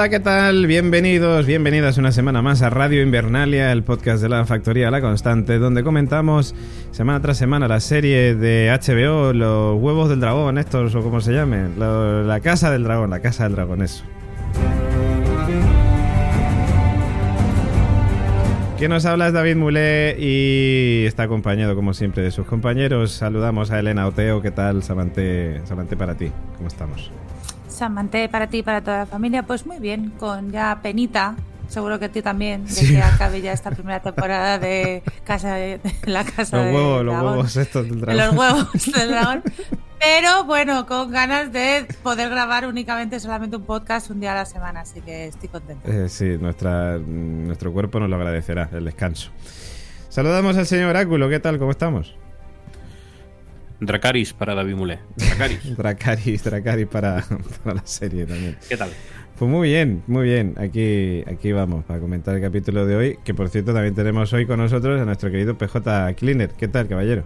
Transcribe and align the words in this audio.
Hola, 0.00 0.08
¿qué 0.08 0.20
tal? 0.20 0.66
Bienvenidos, 0.66 1.44
bienvenidas 1.44 1.98
una 1.98 2.10
semana 2.10 2.40
más 2.40 2.62
a 2.62 2.70
Radio 2.70 3.02
Invernalia, 3.02 3.70
el 3.70 3.82
podcast 3.82 4.22
de 4.22 4.30
la 4.30 4.46
Factoría 4.46 4.90
La 4.90 5.02
Constante, 5.02 5.58
donde 5.58 5.84
comentamos 5.84 6.54
semana 6.90 7.20
tras 7.20 7.36
semana 7.36 7.68
la 7.68 7.80
serie 7.80 8.34
de 8.34 8.70
HBO, 8.70 9.34
Los 9.34 9.78
Huevos 9.78 10.08
del 10.08 10.20
Dragón, 10.20 10.56
estos 10.56 10.94
o 10.94 11.02
como 11.02 11.20
se 11.20 11.34
llame, 11.34 11.68
la 11.76 12.40
Casa 12.40 12.70
del 12.70 12.84
Dragón, 12.84 13.10
la 13.10 13.20
Casa 13.20 13.44
del 13.44 13.52
Dragón, 13.52 13.82
eso. 13.82 14.02
Quien 18.78 18.92
nos 18.92 19.04
habla 19.04 19.26
es 19.26 19.34
David 19.34 19.56
Mulé 19.56 20.16
y 20.18 21.04
está 21.04 21.24
acompañado, 21.24 21.76
como 21.76 21.92
siempre, 21.92 22.22
de 22.22 22.30
sus 22.30 22.46
compañeros. 22.46 23.12
Saludamos 23.12 23.70
a 23.70 23.78
Elena 23.78 24.06
Oteo. 24.06 24.40
¿Qué 24.40 24.50
tal, 24.50 24.82
Samante, 24.82 25.60
Samante 25.66 25.94
para 25.98 26.14
ti? 26.14 26.32
¿Cómo 26.56 26.68
estamos? 26.68 27.10
Samante, 27.80 28.28
para 28.28 28.46
ti 28.48 28.58
y 28.58 28.62
para 28.62 28.82
toda 28.82 28.98
la 28.98 29.06
familia, 29.06 29.42
pues 29.42 29.64
muy 29.64 29.78
bien, 29.78 30.10
con 30.18 30.52
ya 30.52 30.80
penita, 30.82 31.34
seguro 31.66 31.98
que 31.98 32.04
a 32.04 32.08
ti 32.10 32.20
también, 32.20 32.66
de 32.66 32.86
que 32.86 33.00
acabe 33.00 33.40
ya 33.40 33.54
esta 33.54 33.70
primera 33.70 34.00
temporada 34.00 34.58
de 34.58 35.02
casa 35.24 35.54
de, 35.54 35.80
la 36.04 36.24
casa 36.24 36.58
los 36.58 36.74
huevos, 36.74 37.04
los 37.06 37.22
huevos 37.22 37.56
estos 37.56 37.88
del 37.88 38.02
dragón. 38.02 38.26
Los 38.26 38.36
huevos 38.36 38.92
del 38.92 39.08
dragón. 39.12 39.42
Pero 39.98 40.44
bueno, 40.44 40.84
con 40.84 41.10
ganas 41.10 41.54
de 41.54 41.86
poder 42.02 42.28
grabar 42.28 42.66
únicamente 42.66 43.18
solamente 43.18 43.56
un 43.56 43.64
podcast 43.64 44.10
un 44.10 44.20
día 44.20 44.32
a 44.32 44.34
la 44.34 44.44
semana, 44.44 44.82
así 44.82 45.00
que 45.00 45.28
estoy 45.28 45.48
contento. 45.48 45.90
Eh, 45.90 46.10
sí, 46.10 46.36
nuestra, 46.38 46.98
nuestro 46.98 47.72
cuerpo 47.72 47.98
nos 47.98 48.10
lo 48.10 48.16
agradecerá, 48.16 48.68
el 48.74 48.84
descanso. 48.84 49.30
Saludamos 50.10 50.54
al 50.58 50.66
señor 50.66 50.90
Oráculo, 50.90 51.30
¿qué 51.30 51.40
tal? 51.40 51.58
¿Cómo 51.58 51.70
estamos? 51.70 52.14
Dracaris 53.80 54.34
para 54.34 54.54
David 54.54 54.74
Mulé. 54.74 54.98
Dracaris. 55.16 55.76
Dracaris, 55.76 56.44
Dracaris 56.44 56.86
para, 56.86 57.24
la 57.64 57.82
serie 57.84 58.26
también. 58.26 58.56
¿Qué 58.68 58.76
tal? 58.76 58.90
Pues 59.38 59.50
muy 59.50 59.70
bien, 59.70 60.02
muy 60.06 60.24
bien. 60.24 60.54
Aquí, 60.58 61.24
aquí 61.26 61.50
vamos 61.52 61.84
para 61.86 61.98
comentar 61.98 62.34
el 62.34 62.42
capítulo 62.42 62.84
de 62.84 62.96
hoy. 62.96 63.18
Que 63.24 63.32
por 63.32 63.48
cierto, 63.48 63.72
también 63.72 63.94
tenemos 63.94 64.32
hoy 64.34 64.46
con 64.46 64.58
nosotros 64.58 65.00
a 65.00 65.04
nuestro 65.06 65.30
querido 65.30 65.56
PJ 65.56 66.14
Cleaner. 66.14 66.50
¿Qué 66.50 66.68
tal, 66.68 66.88
caballero? 66.88 67.24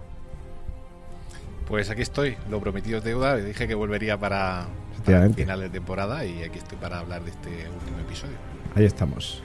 Pues 1.67 1.89
aquí 1.89 2.03
estoy, 2.03 2.37
lo 2.49 2.61
prometido 2.61 2.99
es 2.99 3.03
deuda. 3.03 3.35
Dije 3.35 3.67
que 3.67 3.75
volvería 3.75 4.17
para, 4.17 4.67
para 5.03 5.25
el 5.25 5.33
final 5.33 5.59
de 5.59 5.69
temporada 5.69 6.23
y 6.23 6.43
aquí 6.43 6.59
estoy 6.59 6.77
para 6.77 6.99
hablar 6.99 7.23
de 7.23 7.31
este 7.31 7.49
último 7.49 7.99
episodio. 7.99 8.35
Ahí 8.75 8.85
estamos. 8.85 9.43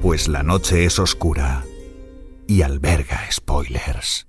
Pues 0.00 0.28
la 0.28 0.42
noche 0.42 0.84
es 0.84 0.98
oscura 0.98 1.64
y 2.46 2.62
alberga 2.62 3.20
spoilers. 3.30 4.26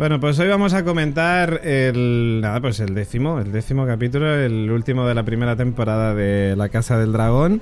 Bueno, 0.00 0.18
pues 0.18 0.38
hoy 0.38 0.48
vamos 0.48 0.72
a 0.72 0.82
comentar 0.82 1.60
el 1.62 2.40
nada, 2.40 2.62
pues 2.62 2.80
el 2.80 2.94
décimo, 2.94 3.38
el 3.38 3.52
décimo 3.52 3.84
capítulo, 3.86 4.34
el 4.34 4.70
último 4.70 5.06
de 5.06 5.14
la 5.14 5.24
primera 5.24 5.56
temporada 5.56 6.14
de 6.14 6.56
La 6.56 6.70
Casa 6.70 6.98
del 6.98 7.12
Dragón. 7.12 7.60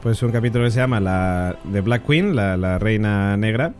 Pues 0.00 0.22
un 0.22 0.30
capítulo 0.30 0.64
que 0.64 0.70
se 0.70 0.78
llama 0.78 1.00
la 1.00 1.56
de 1.64 1.80
Black 1.80 2.06
Queen, 2.06 2.36
la, 2.36 2.78
reina 2.78 3.36
negra. 3.36 3.74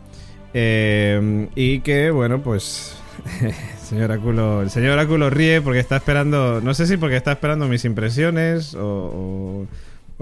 Eh, 0.53 1.47
y 1.55 1.79
que, 1.79 2.11
bueno, 2.11 2.41
pues 2.41 2.97
señor 3.81 4.11
Aculo, 4.11 4.61
el 4.61 4.69
señor 4.69 4.99
Aculo 4.99 5.29
ríe 5.29 5.61
porque 5.61 5.79
está 5.79 5.95
esperando, 5.95 6.59
no 6.61 6.73
sé 6.73 6.87
si 6.87 6.97
porque 6.97 7.15
está 7.15 7.31
esperando 7.31 7.67
mis 7.69 7.85
impresiones 7.85 8.75
o 8.77 9.67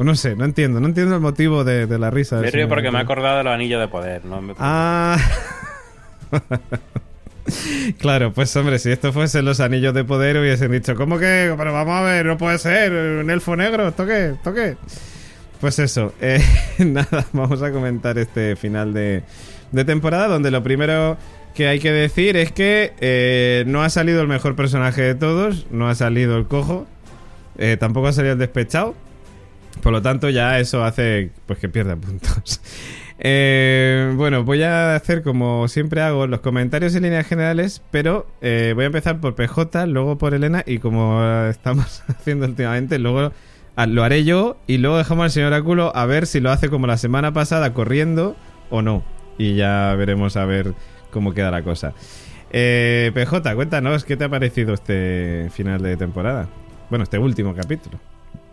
no 0.04 0.16
sé, 0.16 0.36
no 0.36 0.46
entiendo, 0.46 0.80
no 0.80 0.88
entiendo 0.88 1.16
el 1.16 1.22
motivo 1.22 1.64
de, 1.64 1.88
la 2.00 2.10
risa. 2.10 2.38
Me 2.38 2.52
río 2.52 2.70
porque 2.70 2.92
me 2.92 3.00
he 3.00 3.02
acordado 3.02 3.38
de 3.40 3.44
los 3.44 3.54
anillos 3.54 3.82
de 3.82 3.88
poder, 3.88 4.26
¿no? 4.26 4.42
Ah. 4.58 5.18
claro, 8.00 8.32
pues 8.34 8.56
hombre, 8.56 8.80
si 8.80 8.92
esto 8.92 9.12
fuese 9.12 9.42
los 9.42 9.60
anillos 9.60 9.94
de 9.94 10.04
poder 10.04 10.38
hubiesen 10.38 10.72
dicho, 10.72 10.96
¿cómo 10.96 11.18
que? 11.18 11.54
Pero 11.58 11.74
vamos 11.74 11.96
a 11.96 12.02
ver, 12.04 12.26
no 12.26 12.38
puede 12.38 12.58
ser, 12.58 12.92
un 12.92 13.30
elfo 13.30 13.56
negro, 13.56 13.88
¿esto 13.88 14.06
qué? 14.06 14.30
¿Esto 14.30 14.54
qué? 14.54 14.78
Pues 15.60 15.78
eso, 15.80 16.14
eh, 16.22 16.42
nada, 16.80 17.26
vamos 17.34 17.62
a 17.62 17.72
comentar 17.72 18.18
este 18.18 18.56
final 18.56 18.94
de, 18.94 19.24
temporada 19.86 20.28
donde 20.28 20.52
lo 20.52 20.64
primero 20.64 21.18
que 21.54 21.68
hay 21.68 21.80
que 21.80 21.92
decir 21.92 22.38
es 22.38 22.54
que 22.54 22.94
eh, 23.02 23.64
no 23.68 23.84
ha 23.84 23.90
salido 23.90 24.22
el 24.22 24.28
mejor 24.28 24.56
personaje 24.56 25.02
de 25.02 25.16
todos, 25.16 25.68
no 25.72 25.90
ha 25.90 25.96
salido 25.96 26.38
el 26.38 26.46
cojo, 26.46 26.88
eh, 27.58 27.76
tampoco 27.78 28.08
ha 28.08 28.14
salido 28.14 28.34
el 28.34 28.40
despechado. 28.40 28.96
Por 29.81 29.94
lo 29.94 30.02
tanto, 30.02 30.30
ya 30.30 30.59
eso 30.59 30.84
hace 30.84 31.31
pues 31.46 31.59
que 31.59 31.69
pierda 31.69 31.96
puntos. 31.96 32.62
Eh, 33.22 34.13
bueno, 34.16 34.46
voy 34.46 34.63
a 34.63 34.96
hacer 34.96 35.24
como 35.24 35.68
siempre 35.68 36.02
hago 36.02 36.25
los 36.25 36.40
comentarios 36.40 36.96
en 36.96 37.03
líneas 37.03 37.28
generales, 37.28 37.81
pero 37.91 38.25
eh, 38.40 38.72
voy 38.74 38.85
a 38.85 38.88
empezar 38.88 39.19
por 39.19 39.35
PJ, 39.35 39.88
luego 39.88 40.18
por 40.18 40.34
Elena 40.34 40.63
y 40.66 40.78
como 40.78 41.22
estamos 41.50 42.02
haciendo 42.07 42.46
últimamente, 42.46 42.97
luego 42.97 43.34
lo 43.88 44.03
haré 44.03 44.24
yo 44.24 44.57
y 44.68 44.78
luego 44.78 44.97
dejamos 44.97 45.25
al 45.25 45.31
señor 45.31 45.53
Áculo 45.53 45.91
a 45.96 46.06
ver 46.06 46.28
si 46.28 46.40
lo 46.40 46.50
hace 46.50 46.69
como 46.69 46.88
la 46.88 46.96
semana 46.96 47.34
pasada 47.34 47.74
corriendo 47.74 48.38
o 48.69 48.81
no. 48.81 49.03
Y 49.38 49.56
ya 49.56 49.94
veremos 49.96 50.38
a 50.38 50.46
ver 50.46 50.74
cómo 51.12 51.34
queda 51.34 51.51
la 51.51 51.63
cosa. 51.63 51.94
Eh, 52.51 53.12
PJ, 53.13 53.56
cuéntanos 53.56 54.03
qué 54.03 54.18
te 54.18 54.25
ha 54.25 54.30
parecido 54.30 54.74
este 54.74 55.50
final 55.51 55.81
de 55.81 55.97
temporada. 55.97 56.47
Bueno, 56.90 57.03
este 57.03 57.19
último 57.19 57.53
capítulo. 57.53 58.00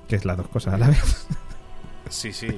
Que 0.08 0.16
es 0.16 0.24
las 0.24 0.36
dos 0.36 0.48
cosas 0.48 0.74
a 0.74 0.78
la 0.78 0.88
vez. 0.88 1.26
Sí, 2.08 2.32
sí. 2.32 2.48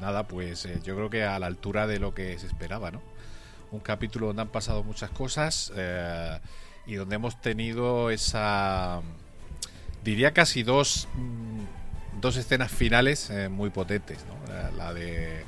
Nada, 0.00 0.28
pues 0.28 0.64
eh, 0.64 0.80
yo 0.84 0.94
creo 0.94 1.10
que 1.10 1.24
a 1.24 1.38
la 1.38 1.46
altura 1.46 1.86
de 1.86 1.98
lo 1.98 2.14
que 2.14 2.38
se 2.38 2.46
esperaba, 2.46 2.90
¿no? 2.90 3.02
Un 3.72 3.80
capítulo 3.80 4.28
donde 4.28 4.42
han 4.42 4.48
pasado 4.48 4.84
muchas 4.84 5.10
cosas 5.10 5.72
eh, 5.74 6.38
y 6.86 6.94
donde 6.94 7.16
hemos 7.16 7.40
tenido 7.40 8.10
esa. 8.10 9.00
Diría 10.04 10.32
casi 10.32 10.62
dos. 10.62 11.08
Mm, 11.14 12.20
dos 12.20 12.36
escenas 12.36 12.70
finales 12.70 13.30
eh, 13.30 13.48
muy 13.48 13.70
potentes, 13.70 14.18
¿no? 14.26 14.76
La, 14.76 14.94
de. 14.94 15.44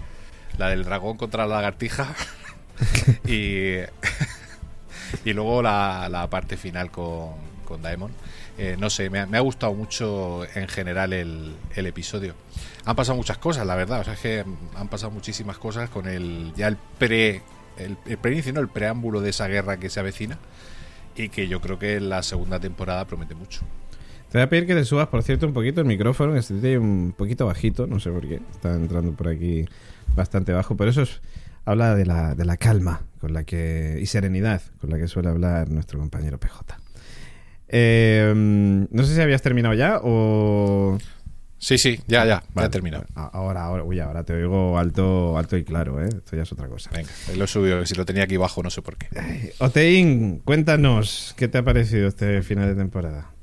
La 0.59 0.69
del 0.69 0.84
dragón 0.84 1.16
contra 1.16 1.47
la 1.47 1.56
lagartija. 1.56 2.14
y. 3.26 3.76
y 5.25 5.32
luego 5.32 5.62
la, 5.62 6.09
la 6.10 6.28
parte 6.28 6.56
final 6.56 6.91
con, 6.91 7.34
con 7.64 7.82
Daemon 7.82 8.12
eh, 8.56 8.76
no 8.78 8.88
sé, 8.88 9.10
me 9.10 9.19
ha, 9.19 9.41
gustado 9.41 9.75
mucho 9.75 10.44
en 10.54 10.69
general 10.69 11.12
el, 11.12 11.56
episodio. 11.75 12.34
Han 12.84 12.94
pasado 12.94 13.16
muchas 13.16 13.38
cosas, 13.38 13.66
la 13.66 13.75
verdad. 13.75 14.00
O 14.00 14.04
sea, 14.04 14.15
es 14.15 14.20
que 14.20 14.44
han 14.76 14.88
pasado 14.88 15.10
muchísimas 15.10 15.59
cosas 15.59 15.91
con 15.91 16.06
el 16.06 16.53
ya 16.54 16.69
el 16.69 16.76
pre 16.98 17.43
el, 17.76 17.97
el 18.06 18.56
el 18.56 18.69
preámbulo 18.69 19.20
de 19.20 19.31
esa 19.31 19.48
guerra 19.48 19.78
que 19.78 19.91
se 19.91 19.98
avecina 19.98 20.38
y 21.17 21.28
que 21.28 21.49
yo 21.49 21.61
creo 21.61 21.78
que 21.78 22.00
la 22.00 22.23
segunda 22.23 22.61
temporada 22.61 23.05
promete 23.06 23.34
mucho. 23.34 23.62
Te 24.31 24.38
voy 24.38 24.43
a 24.43 24.49
pedir 24.49 24.67
que 24.67 24.75
te 24.75 24.84
subas, 24.84 25.08
por 25.08 25.23
cierto, 25.23 25.46
un 25.46 25.52
poquito 25.52 25.81
el 25.81 25.87
micrófono, 25.87 26.32
que 26.32 26.40
esté 26.40 26.78
un 26.78 27.14
poquito 27.17 27.46
bajito, 27.46 27.87
no 27.87 28.00
sé 28.00 28.11
por 28.11 28.26
qué, 28.26 28.40
está 28.52 28.75
entrando 28.75 29.12
por 29.12 29.28
aquí 29.28 29.64
bastante 30.17 30.52
bajo, 30.52 30.76
pero 30.76 30.90
eso 30.90 31.02
es, 31.02 31.20
habla 31.64 31.94
de 31.94 32.05
la, 32.05 32.34
de 32.34 32.44
la 32.44 32.56
calma 32.56 33.02
con 33.20 33.32
la 33.32 33.44
que 33.44 33.99
y 34.00 34.06
serenidad 34.06 34.62
con 34.81 34.90
la 34.90 34.99
que 34.99 35.06
suele 35.06 35.28
hablar 35.28 35.70
nuestro 35.70 36.00
compañero 36.00 36.38
PJ. 36.38 36.83
Eh, 37.76 38.32
no 38.35 39.03
sé 39.03 39.17
si 39.17 39.21
habías 39.21 39.43
terminado 39.43 39.75
ya 39.75 39.99
o... 40.00 40.97
Sí, 41.59 41.76
sí, 41.76 41.99
ya, 42.06 42.25
ya, 42.25 42.44
ya 42.55 42.65
he 42.67 42.69
terminado. 42.69 43.05
Ahora, 43.15 43.65
ahora, 43.65 43.82
uy, 43.82 43.99
ahora 43.99 44.23
te 44.23 44.32
oigo 44.32 44.79
alto, 44.79 45.37
alto 45.37 45.56
y 45.56 45.65
claro, 45.65 46.00
¿eh? 46.00 46.09
Esto 46.09 46.37
ya 46.37 46.43
es 46.43 46.53
otra 46.53 46.69
cosa. 46.69 46.91
Venga, 46.93 47.11
lo 47.37 47.44
he 47.44 47.49
subido, 47.49 47.85
si 47.85 47.97
lo 47.97 48.05
tenía 48.05 48.25
aquí 48.25 48.37
abajo, 48.37 48.62
no 48.62 48.71
sé 48.71 48.81
por 48.81 48.97
qué. 48.97 49.09
Otein, 49.59 50.38
cuéntanos, 50.44 51.35
¿qué 51.37 51.49
te 51.49 51.59
ha 51.59 51.65
parecido 51.65 52.06
este 52.06 52.43
final 52.43 52.69
de 52.69 52.76
temporada? 52.76 53.35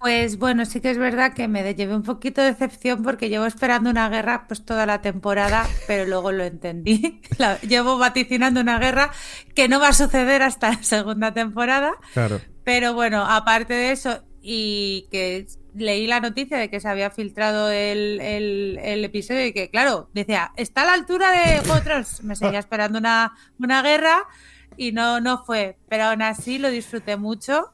Pues 0.00 0.38
bueno, 0.38 0.64
sí 0.64 0.80
que 0.80 0.90
es 0.90 0.96
verdad 0.96 1.34
que 1.34 1.46
me 1.46 1.74
llevé 1.74 1.94
un 1.94 2.02
poquito 2.02 2.40
de 2.40 2.52
decepción 2.52 3.02
porque 3.02 3.28
llevo 3.28 3.44
esperando 3.44 3.90
una 3.90 4.08
guerra 4.08 4.46
pues 4.48 4.64
toda 4.64 4.86
la 4.86 5.02
temporada, 5.02 5.66
pero 5.86 6.06
luego 6.06 6.32
lo 6.32 6.44
entendí. 6.44 7.20
llevo 7.68 7.98
vaticinando 7.98 8.62
una 8.62 8.78
guerra 8.78 9.10
que 9.54 9.68
no 9.68 9.78
va 9.78 9.88
a 9.88 9.92
suceder 9.92 10.40
hasta 10.40 10.70
la 10.70 10.82
segunda 10.82 11.34
temporada. 11.34 11.92
Claro. 12.14 12.40
Pero 12.64 12.94
bueno, 12.94 13.24
aparte 13.26 13.74
de 13.74 13.92
eso, 13.92 14.22
y 14.42 15.06
que 15.10 15.46
leí 15.74 16.06
la 16.06 16.20
noticia 16.20 16.56
de 16.58 16.68
que 16.70 16.80
se 16.80 16.88
había 16.88 17.10
filtrado 17.10 17.70
el, 17.70 18.20
el- 18.20 18.78
el 18.82 19.04
episodio 19.04 19.46
y 19.46 19.52
que, 19.52 19.70
claro, 19.70 20.08
decía, 20.14 20.52
está 20.56 20.82
a 20.82 20.86
la 20.86 20.94
altura 20.94 21.30
de 21.32 21.60
Tronos. 21.82 22.22
Me 22.22 22.36
seguía 22.36 22.58
esperando 22.60 22.98
una, 22.98 23.32
una 23.58 23.82
guerra 23.82 24.24
y 24.76 24.92
no, 24.92 25.20
no 25.20 25.44
fue. 25.44 25.76
Pero 25.88 26.04
aún 26.04 26.22
así 26.22 26.58
lo 26.58 26.70
disfruté 26.70 27.16
mucho. 27.16 27.72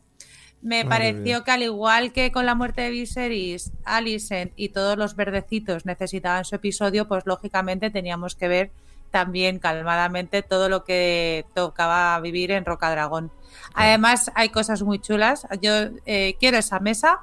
Me 0.63 0.83
Madre 0.85 1.13
pareció 1.13 1.23
mía. 1.23 1.45
que 1.45 1.51
al 1.53 1.63
igual 1.63 2.13
que 2.13 2.33
con 2.33 2.45
la 2.47 2.55
muerte 2.55 2.81
de 2.83 2.91
Viserys, 2.91 3.73
Alicent 3.85 4.53
y 4.57 4.71
todos 4.71 4.97
los 4.99 5.15
verdecitos 5.15 5.87
necesitaban 5.87 6.45
su 6.45 6.55
episodio, 6.57 7.07
pues 7.07 7.25
lógicamente 7.27 7.91
teníamos 7.91 8.35
que 8.35 8.49
ver 8.49 8.71
también 9.11 9.59
calmadamente 9.59 10.43
todo 10.43 10.69
lo 10.69 10.85
que 10.85 11.45
tocaba 11.55 12.19
vivir 12.21 12.51
en 12.51 12.65
Roca 12.65 12.91
Dragón. 12.91 13.33
Además, 13.75 14.31
hay 14.35 14.49
cosas 14.51 14.83
muy 14.83 14.99
chulas. 15.01 15.47
Yo 15.61 15.71
eh, 16.07 16.37
quiero 16.41 16.59
esa 16.59 16.81
mesa 16.81 17.21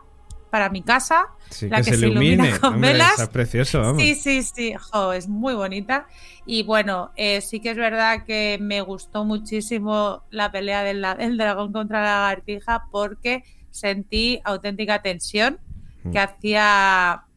para 0.50 0.70
mi 0.70 0.82
casa. 0.84 1.28
Sí, 1.50 1.68
La 1.70 1.78
que, 1.78 1.86
que 1.86 1.92
se 1.94 1.98
se 2.02 2.08
ilumine. 2.08 2.34
ilumina 2.34 2.60
con 2.60 2.74
Hombre, 2.76 2.92
velas. 2.94 3.12
está 3.20 3.30
precioso, 3.32 3.82
vamos. 3.82 4.02
Sí, 4.02 4.16
sí, 4.16 4.44
sí, 4.44 4.74
jo, 4.92 5.14
es 5.14 5.28
muy 5.28 5.54
bonita. 5.56 6.08
Y 6.46 6.64
bueno, 6.64 7.12
eh, 7.16 7.42
sí 7.42 7.60
que 7.60 7.72
es 7.72 7.78
verdad 7.78 8.24
que 8.26 8.58
me 8.62 8.82
gustó 8.82 9.24
muchísimo 9.26 10.24
la 10.30 10.52
pelea 10.52 10.84
del, 10.84 11.02
del 11.18 11.38
dragón 11.38 11.72
contra 11.74 12.02
la 12.02 12.14
lagartija 12.22 12.86
porque 12.92 13.44
sentí 13.72 14.42
auténtica 14.44 15.02
tensión 15.02 15.60
que 16.04 16.10
Mm. 16.10 16.18
hacía 16.18 16.64
bast- 16.64 17.24
ya 17.24 17.33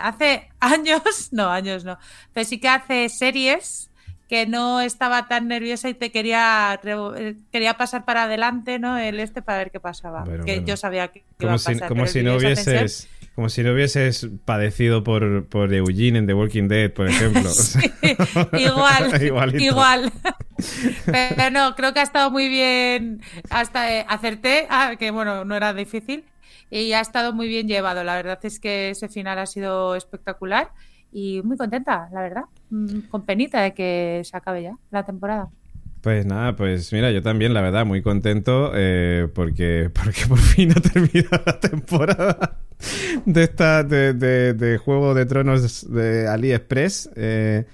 hace 0.00 0.48
años, 0.60 1.28
no, 1.32 1.50
años 1.50 1.84
no, 1.84 1.98
pero 2.32 2.46
sí 2.46 2.58
que 2.58 2.68
hace 2.68 3.08
series 3.08 3.90
que 4.28 4.46
no 4.46 4.80
estaba 4.80 5.28
tan 5.28 5.48
nerviosa 5.48 5.88
y 5.88 5.94
te 5.94 6.10
quería 6.10 6.80
eh, 6.82 7.36
quería 7.52 7.74
pasar 7.76 8.04
para 8.04 8.24
adelante, 8.24 8.78
¿no? 8.78 8.96
El 8.98 9.20
este 9.20 9.42
para 9.42 9.58
ver 9.58 9.70
qué 9.70 9.80
pasaba. 9.80 10.24
Bueno, 10.24 10.44
que 10.44 10.52
bueno. 10.52 10.66
yo 10.66 10.76
sabía 10.76 11.08
que 11.08 11.24
iba 11.38 11.50
Como 11.50 11.58
si, 11.58 11.78
como 11.80 12.06
si 12.06 12.22
no 12.22 12.36
hubieses 12.36 13.08
como 13.34 13.48
si 13.48 13.64
no 13.64 13.72
hubieses 13.72 14.28
padecido 14.44 15.02
por, 15.02 15.46
por 15.46 15.74
Eugene 15.74 16.20
en 16.20 16.26
The 16.26 16.34
Walking 16.34 16.68
Dead, 16.68 16.92
por 16.92 17.08
ejemplo. 17.08 17.42
Sí, 17.54 17.80
igual, 18.52 19.22
Igualito. 19.22 19.64
igual. 19.64 20.12
Pero 21.06 21.50
no, 21.50 21.74
creo 21.74 21.92
que 21.92 22.00
ha 22.00 22.04
estado 22.04 22.30
muy 22.30 22.48
bien. 22.48 23.20
Hasta 23.50 23.92
eh, 23.92 24.06
acerté, 24.08 24.66
ah, 24.70 24.94
que 24.98 25.10
bueno, 25.10 25.44
no 25.44 25.56
era 25.56 25.74
difícil. 25.74 26.24
Y 26.80 26.92
ha 26.92 27.00
estado 27.00 27.32
muy 27.32 27.46
bien 27.48 27.68
llevado. 27.68 28.02
La 28.04 28.16
verdad 28.16 28.38
es 28.42 28.58
que 28.58 28.90
ese 28.90 29.08
final 29.08 29.38
ha 29.38 29.46
sido 29.46 29.94
espectacular. 29.94 30.70
Y 31.12 31.40
muy 31.42 31.56
contenta, 31.56 32.08
la 32.12 32.22
verdad. 32.22 32.42
Mm, 32.70 33.02
Con 33.10 33.24
penita 33.24 33.60
de 33.62 33.72
que 33.74 34.22
se 34.24 34.36
acabe 34.36 34.64
ya 34.64 34.76
la 34.90 35.04
temporada. 35.04 35.48
Pues 36.00 36.26
nada, 36.26 36.54
pues 36.56 36.92
mira, 36.92 37.10
yo 37.12 37.22
también, 37.22 37.54
la 37.54 37.62
verdad, 37.62 37.86
muy 37.86 38.02
contento 38.02 38.72
eh, 38.74 39.28
porque, 39.32 39.88
porque 39.94 40.26
por 40.28 40.38
fin 40.38 40.72
ha 40.72 40.80
terminado 40.80 41.42
la 41.46 41.60
temporada 41.60 42.58
de 43.24 43.42
esta 43.44 43.84
de, 43.84 44.12
de- 44.12 44.52
de 44.54 44.76
Juego 44.78 45.14
de 45.14 45.24
Tronos 45.26 45.88
de 45.90 46.26
AliExpress, 46.28 47.10
eh, 47.16 47.64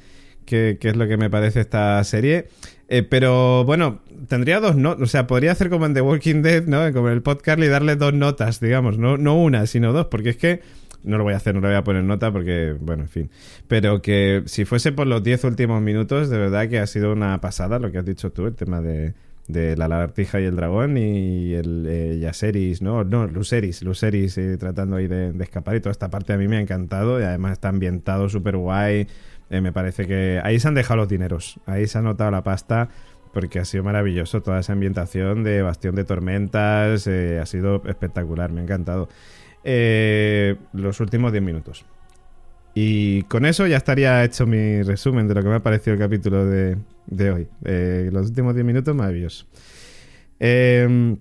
que, 0.44 0.76
que 0.80 0.90
es 0.90 0.96
lo 0.96 1.08
que 1.08 1.16
me 1.16 1.30
parece 1.30 1.60
esta 1.60 2.04
serie. 2.04 2.48
Eh, 2.92 3.04
pero 3.04 3.64
bueno, 3.64 4.00
tendría 4.26 4.58
dos 4.58 4.74
notas, 4.74 5.02
o 5.02 5.06
sea, 5.06 5.28
podría 5.28 5.52
hacer 5.52 5.70
como 5.70 5.86
en 5.86 5.94
The 5.94 6.00
Walking 6.00 6.42
Dead, 6.42 6.66
¿no? 6.66 6.92
Como 6.92 7.06
en 7.06 7.14
el 7.14 7.22
podcast 7.22 7.60
y 7.60 7.68
darle 7.68 7.94
dos 7.94 8.12
notas, 8.12 8.58
digamos, 8.58 8.98
no, 8.98 9.16
no 9.16 9.40
una, 9.40 9.66
sino 9.66 9.92
dos, 9.92 10.06
porque 10.06 10.30
es 10.30 10.36
que 10.36 10.60
no 11.04 11.16
lo 11.16 11.22
voy 11.22 11.34
a 11.34 11.36
hacer, 11.36 11.54
no 11.54 11.60
le 11.60 11.68
voy 11.68 11.76
a 11.76 11.84
poner 11.84 12.02
nota 12.02 12.32
porque, 12.32 12.74
bueno, 12.80 13.04
en 13.04 13.08
fin. 13.08 13.30
Pero 13.68 14.02
que 14.02 14.42
si 14.46 14.64
fuese 14.64 14.90
por 14.90 15.06
los 15.06 15.22
10 15.22 15.44
últimos 15.44 15.80
minutos, 15.80 16.30
de 16.30 16.38
verdad 16.38 16.68
que 16.68 16.80
ha 16.80 16.86
sido 16.88 17.12
una 17.12 17.40
pasada 17.40 17.78
lo 17.78 17.92
que 17.92 17.98
has 17.98 18.04
dicho 18.04 18.32
tú, 18.32 18.46
el 18.46 18.56
tema 18.56 18.80
de, 18.80 19.14
de 19.46 19.76
la 19.76 19.86
lagartija 19.86 20.40
y 20.40 20.44
el 20.44 20.56
dragón 20.56 20.98
y 20.98 21.54
el 21.54 21.86
eh, 21.88 22.78
no, 22.80 23.04
no, 23.04 23.26
Luceris, 23.28 23.82
Luceris 23.82 24.36
eh, 24.36 24.56
tratando 24.58 24.96
ahí 24.96 25.06
de, 25.06 25.32
de 25.32 25.44
escapar 25.44 25.76
y 25.76 25.80
toda 25.80 25.92
esta 25.92 26.10
parte 26.10 26.32
a 26.32 26.36
mí 26.36 26.48
me 26.48 26.56
ha 26.56 26.60
encantado 26.60 27.20
y 27.20 27.22
además 27.22 27.52
está 27.52 27.68
ambientado 27.68 28.28
súper 28.28 28.56
guay. 28.56 29.06
Eh, 29.50 29.60
me 29.60 29.72
parece 29.72 30.06
que 30.06 30.40
ahí 30.42 30.60
se 30.60 30.68
han 30.68 30.74
dejado 30.74 30.98
los 30.98 31.08
dineros, 31.08 31.58
ahí 31.66 31.86
se 31.86 31.98
ha 31.98 32.02
notado 32.02 32.30
la 32.30 32.42
pasta 32.42 32.88
porque 33.32 33.58
ha 33.58 33.64
sido 33.64 33.84
maravilloso 33.84 34.42
toda 34.42 34.60
esa 34.60 34.72
ambientación 34.72 35.44
de 35.44 35.62
Bastión 35.62 35.94
de 35.94 36.04
Tormentas, 36.04 37.06
eh, 37.06 37.38
ha 37.40 37.46
sido 37.46 37.82
espectacular, 37.86 38.50
me 38.50 38.60
ha 38.60 38.64
encantado. 38.64 39.08
Eh, 39.62 40.56
los 40.72 41.00
últimos 41.00 41.32
10 41.32 41.44
minutos. 41.44 41.84
Y 42.74 43.22
con 43.24 43.46
eso 43.46 43.66
ya 43.66 43.76
estaría 43.76 44.24
hecho 44.24 44.46
mi 44.46 44.82
resumen 44.82 45.28
de 45.28 45.34
lo 45.34 45.42
que 45.42 45.48
me 45.48 45.56
ha 45.56 45.62
parecido 45.62 45.94
el 45.94 46.00
capítulo 46.00 46.46
de, 46.46 46.78
de 47.06 47.30
hoy. 47.30 47.48
Eh, 47.64 48.10
los 48.12 48.28
últimos 48.28 48.54
10 48.54 48.64
minutos, 48.64 48.94
maravilloso. 48.94 49.46
Eh, 50.38 51.16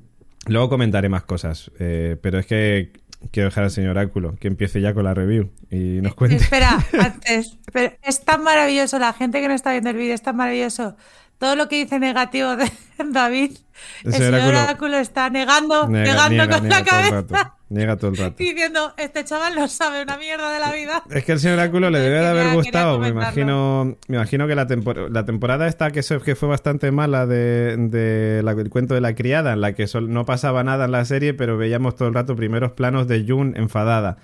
luego 0.47 0.69
comentaré 0.69 1.09
más 1.09 1.23
cosas, 1.23 1.71
pero 1.77 2.39
es 2.39 2.45
que 2.45 2.93
quiero 3.31 3.49
dejar 3.49 3.65
al 3.65 3.71
señor 3.71 3.97
Áculo 3.97 4.35
que 4.39 4.47
empiece 4.47 4.81
ya 4.81 4.93
con 4.93 5.03
la 5.03 5.13
review 5.13 5.51
y 5.69 6.01
nos 6.01 6.15
cuente. 6.15 6.37
Espera, 6.37 6.77
antes. 6.99 7.57
pero 7.71 7.93
es 8.03 8.23
tan 8.23 8.43
maravilloso, 8.43 8.99
la 8.99 9.13
gente 9.13 9.41
que 9.41 9.47
no 9.47 9.53
está 9.53 9.71
viendo 9.71 9.89
el 9.89 9.97
vídeo 9.97 10.13
es 10.13 10.21
tan 10.21 10.35
maravilloso. 10.35 10.95
Todo 11.39 11.55
lo 11.55 11.67
que 11.69 11.77
dice 11.83 11.97
negativo 11.99 12.55
de 12.57 12.69
David, 13.11 13.57
el 14.03 14.13
señor 14.13 14.33
señor 14.35 14.55
Áculo- 14.55 14.69
Áculo 14.69 14.97
está 14.97 15.29
negando, 15.29 15.87
Niega- 15.87 16.27
negando 16.29 16.29
niega- 16.29 16.59
con 16.59 16.67
niega 16.67 16.79
la 16.79 16.85
cabeza. 16.85 17.53
niega 17.69 17.95
todo 17.95 18.11
el 18.11 18.17
rato. 18.17 18.35
diciendo, 18.37 18.93
este 18.97 19.23
chaval 19.23 19.55
no 19.55 19.69
sabe 19.69 20.03
una 20.03 20.17
mierda 20.17 20.51
de 20.53 20.59
la 20.59 20.73
vida. 20.73 21.01
Es 21.09 21.23
que 21.23 21.31
el 21.31 21.39
señor 21.39 21.61
Áculo 21.61 21.89
le 21.89 21.99
debe 21.99 22.19
de 22.19 22.27
haber 22.27 22.53
gustado. 22.53 22.99
Me 22.99 23.07
imagino, 23.07 23.95
me 24.09 24.17
imagino 24.17 24.47
que 24.47 24.55
la, 24.55 24.67
tempor- 24.67 25.09
la 25.09 25.23
temporada 25.25 25.67
esta 25.67 25.91
que, 25.91 26.03
se- 26.03 26.19
que 26.19 26.35
fue 26.35 26.49
bastante 26.49 26.91
mala 26.91 27.25
de, 27.25 27.77
de 27.77 28.41
la- 28.43 28.51
el 28.51 28.69
cuento 28.69 28.93
de 28.93 28.99
la 29.01 29.15
criada, 29.15 29.53
en 29.53 29.61
la 29.61 29.71
que 29.73 29.87
sol- 29.87 30.11
no 30.11 30.25
pasaba 30.25 30.63
nada 30.65 30.85
en 30.85 30.91
la 30.91 31.05
serie, 31.05 31.33
pero 31.33 31.57
veíamos 31.57 31.95
todo 31.95 32.09
el 32.09 32.13
rato 32.15 32.35
primeros 32.35 32.73
planos 32.73 33.07
de 33.07 33.23
June 33.25 33.53
enfadada. 33.57 34.17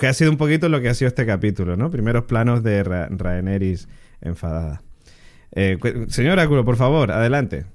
Que 0.00 0.08
ha 0.08 0.12
sido 0.12 0.32
un 0.32 0.38
poquito 0.38 0.68
lo 0.68 0.80
que 0.80 0.88
ha 0.88 0.94
sido 0.94 1.06
este 1.08 1.24
capítulo, 1.24 1.76
¿no? 1.76 1.88
Primeros 1.90 2.24
planos 2.24 2.64
de 2.64 2.82
Ra 2.82 3.06
Rhaenerys 3.10 3.86
enfadada. 4.20 4.82
Eh, 5.54 5.78
señor 6.08 6.38
Áculo, 6.40 6.64
por 6.64 6.76
favor, 6.76 7.10
adelante. 7.12 7.66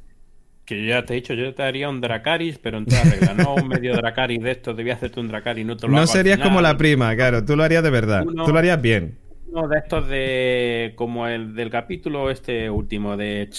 Que 0.65 0.81
yo 0.83 0.89
ya 0.89 1.05
te 1.05 1.13
he 1.13 1.15
dicho, 1.17 1.33
yo 1.33 1.53
te 1.53 1.63
haría 1.63 1.87
un 1.89 2.01
Dracaris, 2.01 2.57
pero 2.57 2.77
en 2.79 2.85
toda 2.85 3.01
regla, 3.03 3.33
no 3.35 3.55
un 3.55 3.67
medio 3.69 3.95
Dracaris 3.95 4.41
de 4.43 4.51
estos, 4.51 4.75
debía 4.75 4.95
hacerte 4.95 5.19
un 5.19 5.27
Dracaris, 5.29 5.65
no 5.65 5.77
te 5.77 5.83
lo 5.87 5.93
No 5.93 5.97
hago 5.99 6.03
al 6.03 6.07
serías 6.17 6.35
final. 6.37 6.49
como 6.49 6.61
la 6.61 6.75
prima, 6.77 7.15
claro. 7.15 7.45
Tú 7.45 7.55
lo 7.55 7.63
harías 7.63 7.83
de 7.83 7.89
verdad. 7.89 8.25
Uno- 8.27 8.45
Tú 8.45 8.51
lo 8.51 8.59
harías 8.59 8.81
bien. 8.81 9.17
Uno 9.49 9.67
de 9.69 9.77
estos 9.77 10.09
de. 10.09 10.91
como 10.95 11.25
el 11.27 11.55
del 11.55 11.69
capítulo 11.69 12.29
este 12.29 12.69
último, 12.69 13.15
de. 13.15 13.49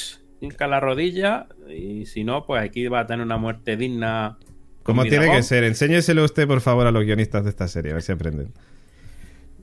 hinca 0.41 0.67
la 0.67 0.81
rodilla, 0.81 1.47
y 1.75 2.05
si 2.07 2.25
no, 2.25 2.45
pues 2.45 2.63
aquí 2.63 2.87
va 2.89 3.01
a 3.01 3.07
tener 3.07 3.25
una 3.25 3.39
muerte 3.39 3.77
digna. 3.79 4.37
Como 4.83 5.05
tiene 5.05 5.31
que 5.31 5.43
ser. 5.43 5.65
Enséñeselo 5.65 6.25
usted, 6.25 6.47
por 6.47 6.61
favor, 6.61 6.87
a 6.87 6.91
los 6.91 7.05
guionistas 7.05 7.43
de 7.45 7.51
esta 7.51 7.69
serie, 7.69 7.93
a 7.93 7.95
ver 7.95 8.03
si 8.03 8.13
aprenden. 8.13 8.53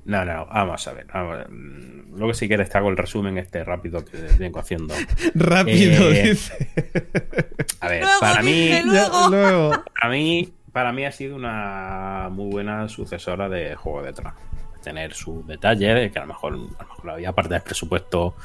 No, 0.06 0.24
no, 0.24 0.46
vamos 0.46 0.88
a 0.88 0.94
ver. 0.94 1.08
vamos 1.14 1.34
a 1.34 1.38
ver. 1.38 1.50
Mm, 1.50 2.16
Luego, 2.16 2.34
si 2.34 2.48
quieres, 2.48 2.70
te 2.70 2.78
hago 2.78 2.90
el 2.90 2.96
resumen 2.98 3.38
este 3.38 3.64
rápido 3.64 4.06
que 4.06 4.18
vengo 4.40 4.60
haciendo. 4.60 4.94
Rápido, 5.36 6.10
Eh, 6.12 6.30
dice. 6.30 6.70
A 7.82 7.90
ver, 7.90 8.04
Luego, 8.04 8.20
para 8.22 8.42
mí. 8.42 8.72
luego. 8.86 9.30
luego. 9.30 9.72
Para 10.00 10.10
mí, 10.14 10.54
para 10.72 10.92
mí 10.94 11.06
ha 11.06 11.12
sido 11.12 11.36
una 11.36 12.30
muy 12.32 12.50
buena 12.52 12.88
sucesora 12.88 13.50
de 13.50 13.76
Juego 13.76 14.04
de 14.04 14.14
Tronos. 14.14 14.40
Tener 14.84 15.14
sus 15.14 15.46
detalles, 15.48 15.96
de 15.96 16.12
que 16.12 16.20
a 16.20 16.22
lo 16.22 16.28
mejor, 16.28 16.54
a 16.54 16.84
lo 16.84 16.90
mejor 16.90 17.10
había 17.10 17.32
parte 17.34 17.54
del 17.56 17.64
presupuesto 17.64 18.36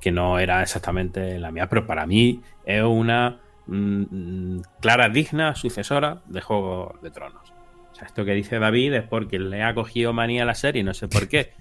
que 0.00 0.12
no 0.12 0.38
era 0.38 0.62
exactamente 0.62 1.38
la 1.38 1.50
mía, 1.50 1.68
pero 1.68 1.86
para 1.86 2.06
mí 2.06 2.40
es 2.64 2.82
una 2.82 3.38
mm, 3.66 4.02
mm, 4.56 4.62
clara, 4.80 5.08
digna 5.10 5.54
sucesora 5.56 6.22
de 6.26 6.40
Juego 6.40 6.94
de 7.02 7.10
Tronos. 7.10 7.52
Sea, 8.00 8.06
esto 8.08 8.24
que 8.24 8.32
dice 8.32 8.58
David 8.58 8.94
es 8.94 9.02
porque 9.04 9.38
le 9.38 9.62
ha 9.62 9.74
cogido 9.74 10.12
manía 10.12 10.42
a 10.42 10.46
la 10.46 10.54
serie, 10.54 10.82
no 10.82 10.94
sé 10.94 11.08
por 11.08 11.28
qué. 11.28 11.52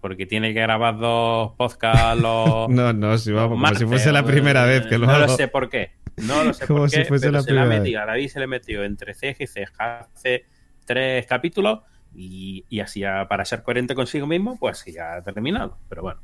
Porque 0.00 0.26
tiene 0.26 0.52
que 0.52 0.60
grabar 0.60 0.98
dos 0.98 1.52
podcasts 1.56 2.20
los, 2.20 2.68
No, 2.70 2.92
no, 2.92 3.16
si 3.16 3.30
vamos, 3.32 3.50
como 3.50 3.62
martes, 3.62 3.78
si 3.80 3.86
fuese 3.86 4.12
la 4.12 4.20
o- 4.22 4.26
primera 4.26 4.64
vez 4.64 4.86
que 4.86 4.98
lo 4.98 5.06
No 5.06 5.12
hago. 5.12 5.22
lo 5.26 5.28
sé 5.28 5.48
por 5.48 5.68
qué. 5.70 5.92
No 6.16 6.42
lo 6.44 6.52
sé 6.52 6.66
Como 6.68 6.80
por 6.80 6.90
si 6.90 6.96
qué. 6.98 7.04
fuese 7.04 7.26
pero 7.26 7.32
la 7.32 7.40
se 7.40 7.46
primera 7.46 7.66
metido, 7.66 8.00
a 8.02 8.06
David 8.06 8.28
se 8.28 8.40
le 8.40 8.46
metió 8.46 8.82
entre 8.84 9.14
ceja 9.14 9.44
y 9.44 9.46
ceja 9.46 10.00
hace 10.00 10.44
tres 10.84 11.26
capítulos 11.26 11.80
y, 12.14 12.64
y 12.68 12.80
así 12.80 13.00
ya, 13.00 13.26
para 13.28 13.44
ser 13.44 13.62
coherente 13.62 13.94
consigo 13.94 14.26
mismo, 14.26 14.58
pues 14.58 14.84
ya 14.86 15.14
ha 15.16 15.22
terminado. 15.22 15.78
Pero 15.88 16.02
bueno. 16.02 16.20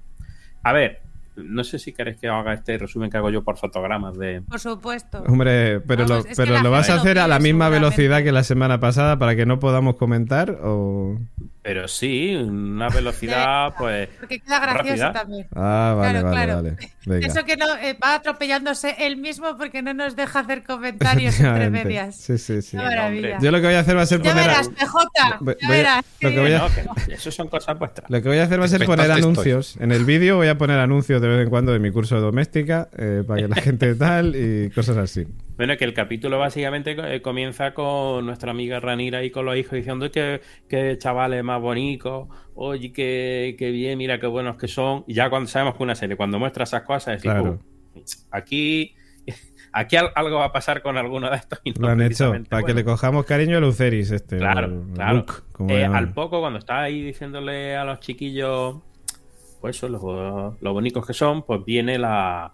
A 0.62 0.72
ver, 0.72 1.02
no 1.36 1.64
sé 1.64 1.78
si 1.78 1.92
queréis 1.92 2.18
que 2.18 2.28
haga 2.28 2.52
este 2.54 2.76
resumen 2.78 3.10
que 3.10 3.16
hago 3.16 3.30
yo 3.30 3.42
por 3.42 3.56
fotogramas 3.56 4.16
de. 4.18 4.42
Por 4.42 4.60
supuesto. 4.60 5.22
Hombre, 5.26 5.80
pero, 5.80 6.06
Vamos, 6.06 6.26
lo, 6.28 6.34
pero 6.36 6.60
lo 6.60 6.70
vas 6.70 6.90
a 6.90 6.94
hacer 6.94 7.18
a 7.18 7.26
la 7.28 7.38
misma 7.38 7.68
velocidad 7.68 8.22
que 8.22 8.32
la 8.32 8.44
semana 8.44 8.80
pasada 8.80 9.18
para 9.18 9.34
que 9.36 9.46
no 9.46 9.58
podamos 9.58 9.96
comentar 9.96 10.58
o... 10.62 11.18
Pero 11.62 11.88
sí, 11.88 12.34
una 12.36 12.88
velocidad, 12.88 13.74
pues. 13.78 14.08
Porque 14.18 14.40
queda 14.40 14.60
gracioso 14.60 15.02
rápida. 15.02 15.12
también. 15.12 15.46
Ah, 15.54 15.94
vale, 15.96 16.20
Claro, 16.20 16.24
vale, 16.30 16.44
claro. 16.46 16.62
vale. 16.62 16.76
Venga. 17.04 17.26
Eso 17.26 17.44
que 17.44 17.56
no 17.58 17.66
eh, 17.76 17.98
va 18.02 18.14
atropellándose 18.14 18.94
él 18.98 19.18
mismo 19.18 19.56
porque 19.58 19.82
no 19.82 19.92
nos 19.92 20.16
deja 20.16 20.40
hacer 20.40 20.62
comentarios 20.64 21.38
entre 21.40 21.68
medias. 21.68 22.16
Sí, 22.16 22.38
sí, 22.38 22.62
sí. 22.62 22.76
Maravilla. 22.78 23.38
Yo 23.40 23.50
lo 23.50 23.60
que 23.60 23.66
voy 23.66 23.74
a 23.74 23.80
hacer 23.80 23.94
va 23.96 24.02
a 24.02 24.06
ser 24.06 24.22
Ya 24.22 24.30
poner. 24.32 24.48
verás, 24.48 24.68
PJ. 24.70 25.36
Voy- 25.40 25.56
Ya 25.60 25.68
voy 25.68 25.76
a- 25.76 25.78
verás. 25.78 26.04
lo 26.20 26.30
que 26.30 26.40
voy 26.40 26.52
a- 26.52 26.66
bien. 26.68 26.86
No, 26.86 26.94
que 27.06 27.12
eso 27.14 27.30
son 27.30 27.48
cosas 27.48 27.78
vuestras. 27.78 28.10
Lo 28.10 28.22
que 28.22 28.28
voy 28.28 28.38
a 28.38 28.44
hacer 28.44 28.58
va 28.60 28.64
a 28.64 28.68
ser 28.68 28.86
poner 28.86 29.06
estoy. 29.10 29.22
anuncios. 29.22 29.76
En 29.80 29.92
el 29.92 30.04
vídeo 30.06 30.36
voy 30.36 30.48
a 30.48 30.56
poner 30.56 30.78
anuncios 30.78 31.20
de 31.20 31.28
vez 31.30 31.44
en 31.44 31.50
cuando 31.50 31.72
de 31.72 31.78
mi 31.78 31.90
curso 31.90 32.14
de 32.16 32.20
doméstica 32.20 32.88
eh, 32.96 33.22
para 33.26 33.42
que 33.42 33.48
la 33.48 33.56
gente 33.56 33.94
tal 33.96 34.34
y 34.36 34.70
cosas 34.70 34.96
así. 34.96 35.26
Bueno, 35.56 35.76
que 35.76 35.84
el 35.84 35.92
capítulo 35.94 36.38
básicamente 36.38 36.96
eh, 36.98 37.20
comienza 37.22 37.74
con 37.74 38.24
nuestra 38.26 38.50
amiga 38.50 38.80
Ranira 38.80 39.22
y 39.24 39.30
con 39.30 39.44
los 39.44 39.56
hijos 39.56 39.72
diciendo 39.72 40.10
que, 40.10 40.40
que 40.68 40.96
chavales 40.98 41.44
más 41.44 41.60
bonitos, 41.60 42.28
oye, 42.54 42.92
que, 42.92 43.56
que 43.58 43.70
bien, 43.70 43.98
mira 43.98 44.18
qué 44.20 44.26
buenos 44.26 44.56
que 44.56 44.68
son. 44.68 45.04
Y 45.06 45.14
ya 45.14 45.28
cuando 45.30 45.48
sabemos 45.48 45.76
que 45.76 45.82
una 45.82 45.94
serie, 45.94 46.16
cuando 46.16 46.38
muestra 46.38 46.64
esas 46.64 46.82
cosas, 46.82 47.14
decimos, 47.16 47.34
Claro. 47.42 47.58
"Uh, 47.94 48.00
aquí, 48.30 48.94
aquí 49.72 49.96
al- 49.96 50.10
algo 50.14 50.38
va 50.38 50.46
a 50.46 50.52
pasar 50.52 50.80
con 50.82 50.96
alguno 50.96 51.28
de 51.30 51.36
estos. 51.36 51.60
y 51.64 51.72
no 51.72 51.86
Lo 51.86 51.88
han 51.92 52.02
hecho 52.02 52.30
para 52.48 52.62
que 52.62 52.72
bueno". 52.72 52.74
le 52.76 52.84
cojamos 52.84 53.26
cariño 53.26 53.58
a 53.58 53.60
Luceris, 53.60 54.10
este. 54.12 54.38
Claro, 54.38 54.84
claro. 54.94 55.16
Luke, 55.16 55.32
Eh, 55.74 55.84
al 55.84 56.12
poco, 56.14 56.40
cuando 56.40 56.58
está 56.58 56.80
ahí 56.82 57.02
diciéndole 57.02 57.76
a 57.76 57.84
los 57.84 58.00
chiquillos, 58.00 58.76
pues 59.60 59.76
eso, 59.76 59.88
los, 59.88 60.02
lo 60.60 60.72
bonitos 60.72 61.06
que 61.06 61.12
son, 61.14 61.42
pues 61.42 61.64
viene 61.64 61.98
la, 61.98 62.52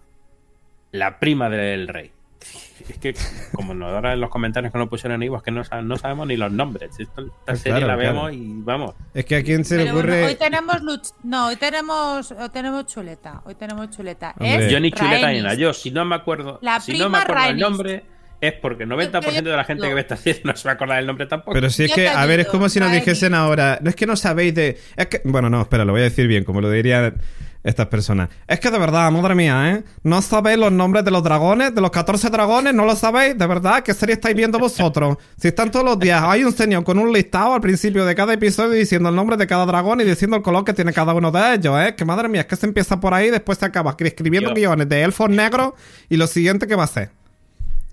la 0.91 1.19
prima 1.19 1.49
del 1.49 1.87
rey. 1.87 2.11
Es 2.87 2.99
que, 2.99 3.15
como 3.53 3.73
nos 3.73 3.91
ahora 3.91 4.13
en 4.13 4.21
los 4.21 4.29
comentarios 4.29 4.71
que 4.71 4.77
nos 4.77 4.87
pusieron 4.87 5.21
ahí, 5.21 5.27
es 5.35 5.41
que 5.43 5.49
no, 5.51 5.61
no 5.81 5.97
sabemos 5.97 6.27
ni 6.27 6.37
los 6.37 6.51
nombres. 6.51 6.91
Esta 6.99 7.23
Pues 7.45 7.59
serie 7.59 7.79
claro, 7.79 7.87
la 7.87 7.97
claro. 7.99 8.13
vemos 8.27 8.33
y 8.33 8.61
vamos. 8.63 8.93
Es 9.13 9.25
que 9.25 9.35
a 9.37 9.43
quién 9.43 9.65
se 9.65 9.77
le 9.77 9.83
bueno, 9.91 9.97
ocurre. 9.99 10.25
hoy 10.25 10.35
tenemos 10.35 10.75
luch- 10.83 11.13
no, 11.23 11.47
hoy 11.47 11.55
tenemos, 11.57 12.31
hoy 12.31 12.49
tenemos 12.49 12.85
chuleta, 12.85 13.41
hoy 13.45 13.55
tenemos 13.55 13.89
chuleta. 13.89 14.35
Es 14.39 14.71
Yo 14.71 14.79
ni 14.79 14.91
chuleta 14.91 15.31
ni 15.31 15.41
nada. 15.41 15.55
Yo, 15.55 15.73
si 15.73 15.89
no 15.91 16.05
me 16.05 16.15
acuerdo, 16.15 16.59
La 16.61 16.79
si 16.79 16.97
no 16.97 17.09
me 17.09 17.17
acuerdo 17.17 17.45
el 17.49 17.57
nombre, 17.57 18.03
es 18.39 18.53
porque 18.53 18.83
el 18.83 18.89
90% 18.89 19.43
de 19.43 19.55
la 19.55 19.63
gente 19.63 19.87
que 19.87 19.93
ve 19.93 20.01
esta 20.01 20.15
serie 20.17 20.41
no 20.43 20.55
se 20.55 20.67
va 20.67 20.71
a 20.71 20.75
acordar 20.75 20.97
del 20.97 21.07
nombre 21.07 21.25
tampoco. 21.25 21.53
Pero 21.53 21.69
si 21.69 21.85
es 21.85 21.93
que, 21.93 22.07
a 22.07 22.25
ver, 22.25 22.41
es 22.41 22.47
como 22.47 22.69
si 22.69 22.79
nos 22.79 22.91
dijesen 22.91 23.33
ahora. 23.33 23.79
No 23.81 23.89
es 23.89 23.95
que 23.95 24.05
no 24.05 24.15
sabéis 24.15 24.53
de. 24.55 24.77
Es 24.95 25.07
que. 25.07 25.21
Bueno, 25.23 25.49
no, 25.49 25.61
espera, 25.61 25.85
lo 25.85 25.91
voy 25.93 26.01
a 26.01 26.05
decir 26.05 26.27
bien, 26.27 26.43
como 26.43 26.61
lo 26.61 26.69
dirían 26.69 27.15
estas 27.63 27.87
personas. 27.87 28.29
Es 28.47 28.59
que 28.61 28.71
de 28.71 28.79
verdad, 28.79 29.11
madre 29.11 29.35
mía, 29.35 29.71
¿eh? 29.71 29.83
No 30.03 30.21
sabéis 30.21 30.57
los 30.57 30.71
nombres 30.71 31.03
de 31.03 31.11
los 31.11 31.21
dragones, 31.21 31.75
de 31.75 31.81
los 31.81 31.91
14 31.91 32.29
dragones, 32.29 32.73
no 32.73 32.85
lo 32.85 32.95
sabéis, 32.95 33.37
de 33.37 33.45
verdad. 33.45 33.83
¿Qué 33.83 33.93
serie 33.93 34.13
estáis 34.13 34.35
viendo 34.35 34.57
vosotros? 34.59 35.17
Si 35.37 35.49
están 35.49 35.69
todos 35.69 35.83
los 35.85 35.99
días, 35.99 36.23
hay 36.23 36.43
un 36.43 36.53
señor 36.53 36.83
con 36.83 36.97
un 36.97 37.11
listado 37.11 37.53
al 37.53 37.61
principio 37.61 38.05
de 38.05 38.15
cada 38.15 38.33
episodio 38.33 38.71
diciendo 38.71 39.09
el 39.09 39.15
nombre 39.15 39.35
de 39.37 39.45
cada 39.47 39.65
dragón 39.65 39.99
y 40.01 40.03
diciendo 40.03 40.37
el 40.37 40.43
color 40.43 40.63
que 40.63 40.73
tiene 40.73 40.93
cada 40.93 41.13
uno 41.13 41.31
de 41.31 41.55
ellos, 41.55 41.77
¿eh? 41.81 41.93
Que 41.95 42.05
madre 42.05 42.29
mía, 42.29 42.41
es 42.41 42.47
que 42.47 42.55
se 42.55 42.65
empieza 42.65 42.99
por 42.99 43.13
ahí 43.13 43.27
y 43.27 43.31
después 43.31 43.57
se 43.57 43.65
acaba 43.65 43.95
escribiendo 43.99 44.49
Yo- 44.51 44.55
guiones 44.55 44.87
de 44.87 45.03
elfos 45.03 45.29
negros 45.29 45.73
y 46.09 46.15
lo 46.17 46.27
siguiente 46.27 46.67
que 46.67 46.75
va 46.75 46.85
a 46.85 46.87
ser. 46.87 47.09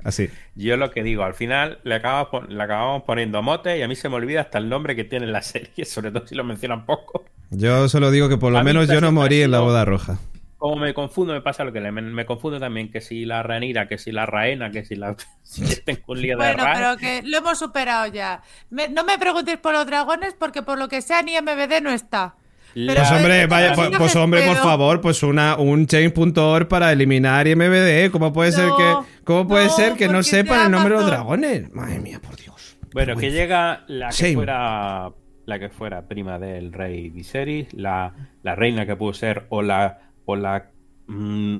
Así. 0.04 0.30
Yo 0.54 0.76
lo 0.76 0.90
que 0.90 1.02
digo, 1.02 1.24
al 1.24 1.34
final 1.34 1.78
le 1.82 1.94
acabamos, 1.96 2.28
pon- 2.28 2.46
le 2.48 2.62
acabamos 2.62 3.02
poniendo 3.04 3.42
mote 3.42 3.78
y 3.78 3.82
a 3.82 3.88
mí 3.88 3.96
se 3.96 4.08
me 4.08 4.16
olvida 4.16 4.42
hasta 4.42 4.58
el 4.58 4.68
nombre 4.68 4.94
que 4.94 5.04
tiene 5.04 5.26
la 5.26 5.42
serie, 5.42 5.84
sobre 5.84 6.10
todo 6.12 6.26
si 6.26 6.34
lo 6.34 6.44
mencionan 6.44 6.84
poco. 6.86 7.24
Yo 7.50 7.88
solo 7.88 8.10
digo 8.10 8.28
que 8.28 8.36
por 8.36 8.52
lo 8.52 8.58
A 8.58 8.62
menos 8.62 8.86
yo 8.88 9.00
no 9.00 9.10
morí 9.12 9.42
en 9.42 9.50
la 9.50 9.60
boda 9.60 9.84
roja. 9.84 10.18
Como 10.58 10.76
me 10.76 10.94
confundo, 10.94 11.34
me 11.34 11.42
pasa 11.42 11.62
lo 11.64 11.72
que 11.74 11.80
le, 11.80 11.92
me, 11.92 12.00
me 12.00 12.24
confundo 12.24 12.58
también, 12.58 12.90
que 12.90 13.02
si 13.02 13.26
la 13.26 13.42
Ranira, 13.42 13.86
que 13.86 13.98
si 13.98 14.12
la 14.12 14.24
Raena, 14.24 14.70
que 14.70 14.84
si 14.84 14.94
la... 14.94 15.14
Si 15.42 15.62
tengo 15.82 16.00
un 16.08 16.22
lío 16.22 16.38
de 16.38 16.54
Bueno, 16.54 16.64
pero 16.74 16.96
que 16.96 17.22
lo 17.22 17.36
hemos 17.38 17.58
superado 17.58 18.06
ya. 18.06 18.40
Me- 18.70 18.88
no 18.88 19.04
me 19.04 19.18
preguntéis 19.18 19.58
por 19.58 19.74
los 19.74 19.84
dragones 19.86 20.34
porque 20.38 20.62
por 20.62 20.78
lo 20.78 20.88
que 20.88 21.02
sea 21.02 21.22
ni 21.22 21.32
MBD 21.38 21.82
no 21.82 21.90
está. 21.90 22.34
Pues 22.74 23.12
hombre, 23.12 23.46
vaya, 23.46 23.72
pero 23.74 23.88
pues, 23.88 23.98
pues, 23.98 24.16
hombre, 24.16 24.42
por 24.46 24.56
favor, 24.56 25.00
pues 25.00 25.22
una 25.22 25.56
un 25.56 25.86
change.org 25.86 26.66
para 26.66 26.92
eliminar 26.92 27.46
MBD. 27.46 28.10
¿Cómo 28.10 28.32
puede 28.32 28.50
ser 28.50 28.68
que 28.76 28.94
cómo 29.22 29.46
puede 29.46 29.66
no, 29.66 29.70
ser 29.70 29.92
que 29.94 30.08
no 30.08 30.22
sepan 30.24 30.66
el 30.66 30.72
nombre 30.72 30.94
de 30.94 31.00
los 31.00 31.06
dragones? 31.06 31.72
Madre 31.72 32.00
mía, 32.00 32.20
por 32.20 32.36
Dios. 32.36 32.76
Bueno, 32.92 33.16
que 33.16 33.30
llega 33.30 33.84
la 33.86 34.08
que 34.08 34.14
Shame. 34.14 34.34
fuera 34.34 35.12
la 35.46 35.58
que 35.58 35.68
fuera 35.68 36.08
prima 36.08 36.38
del 36.38 36.72
rey 36.72 37.10
Viserys, 37.10 37.72
la, 37.74 38.14
la 38.42 38.54
reina 38.54 38.86
que 38.86 38.96
pudo 38.96 39.12
ser 39.12 39.46
o 39.50 39.62
la 39.62 40.10
o 40.24 40.34
la 40.34 40.70
mm, 41.06 41.58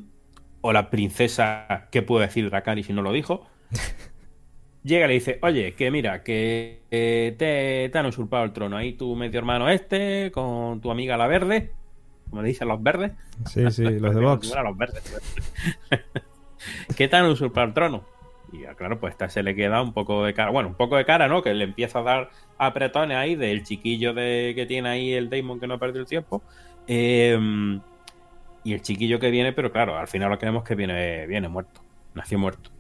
o 0.63 0.73
la 0.73 0.91
princesa 0.91 1.89
que 1.93 2.03
pudo 2.03 2.21
decir 2.21 2.49
Dracarys 2.51 2.87
si 2.87 2.93
no 2.93 3.03
lo 3.03 3.13
dijo. 3.13 3.47
Llega 4.85 5.07
y 5.07 5.09
le 5.09 5.15
dice, 5.15 5.39
oye, 5.41 5.75
que 5.75 5.91
mira, 5.91 6.23
que 6.23 6.83
eh, 6.91 7.35
te, 7.39 7.89
te 7.89 7.99
han 7.99 8.05
usurpado 8.05 8.45
el 8.45 8.53
trono. 8.53 8.77
Ahí 8.77 8.93
tu 8.93 9.17
medio 9.17 9.39
hermano 9.39 9.71
este, 9.71 10.31
con 10.31 10.83
tu 10.83 10.91
amiga 10.91 11.17
la 11.17 11.27
verde, 11.27 11.73
como 12.29 12.43
le 12.43 12.49
dicen 12.49 12.69
los 12.69 12.83
verdes. 12.83 13.13
Sí, 13.47 13.71
sí, 13.71 13.83
los 13.99 14.15
de 14.15 14.21
Vox. 14.21 14.55
Los 14.55 14.77
verdes. 14.77 15.03
que 16.97 17.09
te 17.09 17.17
han 17.17 17.25
usurpado 17.25 17.67
el 17.67 17.73
trono. 17.73 18.05
Y 18.53 18.63
claro, 18.77 19.01
pues 19.01 19.13
esta 19.13 19.31
se 19.31 19.43
le 19.43 19.55
queda 19.55 19.81
un 19.81 19.95
poco 19.95 20.23
de 20.23 20.35
cara. 20.35 20.51
Bueno, 20.51 20.69
un 20.69 20.75
poco 20.75 20.97
de 20.97 21.07
cara, 21.07 21.29
¿no? 21.29 21.43
Que 21.43 21.55
le 21.55 21.65
empieza 21.65 22.01
a 22.01 22.03
dar 22.03 22.31
apretones 22.59 23.17
ahí 23.17 23.37
del 23.37 23.65
chiquillo 23.65 24.13
de, 24.13 24.53
que 24.55 24.67
tiene 24.67 24.91
ahí 24.91 25.13
el 25.15 25.31
Damon 25.31 25.59
que 25.59 25.67
no 25.67 25.79
perdió 25.79 26.03
el 26.03 26.07
tiempo. 26.07 26.43
Eh, 26.87 27.39
y 28.65 28.73
el 28.73 28.83
chiquillo 28.83 29.19
que 29.19 29.31
viene, 29.31 29.53
pero 29.53 29.73
claro, 29.73 29.97
al 29.97 30.09
final 30.09 30.31
lo 30.31 30.39
que 30.39 30.47
vemos 30.47 30.63
que 30.63 30.75
viene, 30.75 31.27
viene 31.27 31.49
muerto. 31.49 31.81
Nació 32.15 32.39
muerto. 32.39 32.74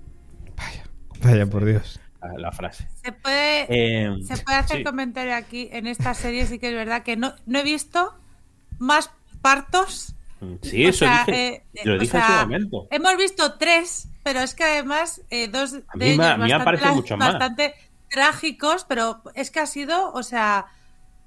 Vaya, 1.24 1.46
por 1.46 1.64
Dios. 1.64 2.00
La, 2.20 2.32
la 2.38 2.52
frase. 2.52 2.88
Se 3.02 3.12
puede, 3.12 3.66
Eh, 3.68 4.16
se 4.26 4.36
puede 4.38 4.58
hacer 4.58 4.78
sí. 4.78 4.84
comentario 4.84 5.34
aquí 5.34 5.68
en 5.72 5.86
esta 5.86 6.14
serie, 6.14 6.46
sí 6.46 6.58
que 6.58 6.68
es 6.68 6.74
verdad 6.74 7.02
que 7.02 7.16
no, 7.16 7.34
no 7.46 7.58
he 7.58 7.62
visto 7.62 8.14
más 8.78 9.10
partos. 9.42 10.14
Sí, 10.62 10.84
O 10.86 10.88
eso 10.90 11.04
sea, 11.06 11.24
dije. 11.26 11.54
eh, 11.54 11.64
Yo 11.84 11.92
lo 11.92 11.96
o 11.96 11.98
dije 12.00 12.16
en 12.16 12.22
su 12.24 12.32
momento. 12.32 12.88
Hemos 12.90 13.16
visto 13.16 13.54
tres, 13.58 14.08
pero 14.22 14.40
es 14.40 14.54
que 14.54 14.64
además 14.64 15.22
eh, 15.30 15.48
dos 15.48 15.74
A 15.88 15.96
mí 15.96 16.04
ellos 16.06 16.18
bastante, 16.18 16.90
mucho 16.92 17.16
más. 17.16 17.32
bastante 17.32 17.74
trágicos, 18.10 18.84
pero 18.88 19.22
es 19.34 19.50
que 19.50 19.60
ha 19.60 19.66
sido, 19.66 20.12
o 20.12 20.22
sea, 20.22 20.66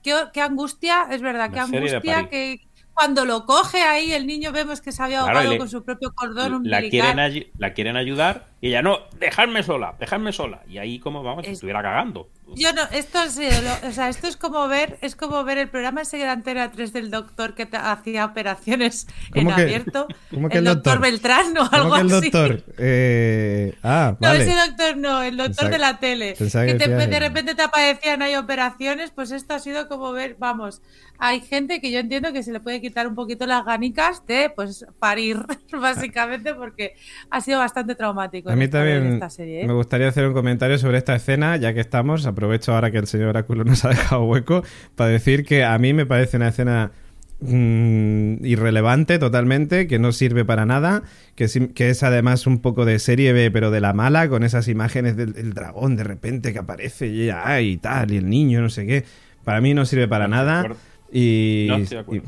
qué, 0.04 0.16
qué 0.34 0.42
angustia, 0.42 1.08
es 1.12 1.22
verdad, 1.22 1.52
qué 1.52 1.60
angustia 1.60 2.02
París. 2.02 2.67
Cuando 2.98 3.26
lo 3.26 3.46
coge 3.46 3.84
ahí 3.84 4.12
el 4.12 4.26
niño 4.26 4.52
vemos 4.52 4.82
que 4.82 4.92
se 4.92 5.04
había 5.04 5.20
ahogado 5.20 5.56
con 5.60 5.70
su 5.70 5.84
propio 5.84 6.12
cordón 6.16 6.50
La 6.52 6.58
umbilical. 6.80 6.90
quieren, 6.90 7.18
ayu- 7.18 7.48
la 7.60 7.74
quieren 7.74 7.96
ayudar 7.96 8.48
y 8.60 8.70
ella 8.70 8.82
no, 8.82 9.02
dejadme 9.20 9.62
sola, 9.62 9.94
dejadme 10.00 10.34
sola. 10.34 10.62
Y 10.68 10.80
ahí 10.80 10.98
como 10.98 11.22
vamos, 11.22 11.46
si 11.46 11.52
Es- 11.52 11.58
estuviera 11.58 11.84
cagando. 11.84 12.28
Yo 12.56 12.72
no, 12.74 12.82
esto 12.94 13.22
es, 13.24 13.38
o 13.84 13.92
sea, 13.92 14.10
esto 14.10 14.28
es 14.28 14.38
como 14.38 14.68
ver, 14.68 14.98
es 15.02 15.16
como 15.16 15.44
ver 15.44 15.58
el 15.58 15.68
programa 15.68 16.02
ese 16.02 16.18
de 16.18 16.26
Antena 16.26 16.72
3 16.72 16.94
del 16.94 17.12
doctor 17.12 17.54
que 17.56 17.68
hacía 17.72 18.26
operaciones 18.26 19.06
en 19.34 19.44
¿Cómo 19.46 19.56
que- 19.56 19.62
abierto. 19.64 20.08
cómo 20.32 20.48
que 20.50 20.58
el 20.58 20.68
el 20.68 20.74
doctor, 20.74 20.94
doctor? 20.94 21.12
Beltrán 21.12 21.58
o 21.58 21.62
algo 21.72 21.90
¿Cómo 21.90 21.96
que 21.96 22.02
el 22.02 22.14
así. 22.14 22.30
doctor? 22.30 22.64
Eh, 22.78 23.74
ah, 23.84 24.16
No, 24.20 24.30
vale. 24.30 24.44
ese 24.44 24.56
doctor 24.56 24.98
no, 24.98 25.22
el 25.24 25.36
doctor 25.36 25.56
Pensaba- 25.56 25.70
de 25.72 25.78
la 25.80 26.00
tele. 26.00 26.34
que 26.36 26.46
Que 26.46 26.50
te- 26.50 26.88
decías 26.88 27.10
de 27.10 27.20
repente 27.20 27.54
te 27.56 27.62
aparecían 27.64 28.22
ahí 28.22 28.36
operaciones, 28.36 29.12
pues 29.12 29.32
esto 29.32 29.54
ha 29.56 29.60
sido 29.60 29.88
como 29.90 30.12
ver, 30.14 30.36
vamos, 30.40 30.82
hay 31.20 31.42
gente 31.42 31.82
que 31.82 31.92
yo 31.92 32.00
entiendo 32.00 32.32
que 32.32 32.44
se 32.44 32.52
le 32.52 32.60
puede 32.60 32.80
quitar 32.80 33.08
un 33.08 33.16
poquito 33.16 33.46
las 33.46 33.66
ganicas 33.66 34.26
de 34.26 34.52
pues 34.56 34.86
parir, 35.00 35.38
básicamente, 35.74 36.54
porque 36.54 36.94
ha 37.30 37.42
sido 37.42 37.60
bastante 37.60 37.94
traumático. 37.96 38.50
A 38.50 38.56
mí 38.56 38.66
esta- 38.66 38.78
también 38.80 39.14
esta 39.14 39.30
serie, 39.30 39.64
¿eh? 39.64 39.68
me 39.68 39.74
gustaría 39.74 40.08
hacer 40.08 40.26
un 40.28 40.34
comentario 40.34 40.78
sobre 40.78 40.98
esta 40.98 41.14
escena, 41.16 41.58
ya 41.58 41.74
que 41.74 41.82
estamos. 41.82 42.26
Aprovecho 42.38 42.72
ahora 42.76 42.92
que 42.92 43.00
el 43.00 43.08
señor 43.08 43.30
Oráculo 43.30 43.64
nos 43.64 43.84
ha 43.84 43.90
dejado 43.90 44.24
hueco 44.26 44.64
para 44.94 45.10
decir 45.10 45.44
que 45.44 45.64
a 45.64 45.76
mí 45.80 45.94
me 45.94 46.06
parece 46.06 46.38
una 46.38 46.50
escena 46.50 46.92
mm, 47.40 48.46
irrelevante 48.46 49.18
totalmente, 49.18 49.88
que 49.88 49.98
no 49.98 50.12
sirve 50.12 50.46
para 50.46 50.68
nada, 50.68 51.02
que, 51.34 51.46
es 51.90 52.04
además 52.04 52.46
un 52.46 52.60
poco 52.60 52.86
de 52.86 53.00
serie 53.00 53.34
B, 53.34 53.50
pero 53.50 53.72
de 53.72 53.82
la 53.82 53.94
mala, 53.94 54.30
con 54.30 54.44
esas 54.44 54.68
imágenes 54.68 55.18
del, 55.18 55.34
del 55.34 55.54
dragón 55.56 55.96
de 55.96 56.04
repente 56.04 56.54
que 56.54 56.60
aparece 56.60 57.08
y, 57.08 57.24
ella, 57.24 57.42
ay, 57.44 57.70
y 57.72 57.78
tal, 57.78 58.12
y 58.12 58.18
el 58.18 58.30
niño, 58.30 58.62
no 58.62 58.70
sé 58.70 58.86
qué. 58.86 59.04
Para 59.44 59.60
mí 59.60 59.74
no 59.74 59.86
sirve 59.88 60.08
para 60.08 60.28
No 60.28 60.36
nada. 60.36 60.68
Y, 61.12 61.66
No 61.70 61.78
estoy 61.78 61.96
de 61.96 62.02
acuerdo. 62.02 62.24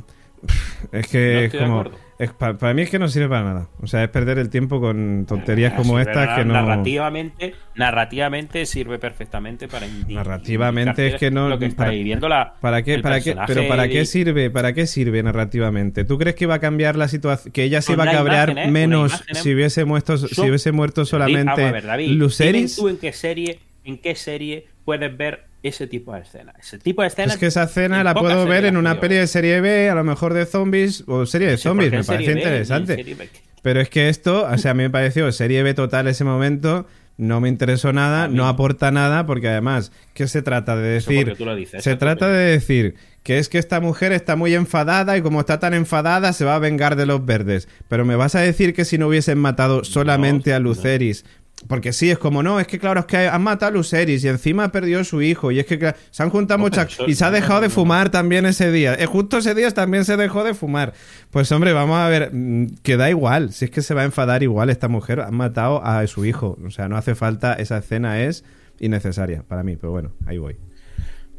y- 0.92 0.98
es 0.98 1.08
que 1.08 1.34
No 1.34 1.39
es 1.42 1.51
de 1.51 1.60
como 1.60 1.80
acuerdo. 1.82 2.00
Es 2.19 2.31
para 2.33 2.73
mí 2.73 2.81
es 2.83 2.89
que 2.89 2.99
no 2.99 3.07
sirve 3.07 3.29
para 3.29 3.43
nada. 3.43 3.67
O 3.81 3.88
sea, 3.88 4.03
es 4.03 4.09
perder 4.09 4.38
el 4.39 4.49
tiempo 4.49 4.79
con 4.81 5.25
tonterías 5.25 5.73
Ah, 5.73 5.77
como 5.77 5.99
estas 5.99 6.38
que 6.38 6.43
no 6.45 6.53
Narrativamente, 6.53 7.55
narrativamente 7.75 8.65
sirve 8.65 8.99
perfectamente 8.99 9.67
para 9.67 9.88
Narrativamente 10.09 11.07
es 11.07 11.15
que 11.15 11.31
no- 11.31 11.49
Lo 11.49 11.57
que 11.57 11.65
está 11.67 11.77
para- 11.85 11.91
viviendo 11.91 12.27
la. 12.29 12.53
¿Para 12.59 12.83
qué, 12.83 12.99
para 12.99 13.21
qué, 13.21 13.35
pero 13.47 13.67
para 13.67 13.88
qué 13.88 14.05
sirve, 14.05 14.49
para 14.49 14.73
qué 14.73 14.85
sirve 14.85 15.23
narrativamente? 15.23 16.03
¿Tú 16.05 16.17
crees 16.17 16.35
que 16.35 16.43
iba 16.43 16.55
a 16.55 16.59
cambiar 16.59 16.95
la 16.95 17.07
situación, 17.07 17.51
que 17.53 17.63
ella 17.63 17.81
se 17.81 17.93
iba 17.93 18.03
a 18.03 18.11
cabrear 18.11 18.49
imagen, 18.51 18.69
¿eh? 18.69 18.71
menos 18.71 19.23
¿eh? 19.29 19.35
si 19.35 19.53
hubiese 19.53 19.85
muerto, 19.85 20.17
si 20.17 20.41
hubiese 20.41 20.71
muerto 20.71 21.05
solamente 21.05 21.71
ver, 21.71 21.85
David, 21.85 22.09
Luceris? 22.11 22.75
tú 22.75 22.89
en 22.89 22.97
qué 22.97 23.13
serie, 23.13 23.59
en 23.85 23.97
qué 23.97 24.15
serie 24.15 24.67
puedes 24.85 25.15
ver 25.15 25.49
ese 25.63 25.88
tipo 25.88 26.13
de 26.13 26.22
escena? 26.22 26.54
Ese 26.60 26.80
tipo 26.80 27.01
de 27.01 27.10
escena. 27.10 27.34
Es 27.34 27.39
que 27.39 27.48
esa 27.48 27.63
escena 27.63 28.00
en 28.00 28.06
la 28.06 28.13
puedo 28.13 28.46
ver 28.46 28.66
en 28.66 28.78
una 28.78 29.00
peli 29.00 29.16
de 29.16 29.28
serie 29.28 29.62
B, 29.62 29.89
a 29.89 29.96
lo 29.96 30.04
mejor 30.04 30.34
de 30.34 30.46
zombies 30.46 31.04
o 31.08 31.25
serie 31.25 31.48
de 31.48 31.58
Sí, 31.58 31.63
¿por 31.63 31.72
zombies, 31.72 31.92
me 31.92 32.04
parece 32.04 32.34
B 32.34 32.39
interesante. 32.39 33.18
Pero 33.62 33.82
es 33.82 33.89
que 33.89 34.10
esto, 34.10 34.48
o 34.50 34.58
sea, 34.58 34.72
a 34.72 34.74
mí 34.74 34.84
me 34.84 34.89
pareció 34.89 35.32
serie 35.32 35.63
B 35.63 35.74
total 35.74 36.08
ese 36.08 36.24
momento, 36.24 36.88
no 37.18 37.42
me 37.42 37.50
interesó 37.50 37.92
nada, 37.92 38.30
no 38.30 38.48
aporta 38.48 38.92
nada, 38.92 39.25
porque 39.25 39.50
además, 39.50 39.92
¿qué 40.13 40.28
se 40.28 40.42
trata 40.42 40.78
de 40.78 40.88
decir? 40.88 41.36
dices, 41.56 41.84
se 41.84 41.96
trata 41.98 42.30
de 42.30 42.51
decir 42.51 42.96
que 43.24 43.38
es 43.38 43.50
que 43.50 43.58
esta 43.58 43.82
mujer 43.82 44.13
está 44.13 44.38
muy 44.38 44.56
enfadada 44.56 45.18
y 45.18 45.22
como 45.22 45.42
está 45.42 45.60
tan 45.60 45.74
enfadada 45.74 46.32
se 46.32 46.46
va 46.46 46.56
a 46.56 46.60
vengar 46.60 46.96
de 46.96 47.06
los 47.06 47.25
verdes. 47.25 47.68
Pero 47.89 48.06
me 48.06 48.16
vas 48.16 48.36
a 48.36 48.39
decir 48.39 48.74
que 48.74 48.86
si 48.86 48.98
no 48.98 49.08
hubiesen 49.08 49.38
matado 49.38 49.84
solamente 49.84 50.51
No, 50.51 50.56
a 50.56 50.60
no. 50.60 51.25
Porque 51.68 51.92
sí, 51.92 52.10
es 52.10 52.18
como, 52.18 52.42
no, 52.42 52.60
es 52.60 52.68
que 52.68 52.80
claro, 52.80 53.01
es 53.01 53.06
que 53.06 53.18
han 53.28 53.44
matado 53.44 53.72
a 53.72 53.74
Luceris 53.74 54.24
y 54.24 54.28
encima 54.30 54.72
perdió 54.72 55.01
a 55.01 55.04
su 55.04 55.22
hijo. 55.22 55.51
Y 55.51 55.60
es 55.60 55.66
que 55.66 55.94
se 56.10 56.24
han 56.24 56.30
juntado 56.30 56.58
muchas... 56.58 56.98
Y 57.06 57.16
se 57.16 57.25
ha 57.25 57.32
dejado 57.32 57.62
de 57.62 57.70
fumar 57.70 58.10
también 58.10 58.46
ese 58.46 58.72
día. 58.72 58.94
Eh, 58.94 59.06
justo 59.06 59.38
ese 59.38 59.54
día 59.54 59.70
también 59.72 60.06
se 60.06 60.16
dejó 60.16 60.44
de 60.44 60.54
fumar. 60.54 60.94
Pues 61.32 61.51
hombre, 61.51 61.74
vamos 61.74 61.98
a 61.98 62.08
ver, 62.08 62.32
mm, 62.34 62.78
que 62.82 62.96
da 62.96 63.10
igual. 63.10 63.51
Si 63.51 63.66
es 63.66 63.72
que 63.72 63.82
se 63.82 63.94
va 63.94 64.01
a 64.01 64.06
enfadar 64.06 64.42
igual 64.42 64.70
esta 64.70 64.88
mujer. 64.88 65.20
Han 65.20 65.36
matado 65.36 65.84
a 65.84 66.06
su 66.08 66.25
hijo. 66.25 66.58
O 66.66 66.72
sea, 66.72 66.88
no 66.88 66.96
hace 66.96 67.13
falta, 67.13 67.54
esa 67.54 67.78
escena 67.78 68.22
es 68.22 68.46
innecesaria 68.80 69.44
para 69.44 69.63
mí. 69.63 69.75
Pero 69.75 69.92
bueno, 69.92 70.13
ahí 70.25 70.38
voy. 70.38 70.56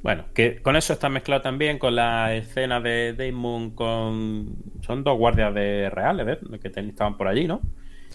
Bueno, 0.03 0.25
que 0.35 0.61
con 0.63 0.77
eso 0.77 0.93
está 0.93 1.09
mezclado 1.09 1.43
también 1.43 1.79
con 1.79 1.95
la 1.95 2.35
escena 2.35 2.81
de 2.81 3.15
Damon 3.15 3.71
con... 3.71 4.57
Son 4.83 5.03
dos 5.03 5.19
guardias 5.19 5.55
de 5.55 5.91
reales, 5.91 6.27
¿ves? 6.27 6.39
Que 6.61 6.69
estaban 6.69 7.17
por 7.17 7.27
allí, 7.27 7.47
¿no? 7.47 7.61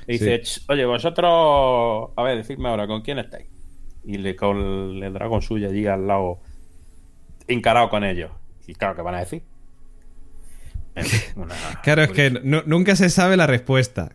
Y 0.08 0.14
dice, 0.14 0.42
"Ch, 0.42 0.62
oye, 0.70 0.86
vosotros... 0.86 2.10
A 2.16 2.24
ver, 2.24 2.38
decidme 2.38 2.70
ahora, 2.70 2.88
¿con 2.88 3.02
quién 3.02 3.20
estáis? 3.20 3.48
Y 4.04 4.18
le 4.18 4.36
con 4.36 4.58
el 5.04 5.14
dragón 5.14 5.42
suyo 5.42 5.68
allí 5.70 5.88
al 5.88 6.06
lado, 6.08 6.40
encarado 7.48 7.90
con 7.90 8.04
ellos. 8.04 8.32
Y 8.68 8.76
claro, 8.76 8.96
¿qué 8.96 9.02
van 9.02 9.16
a 9.16 9.20
decir? 9.20 9.44
Una- 11.36 11.56
Claro, 11.84 12.04
es 12.04 12.12
que 12.12 12.32
nu- 12.44 12.64
nunca 12.66 12.96
se 12.96 13.10
sabe 13.10 13.38
la 13.38 13.48
respuesta. 13.48 14.12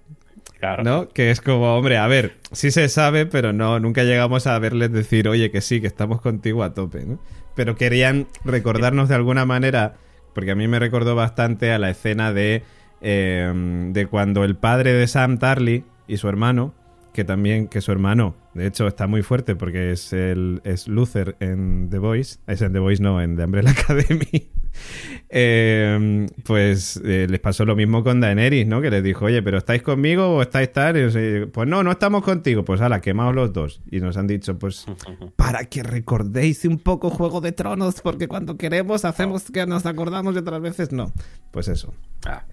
Claro. 0.58 0.82
¿No? 0.84 1.08
Que 1.08 1.30
es 1.30 1.40
como, 1.40 1.74
hombre, 1.76 1.96
a 1.96 2.06
ver, 2.06 2.36
sí 2.52 2.70
se 2.70 2.88
sabe, 2.88 3.24
pero 3.26 3.52
no, 3.52 3.80
nunca 3.80 4.02
llegamos 4.04 4.46
a 4.46 4.58
verles 4.58 4.92
decir, 4.92 5.26
oye, 5.28 5.50
que 5.50 5.62
sí, 5.62 5.80
que 5.80 5.86
estamos 5.86 6.20
contigo 6.20 6.62
a 6.62 6.74
tope, 6.74 7.04
¿no? 7.06 7.18
Pero 7.54 7.76
querían 7.76 8.26
recordarnos 8.44 9.08
de 9.08 9.14
alguna 9.14 9.46
manera, 9.46 9.94
porque 10.34 10.50
a 10.50 10.54
mí 10.54 10.68
me 10.68 10.78
recordó 10.78 11.14
bastante 11.14 11.72
a 11.72 11.78
la 11.78 11.88
escena 11.90 12.32
de, 12.34 12.62
eh, 13.00 13.52
de 13.92 14.06
cuando 14.06 14.44
el 14.44 14.56
padre 14.56 14.92
de 14.92 15.06
Sam 15.06 15.38
Tarly 15.38 15.84
y 16.06 16.16
su 16.16 16.28
hermano, 16.28 16.74
que 17.12 17.24
también, 17.24 17.68
que 17.68 17.80
su 17.80 17.92
hermano, 17.92 18.36
de 18.54 18.66
hecho, 18.66 18.86
está 18.86 19.06
muy 19.06 19.22
fuerte 19.22 19.56
porque 19.56 19.92
es 19.92 20.12
el 20.12 20.60
es 20.64 20.88
Luther 20.88 21.36
en 21.40 21.88
The 21.90 21.98
Voice, 21.98 22.38
es 22.46 22.62
en 22.62 22.72
The 22.72 22.78
Voice 22.78 23.02
no, 23.02 23.20
en 23.20 23.36
The 23.36 23.44
Umbrella 23.44 23.70
Academy. 23.78 24.50
Eh, 25.28 26.26
pues 26.44 27.00
eh, 27.04 27.26
les 27.28 27.40
pasó 27.40 27.64
lo 27.64 27.76
mismo 27.76 28.02
con 28.02 28.20
Daenerys, 28.20 28.66
¿no? 28.66 28.80
Que 28.80 28.90
les 28.90 29.02
dijo, 29.02 29.26
oye, 29.26 29.42
pero 29.42 29.58
¿estáis 29.58 29.82
conmigo 29.82 30.36
o 30.36 30.42
estáis 30.42 30.72
tal? 30.72 30.96
Y, 30.96 31.08
eh, 31.14 31.46
pues 31.52 31.68
no, 31.68 31.82
no 31.82 31.92
estamos 31.92 32.22
contigo. 32.22 32.64
Pues 32.64 32.80
ala, 32.80 33.00
quemaos 33.00 33.34
los 33.34 33.52
dos. 33.52 33.80
Y 33.90 34.00
nos 34.00 34.16
han 34.16 34.26
dicho, 34.26 34.58
pues, 34.58 34.86
para 35.36 35.64
que 35.64 35.82
recordéis 35.82 36.64
un 36.64 36.78
poco 36.78 37.10
Juego 37.10 37.40
de 37.40 37.52
Tronos, 37.52 38.00
porque 38.00 38.28
cuando 38.28 38.56
queremos 38.56 39.04
hacemos 39.04 39.50
que 39.50 39.66
nos 39.66 39.86
acordamos 39.86 40.34
y 40.34 40.38
otras 40.38 40.60
veces 40.60 40.92
no. 40.92 41.12
Pues 41.50 41.68
eso. 41.68 41.94
Ah. 42.26 42.44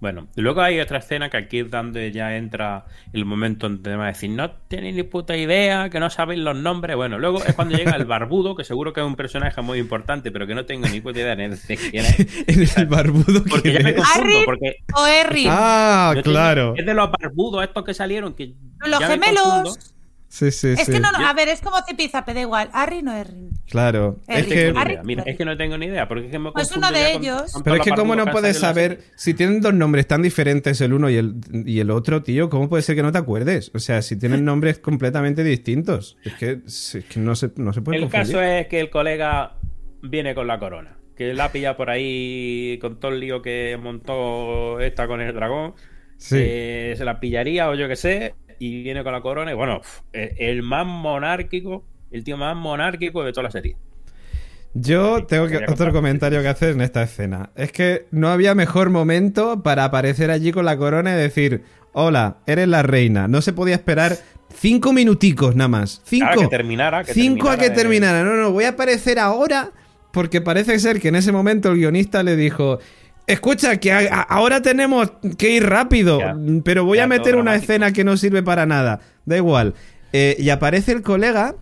Bueno, 0.00 0.28
luego 0.36 0.60
hay 0.62 0.78
otra 0.78 0.98
escena 0.98 1.28
que 1.28 1.36
aquí 1.38 1.58
es 1.58 1.70
donde 1.72 2.12
ya 2.12 2.36
entra 2.36 2.84
el 3.12 3.24
momento 3.24 3.66
en 3.66 3.82
que 3.82 3.96
va 3.96 4.04
a 4.04 4.08
decir, 4.08 4.30
no 4.30 4.48
tenéis 4.68 4.94
ni 4.94 5.02
puta 5.02 5.36
idea, 5.36 5.90
que 5.90 5.98
no 5.98 6.08
sabéis 6.08 6.40
los 6.40 6.56
nombres. 6.56 6.94
Bueno, 6.94 7.18
luego 7.18 7.42
es 7.44 7.52
cuando 7.54 7.76
llega 7.76 7.96
el 7.96 8.04
barbudo, 8.04 8.54
que 8.54 8.62
seguro 8.62 8.92
que 8.92 9.00
es 9.00 9.06
un 9.06 9.16
personaje 9.16 9.60
muy 9.60 9.78
importante, 9.80 10.30
pero 10.30 10.46
que 10.46 10.54
no 10.54 10.64
tengo 10.66 10.86
ni 10.88 11.00
puta 11.00 11.18
idea 11.18 11.34
de 11.34 11.76
quién 11.90 12.04
es. 12.46 12.76
el 12.76 12.86
barbudo 12.86 13.42
Porque 13.50 13.72
ya 13.72 13.80
¿quién 13.80 13.84
me 13.86 13.94
confundo, 13.96 14.38
porque 14.44 14.76
o. 14.94 15.46
Ah, 15.50 16.12
yo 16.14 16.22
tengo- 16.22 16.32
claro. 16.32 16.74
es 16.76 16.86
de 16.86 16.94
los 16.94 17.10
barbudos 17.10 17.64
estos 17.64 17.84
que 17.84 17.94
salieron, 17.94 18.34
que 18.34 18.54
Los 18.86 19.00
gemelos. 19.04 19.94
Sí, 20.28 20.50
sí, 20.52 20.68
es 20.68 20.84
sí. 20.84 20.92
que 20.92 21.00
no, 21.00 21.10
no, 21.10 21.26
a 21.26 21.32
ver, 21.32 21.48
es 21.48 21.60
como 21.62 21.78
Zipizape, 21.88 22.34
da 22.34 22.40
igual. 22.42 22.68
Arrin 22.72 23.08
o 23.08 23.14
Erin. 23.16 23.47
Claro. 23.70 24.18
Es 24.26 24.46
que... 24.46 24.72
Mira, 25.04 25.22
es 25.26 25.36
que 25.36 25.44
no 25.44 25.56
tengo 25.56 25.76
ni 25.76 25.86
idea, 25.86 26.08
porque 26.08 26.26
es 26.26 26.30
que 26.30 26.38
me 26.38 26.52
Pues 26.52 26.74
uno 26.76 26.90
de 26.90 27.12
con- 27.12 27.22
ellos. 27.22 27.52
con 27.52 27.62
Pero 27.62 27.76
es 27.76 27.82
que 27.82 27.90
cómo 27.90 28.16
no 28.16 28.26
puedes 28.26 28.58
saber, 28.58 29.00
si 29.16 29.34
tienen 29.34 29.60
dos 29.60 29.74
nombres 29.74 30.06
tan 30.06 30.22
diferentes 30.22 30.80
el 30.80 30.92
uno 30.92 31.10
y 31.10 31.16
el, 31.16 31.34
y 31.66 31.80
el 31.80 31.90
otro, 31.90 32.22
tío, 32.22 32.48
¿cómo 32.48 32.68
puede 32.68 32.82
ser 32.82 32.96
que 32.96 33.02
no 33.02 33.12
te 33.12 33.18
acuerdes? 33.18 33.70
O 33.74 33.78
sea, 33.78 34.00
si 34.02 34.16
tienen 34.16 34.44
nombres 34.44 34.78
completamente 34.78 35.44
distintos. 35.44 36.16
Es 36.24 36.34
que, 36.34 36.60
es 36.66 36.98
que 37.08 37.20
no, 37.20 37.34
se, 37.34 37.50
no 37.56 37.72
se 37.72 37.82
puede 37.82 37.98
El 37.98 38.04
confundir. 38.04 38.26
caso 38.34 38.42
es 38.42 38.66
que 38.68 38.80
el 38.80 38.90
colega 38.90 39.56
viene 40.02 40.34
con 40.34 40.46
la 40.46 40.58
corona. 40.58 40.96
Que 41.16 41.34
la 41.34 41.50
pilla 41.50 41.76
por 41.76 41.90
ahí 41.90 42.78
con 42.80 43.00
todo 43.00 43.10
el 43.12 43.20
lío 43.20 43.42
que 43.42 43.76
montó 43.82 44.80
esta 44.80 45.06
con 45.08 45.20
el 45.20 45.34
dragón. 45.34 45.74
Sí. 46.16 46.36
Eh, 46.38 46.94
se 46.96 47.04
la 47.04 47.20
pillaría 47.20 47.68
o 47.68 47.74
yo 47.74 47.88
qué 47.88 47.96
sé. 47.96 48.34
Y 48.60 48.82
viene 48.82 49.02
con 49.04 49.12
la 49.12 49.20
corona. 49.20 49.50
Y 49.52 49.54
bueno, 49.54 49.80
el 50.12 50.32
el 50.38 50.62
más 50.62 50.86
monárquico, 50.86 51.84
el 52.10 52.24
tío 52.24 52.36
más 52.36 52.56
monárquico 52.56 53.22
de 53.24 53.32
toda 53.32 53.44
la 53.44 53.50
serie. 53.50 53.76
Yo 54.74 55.24
tengo 55.26 55.46
que, 55.48 55.58
otro 55.68 55.92
comentario 55.92 56.40
que 56.42 56.48
hacer 56.48 56.70
en 56.70 56.82
esta 56.82 57.02
escena. 57.02 57.50
Es 57.56 57.72
que 57.72 58.06
no 58.10 58.28
había 58.28 58.54
mejor 58.54 58.90
momento 58.90 59.62
para 59.62 59.84
aparecer 59.84 60.30
allí 60.30 60.52
con 60.52 60.64
la 60.64 60.76
corona 60.76 61.12
y 61.14 61.16
decir, 61.16 61.62
hola, 61.92 62.36
eres 62.46 62.68
la 62.68 62.82
reina. 62.82 63.28
No 63.28 63.40
se 63.42 63.52
podía 63.52 63.74
esperar 63.74 64.16
cinco 64.54 64.92
minuticos 64.92 65.56
nada 65.56 65.68
más. 65.68 66.02
Cinco. 66.04 66.26
Ahora 66.26 66.42
que 66.42 66.48
terminara. 66.48 67.04
Que 67.04 67.14
Cinco 67.14 67.48
a 67.50 67.56
que 67.56 67.70
de- 67.70 67.74
terminara. 67.76 68.22
No, 68.22 68.34
no, 68.36 68.52
voy 68.52 68.64
a 68.64 68.70
aparecer 68.70 69.18
ahora 69.18 69.72
porque 70.12 70.40
parece 70.40 70.78
ser 70.78 71.00
que 71.00 71.08
en 71.08 71.16
ese 71.16 71.32
momento 71.32 71.70
el 71.70 71.76
guionista 71.78 72.22
le 72.22 72.36
dijo... 72.36 72.78
Escucha, 73.26 73.76
que 73.78 73.92
a- 73.92 73.98
a- 73.98 74.22
ahora 74.22 74.62
tenemos 74.62 75.12
que 75.36 75.50
ir 75.50 75.66
rápido, 75.66 76.18
Ya. 76.18 76.34
pero 76.64 76.84
voy 76.84 76.98
a 76.98 77.06
meter 77.06 77.34
una 77.34 77.50
dramático. 77.52 77.72
escena 77.72 77.92
que 77.92 78.02
no 78.04 78.16
sirve 78.16 78.42
para 78.42 78.64
nada. 78.64 79.00
Da 79.26 79.36
igual. 79.36 79.74
Eh, 80.14 80.36
y 80.38 80.48
aparece 80.48 80.92
el 80.92 81.02
colega 81.02 81.54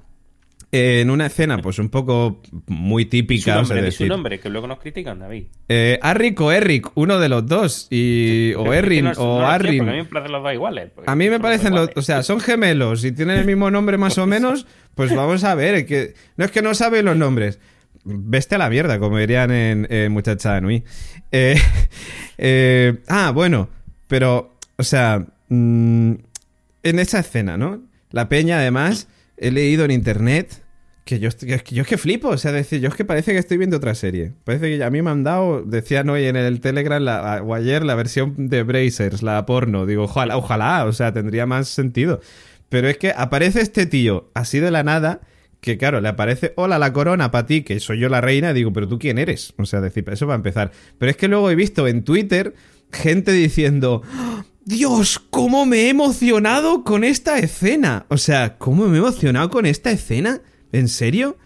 eh, 0.76 1.00
en 1.00 1.10
una 1.10 1.26
escena, 1.26 1.58
pues 1.58 1.78
un 1.78 1.88
poco 1.88 2.40
muy 2.66 3.04
su 3.04 3.10
típica, 3.10 3.44
sea, 3.44 3.54
nombre, 3.56 3.82
di 3.82 3.90
su 3.92 4.06
nombre, 4.06 4.38
que 4.40 4.48
luego 4.50 4.66
nos 4.66 4.78
critican, 4.78 5.18
David. 5.18 5.44
eh, 5.68 5.98
Arric 6.02 6.40
o 6.40 6.52
Eric, 6.52 6.90
uno 6.94 7.18
de 7.18 7.28
los 7.28 7.46
dos, 7.46 7.86
y, 7.90 8.52
o 8.54 8.72
Errin 8.72 9.06
no- 9.06 9.10
o 9.12 9.40
no 9.40 9.46
sé, 9.58 9.68
A 9.90 9.92
mí 9.92 9.96
me 9.98 10.04
parecen 10.04 10.32
los 10.32 10.42
dos 10.42 10.52
iguales. 10.52 10.90
A 11.06 11.16
mí 11.16 11.28
me 11.30 11.40
parecen 11.40 11.74
los, 11.74 11.90
o 11.96 12.02
sea, 12.02 12.22
son 12.22 12.40
gemelos 12.40 13.04
y 13.04 13.12
tienen 13.12 13.38
el 13.38 13.44
mismo 13.46 13.70
nombre 13.70 13.96
más 13.98 14.18
o 14.18 14.26
menos, 14.26 14.66
pues 14.94 15.14
vamos 15.14 15.44
a 15.44 15.54
ver, 15.54 15.86
que 15.86 16.14
no 16.36 16.44
es 16.44 16.50
que 16.50 16.62
no 16.62 16.74
saben 16.74 17.04
los 17.04 17.16
nombres. 17.16 17.58
Veste 18.04 18.54
a 18.54 18.58
la 18.58 18.70
mierda, 18.70 18.98
como 19.00 19.18
dirían 19.18 19.50
en, 19.50 19.86
en 19.90 20.12
Muchacha 20.12 20.54
de 20.54 20.60
Nui. 20.60 20.84
Eh, 21.32 21.56
eh, 22.38 22.98
ah, 23.08 23.30
bueno, 23.32 23.68
pero, 24.08 24.56
o 24.76 24.82
sea, 24.82 25.26
mm, 25.48 26.12
en 26.82 26.98
esa 26.98 27.18
escena, 27.20 27.56
¿no? 27.56 27.82
La 28.12 28.28
peña, 28.28 28.58
además, 28.58 29.08
he 29.36 29.50
leído 29.50 29.84
en 29.84 29.90
internet 29.90 30.62
que 31.06 31.20
yo, 31.20 31.30
que 31.30 31.62
yo 31.72 31.82
es 31.82 31.88
que 31.88 31.98
flipo, 31.98 32.30
o 32.30 32.36
sea, 32.36 32.50
decir, 32.50 32.80
yo 32.80 32.88
es 32.88 32.96
que 32.96 33.04
parece 33.04 33.30
que 33.30 33.38
estoy 33.38 33.58
viendo 33.58 33.76
otra 33.76 33.94
serie. 33.94 34.32
Parece 34.42 34.76
que 34.76 34.82
a 34.82 34.90
mí 34.90 35.02
me 35.02 35.10
han 35.10 35.22
dado, 35.22 35.62
decían 35.62 36.10
hoy 36.10 36.24
en 36.24 36.34
el 36.34 36.60
Telegram 36.60 37.00
o 37.46 37.54
ayer 37.54 37.84
la 37.84 37.94
versión 37.94 38.48
de 38.48 38.64
Brazers, 38.64 39.22
la 39.22 39.46
porno. 39.46 39.86
Digo, 39.86 40.02
ojalá, 40.02 40.36
ojalá, 40.36 40.84
o 40.84 40.92
sea, 40.92 41.12
tendría 41.12 41.46
más 41.46 41.68
sentido. 41.68 42.20
Pero 42.68 42.88
es 42.88 42.98
que 42.98 43.12
aparece 43.16 43.60
este 43.60 43.86
tío 43.86 44.32
así 44.34 44.58
de 44.58 44.72
la 44.72 44.82
nada, 44.82 45.20
que 45.60 45.78
claro, 45.78 46.00
le 46.00 46.08
aparece, 46.08 46.52
hola, 46.56 46.76
la 46.76 46.92
corona 46.92 47.30
para 47.30 47.46
ti, 47.46 47.62
que 47.62 47.78
soy 47.78 48.00
yo 48.00 48.08
la 48.08 48.20
reina, 48.20 48.52
digo, 48.52 48.72
pero 48.72 48.88
tú 48.88 48.98
quién 48.98 49.18
eres. 49.18 49.54
O 49.58 49.64
sea, 49.64 49.80
decir, 49.80 50.04
eso 50.10 50.26
va 50.26 50.34
a 50.34 50.36
empezar. 50.38 50.72
Pero 50.98 51.08
es 51.08 51.16
que 51.16 51.28
luego 51.28 51.48
he 51.52 51.54
visto 51.54 51.86
en 51.86 52.02
Twitter 52.02 52.52
gente 52.90 53.30
diciendo, 53.30 54.02
"¡Ah! 54.12 54.44
Dios, 54.64 55.20
cómo 55.30 55.66
me 55.66 55.82
he 55.82 55.88
emocionado 55.90 56.82
con 56.82 57.04
esta 57.04 57.38
escena. 57.38 58.06
O 58.08 58.18
sea, 58.18 58.58
¿cómo 58.58 58.88
me 58.88 58.96
he 58.96 58.98
emocionado 58.98 59.50
con 59.50 59.66
esta 59.66 59.92
escena? 59.92 60.40
¿En 60.76 60.88
serio? 60.88 61.38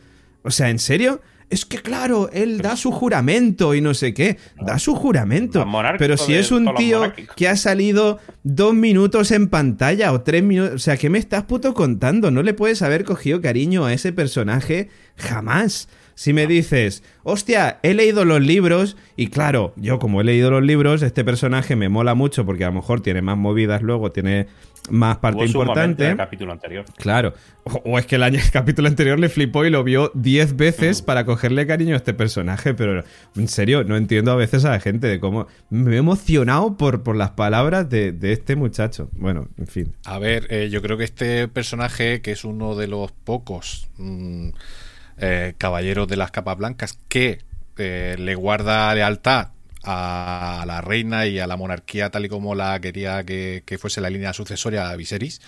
O 0.43 0.51
sea, 0.51 0.71
¿en 0.71 0.81
serio? 0.81 1.21
Es 1.51 1.65
que 1.65 1.79
claro, 1.79 2.31
él 2.33 2.59
da 2.59 2.77
su 2.77 2.91
juramento 2.91 3.75
y 3.77 3.81
no 3.81 3.95
sé 3.95 4.13
qué. 4.13 4.39
Da 4.61 4.79
su 4.79 4.97
juramento. 4.97 5.65
Pero 5.99 6.17
si 6.17 6.35
es 6.35 6.51
un 6.51 6.75
tío 6.75 7.13
que 7.37 7.49
ha 7.49 7.57
salido 7.57 8.19
dos 8.43 8.75
minutos 8.75 9.31
en 9.31 9.49
pantalla 9.49 10.13
o 10.13 10.23
tres 10.23 10.43
minutos. 10.43 10.75
O 10.75 10.79
sea, 10.79 10.97
¿qué 10.97 11.11
me 11.11 11.19
estás 11.19 11.45
puto 11.45 11.75
contando? 11.75 12.31
No 12.31 12.43
le 12.43 12.55
puedes 12.55 12.83
haber 12.83 13.05
cogido 13.05 13.41
cariño 13.41 13.85
a 13.85 13.93
ese 13.93 14.13
personaje 14.13 14.89
jamás. 15.17 15.89
Si 16.15 16.33
me 16.33 16.47
dices, 16.47 17.03
hostia, 17.23 17.79
he 17.83 17.95
leído 17.95 18.25
los 18.25 18.43
libros 18.43 18.97
y 19.17 19.29
claro, 19.29 19.73
yo 19.77 19.99
como 19.99 20.21
he 20.21 20.25
leído 20.25 20.51
los 20.51 20.63
libros, 20.63 21.03
este 21.03 21.25
personaje 21.25 21.77
me 21.77 21.89
mola 21.89 22.15
mucho 22.15 22.45
porque 22.45 22.65
a 22.65 22.67
lo 22.67 22.75
mejor 22.75 23.01
tiene 23.01 23.23
más 23.23 23.39
movidas 23.39 23.81
luego, 23.81 24.13
tiene 24.13 24.47
más 24.91 25.19
parte 25.19 25.45
importante. 25.45 26.05
en 26.05 26.11
el 26.13 26.17
capítulo 26.17 26.53
anterior. 26.53 26.85
Claro. 26.97 27.35
O, 27.65 27.83
o 27.85 27.99
es 27.99 28.07
que 28.07 28.17
el, 28.17 28.23
año, 28.23 28.39
el 28.45 28.51
capítulo 28.51 28.89
anterior 28.89 29.19
le 29.19 29.29
flipó 29.29 29.65
y 29.65 29.71
lo 29.71 29.83
vio 29.85 30.11
10 30.15 30.57
veces 30.57 31.03
para 31.03 31.25
cogerle 31.25 31.67
cariño 31.67 31.95
a 31.95 31.97
este 31.97 32.15
personaje, 32.15 32.75
pero 32.75 33.05
en 33.37 33.49
serio, 33.49 33.85
no 33.85 33.97
entiendo 33.97 34.33
a 34.33 34.37
veces 34.37 34.65
a 34.65 34.71
la 34.71 34.81
gente 34.81 35.07
de 35.07 35.21
cómo... 35.21 35.47
Me 35.71 35.95
he 35.95 35.99
emocionado 35.99 36.77
por, 36.77 37.03
por 37.03 37.17
las 37.17 37.31
palabras 37.31 37.89
de, 37.89 38.13
de 38.13 38.33
este 38.33 38.57
muchacho. 38.57 39.09
Bueno, 39.13 39.49
en 39.59 39.67
fin. 39.67 39.95
A 40.05 40.19
ver, 40.19 40.47
eh, 40.51 40.69
yo 40.71 40.83
creo 40.83 40.97
que 40.97 41.05
este 41.05 41.49
personaje, 41.49 42.21
que 42.21 42.33
es 42.33 42.45
uno 42.45 42.75
de 42.75 42.89
los 42.89 43.13
pocos 43.13 43.89
mm, 43.99 44.49
eh, 45.19 45.55
caballeros 45.59 46.09
de 46.09 46.17
las 46.17 46.31
capas 46.31 46.57
blancas 46.57 46.99
que 47.09 47.41
eh, 47.77 48.17
le 48.19 48.35
guarda 48.35 48.95
lealtad 48.95 49.49
a 49.83 50.65
la 50.67 50.81
reina 50.81 51.27
y 51.27 51.39
a 51.39 51.47
la 51.47 51.57
monarquía 51.57 52.11
tal 52.11 52.27
y 52.27 52.29
como 52.29 52.55
la 52.55 52.81
quería 52.81 53.25
que, 53.25 53.63
que 53.65 53.79
fuese 53.79 54.01
la 54.01 54.11
línea 54.11 54.33
sucesoria 54.33 54.91
a 54.91 54.97
Viserys, 54.97 55.41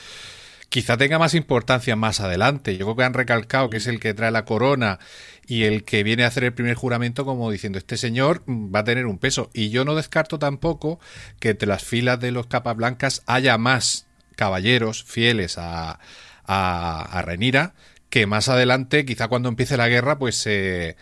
quizá 0.69 0.97
tenga 0.97 1.19
más 1.19 1.35
importancia 1.35 1.97
más 1.97 2.21
adelante. 2.21 2.77
Yo 2.77 2.87
creo 2.87 2.97
que 2.97 3.05
han 3.05 3.15
recalcado 3.15 3.69
que 3.69 3.77
es 3.77 3.87
el 3.87 4.01
que 4.01 4.15
trae 4.15 4.31
la 4.31 4.45
corona 4.45 4.99
y 5.47 5.65
el 5.65 5.85
que 5.85 6.03
viene 6.03 6.25
a 6.25 6.29
hacer 6.29 6.45
el 6.45 6.55
primer 6.55 6.75
juramento 6.75 7.25
como 7.25 7.51
diciendo 7.51 7.79
este 7.79 7.97
señor 7.97 8.43
va 8.49 8.81
a 8.81 8.85
tener 8.85 9.07
un 9.07 9.19
peso. 9.19 9.51
Y 9.53 9.69
yo 9.69 9.85
no 9.85 9.95
descarto 9.95 10.39
tampoco 10.39 10.99
que 11.41 11.51
entre 11.51 11.69
las 11.69 11.85
filas 11.85 12.21
de 12.21 12.31
los 12.33 12.47
capas 12.47 12.77
blancas 12.77 13.23
haya 13.27 13.59
más 13.59 14.07
caballeros 14.35 15.05
fieles 15.05 15.59
a, 15.59 16.01
a, 16.47 17.03
a 17.03 17.23
Renira 17.23 17.75
que 18.13 18.27
más 18.27 18.51
adelante, 18.51 19.07
quizá 19.07 19.29
cuando 19.29 19.49
empiece 19.49 19.79
la 19.79 19.89
guerra, 19.89 20.19
pues 20.19 20.37
se 20.37 20.97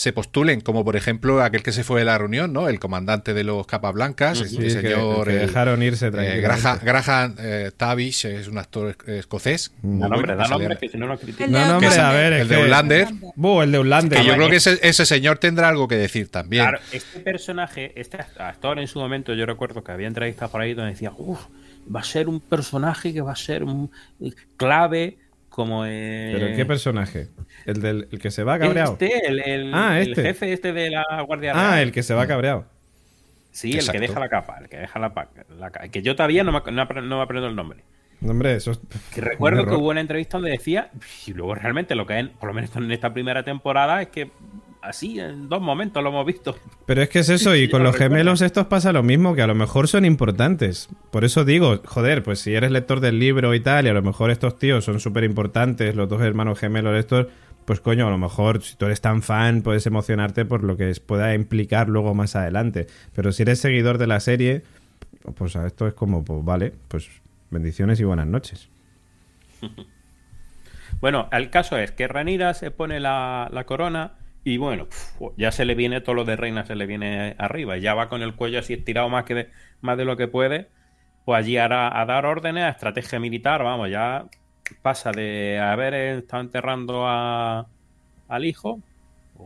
se 0.00 0.14
postulen, 0.14 0.62
como 0.62 0.82
por 0.82 0.96
ejemplo 0.96 1.42
aquel 1.42 1.62
que 1.62 1.72
se 1.72 1.84
fue 1.84 2.00
de 2.00 2.06
la 2.06 2.16
reunión, 2.16 2.54
¿no? 2.54 2.68
El 2.68 2.80
comandante 2.80 3.34
de 3.34 3.44
los 3.44 3.66
capas 3.66 3.92
blancas, 3.92 4.40
este 4.40 4.70
señor. 4.70 5.26
Que, 5.26 5.34
dejaron 5.34 5.82
irse 5.82 6.06
eh, 6.06 6.40
Graham, 6.40 7.34
eh, 7.38 7.70
Tavish 7.76 8.24
es 8.24 8.48
un 8.48 8.56
actor 8.56 8.96
escocés. 9.06 9.74
Da 9.82 10.08
nombre, 10.08 10.34
da 10.36 10.48
nombre, 10.48 10.78
que 10.78 10.88
si 10.88 10.96
no 10.96 11.06
lo 11.06 11.18
critico. 11.18 11.50
No, 11.50 11.66
nombre, 11.66 11.90
a 11.90 12.12
ver, 12.12 12.32
el 12.32 12.48
de 12.48 12.56
Outlander. 12.56 13.08
el 13.08 13.72
de 13.72 13.76
Outlander. 13.76 14.18
Que 14.20 14.24
yo 14.24 14.34
creo 14.36 14.48
que 14.48 14.56
ese, 14.56 14.78
ese, 14.80 15.04
señor 15.04 15.36
tendrá 15.36 15.68
algo 15.68 15.86
que 15.86 15.96
decir 15.96 16.30
también. 16.30 16.62
Claro, 16.62 16.78
este 16.92 17.20
personaje, 17.20 17.92
este 17.94 18.16
actor 18.38 18.78
en 18.78 18.88
su 18.88 19.00
momento, 19.00 19.34
yo 19.34 19.44
recuerdo 19.44 19.84
que 19.84 19.92
había 19.92 20.06
entrevistas 20.08 20.48
por 20.48 20.62
ahí 20.62 20.72
donde 20.72 20.92
decía, 20.92 21.12
uff, 21.14 21.40
va 21.94 22.00
a 22.00 22.04
ser 22.04 22.26
un 22.30 22.40
personaje 22.40 23.12
que 23.12 23.20
va 23.20 23.32
a 23.32 23.36
ser 23.36 23.64
un 23.64 23.90
clave 24.56 25.18
como 25.60 25.82
¿Pero 25.82 26.56
qué 26.56 26.64
personaje? 26.64 27.28
¿El, 27.66 27.82
del, 27.82 28.08
el 28.10 28.18
que 28.18 28.30
se 28.30 28.44
va 28.44 28.58
cabreado? 28.58 28.92
Este, 28.92 29.26
el, 29.28 29.74
ah, 29.74 30.00
este. 30.00 30.22
jefe 30.22 30.54
este 30.54 30.72
de 30.72 30.88
la 30.88 31.04
Guardia 31.26 31.52
Real. 31.52 31.66
Ah, 31.72 31.82
el 31.82 31.92
que 31.92 32.02
se 32.02 32.14
va 32.14 32.26
cabreado. 32.26 32.64
Sí, 33.50 33.76
el 33.76 33.86
que 33.90 34.00
deja 34.00 34.18
la 34.18 34.30
capa, 34.30 34.56
el 34.58 34.70
que 34.70 34.78
deja 34.78 34.98
la, 34.98 35.12
la 35.58 35.70
que 35.70 36.00
yo 36.00 36.16
todavía 36.16 36.44
no 36.44 36.52
me, 36.52 36.72
no, 36.72 36.86
me 37.16 37.22
aprendo 37.22 37.46
el 37.46 37.54
nombre. 37.54 37.84
Hombre, 38.26 38.54
eso 38.54 38.70
es... 38.70 38.80
Que 39.14 39.20
recuerdo 39.20 39.66
que 39.66 39.74
hubo 39.74 39.90
una 39.90 40.00
entrevista 40.00 40.38
donde 40.38 40.50
decía, 40.50 40.90
y 41.26 41.34
luego 41.34 41.54
realmente 41.54 41.94
lo 41.94 42.06
que 42.06 42.20
es, 42.20 42.28
por 42.28 42.48
lo 42.48 42.54
menos 42.54 42.74
en 42.76 42.90
esta 42.90 43.12
primera 43.12 43.42
temporada, 43.42 44.00
es 44.00 44.08
que 44.08 44.30
así 44.82 45.20
en 45.20 45.48
dos 45.48 45.60
momentos 45.60 46.02
lo 46.02 46.10
hemos 46.10 46.26
visto. 46.26 46.56
Pero 46.86 47.02
es 47.02 47.08
que 47.08 47.20
es 47.20 47.28
eso, 47.28 47.54
y 47.54 47.68
con 47.70 47.82
los 47.82 47.96
gemelos 47.96 48.42
estos 48.42 48.66
pasa 48.66 48.92
lo 48.92 49.02
mismo, 49.02 49.34
que 49.34 49.42
a 49.42 49.46
lo 49.46 49.54
mejor 49.54 49.88
son 49.88 50.04
importantes. 50.04 50.88
Por 51.10 51.24
eso 51.24 51.44
digo, 51.44 51.80
joder, 51.84 52.22
pues 52.22 52.40
si 52.40 52.54
eres 52.54 52.70
lector 52.70 53.00
del 53.00 53.18
libro 53.18 53.54
y 53.54 53.60
tal, 53.60 53.86
y 53.86 53.88
a 53.88 53.94
lo 53.94 54.02
mejor 54.02 54.30
estos 54.30 54.58
tíos 54.58 54.84
son 54.84 55.00
súper 55.00 55.24
importantes, 55.24 55.94
los 55.94 56.08
dos 56.08 56.22
hermanos 56.22 56.58
gemelos 56.58 56.96
estos, 56.96 57.26
pues 57.64 57.80
coño, 57.80 58.06
a 58.06 58.10
lo 58.10 58.18
mejor 58.18 58.62
si 58.62 58.76
tú 58.76 58.86
eres 58.86 59.00
tan 59.00 59.22
fan 59.22 59.62
puedes 59.62 59.86
emocionarte 59.86 60.44
por 60.44 60.64
lo 60.64 60.76
que 60.76 60.92
pueda 61.06 61.34
implicar 61.34 61.88
luego 61.88 62.14
más 62.14 62.36
adelante. 62.36 62.86
Pero 63.14 63.32
si 63.32 63.42
eres 63.42 63.60
seguidor 63.60 63.98
de 63.98 64.06
la 64.06 64.20
serie, 64.20 64.62
pues 65.36 65.54
esto 65.56 65.86
es 65.86 65.94
como, 65.94 66.24
pues 66.24 66.44
vale, 66.44 66.72
pues 66.88 67.08
bendiciones 67.50 68.00
y 68.00 68.04
buenas 68.04 68.26
noches. 68.26 68.68
Bueno, 71.00 71.30
el 71.32 71.48
caso 71.48 71.78
es 71.78 71.92
que 71.92 72.08
Ranira 72.08 72.52
se 72.52 72.70
pone 72.70 73.00
la, 73.00 73.48
la 73.50 73.64
corona 73.64 74.12
y 74.50 74.56
bueno, 74.58 74.88
ya 75.36 75.52
se 75.52 75.64
le 75.64 75.74
viene 75.74 76.00
todo 76.00 76.14
lo 76.14 76.24
de 76.24 76.36
reina, 76.36 76.64
se 76.64 76.74
le 76.74 76.86
viene 76.86 77.36
arriba. 77.38 77.76
Ya 77.78 77.94
va 77.94 78.08
con 78.08 78.22
el 78.22 78.34
cuello 78.34 78.58
así 78.58 78.74
estirado 78.74 79.08
más, 79.08 79.24
que 79.24 79.34
de, 79.34 79.50
más 79.80 79.96
de 79.96 80.04
lo 80.04 80.16
que 80.16 80.28
puede. 80.28 80.68
Pues 81.24 81.38
allí 81.38 81.56
hará 81.56 82.00
a 82.00 82.04
dar 82.06 82.26
órdenes, 82.26 82.64
a 82.64 82.70
estrategia 82.70 83.20
militar, 83.20 83.62
vamos, 83.62 83.90
ya 83.90 84.26
pasa 84.82 85.12
de 85.12 85.58
haber 85.60 85.94
estado 85.94 86.42
enterrando 86.42 87.06
a, 87.06 87.68
al 88.28 88.44
hijo 88.44 88.80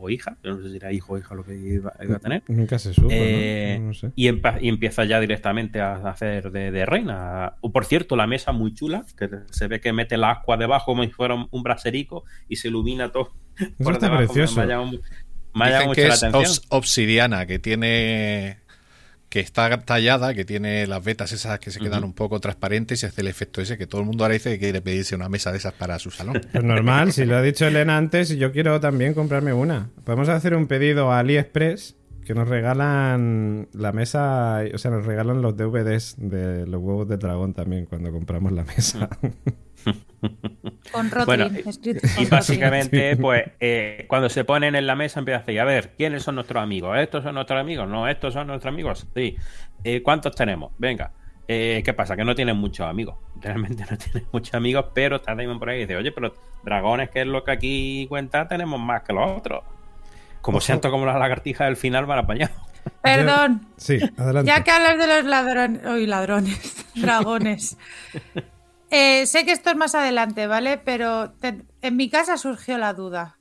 o 0.01 0.09
hija, 0.09 0.37
no 0.43 0.61
sé 0.61 0.69
si 0.69 0.75
era 0.77 0.91
hijo 0.91 1.13
o 1.13 1.17
hija 1.17 1.35
lo 1.35 1.43
que 1.43 1.55
iba, 1.55 1.93
a 1.97 2.19
tener. 2.19 2.43
Nunca 2.47 2.79
se 2.79 2.93
supo, 2.93 3.09
eh, 3.11 3.91
y, 4.15 4.27
empieza 4.27 5.05
ya 5.05 5.19
directamente 5.19 5.81
a 5.81 5.95
hacer 5.95 6.51
de, 6.51 6.85
reina. 6.85 7.55
O 7.61 7.71
por 7.71 7.85
cierto, 7.85 8.15
la 8.15 8.27
mesa 8.27 8.51
muy 8.51 8.73
chula, 8.73 9.05
que 9.17 9.29
se 9.51 9.67
ve 9.67 9.79
que 9.79 9.93
mete 9.93 10.17
la 10.17 10.31
agua 10.31 10.57
debajo 10.57 10.85
como 10.85 11.03
si 11.03 11.11
fuera 11.11 11.47
un 11.49 11.63
braserico 11.63 12.23
y 12.47 12.57
se 12.57 12.67
ilumina 12.67 13.11
todo 13.11 13.33
eso 13.57 13.91
está 13.91 14.15
precioso. 14.17 14.61
Me, 15.53 15.93
que 15.93 16.07
es 16.07 16.61
obsidiana, 16.69 17.45
que 17.45 17.59
tiene 17.59 18.59
que 19.35 19.41
está 19.41 19.81
tallada, 19.81 20.33
que 20.33 20.45
tiene 20.45 20.87
las 20.87 21.03
vetas 21.03 21.33
esas 21.33 21.59
que 21.59 21.69
se 21.69 21.81
quedan 21.81 22.05
un 22.05 22.13
poco 22.13 22.39
transparentes 22.39 23.03
y 23.03 23.05
hace 23.05 23.19
el 23.19 23.27
efecto 23.27 23.59
ese 23.59 23.77
que 23.77 23.85
todo 23.85 23.99
el 23.99 24.07
mundo 24.07 24.23
ahora 24.23 24.35
dice 24.35 24.49
que 24.51 24.59
quiere 24.59 24.81
pedirse 24.81 25.13
una 25.13 25.27
mesa 25.27 25.51
de 25.51 25.57
esas 25.57 25.73
para 25.73 25.99
su 25.99 26.09
salón. 26.09 26.41
Pues 26.53 26.63
normal, 26.63 27.11
si 27.11 27.25
lo 27.25 27.35
ha 27.35 27.41
dicho 27.41 27.67
Elena 27.67 27.97
antes, 27.97 28.29
yo 28.29 28.53
quiero 28.53 28.79
también 28.79 29.13
comprarme 29.13 29.51
una. 29.51 29.89
Podemos 30.05 30.29
hacer 30.29 30.55
un 30.55 30.67
pedido 30.67 31.11
a 31.11 31.19
AliExpress 31.19 31.97
que 32.25 32.33
nos 32.33 32.47
regalan 32.47 33.67
la 33.73 33.91
mesa, 33.91 34.61
o 34.73 34.77
sea, 34.77 34.91
nos 34.91 35.05
regalan 35.05 35.41
los 35.41 35.57
DVDs 35.57 36.15
de 36.17 36.65
los 36.65 36.81
huevos 36.81 37.09
de 37.09 37.17
dragón 37.17 37.53
también 37.53 37.87
cuando 37.87 38.13
compramos 38.13 38.53
la 38.53 38.63
mesa. 38.63 39.09
Con 40.91 41.11
bueno, 41.25 41.47
y 42.17 42.25
básicamente, 42.25 43.15
pues, 43.17 43.43
eh, 43.59 44.05
cuando 44.07 44.29
se 44.29 44.43
ponen 44.43 44.75
en 44.75 44.87
la 44.87 44.95
mesa 44.95 45.19
empieza 45.19 45.39
a 45.39 45.43
decir, 45.43 45.59
a 45.59 45.65
ver, 45.65 45.93
¿quiénes 45.95 46.23
son 46.23 46.35
nuestros 46.35 46.61
amigos? 46.61 46.97
¿Estos 46.97 47.23
son 47.23 47.35
nuestros 47.35 47.59
amigos? 47.59 47.87
No, 47.87 48.07
estos 48.07 48.33
son 48.33 48.47
nuestros 48.47 48.73
amigos. 48.73 49.07
Sí. 49.15 49.35
Eh, 49.83 50.01
¿Cuántos 50.01 50.35
tenemos? 50.35 50.71
Venga. 50.77 51.11
Eh, 51.47 51.83
¿Qué 51.85 51.93
pasa? 51.93 52.15
Que 52.15 52.23
no 52.23 52.33
tienen 52.33 52.57
muchos 52.57 52.87
amigos. 52.87 53.15
Realmente 53.41 53.85
no 53.89 53.97
tienen 53.97 54.27
muchos 54.31 54.53
amigos, 54.53 54.85
pero 54.93 55.17
está 55.17 55.35
Damon 55.35 55.59
por 55.59 55.69
ahí 55.69 55.77
y 55.77 55.81
dice, 55.81 55.95
oye, 55.95 56.11
pero 56.11 56.33
dragones, 56.63 57.09
que 57.09 57.21
es 57.21 57.27
lo 57.27 57.43
que 57.43 57.51
aquí 57.51 58.05
cuenta, 58.09 58.47
tenemos 58.47 58.79
más 58.79 59.03
que 59.03 59.13
los 59.13 59.29
otros. 59.31 59.63
Como 60.41 60.61
siento 60.61 60.91
como 60.91 61.05
las 61.05 61.17
lagartijas 61.17 61.67
del 61.67 61.75
final 61.75 62.05
van 62.05 62.19
apañados. 62.19 62.55
Perdón. 63.01 63.67
Sí, 63.77 63.99
adelante. 64.15 64.47
Ya 64.47 64.63
que 64.63 64.71
hablas 64.71 64.97
de 64.99 65.07
los 65.07 65.25
ladrones, 65.25 65.85
hoy 65.85 66.05
ladrones, 66.05 66.85
dragones. 66.95 67.77
Eh, 68.97 69.25
sé 69.25 69.45
que 69.45 69.51
esto 69.51 69.71
es 69.71 69.75
más 69.75 69.93
adelante, 69.93 70.47
¿vale? 70.47 70.77
Pero 70.77 71.33
en 71.41 71.97
mi 71.97 72.09
casa 72.09 72.37
surgió 72.37 72.77
la 72.77 72.93
duda. 72.93 73.39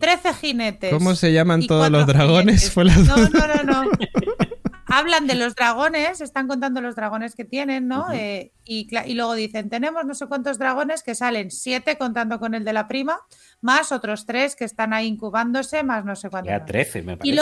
Trece 0.00 0.34
jinetes. 0.34 0.92
¿Cómo 0.92 1.14
se 1.14 1.32
llaman 1.32 1.64
todos 1.66 1.88
los 1.90 2.06
dragones? 2.08 2.72
Fue 2.72 2.84
la 2.84 2.96
No, 2.96 3.16
no, 3.16 3.28
no, 3.28 3.84
no. 3.84 3.90
Hablan 4.86 5.28
de 5.28 5.36
los 5.36 5.54
dragones, 5.54 6.20
están 6.20 6.48
contando 6.48 6.80
los 6.80 6.96
dragones 6.96 7.36
que 7.36 7.44
tienen, 7.44 7.86
¿no? 7.86 8.06
Eh, 8.12 8.52
y, 8.64 8.88
luego 9.14 9.34
dicen, 9.34 9.70
tenemos 9.70 10.04
no 10.04 10.14
sé 10.14 10.26
cuántos 10.26 10.58
dragones 10.58 11.04
que 11.04 11.14
salen, 11.14 11.52
siete 11.52 11.96
contando 11.96 12.40
con 12.40 12.56
el 12.56 12.64
de 12.64 12.72
la 12.72 12.88
prima, 12.88 13.20
más 13.60 13.92
otros 13.92 14.26
tres 14.26 14.56
que 14.56 14.64
están 14.64 14.92
ahí 14.92 15.06
incubándose, 15.06 15.84
más 15.84 16.04
no 16.04 16.16
sé 16.16 16.28
cuántos. 16.30 16.50
Ya 16.50 16.64
trece, 16.64 17.02
me 17.02 17.16
parece. 17.16 17.40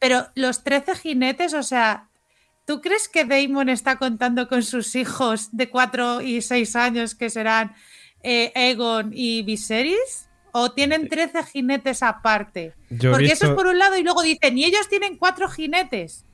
pero 0.00 0.26
los 0.34 0.64
trece 0.64 0.96
jinetes, 0.96 1.54
o 1.54 1.62
sea, 1.62 2.08
¿Tú 2.64 2.80
crees 2.80 3.08
que 3.08 3.24
Damon 3.24 3.68
está 3.68 3.96
contando 3.96 4.48
con 4.48 4.62
sus 4.62 4.94
hijos 4.94 5.48
de 5.52 5.68
4 5.68 6.20
y 6.22 6.42
6 6.42 6.76
años 6.76 7.14
que 7.14 7.30
serán 7.30 7.74
eh, 8.22 8.52
Egon 8.54 9.10
y 9.12 9.42
Viserys? 9.42 10.28
¿O 10.52 10.72
tienen 10.72 11.08
13 11.08 11.44
jinetes 11.44 12.02
aparte? 12.02 12.74
Porque 13.10 13.32
eso 13.32 13.46
es 13.46 13.52
por 13.52 13.66
un 13.66 13.78
lado 13.78 13.96
y 13.96 14.02
luego 14.02 14.22
dicen, 14.22 14.58
y 14.58 14.64
ellos 14.64 14.88
tienen 14.88 15.16
4 15.16 15.48
jinetes. 15.48 16.24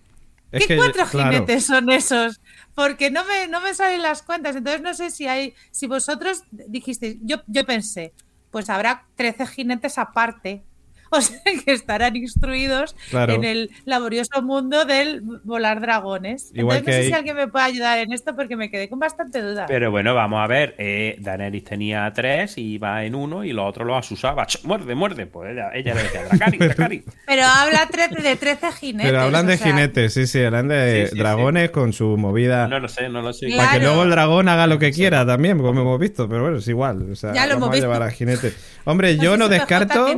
¿Qué 0.50 0.76
cuatro 0.76 1.06
jinetes 1.06 1.66
son 1.66 1.90
esos? 1.90 2.40
Porque 2.74 3.10
no 3.10 3.24
me, 3.24 3.48
no 3.48 3.60
me 3.60 3.74
salen 3.74 4.02
las 4.02 4.22
cuentas. 4.22 4.56
Entonces 4.56 4.80
no 4.80 4.94
sé 4.94 5.10
si 5.10 5.26
hay, 5.26 5.54
si 5.70 5.86
vosotros 5.86 6.44
dijisteis, 6.50 7.18
yo, 7.20 7.42
yo 7.46 7.66
pensé, 7.66 8.12
pues 8.50 8.70
habrá 8.70 9.06
13 9.16 9.46
jinetes 9.46 9.98
aparte 9.98 10.64
o 11.10 11.20
sea 11.20 11.40
que 11.64 11.72
estarán 11.72 12.16
instruidos 12.16 12.94
en 13.12 13.44
el 13.44 13.70
laborioso 13.84 14.42
mundo 14.42 14.84
del 14.84 15.22
volar 15.44 15.80
dragones. 15.80 16.52
Entonces, 16.54 16.86
no 16.86 16.92
sé 16.92 17.04
si 17.04 17.12
alguien 17.12 17.36
me 17.36 17.48
puede 17.48 17.64
ayudar 17.64 17.98
en 17.98 18.12
esto 18.12 18.34
porque 18.36 18.56
me 18.56 18.70
quedé 18.70 18.88
con 18.88 18.98
bastante 18.98 19.40
duda. 19.40 19.66
Pero 19.66 19.90
bueno, 19.90 20.14
vamos 20.14 20.40
a 20.42 20.46
ver. 20.46 20.74
Eh, 20.78 21.16
Daenerys 21.20 21.64
tenía 21.64 22.12
tres 22.14 22.58
y 22.58 22.74
iba 22.74 23.04
en 23.04 23.14
uno 23.14 23.44
y 23.44 23.52
los 23.52 23.68
otros 23.68 23.86
los 23.86 23.98
asusaba. 23.98 24.46
Muerde, 24.64 24.94
muerde. 24.94 25.26
Pues 25.26 25.52
ella, 25.52 25.70
ella 25.74 25.94
le 25.94 26.02
decía, 26.02 26.24
Dracari, 26.24 26.58
Dracari. 26.58 27.04
Pero 27.26 27.44
habla 27.44 27.88
de 28.22 28.36
13 28.36 28.72
jinetes. 28.72 29.10
Pero 29.10 29.20
hablan 29.22 29.46
de 29.46 29.58
jinetes, 29.58 30.14
sí, 30.14 30.26
sí. 30.26 30.42
Hablan 30.42 30.68
de 30.68 31.10
dragones 31.10 31.70
con 31.70 31.92
su 31.92 32.16
movida. 32.16 32.68
No 32.68 32.80
lo 32.80 32.88
sé, 32.88 33.08
no 33.08 33.22
lo 33.22 33.32
sé. 33.32 33.48
Para 33.56 33.72
que 33.72 33.80
luego 33.80 34.02
el 34.02 34.10
dragón 34.10 34.48
haga 34.48 34.66
lo 34.66 34.78
que 34.78 34.92
quiera 34.92 35.24
también, 35.26 35.58
como 35.58 35.80
hemos 35.80 35.98
visto. 35.98 36.28
Pero 36.28 36.42
bueno, 36.42 36.58
es 36.58 36.68
igual. 36.68 37.10
O 37.10 37.16
sea, 37.16 37.32
ya 37.32 37.46
lo 37.46 37.54
vamos 37.54 37.68
hemos 37.68 37.78
a 37.78 37.80
llevar 37.80 38.02
a 38.02 38.10
jinetes. 38.10 38.56
Hombre, 38.84 39.16
yo 39.16 39.36
no 39.36 39.48
descarto. 39.48 40.08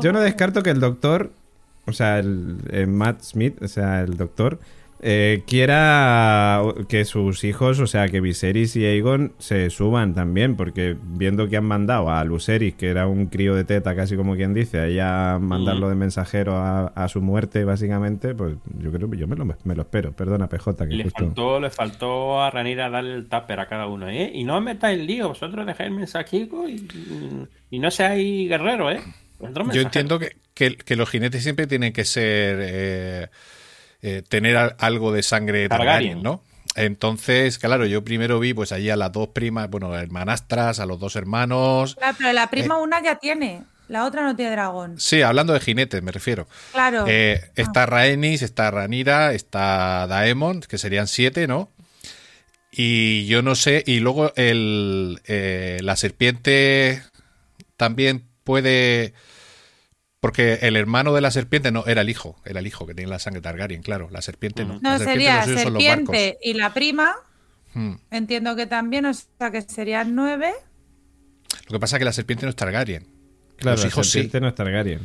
Yo 0.00 0.12
no 0.12 0.20
descarto 0.20 0.23
que 0.32 0.70
el 0.70 0.80
doctor, 0.80 1.32
o 1.86 1.92
sea, 1.92 2.18
el, 2.18 2.58
eh, 2.70 2.86
Matt 2.86 3.22
Smith, 3.22 3.60
o 3.62 3.68
sea, 3.68 4.00
el 4.02 4.16
doctor, 4.16 4.58
eh, 5.06 5.42
quiera 5.46 6.62
que 6.88 7.04
sus 7.04 7.44
hijos, 7.44 7.78
o 7.78 7.86
sea, 7.86 8.08
que 8.08 8.22
Viserys 8.22 8.74
y 8.76 8.86
Aegon 8.86 9.34
se 9.38 9.68
suban 9.68 10.14
también, 10.14 10.56
porque 10.56 10.96
viendo 11.02 11.46
que 11.46 11.58
han 11.58 11.66
mandado 11.66 12.10
a 12.10 12.24
Luceris, 12.24 12.74
que 12.74 12.88
era 12.88 13.06
un 13.06 13.26
crío 13.26 13.54
de 13.54 13.64
teta, 13.64 13.94
casi 13.94 14.16
como 14.16 14.34
quien 14.34 14.54
dice, 14.54 14.80
a 14.80 14.86
ella 14.86 15.38
mandarlo 15.38 15.90
de 15.90 15.94
mensajero 15.94 16.56
a, 16.56 17.08
su 17.08 17.20
muerte, 17.20 17.64
básicamente, 17.64 18.34
pues 18.34 18.56
yo 18.78 18.90
creo 18.90 19.10
que 19.10 19.18
yo 19.18 19.28
me 19.28 19.36
lo, 19.36 19.44
me 19.44 19.74
lo 19.74 19.82
espero. 19.82 20.12
Perdona, 20.12 20.48
PJ. 20.48 20.88
Que 20.88 20.94
le, 20.94 21.10
faltó, 21.10 21.60
le 21.60 21.68
faltó 21.68 22.40
a 22.40 22.50
Ranira 22.50 22.88
darle 22.88 23.14
el 23.16 23.28
tupper 23.28 23.60
a 23.60 23.66
cada 23.66 23.86
uno, 23.86 24.08
¿eh? 24.08 24.30
Y 24.32 24.44
no 24.44 24.58
metáis 24.62 24.98
el 24.98 25.06
lío, 25.06 25.28
vosotros 25.28 25.66
dejáis 25.66 25.90
el 25.90 25.96
mensajico 25.96 26.66
y, 26.66 26.88
y 27.68 27.78
no 27.78 27.90
seáis 27.90 28.48
guerreros, 28.48 28.94
¿eh? 28.94 29.00
Yo 29.72 29.80
entiendo 29.82 30.18
que, 30.54 30.76
los 30.96 31.10
jinetes 31.10 31.42
siempre 31.42 31.66
tienen 31.66 31.92
que 31.92 32.04
ser. 32.04 32.58
Eh, 32.60 33.28
eh, 34.06 34.22
tener 34.28 34.76
algo 34.80 35.12
de 35.12 35.22
sangre 35.22 35.66
Targaryen, 35.66 36.22
¿no? 36.22 36.42
Entonces, 36.76 37.58
claro, 37.58 37.86
yo 37.86 38.04
primero 38.04 38.38
vi 38.38 38.52
pues 38.52 38.70
allí 38.70 38.90
a 38.90 38.96
las 38.96 39.12
dos 39.12 39.28
primas, 39.28 39.70
bueno, 39.70 39.96
hermanastras, 39.96 40.78
a 40.78 40.84
los 40.84 41.00
dos 41.00 41.16
hermanos. 41.16 41.94
Claro, 41.94 42.14
pero 42.18 42.32
la 42.34 42.50
prima 42.50 42.76
una 42.76 43.02
ya 43.02 43.16
tiene, 43.16 43.62
la 43.88 44.04
otra 44.04 44.22
no 44.22 44.34
tiene 44.36 44.50
dragón. 44.50 44.98
Sí, 44.98 45.22
hablando 45.22 45.52
de 45.52 45.60
jinetes, 45.60 46.02
me 46.02 46.12
refiero. 46.12 46.46
Claro. 46.72 47.04
Eh, 47.08 47.50
está 47.54 47.86
Rhaenys, 47.86 48.42
está 48.42 48.70
Ranira, 48.70 49.32
está 49.32 50.06
Daemon, 50.06 50.60
que 50.60 50.78
serían 50.78 51.06
siete, 51.06 51.46
¿no? 51.46 51.70
Y 52.72 53.26
yo 53.26 53.40
no 53.40 53.54
sé, 53.54 53.84
y 53.86 54.00
luego 54.00 54.32
el, 54.34 55.20
eh, 55.26 55.78
la 55.80 55.96
serpiente 55.96 57.02
también 57.76 58.24
puede... 58.44 59.14
Porque 60.20 60.54
el 60.62 60.76
hermano 60.76 61.12
de 61.12 61.20
la 61.20 61.30
serpiente 61.30 61.70
no, 61.70 61.84
era 61.86 62.00
el 62.00 62.08
hijo, 62.08 62.40
era 62.46 62.60
el 62.60 62.66
hijo 62.66 62.86
que 62.86 62.94
tiene 62.94 63.10
la 63.10 63.18
sangre 63.18 63.42
Targaryen, 63.42 63.82
claro, 63.82 64.08
la 64.10 64.22
serpiente 64.22 64.64
no. 64.64 64.80
No, 64.80 64.90
La 64.92 64.98
serpiente 64.98 65.42
sería 65.42 65.46
los 65.46 65.60
serpiente 65.62 66.38
y 66.42 66.54
la 66.54 66.72
prima. 66.72 67.14
Hmm. 67.74 67.96
Entiendo 68.10 68.56
que 68.56 68.66
también, 68.66 69.04
o 69.04 69.12
sea 69.12 69.50
que 69.50 69.60
serían 69.62 70.14
nueve. 70.14 70.50
Lo 71.68 71.72
que 71.72 71.80
pasa 71.80 71.96
es 71.96 71.98
que 71.98 72.04
la 72.06 72.12
serpiente 72.14 72.46
no 72.46 72.50
es 72.50 72.56
Targaryen. 72.56 73.06
Claro, 73.58 73.76
los 73.76 73.82
la 73.82 73.88
hijos 73.88 74.06
sí. 74.06 74.12
serpiente 74.12 74.40
no 74.40 74.48
es 74.48 74.54
Targaryen. 74.54 75.00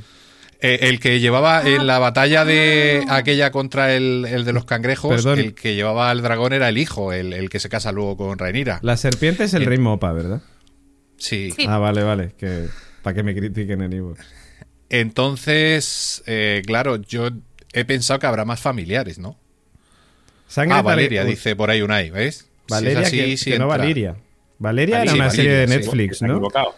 Eh, 0.62 0.80
el 0.84 1.00
que 1.02 1.20
llevaba 1.20 1.64
en 1.68 1.86
la 1.88 2.00
batalla 2.00 2.46
de 2.46 3.04
aquella 3.10 3.52
contra 3.52 3.94
el, 3.96 4.26
el 4.26 4.46
de 4.46 4.54
los 4.54 4.64
cangrejos, 4.66 5.16
Perdón. 5.16 5.40
el 5.40 5.54
que 5.54 5.76
llevaba 5.76 6.10
al 6.12 6.22
dragón 6.22 6.54
era 6.54 6.70
el 6.70 6.78
hijo, 6.78 7.12
el, 7.12 7.34
el 7.34 7.50
que 7.50 7.60
se 7.60 7.68
casa 7.70 7.92
luego 7.92 8.16
con 8.16 8.38
Rhaenyra. 8.38 8.80
La 8.84 8.96
serpiente 8.98 9.46
es 9.46 9.54
el 9.54 9.64
Eh, 9.64 9.66
rey 9.66 9.78
Mopa, 9.80 10.12
¿verdad? 10.14 10.42
Sí. 11.18 11.52
Sí. 11.56 11.66
Ah, 11.68 11.78
vale, 11.78 12.04
vale. 12.04 12.34
Que, 12.38 12.68
para 13.10 13.16
que 13.16 13.24
me 13.24 13.34
critiquen 13.36 13.82
en 13.82 13.94
Ivo. 13.94 14.16
Entonces, 14.90 16.24
eh, 16.28 16.62
claro, 16.66 16.98
yo 16.98 17.30
he 17.74 17.86
pensado 17.86 18.20
que 18.20 18.28
habrá 18.28 18.46
más 18.46 18.60
familiares, 18.60 19.18
¿no? 19.18 19.36
Sangre 20.48 20.78
Ah, 20.78 20.82
Valeria, 20.82 21.24
dice 21.26 21.56
por 21.56 21.70
ahí 21.72 21.82
Unai, 21.82 22.10
¿ves? 22.12 22.48
Valeria, 22.68 22.98
si 22.98 23.02
es 23.02 23.08
así, 23.08 23.18
que, 23.32 23.38
sí 23.38 23.52
que 23.52 23.60
no. 23.60 23.68
Valeria. 23.68 24.16
Valeria 24.60 25.02
era 25.02 25.12
Valeria, 25.12 25.24
una 25.24 25.32
serie 25.32 25.52
de 25.52 25.58
Valeria, 25.66 25.82
sí. 25.82 25.88
Netflix, 25.88 26.22
¿no? 26.22 26.34
equivocado. 26.34 26.76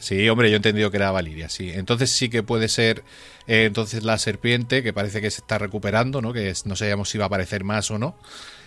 Sí, 0.00 0.28
hombre, 0.28 0.50
yo 0.50 0.54
he 0.54 0.56
entendido 0.58 0.90
que 0.90 0.98
era 0.98 1.10
Valiria, 1.10 1.48
sí. 1.48 1.70
Entonces 1.72 2.10
sí 2.10 2.28
que 2.28 2.42
puede 2.42 2.68
ser 2.68 3.02
eh, 3.46 3.64
entonces 3.64 4.04
la 4.04 4.18
serpiente, 4.18 4.82
que 4.82 4.92
parece 4.92 5.20
que 5.20 5.30
se 5.30 5.40
está 5.40 5.58
recuperando, 5.58 6.20
¿no? 6.20 6.32
Que 6.32 6.50
es- 6.50 6.66
no 6.66 6.76
sabíamos 6.76 7.08
si 7.08 7.18
va 7.18 7.24
a 7.24 7.26
aparecer 7.28 7.64
más 7.64 7.90
o 7.90 7.98
no. 7.98 8.14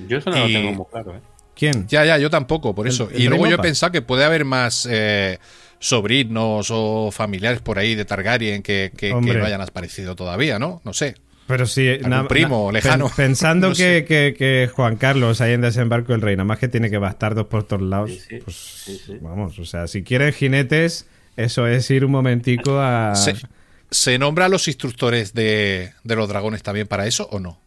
Yo 0.08 0.18
eso 0.18 0.30
no 0.32 0.38
Y- 0.48 0.54
lo 0.54 0.60
tengo 0.60 0.74
muy 0.74 0.86
claro, 0.92 1.16
¿eh? 1.16 1.22
¿Quién? 1.56 1.88
Ya, 1.88 2.04
ya, 2.06 2.18
yo 2.18 2.30
tampoco, 2.30 2.74
por 2.74 2.88
eso. 2.88 3.10
el 3.14 3.22
y 3.22 3.28
luego 3.28 3.44
rey 3.44 3.52
yo 3.52 3.58
he 3.58 3.62
pensado 3.62 3.92
que 3.92 4.02
puede 4.02 4.24
haber 4.24 4.46
más 4.46 4.88
eh, 4.90 5.38
sobrinos 5.82 6.70
o 6.72 7.12
familiares 7.12 7.60
por 7.60 7.78
ahí 7.80 7.96
de 7.96 8.06
Targaryen 8.06 8.62
que, 8.64 8.94
que- 8.96 9.12
no 9.14 9.46
hayan 9.46 9.60
aparecido 9.62 10.16
todavía, 10.16 10.60
¿no? 10.60 10.80
No 10.86 10.94
sé. 10.94 11.16
Pero 11.48 11.66
sí, 11.66 11.98
primo 12.30 12.72
lejano. 12.72 13.08
pen- 13.08 13.16
pensando 13.18 13.70
No 13.70 13.76
que, 13.76 14.06
que- 14.08 14.34
que 14.38 14.70
Juan 14.74 14.96
Carlos 14.96 15.42
ahí 15.42 15.52
en 15.54 15.62
Desembarco 15.62 16.14
del 16.14 16.22
Rey, 16.22 16.36
nada 16.38 16.46
más 16.46 16.60
que 16.60 16.70
tiene 16.70 16.90
que 16.90 16.98
bastardos 17.00 17.48
por 17.48 17.64
todos 17.64 17.82
lados, 17.82 18.12
Sí, 18.12 18.20
sí, 18.30 18.38
pues 18.44 18.56
sí, 18.56 19.02
sí. 19.06 19.18
vamos, 19.20 19.60
o 19.60 19.66
sea, 19.66 19.88
si 19.88 20.04
quieren 20.04 20.32
jinetes, 20.32 21.08
eso 21.36 21.68
es 21.68 21.90
ir 21.92 22.06
un 22.06 22.12
momentico 22.12 22.80
a... 22.80 23.16
¿Se, 23.16 23.34
se 23.90 24.18
nombra 24.20 24.46
a 24.46 24.50
los 24.50 24.68
instructores 24.70 25.34
de, 25.34 25.92
de 26.04 26.16
los 26.16 26.30
dragones 26.30 26.64
también 26.64 26.88
para 26.88 27.06
eso 27.08 27.28
o 27.32 27.40
no? 27.40 27.60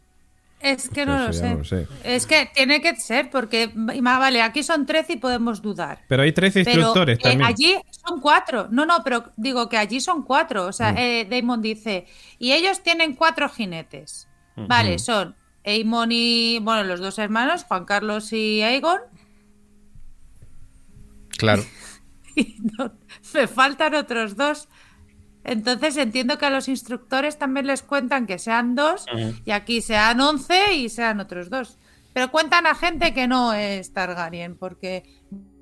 Es 0.64 0.88
que 0.88 1.05
no 1.05 1.18
lo, 1.27 1.33
sé. 1.33 1.50
no 1.50 1.59
lo 1.59 1.64
sé. 1.64 1.87
Es 2.05 2.27
que 2.27 2.48
tiene 2.55 2.81
que 2.81 2.96
ser, 2.96 3.29
porque 3.29 3.70
vale, 3.74 4.40
aquí 4.40 4.62
son 4.62 4.87
13 4.87 5.12
y 5.12 5.16
podemos 5.16 5.61
dudar. 5.61 6.00
Pero 6.09 6.22
hay 6.22 6.33
13 6.33 6.64
Pero 6.64 6.77
instructores 6.77 7.18
eh, 7.18 7.22
también. 7.22 7.42
allí 7.42 7.77
son 7.90 8.20
cuatro. 8.20 8.68
No, 8.70 8.87
no, 8.87 9.03
pero 9.05 9.31
digo 9.37 9.68
que 9.68 9.77
allí 9.77 10.00
son 10.00 10.22
cuatro. 10.22 10.64
O 10.66 10.72
sea, 10.72 10.92
Mm. 10.92 10.98
eh, 10.98 11.29
Damon 11.31 11.61
dice, 11.61 12.07
y 12.38 12.53
ellos 12.53 12.83
tienen 12.83 13.14
cuatro 13.14 13.48
jinetes. 13.50 14.27
Vale, 14.57 14.98
son 14.98 15.35
Aemon 15.66 16.11
y, 16.12 16.59
bueno, 16.61 16.85
los 16.85 17.00
dos 17.00 17.18
hermanos, 17.18 17.64
Juan 17.64 17.85
Carlos 17.85 18.33
y 18.33 18.62
Aegon. 18.62 19.00
Claro. 21.37 21.62
Y 22.37 22.57
no- 22.77 22.90
me 23.33 23.46
faltan 23.46 23.94
otros 23.94 24.37
dos. 24.37 24.68
Entonces 25.45 25.97
entiendo 25.99 26.39
que 26.39 26.47
a 26.47 26.51
los 26.51 26.69
instructores 26.69 27.39
también 27.39 27.67
les 27.67 27.83
cuentan 27.83 28.27
que 28.27 28.39
sean 28.39 28.75
dos 28.75 29.05
y 29.45 29.51
aquí 29.51 29.83
sean 29.83 30.21
once 30.21 30.75
y 30.75 30.89
sean 30.89 31.21
otros 31.21 31.51
dos. 31.51 31.79
Pero 32.15 32.31
cuentan 32.31 32.67
a 32.67 32.75
gente 32.75 33.13
que 33.13 33.27
no 33.27 33.53
es 33.53 33.93
Targaryen 33.93 34.57
porque 34.57 35.05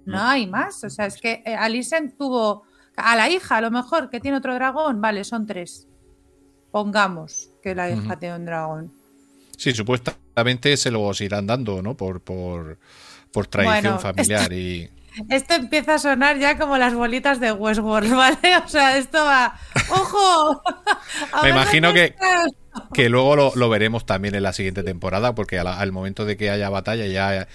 no 0.04 0.20
hay 0.20 0.46
más. 0.46 0.84
O 0.84 0.90
sea, 0.90 1.06
es 1.06 1.20
que 1.20 1.42
eh, 1.44 1.54
Alicent 1.54 2.16
tuvo 2.16 2.62
a 2.96 3.16
la 3.16 3.28
hija, 3.28 3.56
a 3.56 3.60
lo 3.60 3.70
mejor, 3.70 4.10
que 4.10 4.20
tiene 4.20 4.36
otro 4.36 4.54
dragón. 4.54 5.00
Vale, 5.00 5.24
son 5.24 5.46
tres. 5.46 5.88
Pongamos 6.70 7.50
que 7.62 7.74
la 7.74 7.90
hija 7.90 8.18
tiene 8.18 8.36
un 8.36 8.44
dragón. 8.44 8.92
Sí, 9.56 9.72
supuestamente 9.72 10.76
se 10.76 10.90
los 10.90 11.20
irán 11.20 11.46
dando, 11.46 11.82
¿no? 11.82 11.96
Por, 11.96 12.20
por, 12.20 12.78
por 13.32 13.46
tradición 13.46 13.94
Bueno, 13.94 13.98
familiar 14.14 14.52
y... 14.52 14.90
Esto 15.28 15.54
empieza 15.54 15.94
a 15.94 15.98
sonar 15.98 16.38
ya 16.38 16.58
como 16.58 16.78
las 16.78 16.94
bolitas 16.94 17.40
de 17.40 17.52
Westworld, 17.52 18.12
¿vale? 18.16 18.56
O 18.64 18.68
sea, 18.68 18.96
esto 18.96 19.18
va. 19.24 19.58
¡Ojo! 19.90 20.62
Me 21.42 21.50
imagino 21.50 21.92
que-. 21.92 22.14
Que 22.94 23.08
luego 23.10 23.36
lo, 23.36 23.52
lo 23.54 23.68
veremos 23.68 24.06
también 24.06 24.34
en 24.34 24.42
la 24.42 24.52
siguiente 24.54 24.82
temporada, 24.82 25.34
porque 25.34 25.58
al 25.58 25.92
momento 25.92 26.24
de 26.24 26.36
que 26.38 26.50
haya 26.50 26.70
batalla, 26.70 27.06
ya 27.06 27.46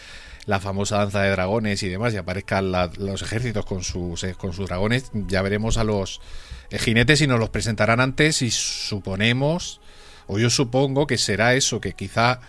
la 0.45 0.59
famosa 0.59 0.97
danza 0.97 1.21
de 1.23 1.31
dragones 1.31 1.81
y 1.83 1.89
demás, 1.89 2.13
y 2.13 2.17
aparezcan 2.17 2.71
la- 2.71 2.91
los 2.97 3.21
ejércitos 3.23 3.65
con 3.65 3.83
sus, 3.83 4.23
eh, 4.23 4.35
con 4.37 4.53
sus 4.53 4.67
dragones, 4.67 5.09
ya 5.13 5.41
veremos 5.41 5.77
a 5.77 5.83
los 5.83 6.21
eh, 6.69 6.77
jinetes 6.77 7.19
y 7.21 7.27
nos 7.27 7.39
los 7.39 7.49
presentarán 7.49 7.99
antes 7.99 8.41
y 8.43 8.51
suponemos, 8.51 9.81
o 10.27 10.37
yo 10.39 10.49
supongo 10.49 11.07
que 11.07 11.17
será 11.17 11.53
eso, 11.55 11.81
que 11.81 11.93
quizá 11.93 12.39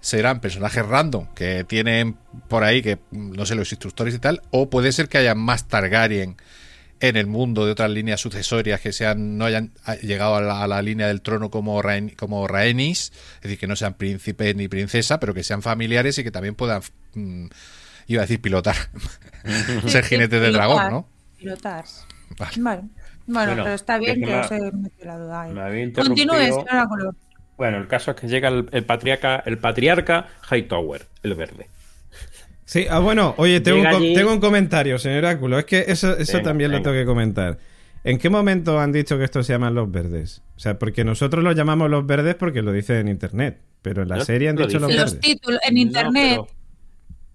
serán 0.00 0.40
personajes 0.40 0.84
random 0.86 1.26
que 1.34 1.64
tienen 1.64 2.16
por 2.48 2.64
ahí, 2.64 2.82
que 2.82 2.98
no 3.10 3.44
sé, 3.46 3.54
los 3.54 3.72
instructores 3.72 4.14
y 4.14 4.18
tal, 4.18 4.42
o 4.50 4.70
puede 4.70 4.92
ser 4.92 5.08
que 5.08 5.18
haya 5.18 5.34
más 5.34 5.68
Targaryen 5.68 6.36
en 7.00 7.16
el 7.16 7.26
mundo 7.28 7.64
de 7.64 7.72
otras 7.72 7.90
líneas 7.90 8.20
sucesorias 8.20 8.80
que 8.80 8.92
sean 8.92 9.38
no 9.38 9.44
hayan 9.44 9.72
ah, 9.84 9.94
llegado 9.96 10.34
a 10.36 10.40
la, 10.40 10.62
a 10.64 10.66
la 10.66 10.82
línea 10.82 11.06
del 11.06 11.22
trono 11.22 11.50
como, 11.50 11.80
Rhaen- 11.82 12.16
como 12.16 12.46
Rhaenys, 12.48 13.12
es 13.36 13.42
decir, 13.42 13.58
que 13.58 13.66
no 13.68 13.76
sean 13.76 13.94
príncipes 13.94 14.56
ni 14.56 14.66
princesa, 14.68 15.20
pero 15.20 15.32
que 15.34 15.44
sean 15.44 15.62
familiares 15.62 16.18
y 16.18 16.24
que 16.24 16.30
también 16.32 16.56
puedan, 16.56 16.82
mm, 17.14 17.46
iba 18.08 18.22
a 18.22 18.24
decir 18.26 18.40
pilotar, 18.40 18.76
ser 19.86 20.04
jinetes 20.04 20.40
del 20.40 20.52
pilotar, 20.52 20.52
dragón, 20.52 20.90
¿no? 20.90 21.08
Pilotar. 21.38 21.84
Vale. 22.38 22.52
Vale. 22.56 22.82
Bueno, 23.26 23.50
Bueno, 23.50 23.62
pero 23.64 23.74
está 23.74 23.98
bien 23.98 24.20
que 24.20 24.26
que 24.26 24.34
os 24.34 24.50
he 24.50 24.72
metido 24.72 25.06
la 25.06 25.18
duda 25.18 25.42
ahí. 25.42 25.52
Me 25.52 25.60
había 25.60 25.92
Continúe, 25.92 26.34
interrumpido. 26.34 26.52
señor 26.52 26.76
Áculo. 26.76 27.14
Bueno, 27.58 27.76
el 27.76 27.86
caso 27.88 28.12
es 28.12 28.16
que 28.16 28.26
llega 28.28 28.48
el, 28.48 28.68
el 28.72 28.84
patriarca, 28.84 29.42
el 29.44 29.58
patriarca 29.58 30.28
Hightower, 30.50 31.02
el 31.22 31.34
verde. 31.34 31.66
Sí, 32.64 32.86
ah, 32.88 32.98
bueno, 33.00 33.34
oye, 33.38 33.60
tengo 33.60 33.78
un, 33.78 33.82
Llega 33.84 33.92
com- 33.94 34.02
allí- 34.02 34.14
tengo 34.14 34.32
un 34.32 34.40
comentario, 34.40 34.98
señor 34.98 35.26
Áculo. 35.26 35.58
Es 35.58 35.64
que 35.66 35.84
eso, 35.88 36.16
eso 36.16 36.32
Venga, 36.38 36.50
también 36.50 36.70
lo 36.70 36.80
tengo 36.82 36.94
que 36.96 37.04
comentar. 37.04 37.58
¿En 38.04 38.18
qué 38.18 38.30
momento 38.30 38.78
han 38.78 38.92
dicho 38.92 39.18
que 39.18 39.24
estos 39.24 39.46
se 39.46 39.52
llaman 39.54 39.74
los 39.74 39.90
verdes? 39.90 40.42
O 40.56 40.60
sea, 40.60 40.78
porque 40.78 41.02
nosotros 41.04 41.42
los 41.42 41.56
llamamos 41.56 41.90
los 41.90 42.06
verdes 42.06 42.36
porque 42.36 42.62
lo 42.62 42.72
dicen 42.72 42.96
en 42.96 43.08
internet. 43.08 43.58
Pero 43.82 44.02
en 44.02 44.08
la 44.08 44.16
No, 44.16 44.24
serie 44.24 44.48
han 44.50 44.56
lo 44.56 44.66
dicho 44.66 44.78
los 44.78 44.88
verdes. 44.94 45.20
títulos 45.20 45.60
en 45.66 45.74
No, 45.74 45.80
internet. 45.80 46.30
pero, 46.30 46.48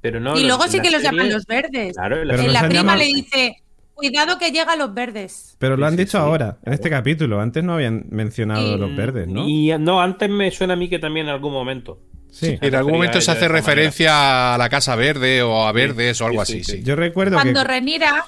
pero 0.01 0.19
no, 0.19 0.31
y 0.37 0.41
los- 0.41 0.47
luego 0.47 0.63
sí 0.67 0.79
que 0.79 0.91
los 0.91 1.01
serie- 1.01 1.17
llaman 1.17 1.33
los 1.33 1.45
verdes. 1.47 1.95
Claro, 1.95 2.21
en 2.21 2.27
la 2.27 2.35
en 2.35 2.53
la 2.53 2.59
prima 2.59 2.73
llamado- 2.73 2.99
le 2.99 3.05
dice, 3.05 3.55
cuidado 3.93 4.37
que 4.37 4.51
llega 4.51 4.73
a 4.73 4.75
los 4.75 4.93
verdes. 4.93 5.55
Pero 5.59 5.77
lo 5.77 5.85
han 5.85 5.93
sí, 5.93 5.97
dicho 6.05 6.11
sí. 6.11 6.17
ahora, 6.17 6.57
en 6.63 6.73
este 6.73 6.89
capítulo. 6.89 7.39
Antes 7.39 7.63
no 7.63 7.73
habían 7.75 8.05
mencionado 8.09 8.75
Y- 8.75 8.79
los 8.79 8.95
verdes, 8.95 9.27
¿no? 9.27 9.47
Y 9.47 9.71
no, 9.79 10.01
antes 10.01 10.29
me 10.29 10.49
suena 10.51 10.73
a 10.73 10.75
mí 10.77 10.89
que 10.89 10.99
también 10.99 11.27
en 11.27 11.33
algún 11.33 11.53
momento. 11.53 11.99
Sí. 12.31 12.57
En 12.61 12.73
algún 12.75 12.93
momento 12.93 13.21
se 13.21 13.29
hace 13.31 13.47
referencia 13.47 14.55
a 14.55 14.57
la 14.57 14.67
Casa 14.69 14.95
Verde 14.95 15.43
o 15.43 15.65
a 15.67 15.71
Verdes 15.71 16.19
o 16.21 16.25
algo 16.25 16.43
sí, 16.45 16.53
así, 16.59 16.63
sí. 16.63 16.71
sí. 16.77 16.83
Yo 16.83 16.95
recuerdo 16.95 17.35
Cuando 17.37 17.61
que... 17.61 17.67
Renira, 17.67 18.25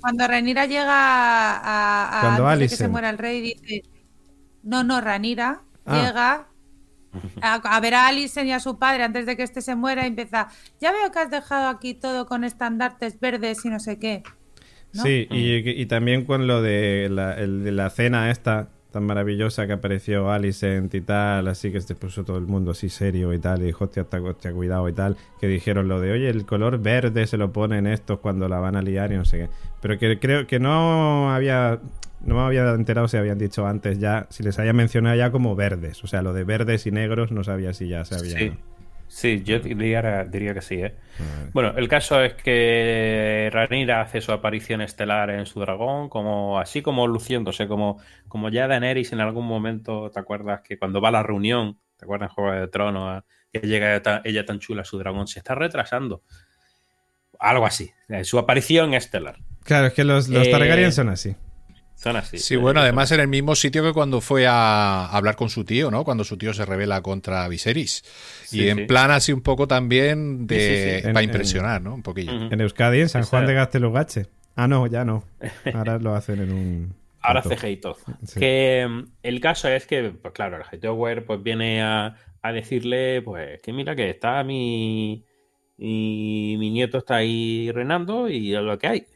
cuando 0.00 0.28
Renira 0.28 0.66
llega 0.66 0.84
a, 1.56 2.18
a 2.18 2.20
Cuando 2.20 2.46
antes 2.46 2.70
de 2.70 2.76
que 2.76 2.82
se 2.84 2.88
muera 2.88 3.10
el 3.10 3.18
rey, 3.18 3.40
dice, 3.40 3.82
no, 4.62 4.84
no, 4.84 5.00
Ranira 5.00 5.62
Ah. 5.84 6.04
llega 6.06 6.46
a, 7.40 7.54
a 7.54 7.80
ver 7.80 7.94
a 7.94 8.06
Alicent 8.06 8.46
y 8.46 8.52
a 8.52 8.60
su 8.60 8.78
padre 8.78 9.02
antes 9.02 9.24
de 9.26 9.36
que 9.36 9.42
este 9.42 9.62
se 9.62 9.74
muera 9.74 10.04
y 10.04 10.08
empieza, 10.08 10.48
ya 10.80 10.92
veo 10.92 11.10
que 11.10 11.18
has 11.18 11.30
dejado 11.30 11.68
aquí 11.68 11.94
todo 11.94 12.26
con 12.26 12.44
estandartes 12.44 13.18
verdes 13.18 13.64
y 13.64 13.70
no 13.70 13.80
sé 13.80 13.98
qué. 13.98 14.22
¿No? 14.94 15.02
Sí, 15.02 15.26
y, 15.30 15.56
y 15.68 15.86
también 15.86 16.24
con 16.24 16.46
lo 16.46 16.62
de 16.62 17.08
la, 17.10 17.34
el 17.34 17.64
de 17.64 17.72
la 17.72 17.90
cena 17.90 18.30
esta 18.30 18.68
tan 18.90 19.04
maravillosa 19.04 19.66
que 19.66 19.74
apareció 19.74 20.30
Alicent 20.30 20.94
y 20.94 21.00
tal, 21.02 21.48
así 21.48 21.70
que 21.70 21.80
se 21.80 21.94
puso 21.94 22.24
todo 22.24 22.38
el 22.38 22.46
mundo 22.46 22.70
así 22.70 22.88
serio 22.88 23.34
y 23.34 23.38
tal, 23.38 23.60
y 23.60 23.66
dijo, 23.66 23.84
hostia, 23.84 24.02
hostia, 24.02 24.22
hostia, 24.22 24.52
cuidado 24.52 24.88
y 24.88 24.92
tal, 24.92 25.16
que 25.40 25.46
dijeron 25.46 25.88
lo 25.88 26.00
de, 26.00 26.12
oye, 26.12 26.30
el 26.30 26.46
color 26.46 26.78
verde 26.78 27.26
se 27.26 27.36
lo 27.36 27.52
ponen 27.52 27.86
estos 27.86 28.20
cuando 28.20 28.48
la 28.48 28.60
van 28.60 28.76
a 28.76 28.82
liar 28.82 29.12
y 29.12 29.16
no 29.16 29.24
sé 29.24 29.38
qué. 29.38 29.48
Pero 29.82 29.98
que 29.98 30.18
creo 30.18 30.46
que 30.46 30.58
no 30.58 31.30
había, 31.32 31.80
no 32.24 32.36
me 32.36 32.40
había 32.40 32.70
enterado 32.70 33.08
si 33.08 33.18
habían 33.18 33.38
dicho 33.38 33.66
antes 33.66 33.98
ya, 33.98 34.26
si 34.30 34.42
les 34.42 34.58
había 34.58 34.72
mencionado 34.72 35.16
ya 35.16 35.30
como 35.30 35.54
verdes, 35.54 36.02
o 36.02 36.06
sea, 36.06 36.22
lo 36.22 36.32
de 36.32 36.44
verdes 36.44 36.86
y 36.86 36.90
negros 36.90 37.30
no 37.30 37.44
sabía 37.44 37.74
si 37.74 37.88
ya 37.88 38.06
se 38.06 38.14
había... 38.14 38.38
Sí, 38.38 38.52
sí 39.08 39.42
yo 39.44 39.58
diría, 39.58 40.24
diría 40.24 40.54
que 40.54 40.62
sí. 40.62 40.76
¿eh? 40.76 40.94
Bueno, 41.52 41.74
el 41.76 41.88
caso 41.88 42.22
es 42.22 42.34
que 42.34 43.50
Rhaenyra 43.52 44.02
hace 44.02 44.20
su 44.20 44.32
aparición 44.32 44.80
estelar 44.80 45.30
en 45.30 45.46
su 45.46 45.60
dragón, 45.60 46.08
como 46.08 46.58
así 46.60 46.82
como 46.82 47.06
luciéndose, 47.06 47.66
como, 47.66 48.00
como 48.28 48.48
ya 48.50 48.68
Daenerys 48.68 49.12
en 49.12 49.20
algún 49.20 49.46
momento, 49.46 50.10
¿te 50.10 50.20
acuerdas? 50.20 50.60
Que 50.62 50.78
cuando 50.78 51.00
va 51.00 51.08
a 51.08 51.12
la 51.12 51.22
reunión 51.22 51.78
¿Te 51.98 52.04
acuerdas 52.04 52.30
en 52.30 52.34
Juego 52.34 52.52
de 52.52 52.68
Tronos? 52.68 53.24
Que 53.52 53.60
llega 53.60 53.96
ella, 53.96 54.22
ella 54.24 54.46
tan 54.46 54.60
chula, 54.60 54.84
su 54.84 54.98
dragón 54.98 55.26
se 55.26 55.40
está 55.40 55.54
retrasando. 55.54 56.22
Algo 57.40 57.66
así. 57.66 57.90
Eh, 58.08 58.24
Su 58.24 58.38
aparición 58.38 58.94
estelar. 58.94 59.36
Claro, 59.64 59.88
es 59.88 59.94
que 59.94 60.04
los, 60.04 60.28
los 60.28 60.46
Eh, 60.46 60.50
Targaryen 60.50 60.92
son 60.92 61.08
así. 61.08 61.34
Son 61.98 62.14
así. 62.14 62.38
Sí, 62.38 62.54
bueno, 62.54 62.80
además 62.80 63.10
en 63.10 63.18
el 63.18 63.26
mismo 63.26 63.56
sitio 63.56 63.82
que 63.82 63.92
cuando 63.92 64.20
fue 64.20 64.46
a 64.46 65.06
hablar 65.06 65.34
con 65.34 65.50
su 65.50 65.64
tío, 65.64 65.90
¿no? 65.90 66.04
Cuando 66.04 66.22
su 66.22 66.36
tío 66.38 66.54
se 66.54 66.64
revela 66.64 67.02
contra 67.02 67.48
Viserys. 67.48 68.04
Sí, 68.44 68.60
y 68.62 68.68
en 68.68 68.78
sí. 68.78 68.84
plan 68.84 69.10
así 69.10 69.32
un 69.32 69.40
poco 69.42 69.66
también 69.66 70.46
de 70.46 70.60
Sí, 70.60 70.92
sí, 70.92 70.96
sí. 71.08 71.12
para 71.12 71.20
En- 71.20 71.24
impresionar, 71.28 71.82
¿no? 71.82 71.94
Un 71.94 72.04
poquillo. 72.04 72.30
En 72.52 72.60
Euskadi, 72.60 73.00
en 73.00 73.08
San 73.08 73.24
Juan 73.24 73.46
de 73.46 73.54
Gastelugache. 73.54 74.26
Ah, 74.54 74.68
no, 74.68 74.86
ya 74.86 75.04
no. 75.04 75.24
Ahora 75.74 75.98
lo 75.98 76.14
hacen 76.14 76.40
en 76.40 76.52
un. 76.52 76.94
Ahora 77.20 77.42
todo. 77.42 77.96
Sí. 78.24 78.38
Que 78.38 78.86
mm, 78.88 79.04
el 79.24 79.40
caso 79.40 79.68
es 79.68 79.84
que, 79.86 80.10
pues 80.22 80.32
claro, 80.32 80.56
el 80.56 80.62
Hightower 80.72 81.26
pues 81.26 81.42
viene 81.42 81.82
a, 81.82 82.14
a 82.42 82.52
decirle, 82.52 83.22
pues, 83.22 83.60
que 83.60 83.72
mira 83.72 83.96
que 83.96 84.08
está 84.10 84.44
mi, 84.44 85.24
mi, 85.78 86.56
mi 86.58 86.70
nieto 86.70 86.98
está 86.98 87.16
ahí 87.16 87.70
reinando 87.72 88.28
y 88.28 88.54
es 88.54 88.62
lo 88.62 88.78
que 88.78 88.86
hay. 88.86 89.06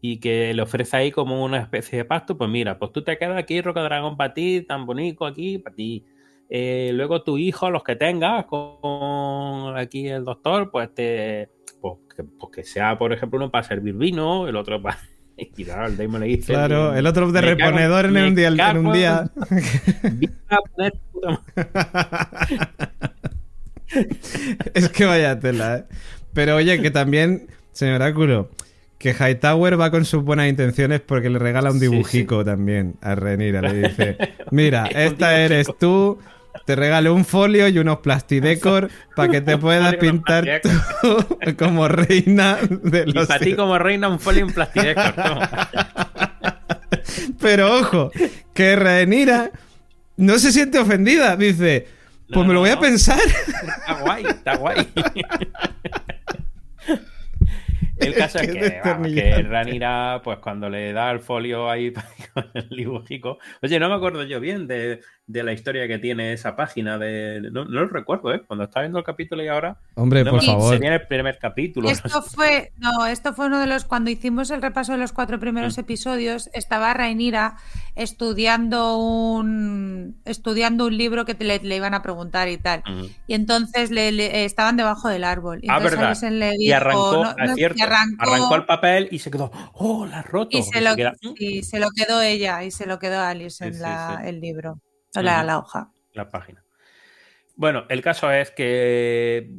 Y 0.00 0.20
que 0.20 0.54
le 0.54 0.62
ofrece 0.62 0.96
ahí 0.96 1.10
como 1.10 1.44
una 1.44 1.58
especie 1.58 1.98
de 1.98 2.04
pacto, 2.04 2.38
pues 2.38 2.48
mira, 2.48 2.78
pues 2.78 2.92
tú 2.92 3.02
te 3.02 3.18
quedas 3.18 3.36
aquí, 3.36 3.60
Roca 3.60 3.82
Dragón, 3.82 4.16
para 4.16 4.32
ti, 4.32 4.62
tan 4.62 4.86
bonito 4.86 5.26
aquí, 5.26 5.58
para 5.58 5.74
ti. 5.74 6.04
Eh, 6.48 6.92
luego 6.94 7.22
tu 7.22 7.36
hijo, 7.36 7.68
los 7.70 7.82
que 7.82 7.96
tengas, 7.96 8.46
con 8.46 9.76
aquí 9.76 10.06
el 10.08 10.24
doctor, 10.24 10.70
pues 10.70 10.94
te... 10.94 11.50
Pues 11.80 11.94
que, 12.16 12.24
pues 12.24 12.52
que 12.54 12.64
sea, 12.64 12.96
por 12.98 13.12
ejemplo, 13.12 13.38
uno 13.38 13.50
para 13.50 13.64
servir 13.64 13.94
vino, 13.94 14.46
el 14.48 14.56
otro 14.56 14.80
para... 14.80 14.98
Y 15.36 15.64
claro, 15.64 15.86
el 15.86 15.96
Damon 15.96 16.20
le 16.22 16.26
dice... 16.26 16.52
Claro, 16.52 16.94
el 16.96 17.06
otro 17.06 17.30
de 17.30 17.40
cago- 17.40 17.46
reponedor 17.54 18.06
en 18.06 18.16
un 18.16 18.34
día. 18.34 18.48
En 18.48 18.76
un 18.86 18.92
día. 18.92 19.30
Vine 20.14 20.32
a 20.48 20.56
poner 20.74 20.92
puta 21.12 21.28
madre. 21.30 21.68
es 24.74 24.88
que 24.88 25.04
vaya 25.04 25.38
tela, 25.38 25.76
¿eh? 25.76 25.84
Pero 26.34 26.56
oye, 26.56 26.80
que 26.80 26.90
también, 26.90 27.46
señor 27.72 27.96
Oráculo, 27.96 28.50
que 28.98 29.14
Hightower 29.14 29.80
va 29.80 29.90
con 29.90 30.04
sus 30.04 30.22
buenas 30.24 30.48
intenciones 30.48 31.00
porque 31.00 31.30
le 31.30 31.38
regala 31.38 31.70
un 31.70 31.78
Sí, 31.78 31.88
dibujico 31.88 32.44
también 32.44 32.96
a 33.00 33.14
Renira. 33.14 33.62
Le 33.62 33.88
dice: 33.88 34.18
Mira, 34.50 34.88
Un 34.90 34.96
esta 34.96 35.38
eres 35.40 35.68
tú. 35.78 36.18
Te 36.66 36.74
regalo 36.76 37.14
un 37.14 37.24
folio 37.24 37.68
y 37.68 37.78
unos 37.78 37.98
plastidecor 37.98 38.90
para 39.14 39.30
que 39.30 39.40
te 39.40 39.54
Un 39.54 39.60
puedas 39.60 39.94
y 39.94 39.96
pintar 39.96 40.60
tú 40.62 41.26
como 41.58 41.86
reina 41.88 42.58
de 42.68 43.04
Y 43.06 43.12
los 43.12 43.26
para 43.28 43.40
ti 43.40 43.54
como 43.54 43.78
reina 43.78 44.08
un 44.08 44.18
folio 44.20 44.44
en 44.44 44.52
plastidecor. 44.52 45.14
toma. 45.14 45.68
Pero 47.40 47.78
ojo, 47.78 48.10
que 48.52 48.76
Renira 48.76 49.50
no 50.16 50.38
se 50.38 50.50
siente 50.52 50.78
ofendida. 50.78 51.36
Dice: 51.36 51.86
Pues 52.32 52.40
No, 52.40 52.44
me 52.46 52.54
lo 52.54 52.54
no, 52.54 52.60
voy 52.60 52.70
a 52.70 52.74
no. 52.74 52.80
pensar. 52.80 53.18
Está 53.20 53.94
guay, 54.00 54.24
está 54.26 54.56
guay. 54.56 54.88
El 57.98 58.14
caso 58.14 58.38
es 58.38 58.48
que, 58.52 58.80
vamos, 58.84 59.08
que. 59.08 59.42
Ranira, 59.42 60.20
pues 60.22 60.38
cuando 60.38 60.68
le 60.68 60.92
da 60.92 61.10
el 61.10 61.20
folio 61.20 61.70
ahí 61.70 61.92
con 62.34 62.50
el 62.54 62.68
dibujico. 62.68 63.38
Oye, 63.62 63.78
no 63.78 63.88
me 63.88 63.94
acuerdo 63.96 64.24
yo 64.24 64.40
bien 64.40 64.66
de, 64.66 65.00
de 65.28 65.42
la 65.42 65.52
historia 65.52 65.86
que 65.86 65.98
tiene 65.98 66.32
esa 66.32 66.56
página. 66.56 66.96
de 66.98 67.40
No, 67.52 67.64
no 67.66 67.82
lo 67.82 67.86
recuerdo, 67.88 68.32
¿eh? 68.34 68.42
Cuando 68.46 68.64
estaba 68.64 68.82
viendo 68.84 68.98
el 68.98 69.04
capítulo 69.04 69.44
y 69.44 69.48
ahora. 69.48 69.76
Hombre, 69.94 70.24
no 70.24 70.30
por 70.32 70.42
favor. 70.42 70.72
Sería 70.74 70.94
el 70.94 71.06
primer 71.06 71.38
capítulo. 71.38 71.88
Esto 71.90 72.22
fue, 72.22 72.72
no, 72.78 73.04
esto 73.06 73.34
fue 73.34 73.46
uno 73.46 73.60
de 73.60 73.66
los, 73.66 73.84
cuando 73.84 74.08
hicimos 74.10 74.50
el 74.50 74.62
repaso 74.62 74.92
de 74.92 74.98
los 74.98 75.12
cuatro 75.12 75.38
primeros 75.38 75.76
Mm. 75.76 75.80
episodios, 75.80 76.48
estaba 76.54 76.94
Rainira 76.94 77.56
estudiando 77.94 78.96
un, 78.96 80.20
estudiando 80.24 80.86
un 80.86 80.96
libro 80.96 81.24
que 81.24 81.34
te- 81.34 81.44
le, 81.44 81.58
le 81.60 81.76
iban 81.76 81.92
a 81.94 82.02
preguntar 82.02 82.48
y 82.48 82.56
tal. 82.56 82.82
Ujú. 82.90 83.10
Y 83.26 83.34
entonces 83.34 83.90
le, 83.90 84.12
le- 84.12 84.44
estaban 84.46 84.76
debajo 84.76 85.08
del 85.08 85.24
árbol. 85.24 85.58
Y 85.62 85.68
Ah, 85.68 85.76
entonces 85.76 85.90
verdad. 85.98 86.06
Alison 86.08 86.38
le 86.38 86.54
Y 86.54 86.58
dijo, 86.58 86.76
arrancó, 86.76 87.12
no, 87.12 87.34
no, 87.34 87.44
es 87.44 87.54
cierto, 87.54 87.78
y 87.78 87.82
arrancó, 87.82 88.22
arrancó 88.22 88.54
el 88.56 88.64
papel 88.64 89.08
y 89.10 89.18
se 89.18 89.30
quedó, 89.30 89.50
¡oh, 89.74 90.06
la 90.06 90.20
has 90.20 90.26
roto! 90.26 90.56
y 90.56 90.62
se, 90.62 90.80
lo, 90.80 90.96
queda, 90.96 91.14
y 91.38 91.62
se 91.62 91.78
lo 91.78 91.90
quedó 91.90 92.22
ella 92.22 92.64
y 92.64 92.70
se 92.70 92.86
lo 92.86 92.98
quedó 92.98 93.20
Alice 93.20 93.64
en 93.64 93.74
Sí, 93.74 93.80
la- 93.80 94.20
sí. 94.22 94.28
el 94.28 94.40
libro, 94.40 94.80
la, 95.14 95.42
la 95.42 95.58
hoja. 95.58 95.90
la 96.12 96.28
página. 96.28 96.62
Bueno, 97.56 97.84
el 97.88 98.02
caso 98.02 98.30
es 98.30 98.52
que 98.52 99.50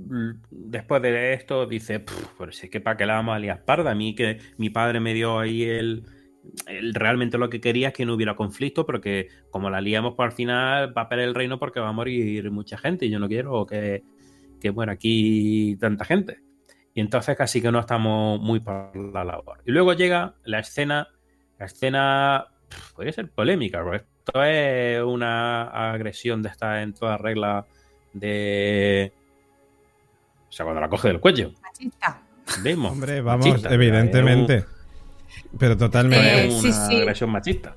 después 0.50 1.02
de 1.02 1.34
esto 1.34 1.66
dice, 1.66 2.00
"Pff, 2.00 2.30
pero 2.38 2.52
si 2.52 2.68
es 2.68 2.72
que 2.72 2.80
para 2.80 2.96
que 2.96 3.06
la 3.06 3.16
vamos 3.16 3.36
a 3.36 3.40
liar 3.40 3.66
parda, 3.66 3.92
a 3.92 3.96
mí 3.96 4.16
que 4.16 4.40
mi 4.58 4.70
padre 4.70 5.02
me 5.02 5.14
dio 5.14 5.38
ahí 5.40 5.64
el, 5.64 6.06
el- 6.68 6.94
realmente 6.94 7.38
lo 7.38 7.50
que 7.50 7.60
quería 7.60 7.90
es 7.90 7.94
que 7.94 8.06
no 8.06 8.14
hubiera 8.14 8.36
conflicto, 8.38 8.86
porque 8.86 9.28
como 9.52 9.70
la 9.70 9.82
liamos 9.82 10.16
por 10.16 10.26
al 10.28 10.32
final 10.32 10.98
va 10.98 11.04
a 11.04 11.10
perder 11.10 11.28
el 11.28 11.36
reino 11.36 11.60
porque 11.60 11.82
va 11.82 11.90
a 11.90 11.92
morir 11.92 12.50
mucha 12.52 12.78
gente 12.78 13.06
y 13.06 13.10
yo 13.10 13.20
no 13.20 13.28
quiero 13.28 13.66
que, 13.66 14.04
que 14.62 14.72
muera 14.72 14.94
aquí 14.94 15.76
tanta 15.80 16.06
gente. 16.06 16.40
Y 16.94 17.02
entonces 17.02 17.36
casi 17.38 17.62
que 17.62 17.72
no 17.72 17.80
estamos 17.80 18.40
muy 18.42 18.62
por 18.62 18.96
la 18.96 19.24
labor. 19.26 19.62
Y 19.66 19.72
luego 19.72 19.94
llega 19.94 20.36
la 20.46 20.60
escena, 20.60 21.10
la 21.60 21.66
escena 21.66 22.46
podría 22.96 23.12
ser 23.14 23.30
polémica, 23.32 23.84
porque 23.84 24.06
esto 24.26 24.44
es 24.44 25.02
una 25.04 25.92
agresión 25.92 26.42
de 26.42 26.50
esta 26.50 26.82
en 26.82 26.94
toda 26.94 27.18
regla 27.18 27.66
de... 28.14 29.12
O 30.48 30.52
sea, 30.52 30.66
cuando 30.66 30.82
la 30.82 30.90
coge 30.90 31.08
del 31.10 31.20
cuello. 31.20 31.52
Machista. 31.62 32.22
Damon. 32.64 32.92
Hombre, 32.94 33.22
vamos, 33.22 33.48
Machista, 33.48 33.74
evidentemente. 33.74 34.66
Pero 35.58 35.78
totalmente. 35.78 36.46
Eh, 36.46 36.48
Es 36.48 36.64
una 36.64 36.88
sí. 36.88 36.96
agresión 36.98 37.30
machista. 37.30 37.76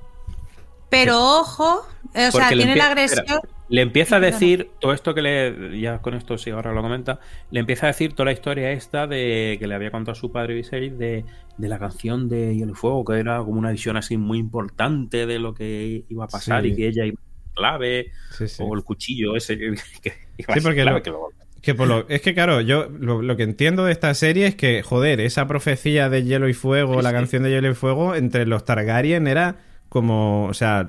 Pero 0.89 1.39
ojo, 1.39 1.87
eh, 2.13 2.27
o 2.27 2.31
sea, 2.31 2.49
tiene 2.49 2.75
la 2.75 2.87
agresión. 2.87 3.25
espera, 3.25 3.41
le 3.73 3.81
empieza 3.81 4.17
a 4.17 4.19
decir 4.19 4.69
todo 4.79 4.93
esto 4.93 5.15
que 5.15 5.23
le. 5.23 5.79
Ya 5.81 5.97
con 5.99 6.13
esto, 6.13 6.37
sí, 6.37 6.51
ahora 6.51 6.73
lo 6.73 6.81
comenta. 6.83 7.19
Le 7.49 7.59
empieza 7.59 7.87
a 7.87 7.89
decir 7.89 8.13
toda 8.13 8.25
la 8.25 8.31
historia 8.33 8.71
esta 8.71 9.07
de 9.07 9.57
que 9.59 9.65
le 9.65 9.73
había 9.73 9.89
contado 9.89 10.11
a 10.11 10.15
su 10.15 10.31
padre 10.31 10.53
Viserys 10.53 10.95
de, 10.97 11.25
de 11.57 11.67
la 11.67 11.79
canción 11.79 12.29
de 12.29 12.55
Hielo 12.55 12.73
y 12.73 12.75
Fuego, 12.75 13.03
que 13.03 13.13
era 13.19 13.39
como 13.39 13.57
una 13.57 13.71
visión 13.71 13.97
así 13.97 14.15
muy 14.15 14.37
importante 14.37 15.25
de 15.25 15.39
lo 15.39 15.55
que 15.55 16.03
iba 16.07 16.25
a 16.25 16.27
pasar 16.27 16.61
Sí. 16.63 16.69
y 16.69 16.75
que 16.75 16.87
ella 16.87 17.05
iba 17.05 17.15
a 17.19 17.23
ser 17.45 17.53
clave, 17.55 18.11
Sí, 18.37 18.47
sí. 18.47 18.63
o 18.63 18.75
el 18.75 18.83
cuchillo 18.83 19.35
ese 19.35 19.57
que, 19.57 19.73
que 20.03 20.13
iba 20.37 20.53
a 20.53 20.53
Sí, 20.53 20.59
ser 20.59 20.63
porque 20.63 20.81
clave, 20.83 20.97
lo- 20.99 21.03
que 21.03 21.09
luego- 21.09 21.29
Que 21.63 21.73
por 21.73 21.87
lo, 21.87 22.05
es 22.09 22.21
que, 22.21 22.33
claro, 22.35 22.61
yo 22.61 22.89
lo, 22.89 23.21
lo 23.23 23.35
que 23.37 23.43
entiendo 23.43 23.85
de 23.85 23.91
esta 23.93 24.13
serie 24.13 24.45
es 24.45 24.53
que, 24.55 24.83
joder, 24.83 25.19
esa 25.19 25.47
profecía 25.47 26.09
de 26.09 26.23
Hielo 26.23 26.47
y 26.47 26.53
Fuego, 26.53 26.97
Sí, 26.97 27.01
la 27.03 27.09
sí. 27.09 27.15
canción 27.15 27.41
de 27.43 27.49
Hielo 27.49 27.71
y 27.71 27.73
Fuego, 27.73 28.13
entre 28.15 28.45
los 28.45 28.65
Targaryen 28.65 29.25
era 29.27 29.55
como, 29.93 30.47
o 30.47 30.53
sea, 30.53 30.85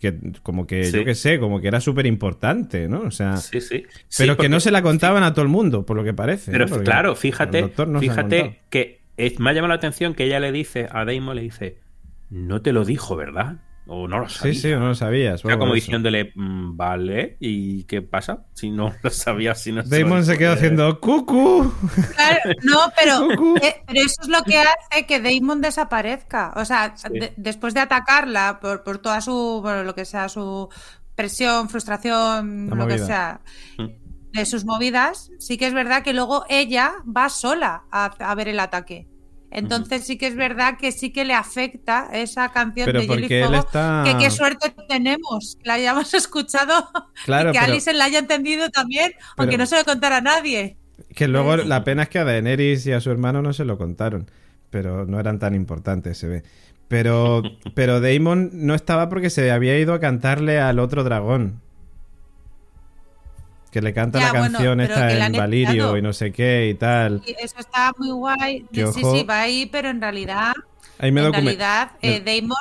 que, 0.00 0.14
como 0.44 0.66
que, 0.66 0.84
Sí. 0.84 0.96
yo 0.98 1.04
qué 1.04 1.14
sé, 1.16 1.38
como 1.40 1.60
que 1.60 1.66
era 1.68 1.80
súper 1.80 2.06
importante, 2.06 2.88
¿no? 2.88 3.00
O 3.00 3.10
sea, 3.10 3.36
Sí, 3.36 3.60
sí. 3.60 3.84
Sí, 4.08 4.22
pero 4.22 4.36
que 4.36 4.48
no 4.48 4.60
se 4.60 4.70
la 4.70 4.80
contaban 4.80 5.24
a 5.24 5.34
todo 5.34 5.42
el 5.42 5.48
mundo, 5.50 5.84
por 5.84 5.96
lo 5.96 6.04
que 6.04 6.14
parece. 6.14 6.52
Pero 6.52 6.66
claro, 6.82 7.16
fíjate, 7.16 7.70
no 7.86 7.98
fíjate 8.00 8.60
que 8.70 9.00
es- 9.16 9.38
me 9.40 9.50
ha 9.50 9.52
llamado 9.52 9.68
la 9.70 9.74
atención 9.74 10.14
que 10.14 10.24
ella 10.24 10.38
le 10.40 10.52
dice 10.52 10.88
a 10.90 11.04
Damon, 11.04 11.36
le 11.36 11.42
dice, 11.42 11.78
no 12.30 12.62
te 12.62 12.72
lo 12.72 12.84
dijo, 12.84 13.16
¿verdad? 13.16 13.56
O 13.86 14.08
no 14.08 14.20
lo 14.20 14.28
Sí, 14.28 14.38
sabía. 14.38 14.54
sí, 14.54 14.70
no 14.70 14.88
lo 14.88 14.94
sabías. 14.94 15.44
Era 15.44 15.54
como 15.58 15.68
por 15.70 15.74
diciéndole, 15.74 16.32
"Mm, 16.34 16.76
vale, 16.76 17.36
¿y 17.38 17.84
qué 17.84 18.00
pasa? 18.00 18.46
Si 18.54 18.70
no 18.70 18.94
lo 19.02 19.10
sabías, 19.10 19.60
si 19.62 19.72
no 19.72 19.82
Damon 19.82 20.24
se 20.24 20.38
quedó 20.38 20.52
haciendo 20.54 20.98
cucu. 21.00 21.70
Claro, 22.16 22.38
no, 22.62 22.78
pero, 22.98 23.56
eh, 23.62 23.82
pero 23.86 24.00
eso 24.00 24.22
es 24.22 24.28
lo 24.28 24.42
que 24.42 24.58
hace 24.58 25.04
que 25.06 25.20
Damon 25.20 25.60
desaparezca. 25.60 26.52
O 26.56 26.64
sea, 26.64 26.94
Sí. 26.96 27.08
de- 27.18 27.34
después 27.36 27.74
de 27.74 27.80
atacarla 27.80 28.58
por, 28.60 28.82
por 28.84 28.98
toda 28.98 29.20
su, 29.20 29.60
bueno, 29.62 29.84
lo 29.84 29.94
que 29.94 30.04
sea, 30.06 30.28
su 30.30 30.68
presión, 31.14 31.68
frustración, 31.68 32.70
La 32.70 32.76
lo 32.76 32.86
que 32.86 32.98
sea, 32.98 33.40
Mm. 33.78 33.86
de 34.32 34.46
sus 34.46 34.64
movidas, 34.64 35.30
sí 35.38 35.58
que 35.58 35.66
es 35.66 35.74
verdad 35.74 36.02
que 36.02 36.12
luego 36.14 36.44
ella 36.48 36.94
va 37.04 37.28
sola 37.28 37.84
a, 37.92 38.06
a 38.06 38.34
ver 38.34 38.48
el 38.48 38.58
ataque. 38.60 39.08
Entonces 39.54 40.04
sí 40.04 40.18
que 40.18 40.26
es 40.26 40.36
verdad 40.36 40.76
que 40.78 40.90
sí 40.92 41.10
que 41.10 41.24
le 41.24 41.32
afecta 41.32 42.08
esa 42.12 42.50
canción 42.50 42.86
Pero 42.86 43.00
de 43.00 43.06
Hielo 43.06 43.14
y 43.14 43.20
porque 43.20 43.40
él 43.40 43.46
Fuego, 43.46 43.64
está. 43.64 44.02
que 44.04 44.18
qué 44.18 44.30
suerte 44.30 44.74
tenemos, 44.88 45.56
que 45.62 45.66
la 45.68 45.74
hayamos 45.74 46.12
escuchado 46.14 46.88
Claro, 47.24 47.50
y 47.50 47.52
que 47.52 47.60
pero- 47.60 47.72
Alison 47.72 47.96
la 47.98 48.04
haya 48.06 48.18
entendido 48.18 48.68
también, 48.70 49.12
aunque 49.36 49.56
no 49.56 49.64
se 49.66 49.76
lo 49.76 49.84
contara 49.84 50.18
a 50.18 50.20
nadie. 50.20 50.76
Que 51.14 51.28
luego 51.28 51.56
la 51.56 51.84
pena 51.84 52.02
es 52.04 52.08
que 52.08 52.18
a 52.18 52.24
Daenerys 52.24 52.84
y 52.86 52.92
a 52.92 53.00
su 53.00 53.10
hermano 53.10 53.42
no 53.42 53.52
se 53.52 53.64
lo 53.64 53.78
contaron, 53.78 54.30
pero 54.70 55.06
no 55.06 55.18
eran 55.20 55.38
tan 55.38 55.54
importantes, 55.54 56.18
se 56.18 56.26
ve. 56.28 56.42
Pero, 56.88 57.42
pero 57.74 58.00
Daemon 58.00 58.50
no 58.52 58.74
estaba 58.74 59.08
porque 59.08 59.30
se 59.30 59.50
había 59.50 59.78
ido 59.78 59.94
a 59.94 60.00
cantarle 60.00 60.60
al 60.60 60.78
otro 60.78 61.02
dragón. 61.04 61.60
Que 63.74 63.82
le 63.82 63.92
canta 63.92 64.20
Ya, 64.20 64.26
la 64.26 64.38
bueno, 64.38 64.52
canción 64.52 64.80
esta 64.82 65.26
en 65.26 65.32
Valirio 65.32 65.96
y 65.96 66.02
no 66.02 66.12
sé 66.12 66.30
qué 66.30 66.68
y 66.68 66.74
tal. 66.74 67.20
Eso 67.26 67.56
está 67.58 67.92
muy 67.98 68.12
guay. 68.12 68.64
Que 68.72 68.86
sí, 68.86 69.00
ojo- 69.02 69.16
sí, 69.16 69.24
va 69.24 69.40
ahí, 69.40 69.66
pero 69.66 69.88
en 69.88 70.00
realidad, 70.00 70.52
Ahí 71.00 71.10
me 71.10 71.24
en 71.26 71.32
realidad, 71.32 71.90
eh, 72.00 72.20
Damon. 72.20 72.56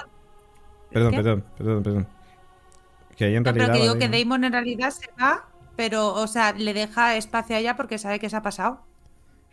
Perdón, 0.91 1.11
¿Qué? 1.11 1.17
perdón, 1.17 1.43
perdón, 1.55 1.83
perdón. 1.83 2.07
Que 3.15 3.25
ahí 3.25 3.35
en 3.35 3.43
No, 3.43 3.51
realidad. 3.51 3.65
pero 3.67 3.73
que 3.73 3.81
digo 3.83 3.99
que. 3.99 4.09
Damon 4.23 4.43
en 4.43 4.53
realidad 4.53 4.89
se 4.89 5.07
va, 5.21 5.45
pero, 5.75 6.15
o 6.15 6.25
sea, 6.25 6.51
le 6.53 6.73
deja 6.73 7.15
espacio 7.15 7.57
a 7.57 7.59
ella 7.59 7.75
porque 7.75 7.99
sabe 7.99 8.17
que 8.19 8.31
se 8.31 8.35
ha 8.35 8.41
pasado. 8.41 8.81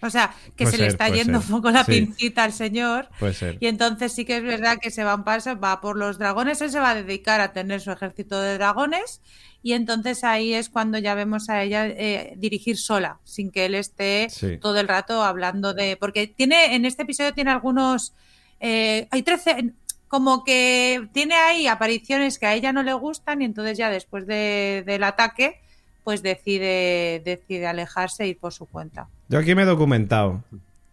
O 0.01 0.09
sea, 0.09 0.31
que 0.57 0.65
Puede 0.65 0.77
se 0.79 0.83
le 0.83 0.89
está 0.89 1.11
yendo 1.11 1.43
ser. 1.43 1.51
un 1.53 1.57
poco 1.59 1.71
la 1.71 1.85
Sí. 1.85 1.93
pincita 1.93 2.45
al 2.45 2.55
señor. 2.55 3.11
Puede 3.19 3.35
ser. 3.35 3.59
Y 3.61 3.67
entonces 3.67 4.15
sí 4.15 4.25
que 4.25 4.39
es 4.39 4.43
verdad 4.43 4.79
que 4.81 4.91
se 4.91 5.05
va 5.05 5.13
a 5.13 5.25
pasar, 5.25 5.63
va 5.63 5.83
por 5.83 5.99
los 5.99 6.19
dragones, 6.19 6.63
él 6.63 6.71
se 6.71 6.81
va 6.81 6.93
a 6.93 6.95
dedicar 6.95 7.43
a 7.43 7.53
tener 7.53 7.83
su 7.83 7.91
ejército 7.91 8.41
de 8.41 8.55
dragones 8.57 9.21
y 9.63 9.73
entonces 9.73 10.25
ahí 10.25 10.55
es 10.55 10.69
cuando 10.71 10.99
ya 10.99 11.15
vemos 11.15 11.49
a 11.51 11.63
ella 11.63 11.87
eh, 11.87 12.35
dirigir 12.37 12.77
sola, 12.79 13.19
sin 13.25 13.51
que 13.51 13.67
él 13.67 13.75
esté 13.75 14.29
Sí. 14.31 14.57
todo 14.59 14.81
el 14.81 14.89
rato 14.89 15.23
hablando 15.23 15.75
de... 15.75 15.97
Porque 15.97 16.27
tiene, 16.27 16.75
en 16.75 16.85
este 16.85 17.03
episodio 17.03 17.33
tiene 17.35 17.51
algunos... 17.51 18.15
eh, 18.61 19.07
hay 19.11 19.23
13... 19.23 19.73
Como 20.09 20.43
que 20.43 21.07
tiene 21.13 21.35
ahí 21.37 21.69
apariciones 21.69 22.39
que 22.41 22.47
a 22.47 22.55
ella 22.55 22.73
no 22.73 22.83
le 22.83 22.93
gustan 22.95 23.43
y 23.43 23.45
entonces 23.45 23.79
ya 23.79 23.91
después 23.91 24.27
de- 24.27 24.83
del 24.85 25.05
ataque 25.05 25.61
pues 26.03 26.23
decide, 26.23 27.23
decide 27.25 27.69
alejarse 27.69 28.25
e 28.25 28.29
ir 28.29 28.39
por 28.39 28.53
su 28.53 28.67
cuenta. 28.67 29.07
Yo 29.29 29.39
aquí 29.39 29.55
me 29.55 29.63
he 29.63 29.67
documentado. 29.67 30.43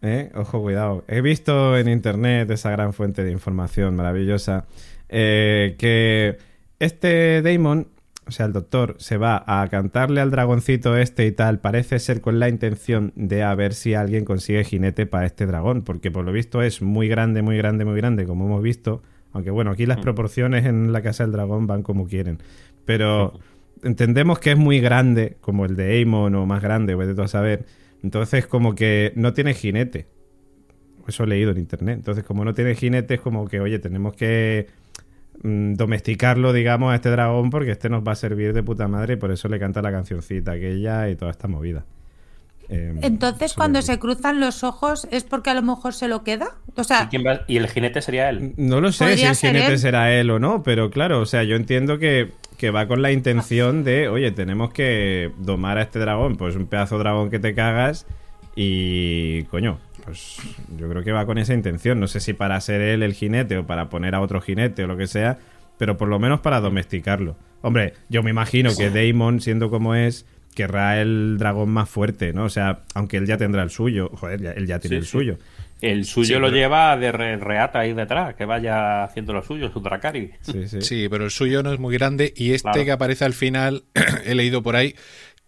¿eh? 0.02 0.30
Ojo, 0.36 0.60
cuidado. 0.62 1.02
He 1.08 1.20
visto 1.20 1.76
en 1.76 1.88
internet 1.88 2.48
esa 2.52 2.70
gran 2.70 2.92
fuente 2.92 3.24
de 3.24 3.32
información 3.32 3.96
maravillosa 3.96 4.66
eh, 5.08 5.74
que 5.80 6.38
este 6.78 7.42
Damon, 7.42 7.88
o 8.28 8.30
sea, 8.30 8.44
el 8.44 8.52
doctor, 8.52 8.94
se 8.98 9.16
va 9.16 9.42
a 9.46 9.66
cantarle 9.68 10.20
al 10.20 10.30
dragoncito 10.30 10.98
este 10.98 11.24
y 11.24 11.32
tal. 11.32 11.60
Parece 11.60 11.98
ser 11.98 12.20
con 12.20 12.38
la 12.38 12.50
intención 12.50 13.12
de 13.16 13.42
a 13.42 13.54
ver 13.54 13.72
si 13.72 13.94
alguien 13.94 14.26
consigue 14.26 14.64
jinete 14.64 15.06
para 15.06 15.24
este 15.24 15.46
dragón, 15.46 15.82
porque 15.82 16.10
por 16.10 16.26
lo 16.26 16.32
visto 16.32 16.60
es 16.60 16.82
muy 16.82 17.08
grande, 17.08 17.40
muy 17.40 17.56
grande, 17.56 17.86
muy 17.86 17.96
grande, 17.96 18.26
como 18.26 18.44
hemos 18.44 18.62
visto. 18.62 19.02
Aunque 19.32 19.50
bueno, 19.50 19.70
aquí 19.70 19.86
las 19.86 19.98
proporciones 19.98 20.66
en 20.66 20.92
la 20.92 21.00
casa 21.00 21.24
del 21.24 21.32
dragón 21.32 21.66
van 21.66 21.82
como 21.82 22.06
quieren. 22.06 22.38
Pero 22.84 23.32
entendemos 23.82 24.38
que 24.38 24.52
es 24.52 24.58
muy 24.58 24.78
grande, 24.78 25.38
como 25.40 25.64
el 25.64 25.74
de 25.74 25.96
Aemon 25.96 26.34
o 26.34 26.44
más 26.44 26.62
grande, 26.62 26.94
vete 26.94 27.14
tú 27.14 27.22
a 27.22 27.28
saber. 27.28 27.64
Entonces, 28.02 28.46
como 28.46 28.74
que 28.74 29.12
no 29.16 29.32
tiene 29.32 29.54
jinete. 29.54 30.06
Eso 31.06 31.24
he 31.24 31.26
leído 31.26 31.52
en 31.52 31.58
internet. 31.58 31.96
Entonces, 31.96 32.24
como 32.24 32.44
no 32.44 32.52
tiene 32.52 32.74
jinete, 32.74 33.14
es 33.14 33.20
como 33.22 33.48
que, 33.48 33.60
oye, 33.60 33.78
tenemos 33.78 34.12
que 34.12 34.66
mm, 34.66 34.77
domesticarlo, 35.42 36.52
digamos, 36.52 36.92
a 36.92 36.96
este 36.96 37.10
dragón 37.10 37.50
porque 37.50 37.70
este 37.72 37.88
nos 37.88 38.06
va 38.06 38.12
a 38.12 38.16
servir 38.16 38.52
de 38.52 38.62
puta 38.62 38.88
madre 38.88 39.14
y 39.14 39.16
por 39.16 39.30
eso 39.30 39.48
le 39.48 39.58
canta 39.58 39.82
la 39.82 39.90
cancioncita 39.92 40.52
aquella 40.52 41.08
y 41.08 41.16
toda 41.16 41.30
esta 41.30 41.48
movida. 41.48 41.84
Eh, 42.70 42.94
Entonces, 43.00 43.54
cuando 43.54 43.80
se 43.80 43.98
cruzan 43.98 44.40
los 44.40 44.62
ojos, 44.62 45.08
¿es 45.10 45.24
porque 45.24 45.48
a 45.50 45.54
lo 45.54 45.62
mejor 45.62 45.94
se 45.94 46.06
lo 46.06 46.22
queda? 46.22 46.48
O 46.76 46.84
sea, 46.84 47.04
¿Y, 47.04 47.06
quién 47.08 47.24
va- 47.26 47.40
y 47.46 47.56
el 47.56 47.66
jinete 47.68 48.02
sería 48.02 48.28
él. 48.28 48.52
No 48.58 48.80
lo 48.82 48.92
sé 48.92 49.16
si 49.16 49.24
el 49.24 49.34
jinete 49.34 49.72
él. 49.72 49.78
será 49.78 50.12
él 50.14 50.28
o 50.30 50.38
no, 50.38 50.62
pero 50.62 50.90
claro, 50.90 51.20
o 51.20 51.26
sea, 51.26 51.44
yo 51.44 51.56
entiendo 51.56 51.98
que, 51.98 52.32
que 52.58 52.70
va 52.70 52.86
con 52.86 53.00
la 53.00 53.10
intención 53.10 53.84
de, 53.84 54.08
oye, 54.08 54.32
tenemos 54.32 54.70
que 54.72 55.32
domar 55.38 55.78
a 55.78 55.82
este 55.82 55.98
dragón, 55.98 56.36
pues 56.36 56.56
un 56.56 56.66
pedazo 56.66 56.96
de 56.98 57.04
dragón 57.04 57.30
que 57.30 57.38
te 57.38 57.54
cagas 57.54 58.06
y, 58.54 59.44
coño, 59.44 59.78
pues 60.08 60.36
yo 60.76 60.88
creo 60.88 61.02
que 61.04 61.12
va 61.12 61.26
con 61.26 61.38
esa 61.38 61.54
intención. 61.54 62.00
No 62.00 62.06
sé 62.08 62.20
si 62.20 62.32
para 62.32 62.60
ser 62.60 62.80
él 62.80 63.02
el 63.02 63.14
jinete 63.14 63.58
o 63.58 63.66
para 63.66 63.88
poner 63.88 64.14
a 64.14 64.20
otro 64.20 64.40
jinete 64.40 64.84
o 64.84 64.86
lo 64.86 64.96
que 64.96 65.06
sea, 65.06 65.38
pero 65.78 65.96
por 65.96 66.08
lo 66.08 66.18
menos 66.18 66.40
para 66.40 66.60
domesticarlo. 66.60 67.36
Hombre, 67.62 67.94
yo 68.08 68.22
me 68.22 68.30
imagino 68.30 68.70
que 68.76 68.90
Daemon, 68.90 69.40
siendo 69.40 69.70
como 69.70 69.94
es, 69.94 70.26
querrá 70.54 71.00
el 71.00 71.36
dragón 71.38 71.70
más 71.70 71.88
fuerte, 71.88 72.32
¿no? 72.32 72.44
O 72.44 72.48
sea, 72.48 72.80
aunque 72.94 73.16
él 73.18 73.26
ya 73.26 73.36
tendrá 73.36 73.62
el 73.62 73.70
suyo, 73.70 74.10
joder, 74.14 74.40
ya- 74.40 74.52
él 74.52 74.66
ya 74.66 74.78
tiene 74.78 74.96
Sí, 74.96 74.98
el 75.00 75.04
sí. 75.04 75.10
suyo. 75.10 75.38
El 75.80 76.04
suyo 76.04 76.26
Sí, 76.26 76.32
lo 76.40 76.46
pero- 76.48 76.56
lleva 76.56 76.96
de 76.96 77.12
re- 77.12 77.36
reata 77.36 77.78
ahí 77.80 77.92
detrás, 77.92 78.34
que 78.34 78.44
vaya 78.44 79.04
haciendo 79.04 79.32
lo 79.32 79.42
suyo, 79.42 79.70
su 79.70 79.78
Dracari. 79.78 80.32
Sí, 80.40 80.66
sí. 80.66 80.80
Sí, 80.82 81.06
pero 81.08 81.24
el 81.26 81.30
suyo 81.30 81.62
no 81.62 81.72
es 81.72 81.78
muy 81.78 81.94
grande 81.96 82.32
y 82.36 82.52
este 82.52 82.70
Claro. 82.70 82.84
que 82.84 82.90
aparece 82.90 83.24
al 83.24 83.32
final, 83.34 83.84
he 84.26 84.34
leído 84.34 84.62
por 84.62 84.74
ahí, 84.74 84.96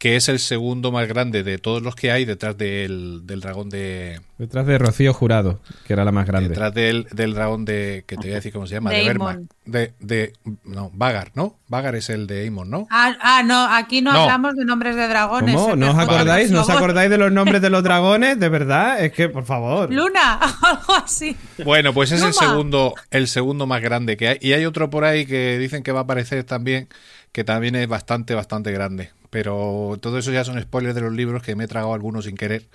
que 0.01 0.17
es 0.17 0.31
el 0.31 0.39
segundo 0.39 0.93
más 0.93 1.07
grande 1.07 1.43
de 1.43 1.59
todos 1.59 1.83
los 1.83 1.95
que 1.95 2.11
hay 2.11 2.25
detrás 2.25 2.57
del, 2.57 3.21
del 3.27 3.43
dragón 3.43 3.69
de... 3.69 4.19
Detrás 4.39 4.67
de 4.67 4.79
Rocío 4.79 5.13
Jurado, 5.13 5.61
que 5.87 5.93
era 5.93 6.07
la 6.07 6.11
más 6.11 6.27
grande. 6.27 6.49
Detrás 6.49 6.73
del, 6.73 7.07
del 7.13 7.35
dragón 7.35 7.67
de... 7.67 8.05
que 8.07 8.17
te 8.17 8.23
voy 8.23 8.33
a 8.33 8.37
decir 8.37 8.51
cómo 8.51 8.67
se 8.67 8.77
llama, 8.77 8.93
de. 8.93 9.05
Verma. 9.05 9.39
De, 9.67 9.93
de... 10.01 10.33
No, 10.65 10.91
Vagar, 10.95 11.33
¿no? 11.35 11.59
Vagar 11.69 11.97
es 11.97 12.09
el 12.09 12.27
de 12.27 12.45
Aemon, 12.45 12.71
¿no? 12.71 12.89
ah, 12.91 13.15
ah, 13.21 13.43
no, 13.45 13.67
aquí 13.75 14.01
no, 14.01 14.15
No. 14.15 14.21
hablamos 14.21 14.57
de 14.57 14.65
nombres 14.65 14.97
de 14.97 15.07
dragones. 15.07 15.55
¿Cómo? 15.55 15.77
¿No 15.77 15.91
os 15.91 15.99
acordáis? 15.99 16.51
¿No 16.51 16.63
os 16.63 16.71
acordáis 16.71 17.11
de 17.11 17.19
los 17.19 17.31
nombres 17.31 17.61
de 17.61 17.69
los 17.69 17.83
dragones? 17.85 18.41
¿De 18.41 18.49
verdad? 18.49 19.05
Es 19.05 19.13
que, 19.13 19.29
por 19.29 19.45
favor. 19.45 19.93
Luna, 19.93 20.39
algo 20.63 20.95
así. 20.95 21.37
Bueno, 21.63 21.93
pues 21.93 22.11
es 22.13 22.23
el 22.23 22.33
segundo, 22.33 22.95
el 23.11 23.29
segundo 23.29 23.67
más 23.67 23.83
grande 23.83 24.17
que 24.17 24.29
hay. 24.29 24.39
Y 24.41 24.55
hay 24.55 24.65
otro 24.65 24.89
por 24.89 25.05
ahí 25.05 25.27
que 25.27 25.59
dicen 25.59 25.83
que 25.83 25.93
va 25.93 26.01
a 26.01 26.03
aparecer 26.05 26.43
también, 26.45 26.89
que 27.33 27.45
también 27.45 27.75
es 27.77 27.87
bastante, 27.87 28.35
bastante 28.35 28.73
grande. 28.73 29.11
Pero 29.31 29.97
todo 30.01 30.19
eso 30.19 30.33
ya 30.33 30.45
son 30.45 30.61
spoilers 30.61 30.95
de 30.95 31.01
los 31.03 31.13
libros 31.13 31.43
que 31.43 31.55
me 31.55 31.65
he 31.65 31.69
tragado 31.69 31.95
algunos 31.95 32.25
sin 32.25 32.37
querer 32.37 32.67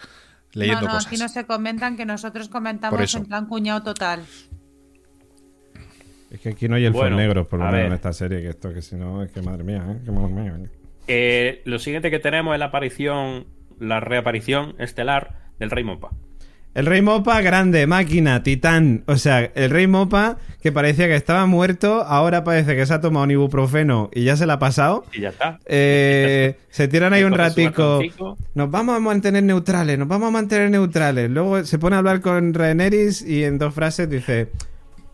leyendo 0.53 0.81
no, 0.81 0.87
no, 0.87 0.93
cosas. 0.93 1.07
aquí 1.07 1.17
no 1.17 1.27
se 1.27 1.45
comentan 1.45 1.97
que 1.97 2.05
nosotros 2.05 2.47
Por 2.47 2.53
comentamos 2.59 3.01
eso. 3.01 3.17
en 3.17 3.25
plan 3.25 3.45
cuñado 3.45 3.83
total. 3.83 4.23
Es 6.31 6.39
que 6.39 6.49
aquí 6.49 6.67
no 6.67 6.75
hay 6.75 6.85
elfos 6.85 7.01
Bueno, 7.01 7.17
negros, 7.17 7.47
por 7.47 7.59
lo 7.59 7.65
menos 7.65 7.77
ver. 7.79 7.85
en 7.87 7.93
esta 7.93 8.13
serie, 8.13 8.41
que 8.41 8.49
esto, 8.49 8.73
que 8.73 8.81
si 8.81 8.95
no, 8.95 9.21
es 9.23 9.31
que 9.31 9.41
madre 9.41 9.63
mía, 9.63 9.85
¿eh? 9.89 10.01
Que 10.03 10.11
madre 10.11 10.33
mía, 10.33 10.57
¿eh? 10.63 10.69
Eh, 11.07 11.61
lo 11.65 11.77
siguiente 11.79 12.09
que 12.09 12.19
tenemos 12.19 12.53
es 12.53 12.59
la 12.59 12.65
aparición, 12.65 13.45
la 13.79 13.99
reaparición 13.99 14.75
estelar 14.79 15.49
del 15.59 15.69
Rey 15.71 15.83
Mopa. 15.83 16.11
El 16.75 16.85
Rey 16.85 17.01
Mopa, 17.01 17.39
grande, 17.41 17.87
máquina, 17.87 18.43
titán. 18.43 19.03
O 19.07 19.15
sea, 19.17 19.39
el 19.55 19.69
Rey 19.69 19.87
Mopa, 19.87 20.37
que 20.61 20.73
parecía 20.73 21.07
que 21.07 21.15
estaba 21.15 21.45
muerto, 21.45 22.03
ahora 22.03 22.43
parece 22.43 22.75
que 22.75 22.85
se 22.85 22.93
ha 22.93 22.99
tomado 22.99 23.23
un 23.23 23.31
ibuprofeno 23.31 24.09
y 24.13 24.25
ya 24.25 24.35
se 24.35 24.45
la 24.45 24.53
ha 24.55 24.59
pasado. 24.59 25.05
Y 25.13 25.21
ya 25.21 25.29
está. 25.29 25.57
Eh, 25.65 26.57
se 26.69 26.89
tiran 26.89 27.13
ahí 27.13 27.23
un 27.23 27.31
ratico. 27.33 28.01
Nos 28.55 28.69
vamos 28.69 28.97
a 28.97 28.99
mantener 28.99 29.43
neutrales, 29.43 29.97
nos 29.97 30.09
vamos 30.09 30.27
a 30.27 30.31
mantener 30.31 30.69
neutrales. 30.69 31.29
Luego 31.31 31.63
se 31.63 31.79
pone 31.79 31.95
a 31.95 31.99
hablar 31.99 32.19
con 32.19 32.53
Rhaenerys 32.53 33.21
y 33.21 33.45
en 33.45 33.57
dos 33.57 33.73
frases 33.73 34.09
dice: 34.09 34.49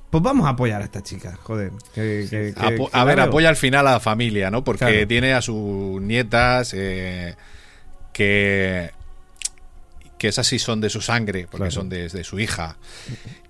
Pues 0.09 0.24
vamos 0.24 0.47
a 0.47 0.49
apoyar 0.49 0.82
a 0.82 0.86
esta 0.86 1.03
chica, 1.03 1.38
joder. 1.43 1.72
que- 1.93 2.26
que- 2.28 2.53
que- 2.55 2.59
Apo- 2.59 2.89
que 2.89 2.97
a 2.97 3.03
ver, 3.03 3.20
apoya 3.20 3.49
al 3.49 3.55
final 3.55 3.88
a 3.88 3.91
la 3.93 3.99
familia, 3.99 4.49
¿no? 4.49 4.64
Porque 4.64 4.80
Claro. 4.86 5.07
tiene 5.07 5.34
a 5.34 5.41
sus 5.43 6.01
nietas 6.01 6.74
eh, 6.76 7.36
que 8.14 8.89
que 10.22 10.28
esas 10.28 10.46
sí 10.46 10.60
son 10.60 10.82
de 10.82 10.90
su 10.92 11.02
sangre, 11.02 11.48
porque 11.50 11.58
Claro. 11.70 11.72
son 11.72 11.90
de, 11.90 12.08
de 12.08 12.24
su 12.24 12.40
hija. 12.40 12.78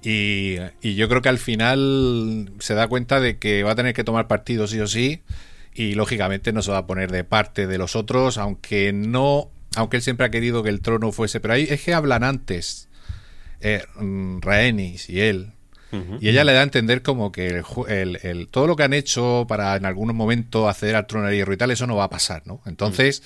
Y, 0.04 0.56
y 0.82 0.96
yo 0.96 1.10
creo 1.10 1.22
que 1.22 1.30
al 1.30 1.38
final 1.38 2.52
se 2.60 2.74
da 2.74 2.88
cuenta 2.88 3.20
de 3.20 3.38
que 3.38 3.64
va 3.64 3.72
a 3.72 3.76
tener 3.76 3.94
que 3.94 4.04
tomar 4.04 4.28
partido 4.28 4.68
sí 4.68 4.80
o 4.80 4.88
sí, 4.88 5.22
y 5.74 5.94
lógicamente 5.96 6.52
no 6.54 6.62
se 6.62 6.72
va 6.72 6.80
a 6.80 6.88
poner 6.88 7.12
de 7.12 7.24
parte 7.24 7.68
de 7.68 7.78
los 7.78 7.96
otros, 7.96 8.38
aunque 8.38 8.94
no, 8.94 9.50
aunque 9.76 9.98
él 9.98 10.04
siempre 10.04 10.26
ha 10.26 10.32
querido 10.32 10.64
que 10.64 10.70
el 10.70 10.82
trono 10.82 11.12
fuese, 11.12 11.40
pero 11.40 11.54
ahí 11.56 11.68
es 11.70 11.84
que 11.84 11.94
hablan 11.94 12.24
antes, 12.24 12.88
eh, 13.60 13.84
mm, 14.00 14.40
Rhaenys 14.42 15.10
y 15.10 15.22
él, 15.22 15.52
y 16.22 16.30
ella 16.30 16.46
le 16.46 16.54
da 16.54 16.62
a 16.62 16.64
entender 16.64 17.02
como 17.02 17.34
que 17.34 17.48
el, 17.48 17.64
ju- 17.64 17.86
el- 17.90 18.18
el- 18.24 18.48
todo 18.48 18.66
lo 18.66 18.78
que 18.78 18.84
han 18.84 18.94
hecho 18.94 19.46
para 19.50 19.76
en 19.76 19.86
algún 19.86 20.16
momento 20.16 20.70
acceder 20.70 20.96
al 20.96 21.06
trono 21.06 21.28
de 21.28 21.36
hierro 21.36 21.52
y 21.54 21.58
tal, 21.58 21.70
eso 21.70 21.86
no 21.86 21.98
va 21.98 22.06
a 22.06 22.10
pasar, 22.10 22.44
¿no? 22.46 22.62
Entonces, 22.66 23.24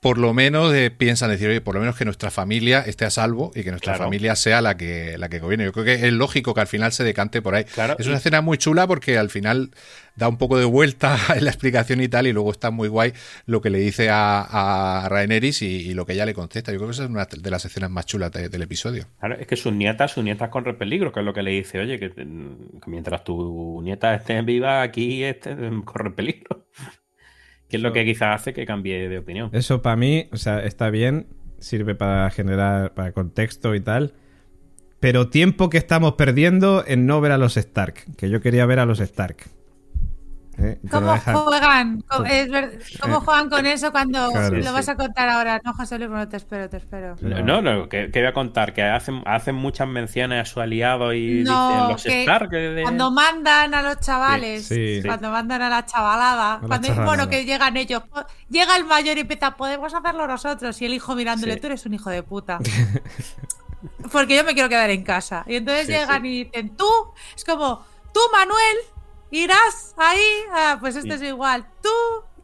por 0.00 0.16
lo 0.16 0.32
menos 0.32 0.72
eh, 0.74 0.90
piensan 0.90 1.30
decir, 1.30 1.48
oye, 1.50 1.60
por 1.60 1.74
lo 1.74 1.80
menos 1.80 1.94
que 1.94 2.06
nuestra 2.06 2.30
familia 2.30 2.80
esté 2.80 3.04
a 3.04 3.10
salvo 3.10 3.50
y 3.54 3.62
que 3.62 3.70
nuestra 3.70 3.92
Claro. 3.92 4.04
familia 4.04 4.34
sea 4.34 4.62
la 4.62 4.76
que, 4.78 5.18
la 5.18 5.28
que 5.28 5.40
gobierne. 5.40 5.66
Yo 5.66 5.72
creo 5.72 5.84
que 5.84 5.94
es 5.94 6.12
lógico 6.12 6.54
que 6.54 6.62
al 6.62 6.66
final 6.66 6.92
se 6.92 7.04
decante 7.04 7.42
por 7.42 7.54
ahí. 7.54 7.64
Claro, 7.64 7.96
es 7.98 8.06
una 8.06 8.16
escena 8.16 8.40
muy 8.40 8.56
chula 8.56 8.86
porque 8.86 9.18
al 9.18 9.28
final 9.28 9.70
da 10.16 10.28
un 10.28 10.38
poco 10.38 10.58
de 10.58 10.64
vuelta 10.64 11.18
en 11.36 11.44
la 11.44 11.50
explicación 11.50 12.00
y 12.00 12.08
tal, 12.08 12.26
y 12.26 12.32
luego 12.32 12.50
está 12.50 12.70
muy 12.70 12.88
guay 12.88 13.12
lo 13.44 13.60
que 13.60 13.68
le 13.68 13.78
dice 13.78 14.08
a, 14.08 15.04
a 15.04 15.08
Rhaenerys 15.10 15.60
y, 15.60 15.66
y 15.66 15.92
lo 15.94 16.06
que 16.06 16.14
ella 16.14 16.24
le 16.24 16.32
contesta. 16.34 16.72
Yo 16.72 16.78
creo 16.78 16.88
que 16.88 16.94
esa 16.94 17.04
es 17.04 17.10
una 17.10 17.26
de 17.26 17.50
las 17.50 17.64
escenas 17.66 17.90
más 17.90 18.06
chulas 18.06 18.32
de- 18.32 18.48
del 18.48 18.62
episodio. 18.62 19.04
Claro, 19.18 19.36
es 19.38 19.46
que 19.46 19.56
sus 19.56 19.72
nietas, 19.74 20.12
sus 20.12 20.24
nietas 20.24 20.48
corren 20.48 20.76
peligro, 20.78 21.12
que 21.12 21.20
es 21.20 21.26
lo 21.26 21.34
que 21.34 21.42
le 21.42 21.50
dice, 21.50 21.78
oye, 21.78 21.98
que, 21.98 22.10
que 22.10 22.24
mientras 22.86 23.22
tu 23.22 23.80
nieta 23.82 24.14
esté 24.14 24.40
viva, 24.40 24.80
aquí 24.80 25.22
este, 25.24 25.54
corre 25.84 26.10
peligro. 26.12 26.64
Que 27.70 27.76
es 27.76 27.82
lo 27.82 27.92
que 27.92 28.04
quizás 28.04 28.40
hace 28.40 28.52
que 28.52 28.66
cambie 28.66 29.08
de 29.08 29.18
opinión. 29.18 29.48
Eso 29.52 29.80
para 29.80 29.96
mí, 29.96 30.28
o 30.32 30.36
sea, 30.36 30.62
está 30.62 30.90
bien, 30.90 31.28
sirve 31.58 31.94
para 31.94 32.28
generar 32.30 32.94
para 32.94 33.12
contexto 33.12 33.74
y 33.74 33.80
tal. 33.80 34.12
Pero 34.98 35.30
tiempo 35.30 35.70
que 35.70 35.78
estamos 35.78 36.14
perdiendo 36.14 36.84
en 36.86 37.06
no 37.06 37.20
ver 37.20 37.32
a 37.32 37.38
los 37.38 37.56
Stark, 37.56 37.94
que 38.18 38.28
yo 38.28 38.42
quería 38.42 38.66
ver 38.66 38.80
a 38.80 38.84
los 38.84 39.00
Stark. 39.00 39.36
¿Eh? 40.62 40.78
¿Cómo 40.90 41.16
juegan? 41.18 42.02
¿Cómo, 42.08 42.24
es 42.26 42.50
ver- 42.50 42.78
cómo 43.00 43.20
juegan 43.22 43.48
con 43.48 43.64
eso 43.66 43.90
cuando 43.92 44.30
Claro. 44.30 44.56
lo 44.56 44.62
Sí, 44.62 44.72
vas 44.72 44.88
a 44.88 44.96
contar 44.96 45.28
ahora? 45.28 45.60
No, 45.64 45.72
José 45.72 45.98
Luis, 45.98 46.10
bueno, 46.10 46.28
te 46.28 46.36
espero, 46.36 46.68
te 46.68 46.76
espero. 46.76 47.16
No, 47.20 47.40
no, 47.42 47.62
no, 47.62 47.88
que, 47.88 48.10
que 48.10 48.20
voy 48.20 48.28
a 48.28 48.32
contar 48.34 48.74
que 48.74 48.82
hacen, 48.82 49.22
hacen 49.26 49.54
muchas 49.54 49.88
menciones 49.88 50.42
a 50.42 50.44
su 50.44 50.60
aliado 50.60 51.12
y 51.14 51.42
No, 51.44 51.68
dicen 51.70 51.88
los 51.88 52.02
que 52.04 52.20
Stark. 52.22 52.50
de- 52.50 52.82
Cuando 52.82 53.10
mandan 53.10 53.74
a 53.74 53.82
los 53.82 54.00
chavales, 54.00 54.66
Sí, 54.66 55.00
sí. 55.00 55.06
cuando 55.08 55.30
mandan 55.30 55.62
a 55.62 55.68
la 55.70 55.86
chavalada, 55.86 56.58
la 56.60 56.66
cuando 56.68 56.88
chavalada. 56.88 57.06
bueno 57.06 57.28
que 57.30 57.44
llegan 57.44 57.76
ellos, 57.76 58.02
llega 58.48 58.76
el 58.76 58.84
mayor 58.84 59.16
y 59.16 59.20
empieza, 59.20 59.56
podemos 59.56 59.94
hacerlo 59.94 60.26
nosotros, 60.26 60.80
y 60.82 60.84
el 60.86 60.94
hijo 60.94 61.14
mirándole, 61.14 61.54
Sí. 61.54 61.60
tú 61.60 61.66
eres 61.68 61.86
un 61.86 61.94
hijo 61.94 62.10
de 62.10 62.22
puta. 62.22 62.58
Porque 64.12 64.36
yo 64.36 64.44
me 64.44 64.54
quiero 64.54 64.68
quedar 64.68 64.90
en 64.90 65.02
casa. 65.04 65.44
Y 65.46 65.56
entonces 65.56 65.86
Sí, 65.86 65.92
llegan 65.92 66.22
sí. 66.22 66.28
y 66.28 66.44
dicen, 66.44 66.76
tú, 66.76 66.86
es 67.34 67.44
como, 67.44 67.84
tú, 68.12 68.20
Manuel, 68.32 68.76
irás 69.30 69.94
ahí, 69.96 70.24
ah, 70.52 70.76
pues 70.80 70.96
esto 70.96 71.16
Sí. 71.16 71.24
es 71.24 71.30
igual, 71.30 71.66
tú, 71.82 71.88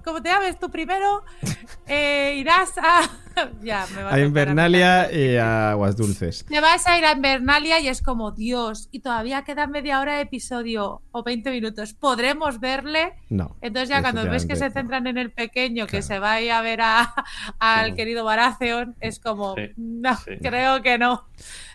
como 0.05 0.23
te 0.23 0.29
llames 0.29 0.59
tú 0.59 0.71
primero, 0.71 1.23
eh, 1.87 2.35
irás 2.37 2.77
a... 2.79 3.03
ya, 3.63 3.87
me 3.95 4.03
va 4.03 4.15
A 4.15 4.21
Invernalia 4.21 5.13
y 5.13 5.37
a 5.37 5.71
Aguas 5.73 5.97
Dulces. 5.97 6.45
Te 6.47 6.61
vas 6.61 6.87
a 6.87 6.99
ir 6.99 7.05
a 7.05 7.13
Invernalia 7.13 7.81
y 7.81 7.89
es 7.89 8.03
como, 8.03 8.33
Dios, 8.33 8.89
y 8.93 9.01
todavía 9.01 9.43
queda 9.43 9.67
media 9.67 10.01
hora 10.01 10.17
de 10.17 10.23
episodio 10.23 11.03
o 11.13 11.23
20 11.23 11.51
minutos. 11.51 11.95
¿Podremos 11.95 12.61
verle? 12.61 13.15
No. 13.29 13.57
Entonces 13.61 13.89
ya 13.89 14.01
cuando 14.03 14.25
ves 14.29 14.47
que 14.47 14.57
se 14.57 14.71
centran 14.71 15.07
en 15.07 15.19
el 15.19 15.31
pequeño, 15.33 15.87
que 15.87 16.03
se 16.03 16.19
va 16.19 16.33
a 16.35 16.41
ir 16.41 16.53
a 16.53 16.61
ver 16.63 16.81
a- 16.83 17.15
al 17.59 17.91
Sí. 17.91 17.97
querido 17.97 18.25
Baratheon, 18.25 18.95
es 19.01 19.19
como, 19.21 19.55
Sí, 19.55 19.71
no, 19.77 20.17
sí. 20.17 20.33
creo 20.43 20.83
que 20.83 20.99
no. 20.99 21.25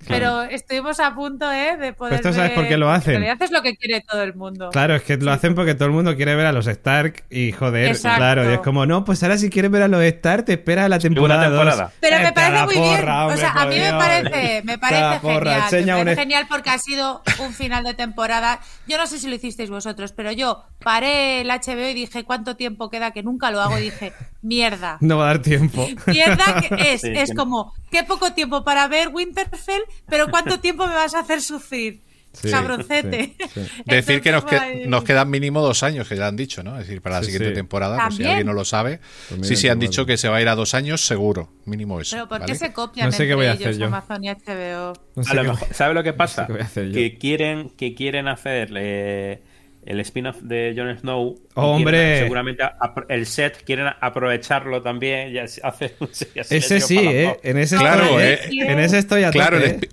Pero 0.07 0.41
estuvimos 0.43 0.99
a 0.99 1.13
punto, 1.13 1.51
¿eh? 1.51 1.77
De 1.77 1.93
poder 1.93 2.13
Pues 2.13 2.25
esto 2.25 2.33
sabes 2.33 2.49
ver- 2.51 2.55
por 2.55 2.67
qué 2.67 2.77
lo 2.77 2.89
hacen. 2.89 3.15
En 3.15 3.21
realidad 3.21 3.43
es 3.43 3.51
lo 3.51 3.61
que 3.61 3.75
quiere 3.77 4.01
todo 4.01 4.23
el 4.23 4.33
mundo. 4.33 4.69
Claro, 4.71 4.95
es 4.95 5.03
que 5.03 5.17
lo 5.17 5.31
hacen 5.31 5.53
porque 5.53 5.75
todo 5.75 5.85
el 5.85 5.91
mundo 5.93 6.15
quiere 6.15 6.33
ver 6.35 6.47
a 6.47 6.51
los 6.51 6.65
Stark 6.65 7.23
y 7.29 7.51
joder, 7.51 7.87
Exacto. 7.89 8.17
claro, 8.17 8.49
y 8.49 8.53
es 8.55 8.59
como, 8.61 8.85
no, 8.87 9.03
pues 9.05 9.21
ahora 9.21 9.37
si 9.37 9.49
quieres 9.51 9.69
ver 9.69 9.83
a 9.83 9.87
los 9.87 10.01
Stark, 10.01 10.45
te 10.45 10.53
espera 10.53 10.85
a 10.85 10.89
la 10.89 10.97
temporada. 10.97 11.50
Temporada. 11.51 11.91
Pero 11.99 12.17
me 12.19 12.27
a 12.27 12.33
parece 12.33 12.65
muy 12.65 12.75
porra, 12.75 12.95
bien. 12.97 13.09
hombre, 13.19 13.35
o 13.35 13.37
sea, 13.39 13.49
a 13.51 13.65
mí 13.65 13.79
me 13.79 13.91
parece, 13.93 14.61
me 14.63 14.77
porra, 14.77 14.89
genial. 15.69 16.05
Me 16.05 16.15
parece 16.15 16.45
porque 16.49 16.69
ha 16.69 16.77
sido 16.79 17.21
un 17.39 17.53
final 17.53 17.83
de 17.83 17.93
temporada. 17.93 18.59
Yo 18.87 18.97
no 18.97 19.07
sé 19.07 19.19
si 19.19 19.27
lo 19.29 19.35
hicisteis 19.35 19.69
vosotros, 19.69 20.11
pero 20.11 20.31
yo 20.31 20.63
paré 20.83 21.41
el 21.41 21.47
HBO 21.49 21.89
y 21.89 21.93
dije 21.93 22.23
cuánto 22.23 22.55
tiempo 22.55 22.89
queda, 22.89 23.11
que 23.11 23.23
nunca 23.23 23.51
lo 23.51 23.61
hago, 23.61 23.77
y 23.77 23.83
dije, 23.83 24.13
mierda. 24.41 24.97
No 25.01 25.17
va 25.17 25.25
a 25.25 25.27
dar 25.27 25.39
tiempo. 25.41 25.87
Mierda 26.07 26.61
que 26.61 26.75
es, 26.93 27.01
Sí, 27.01 27.11
es 27.15 27.29
que- 27.31 27.35
como, 27.35 27.73
qué 27.91 28.03
poco 28.03 28.33
tiempo 28.33 28.63
para 28.63 28.87
ver 28.87 29.09
Winterfell, 29.09 29.81
pero 30.07 30.27
cuánto 30.29 30.59
tiempo 30.59 30.87
me 30.87 30.93
vas 30.95 31.13
a 31.15 31.19
hacer 31.19 31.41
sufrir. 31.41 32.01
Sí, 32.33 32.49
Cabroncete. 32.49 33.35
sí, 33.37 33.45
sí. 33.53 33.61
Decir 33.85 34.21
que 34.21 34.31
nos, 34.31 34.45
que- 34.45 34.55
ay, 34.55 34.83
nos 34.87 35.03
quedan 35.03 35.29
mínimo 35.29 35.61
dos 35.61 35.83
años, 35.83 36.07
que 36.07 36.15
ya 36.15 36.27
han 36.27 36.37
dicho, 36.37 36.63
¿no? 36.63 36.79
Es 36.79 36.87
decir, 36.87 37.01
para 37.01 37.15
la 37.17 37.21
Sí, 37.21 37.25
siguiente 37.31 37.49
sí. 37.49 37.55
temporada, 37.55 37.97
pues 38.03 38.15
si 38.15 38.23
alguien 38.23 38.47
no 38.47 38.53
lo 38.53 38.63
sabe. 38.65 38.99
Pues 39.29 39.47
sí, 39.47 39.55
sí, 39.57 39.67
han 39.67 39.79
dicho 39.79 40.05
que 40.05 40.15
se 40.17 40.29
va 40.29 40.37
a 40.37 40.41
ir 40.41 40.47
a 40.47 40.55
dos 40.55 40.73
años 40.73 41.05
seguro, 41.05 41.49
mínimo 41.65 41.99
eso. 41.99 42.15
Pero 42.15 42.29
¿por 42.29 42.39
¿vale? 42.39 42.51
qué 42.53 42.57
se 42.57 42.71
copian 42.71 43.07
No 43.07 43.11
sé 43.11 43.17
qué 43.19 43.23
entre 43.23 43.35
voy 43.35 43.45
a 43.47 43.51
hacer 43.51 43.67
ellos 43.67 43.77
yo. 43.79 43.85
Amazon 43.87 44.23
y 44.23 44.29
HBO? 44.29 44.93
No 45.15 45.23
sé 45.23 45.31
A 45.31 45.33
lo 45.33 45.41
qué- 45.41 45.47
mejor, 45.49 45.67
¿Sabe 45.73 45.93
lo 45.93 46.03
que 46.03 46.13
pasa? 46.13 46.45
qué 46.47 46.53
voy 46.53 46.61
a 46.61 46.65
hacer 46.65 46.87
yo. 46.87 46.93
que 46.93 47.17
quieren 47.17 47.69
que 47.71 47.95
quieren 47.95 48.27
hacer 48.29 48.69
eh, 48.77 49.41
el 49.85 49.99
spin-off 49.99 50.37
de 50.41 50.73
Jon 50.77 50.97
Snow. 50.99 51.35
y 51.37 51.41
Oh, 51.55 51.71
hombre. 51.75 51.97
quieren, 51.97 52.23
seguramente 52.23 52.63
el 53.09 53.25
set 53.25 53.63
quieren 53.65 53.87
aprovecharlo 53.99 54.81
también 54.81 55.35
y 55.35 55.37
hacer 55.39 55.95
un 55.99 56.07
serie 56.13 56.43
Ese 56.49 56.79
sí, 56.79 56.97
¿eh? 56.97 57.37
En 57.43 57.57
ese 57.57 57.75
Claro, 57.77 58.03
estoy, 58.19 58.23
¿eh? 58.23 58.33
eh, 58.63 58.71
En 58.71 58.79
ese 58.79 58.99
estoy 58.99 59.23
a 59.23 59.31
Claro, 59.31 59.57
tope, 59.57 59.69
el, 59.69 59.75
¿eh? 59.83 59.89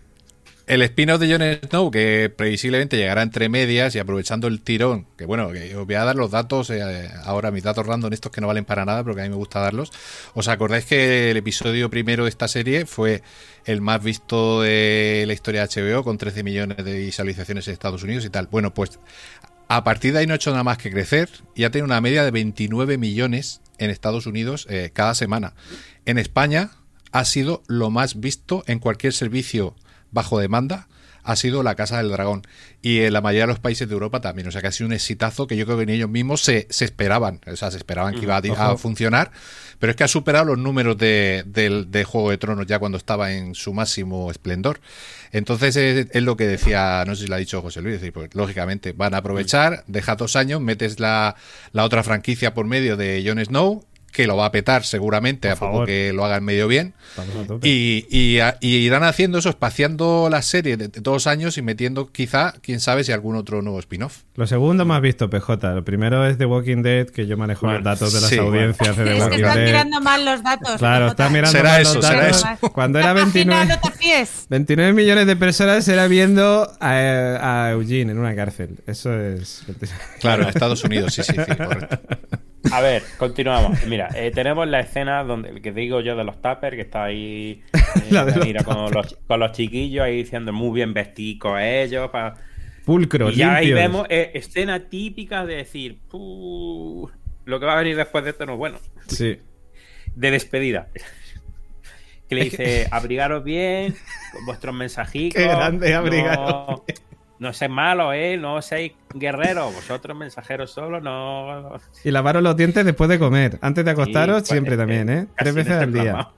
El 0.68 0.82
spin-off 0.82 1.18
de 1.18 1.30
Jon 1.30 1.68
Snow, 1.68 1.90
que 1.90 2.30
previsiblemente 2.34 2.98
llegará 2.98 3.22
entre 3.22 3.48
medias 3.48 3.94
y 3.94 3.98
aprovechando 3.98 4.48
el 4.48 4.60
tirón, 4.60 5.06
que 5.16 5.24
bueno, 5.24 5.50
que 5.50 5.74
os 5.74 5.86
voy 5.86 5.94
a 5.94 6.04
dar 6.04 6.14
los 6.14 6.30
datos, 6.30 6.68
eh, 6.68 7.10
ahora 7.24 7.50
mis 7.50 7.62
datos 7.62 7.86
random, 7.86 8.12
estos 8.12 8.30
que 8.30 8.42
no 8.42 8.46
valen 8.46 8.66
para 8.66 8.84
nada, 8.84 9.02
pero 9.02 9.16
que 9.16 9.22
a 9.22 9.24
mí 9.24 9.30
me 9.30 9.36
gusta 9.36 9.60
darlos. 9.60 9.90
¿Os 10.34 10.46
acordáis 10.48 10.84
que 10.84 11.30
el 11.30 11.38
episodio 11.38 11.88
primero 11.88 12.24
de 12.24 12.28
esta 12.28 12.48
serie 12.48 12.84
fue 12.84 13.22
el 13.64 13.80
más 13.80 14.02
visto 14.04 14.60
de 14.60 15.24
la 15.26 15.32
historia 15.32 15.66
de 15.66 15.68
HBO, 15.68 16.04
con 16.04 16.18
13 16.18 16.42
millones 16.42 16.84
de 16.84 16.98
visualizaciones 16.98 17.66
en 17.66 17.72
Estados 17.72 18.02
Unidos 18.02 18.26
y 18.26 18.30
tal? 18.30 18.48
Bueno, 18.50 18.74
pues 18.74 19.00
a 19.68 19.84
partir 19.84 20.12
de 20.12 20.18
ahí 20.18 20.26
no 20.26 20.34
ha 20.34 20.36
hecho 20.36 20.50
nada 20.50 20.64
más 20.64 20.76
que 20.76 20.90
crecer 20.90 21.30
y 21.54 21.64
ha 21.64 21.70
tenido 21.70 21.86
una 21.86 22.02
media 22.02 22.24
de 22.24 22.30
29 22.30 22.98
millones 22.98 23.62
en 23.78 23.88
Estados 23.88 24.26
Unidos 24.26 24.66
eh, 24.68 24.90
cada 24.92 25.14
semana. 25.14 25.54
En 26.04 26.18
España 26.18 26.72
ha 27.10 27.24
sido 27.24 27.62
lo 27.68 27.88
más 27.88 28.20
visto 28.20 28.64
en 28.66 28.80
cualquier 28.80 29.14
servicio 29.14 29.74
bajo 30.10 30.38
demanda. 30.38 30.88
Ha 31.24 31.36
sido 31.36 31.62
la 31.62 31.74
Casa 31.74 31.98
del 31.98 32.08
Dragón. 32.10 32.42
Y 32.80 33.00
en 33.00 33.12
la 33.12 33.20
mayoría 33.20 33.42
de 33.42 33.48
los 33.48 33.58
países 33.58 33.86
de 33.86 33.92
Europa 33.92 34.20
también. 34.22 34.48
O 34.48 34.50
sea 34.50 34.62
que 34.62 34.68
ha 34.68 34.72
sido 34.72 34.86
un 34.86 34.94
exitazo 34.94 35.46
que 35.46 35.56
yo 35.58 35.66
creo 35.66 35.76
que 35.76 35.84
ni 35.84 35.92
ellos 35.92 36.08
mismos 36.08 36.40
se, 36.40 36.66
se 36.70 36.86
esperaban. 36.86 37.40
O 37.46 37.54
sea, 37.56 37.70
se 37.70 37.76
esperaban 37.76 38.14
que 38.14 38.20
iba 38.22 38.38
a, 38.38 38.76
funcionar. 38.78 39.30
Pero 39.78 39.90
es 39.90 39.96
que 39.96 40.04
ha 40.04 40.08
superado 40.08 40.46
los 40.46 40.58
números 40.58 40.96
de, 40.96 41.44
del- 41.46 41.90
de 41.90 42.04
Juego 42.04 42.30
de 42.30 42.38
Tronos 42.38 42.66
ya 42.66 42.78
cuando 42.78 42.96
estaba 42.96 43.32
en 43.32 43.54
su 43.54 43.74
máximo 43.74 44.30
esplendor. 44.30 44.80
Entonces 45.30 45.76
es, 45.76 46.06
es 46.10 46.22
lo 46.22 46.36
que 46.38 46.46
decía, 46.46 47.04
no 47.06 47.14
sé 47.14 47.22
si 47.24 47.28
lo 47.28 47.34
ha 47.34 47.38
dicho 47.38 47.60
José 47.60 47.82
Luis, 47.82 47.96
es 47.96 48.00
decir, 48.00 48.14
pues, 48.14 48.34
lógicamente 48.34 48.92
van 48.92 49.12
a 49.12 49.18
aprovechar, 49.18 49.84
deja 49.86 50.16
dos 50.16 50.34
años, 50.36 50.62
metes 50.62 50.98
la, 50.98 51.36
la 51.72 51.84
otra 51.84 52.02
franquicia 52.02 52.54
por 52.54 52.64
medio 52.66 52.96
de 52.96 53.22
Jon 53.26 53.44
Snow, 53.44 53.84
que 54.12 54.26
lo 54.26 54.36
va 54.36 54.46
a 54.46 54.52
petar 54.52 54.84
seguramente, 54.84 55.48
Por 55.48 55.56
a 55.56 55.60
poco 55.60 55.72
favor. 55.72 55.86
que 55.86 56.12
lo 56.12 56.24
hagan 56.24 56.42
medio 56.44 56.66
bien. 56.68 56.94
A. 57.16 57.22
Y, 57.62 58.06
y, 58.10 58.38
a- 58.40 58.56
y 58.60 58.76
irán 58.76 59.04
haciendo 59.04 59.38
eso, 59.38 59.48
espaciando 59.50 60.28
la 60.30 60.42
serie 60.42 60.76
de, 60.76 60.88
de 60.88 61.00
todos 61.00 61.16
los 61.16 61.26
años 61.26 61.56
y 61.58 61.62
metiendo 61.62 62.10
quizá, 62.10 62.54
quién 62.62 62.80
sabe, 62.80 63.04
si 63.04 63.12
algún 63.12 63.36
otro 63.36 63.62
nuevo 63.62 63.78
spin-off. 63.78 64.22
Lo 64.34 64.46
segundo 64.46 64.84
más 64.84 65.00
visto, 65.00 65.28
PJ. 65.30 65.74
Lo 65.74 65.84
primero 65.84 66.26
es 66.26 66.38
The 66.38 66.46
Walking 66.46 66.82
Dead, 66.82 67.06
que 67.08 67.26
yo 67.26 67.36
manejo 67.36 67.66
Bueno, 67.66 67.78
los 67.80 67.84
datos 67.84 68.12
de 68.12 68.20
las 68.20 68.30
sí, 68.30 68.38
audiencias 68.38 68.96
de 68.96 69.04
The 69.04 69.10
Es 69.10 69.16
que 69.16 69.22
Walking 69.22 69.36
están 69.38 69.56
Dead. 69.56 69.66
mirando 69.66 70.00
mal 70.00 70.24
los 70.24 70.42
datos. 70.42 70.76
Claro, 70.78 71.04
PJ. 71.06 71.10
está 71.10 71.28
mirando 71.30 71.50
Será 71.52 71.70
mal 71.72 71.82
eso, 71.82 71.94
los 71.94 72.04
será 72.06 72.20
datos. 72.22 72.44
eso. 72.58 72.72
Cuando 72.72 72.98
era 72.98 73.14
La 73.14 73.24
página 73.24 73.32
29, 73.60 73.66
no 73.66 73.80
te 73.80 73.90
fíes. 73.98 74.46
29 74.48 74.92
millones 74.92 75.26
de 75.26 75.36
personas 75.36 75.86
era 75.88 76.06
viendo 76.08 76.70
a, 76.80 77.66
a 77.66 77.70
Eugene 77.72 78.12
en 78.12 78.18
una 78.18 78.34
cárcel. 78.34 78.76
Eso 78.86 79.18
es. 79.20 79.62
Claro, 80.20 80.42
en 80.44 80.48
Estados 80.48 80.82
Unidos, 80.84 81.12
sí, 81.14 81.22
sí, 81.22 81.32
sí, 81.34 81.56
correcto. 81.56 81.98
A 82.72 82.80
ver, 82.80 83.02
continuamos. 83.18 83.84
Mira, 83.86 84.08
eh, 84.14 84.30
tenemos 84.30 84.66
la 84.68 84.80
escena 84.80 85.22
donde 85.24 85.60
que 85.62 85.72
digo 85.72 86.00
yo 86.00 86.16
de 86.16 86.24
los 86.24 86.40
tappers, 86.42 86.74
que 86.76 86.82
está 86.82 87.04
ahí 87.04 87.62
eh, 87.72 87.80
La 88.10 88.24
de 88.24 88.36
los 88.36 88.44
mira, 88.46 88.64
con, 88.64 88.90
los, 88.92 89.16
con 89.26 89.40
los 89.40 89.52
chiquillos 89.52 90.04
ahí 90.04 90.16
diciendo 90.18 90.52
muy 90.52 90.74
bien 90.74 90.92
vestidos 90.92 91.54
ellos. 91.60 92.10
pa- 92.10 92.34
Pulcros, 92.84 93.34
y 93.34 93.36
ya 93.36 93.56
ahí 93.56 93.72
vemos 93.72 94.06
eh, 94.10 94.30
escena 94.34 94.88
típica 94.88 95.44
de 95.44 95.56
decir, 95.56 95.98
"Puh, 96.10 97.08
lo 97.44 97.60
que 97.60 97.66
va 97.66 97.74
a 97.74 97.76
venir 97.78 97.96
después 97.96 98.24
de 98.24 98.30
esto 98.30 98.44
no 98.46 98.52
es 98.54 98.58
bueno. 98.58 98.78
Sí. 99.08 99.38
De 100.14 100.30
despedida. 100.30 100.88
Que 102.28 102.34
le 102.34 102.44
dice, 102.44 102.86
abrigaros 102.90 103.44
bien, 103.44 103.94
con 104.32 104.44
vuestros 104.46 104.74
mensajitos. 104.74 105.40
Qué 105.42 105.48
grande, 105.48 105.90
no- 105.90 105.98
abrigaros 105.98 106.82
No, 107.38 107.52
seáis 107.52 107.72
malos, 107.72 108.12
¿eh? 108.14 108.36
No 108.36 108.60
seáis 108.62 108.92
guerreros. 109.14 109.74
Vosotros 109.74 110.16
mensajeros 110.16 110.72
solos, 110.72 111.02
no... 111.02 111.78
Y 112.04 112.10
lavaros 112.10 112.42
los 112.42 112.56
dientes 112.56 112.84
después 112.84 113.08
de 113.08 113.18
comer. 113.18 113.58
Antes 113.62 113.84
de 113.84 113.90
acostaros, 113.92 114.38
Sí, 114.38 114.40
pues, 114.42 114.48
siempre 114.50 114.74
eh, 114.74 114.78
también, 114.78 115.08
¿eh? 115.08 115.26
casi 115.34 115.36
Tres 115.36 115.54
veces 115.54 115.72
en 115.74 115.78
al 115.78 115.88
este 115.88 116.00
día. 116.02 116.28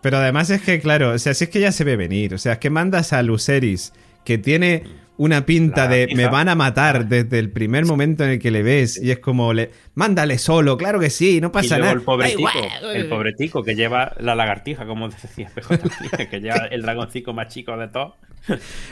Pero 0.00 0.18
además 0.18 0.50
es 0.50 0.62
que, 0.62 0.80
claro, 0.80 1.10
o 1.12 1.18
sea, 1.18 1.34
si 1.34 1.44
es 1.44 1.50
que 1.50 1.60
ya 1.60 1.72
se 1.72 1.84
ve 1.84 1.96
venir. 1.96 2.34
O 2.34 2.38
sea, 2.38 2.54
es 2.54 2.58
que 2.58 2.70
mandas 2.70 3.12
a 3.12 3.22
Luceris, 3.22 3.92
que 4.24 4.38
tiene 4.38 4.84
una 5.18 5.46
pinta 5.46 5.84
La 5.84 5.90
de 5.90 6.02
hija. 6.04 6.16
me 6.16 6.28
van 6.28 6.48
a 6.48 6.54
matar 6.54 7.06
desde 7.08 7.38
el 7.38 7.50
primer 7.50 7.86
momento 7.86 8.22
en 8.24 8.30
el 8.30 8.38
que 8.38 8.50
le 8.50 8.62
ves. 8.62 9.00
Y 9.02 9.10
es 9.10 9.18
como, 9.20 9.52
le, 9.52 9.70
mándale 9.94 10.38
solo, 10.38 10.76
claro 10.76 11.00
que 11.00 11.10
sí, 11.10 11.40
no 11.40 11.48
Y 11.48 11.50
pasa 11.50 11.78
luego 11.78 11.84
nada. 11.84 11.92
el 11.94 12.02
pobre 12.02 12.30
tico, 12.34 12.50
el 12.92 13.08
pobre 13.08 13.32
tico 13.32 13.62
que 13.62 13.74
lleva 13.74 14.14
la 14.18 14.34
lagartija, 14.34 14.86
como 14.86 15.08
decía 15.08 15.50
PJ, 15.54 16.26
que 16.30 16.40
lleva 16.40 16.66
el 16.70 16.82
dragoncito 16.82 17.32
más 17.32 17.48
chico 17.48 17.76
de 17.76 17.88
todos. 17.88 18.14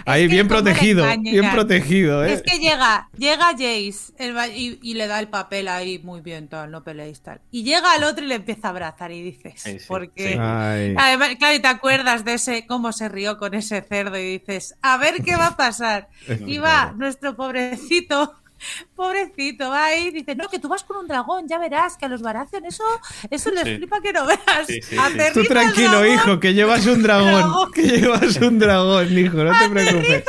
Ahí 0.04 0.24
Es 0.24 0.28
que 0.28 0.34
bien 0.34 0.48
protegido, 0.48 1.06
bien 1.20 1.50
protegido, 1.50 2.24
¿eh? 2.24 2.32
Es 2.32 2.42
que 2.42 2.58
llega, 2.58 3.08
llega 3.16 3.52
Jace 3.52 4.12
el 4.18 4.36
y, 4.56 4.78
y 4.82 4.94
le 4.94 5.06
da 5.06 5.20
el 5.20 5.28
papel 5.28 5.68
ahí, 5.68 5.98
muy 6.00 6.20
bien, 6.20 6.48
tal, 6.48 6.70
no 6.70 6.82
peleéis 6.82 7.20
tal. 7.20 7.40
Y 7.50 7.62
llega 7.62 7.94
el 7.96 8.04
otro 8.04 8.24
y 8.24 8.28
le 8.28 8.36
empieza 8.36 8.68
a 8.68 8.70
abrazar 8.70 9.12
y 9.12 9.22
dices, 9.22 9.54
Sí, 9.56 9.78
sí, 9.78 9.84
porque... 9.86 10.32
sí. 10.32 10.38
Ay. 10.40 10.94
Además, 10.98 11.36
claro, 11.38 11.54
y 11.54 11.60
te 11.60 11.68
acuerdas 11.68 12.24
de 12.24 12.34
ese, 12.34 12.66
cómo 12.66 12.92
se 12.92 13.08
rió 13.08 13.38
con 13.38 13.54
ese 13.54 13.82
cerdo 13.82 14.18
y 14.18 14.38
dices, 14.38 14.74
a 14.82 14.96
ver 14.98 15.22
qué 15.22 15.36
va 15.36 15.48
a 15.48 15.56
pasar. 15.56 16.08
Y 16.46 16.58
va 16.58 16.92
nuestro 16.96 17.36
pobrecito, 17.36 18.34
pobrecito, 18.96 19.70
va 19.70 19.84
ahí 19.86 20.10
dice, 20.10 20.34
no, 20.34 20.48
que 20.48 20.58
tú 20.58 20.68
vas 20.68 20.84
con 20.84 20.96
un 20.98 21.08
dragón, 21.08 21.46
ya 21.48 21.58
verás, 21.58 21.96
que 21.96 22.06
a 22.06 22.08
los 22.08 22.22
Baratheon 22.22 22.64
eso, 22.66 22.84
eso 23.30 23.50
les 23.50 23.64
Sí. 23.64 23.76
flipa 23.76 24.00
que 24.00 24.12
no 24.12 24.26
veas. 24.26 24.40
Sí, 24.66 24.80
sí, 24.82 24.96
Tú 25.32 25.44
tranquilo, 25.44 25.90
dragón, 26.00 26.08
hijo, 26.14 26.40
que 26.40 26.54
llevas 26.54 26.86
un 26.86 27.02
dragón. 27.02 27.32
Dragón. 27.32 27.72
Que 27.74 27.82
llevas 27.82 28.36
un 28.36 28.58
dragón, 28.58 29.18
hijo, 29.18 29.36
no 29.38 29.58
te 29.58 29.68
preocupes. 29.70 30.24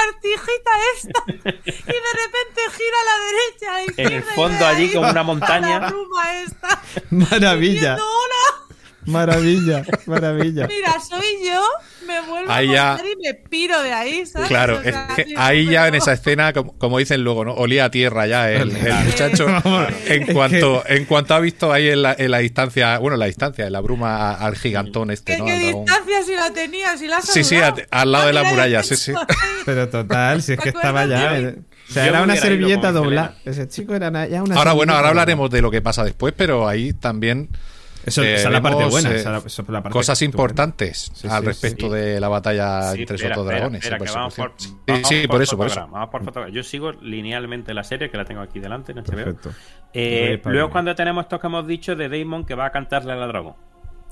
Lagartijita 0.00 0.70
esta 0.96 1.22
y 1.26 1.92
de 1.92 2.12
repente 2.14 2.60
gira 2.72 2.96
a 3.00 3.04
la 3.04 3.16
derecha. 3.26 3.68
a 3.68 4.02
la 4.02 4.08
En 4.08 4.12
el 4.16 4.22
fondo 4.22 4.66
allí 4.66 4.82
ahí 4.84 4.92
como 4.94 5.10
una 5.10 5.22
montaña. 5.22 5.78
La 5.80 6.42
esta. 6.42 6.82
Maravilla, 7.10 7.96
diciendo, 7.96 8.04
"Hola". 8.04 8.66
maravilla, 9.06 9.82
maravilla. 10.06 10.66
Mira, 10.66 10.98
soy 11.00 11.38
yo, 11.44 11.62
me 12.10 12.20
vuelvo 12.28 12.50
Ahí 12.50 12.70
a 12.70 12.96
ya- 12.96 13.02
y 13.04 13.26
me 13.26 13.34
piro 13.34 13.82
de 13.82 13.92
ahí, 13.92 14.26
¿sabes? 14.26 14.48
Claro, 14.48 14.78
O 14.78 14.82
sea, 14.82 15.08
es 15.16 15.24
que 15.26 15.34
ahí 15.36 15.66
ya 15.66 15.88
en 15.88 15.94
esa 15.94 16.12
escena, 16.12 16.52
como, 16.52 16.76
como 16.78 16.98
dicen 16.98 17.22
luego, 17.22 17.44
¿no? 17.44 17.54
Olía 17.54 17.86
a 17.86 17.90
tierra 17.90 18.26
ya 18.26 18.50
el, 18.50 18.74
el 18.76 18.94
muchacho. 19.06 19.46
En 20.06 20.26
cuanto, 20.32 20.82
en 20.86 21.04
cuanto 21.04 21.34
ha 21.34 21.40
visto 21.40 21.72
ahí 21.72 21.88
en 21.88 22.02
la, 22.02 22.14
en 22.18 22.30
la 22.30 22.38
distancia, 22.38 22.98
bueno, 22.98 23.14
en 23.14 23.20
la 23.20 23.26
distancia, 23.26 23.66
en 23.66 23.72
la 23.72 23.80
bruma 23.80 24.32
al 24.34 24.56
gigantón 24.56 25.10
este, 25.10 25.32
¿Qué, 25.34 25.38
¿no? 25.38 25.44
qué 25.46 25.58
distancia 25.58 26.22
si 26.24 26.34
la 26.34 26.50
tenía? 26.52 26.96
Si 26.96 27.06
la 27.06 27.18
has 27.18 27.26
Sí, 27.26 27.44
sí, 27.44 27.56
a- 27.56 27.74
al 27.90 28.12
lado 28.12 28.26
de 28.26 28.32
la 28.32 28.42
muralla, 28.44 28.82
sí, 28.82 28.96
sí. 28.96 29.12
Pero 29.64 29.88
total, 29.88 30.42
si 30.42 30.52
es 30.52 30.58
que 30.58 30.72
¿Te 30.72 30.78
estaba 30.78 31.06
ya. 31.06 31.38
eh, 31.38 31.54
O 31.88 31.92
sea, 31.92 32.04
Yo 32.04 32.10
era 32.10 32.22
una 32.22 32.36
servilleta 32.36 32.92
doblada. 32.92 33.36
Ese 33.44 33.68
chico 33.68 33.94
era 33.94 34.26
ya 34.26 34.42
una 34.42 34.54
Ahora, 34.56 34.72
bueno, 34.72 34.94
ahora 34.94 35.08
hablaremos 35.08 35.50
de 35.50 35.60
lo 35.62 35.70
que 35.70 35.82
pasa 35.82 36.04
después, 36.04 36.34
pero 36.36 36.66
ahí 36.68 36.92
también 36.92 37.48
Eso, 38.06 38.22
eh, 38.22 38.34
esa 38.34 38.48
es 38.48 38.52
la 38.54 38.62
parte 38.62 38.84
buena. 38.86 39.10
eh, 39.10 39.16
esa 39.16 39.36
es 39.36 39.42
la- 39.42 39.46
eso 39.48 39.62
es 39.62 39.68
la 39.68 39.82
parte 39.82 39.92
cosas 39.92 40.22
importantes 40.22 41.10
Sí, 41.14 41.28
al 41.28 41.40
sí, 41.42 41.46
respecto 41.46 41.86
sí. 41.88 41.94
de 41.94 42.20
la 42.20 42.28
batalla 42.28 42.92
Sí, 42.92 43.00
entre 43.02 43.16
esos 43.16 43.34
dos 43.36 43.46
dragones. 43.46 43.82
espera, 43.82 43.96
en 43.98 44.04
que 44.04 44.10
vamos 44.12 44.34
por, 44.34 44.50
persecución. 44.52 44.80
vamos 44.86 45.08
sí, 45.08 45.20
sí, 45.22 45.28
por 45.28 45.42
eso, 45.42 45.56
por 45.56 45.66
eso. 45.66 45.88
vamos 45.90 46.08
por 46.10 46.24
fotograma. 46.24 46.54
Yo 46.54 46.62
sigo 46.62 46.92
linealmente 46.92 47.74
la 47.74 47.84
serie, 47.84 48.10
que 48.10 48.16
la 48.16 48.24
tengo 48.24 48.40
aquí 48.40 48.58
delante 48.60 48.92
en 48.92 48.98
HBO. 48.98 49.04
Perfecto. 49.16 49.50
Eh, 49.92 50.40
luego 50.44 50.70
cuando 50.70 50.94
tenemos 50.94 51.24
esto 51.24 51.38
que 51.40 51.46
hemos 51.46 51.66
dicho 51.66 51.94
de 51.96 52.08
Damon 52.08 52.44
que 52.46 52.54
va 52.54 52.66
a 52.66 52.70
cantarle 52.70 53.12
a 53.12 53.16
la 53.16 53.26
dragón. 53.26 53.54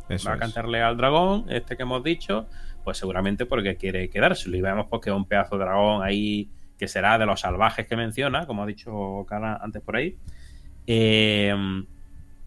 Eso 0.09 0.26
va 0.28 0.32
a 0.32 0.36
es. 0.36 0.41
cantarle 0.41 0.82
al 0.82 0.97
dragón, 0.97 1.47
este 1.49 1.76
que 1.76 1.82
hemos 1.84 2.03
dicho, 2.03 2.47
pues 2.84 2.99
seguramente 2.99 3.47
porque 3.47 3.76
quiere 3.76 4.09
quedárselo. 4.11 4.57
Y 4.57 4.61
vemos 4.61 4.86
porque 4.91 5.11
es 5.11 5.16
un 5.16 5.24
pedazo 5.26 5.57
de 5.59 5.64
dragón 5.64 6.03
ahí 6.03 6.49
que 6.78 6.89
será 6.89 7.18
de 7.18 7.26
los 7.26 7.41
salvajes 7.41 7.86
que 7.86 7.97
menciona, 7.97 8.47
como 8.47 8.62
ha 8.62 8.66
dicho 8.66 9.24
Cara 9.28 9.59
antes 9.62 9.82
por 9.82 9.97
ahí. 9.97 10.16
Eh, 10.86 11.55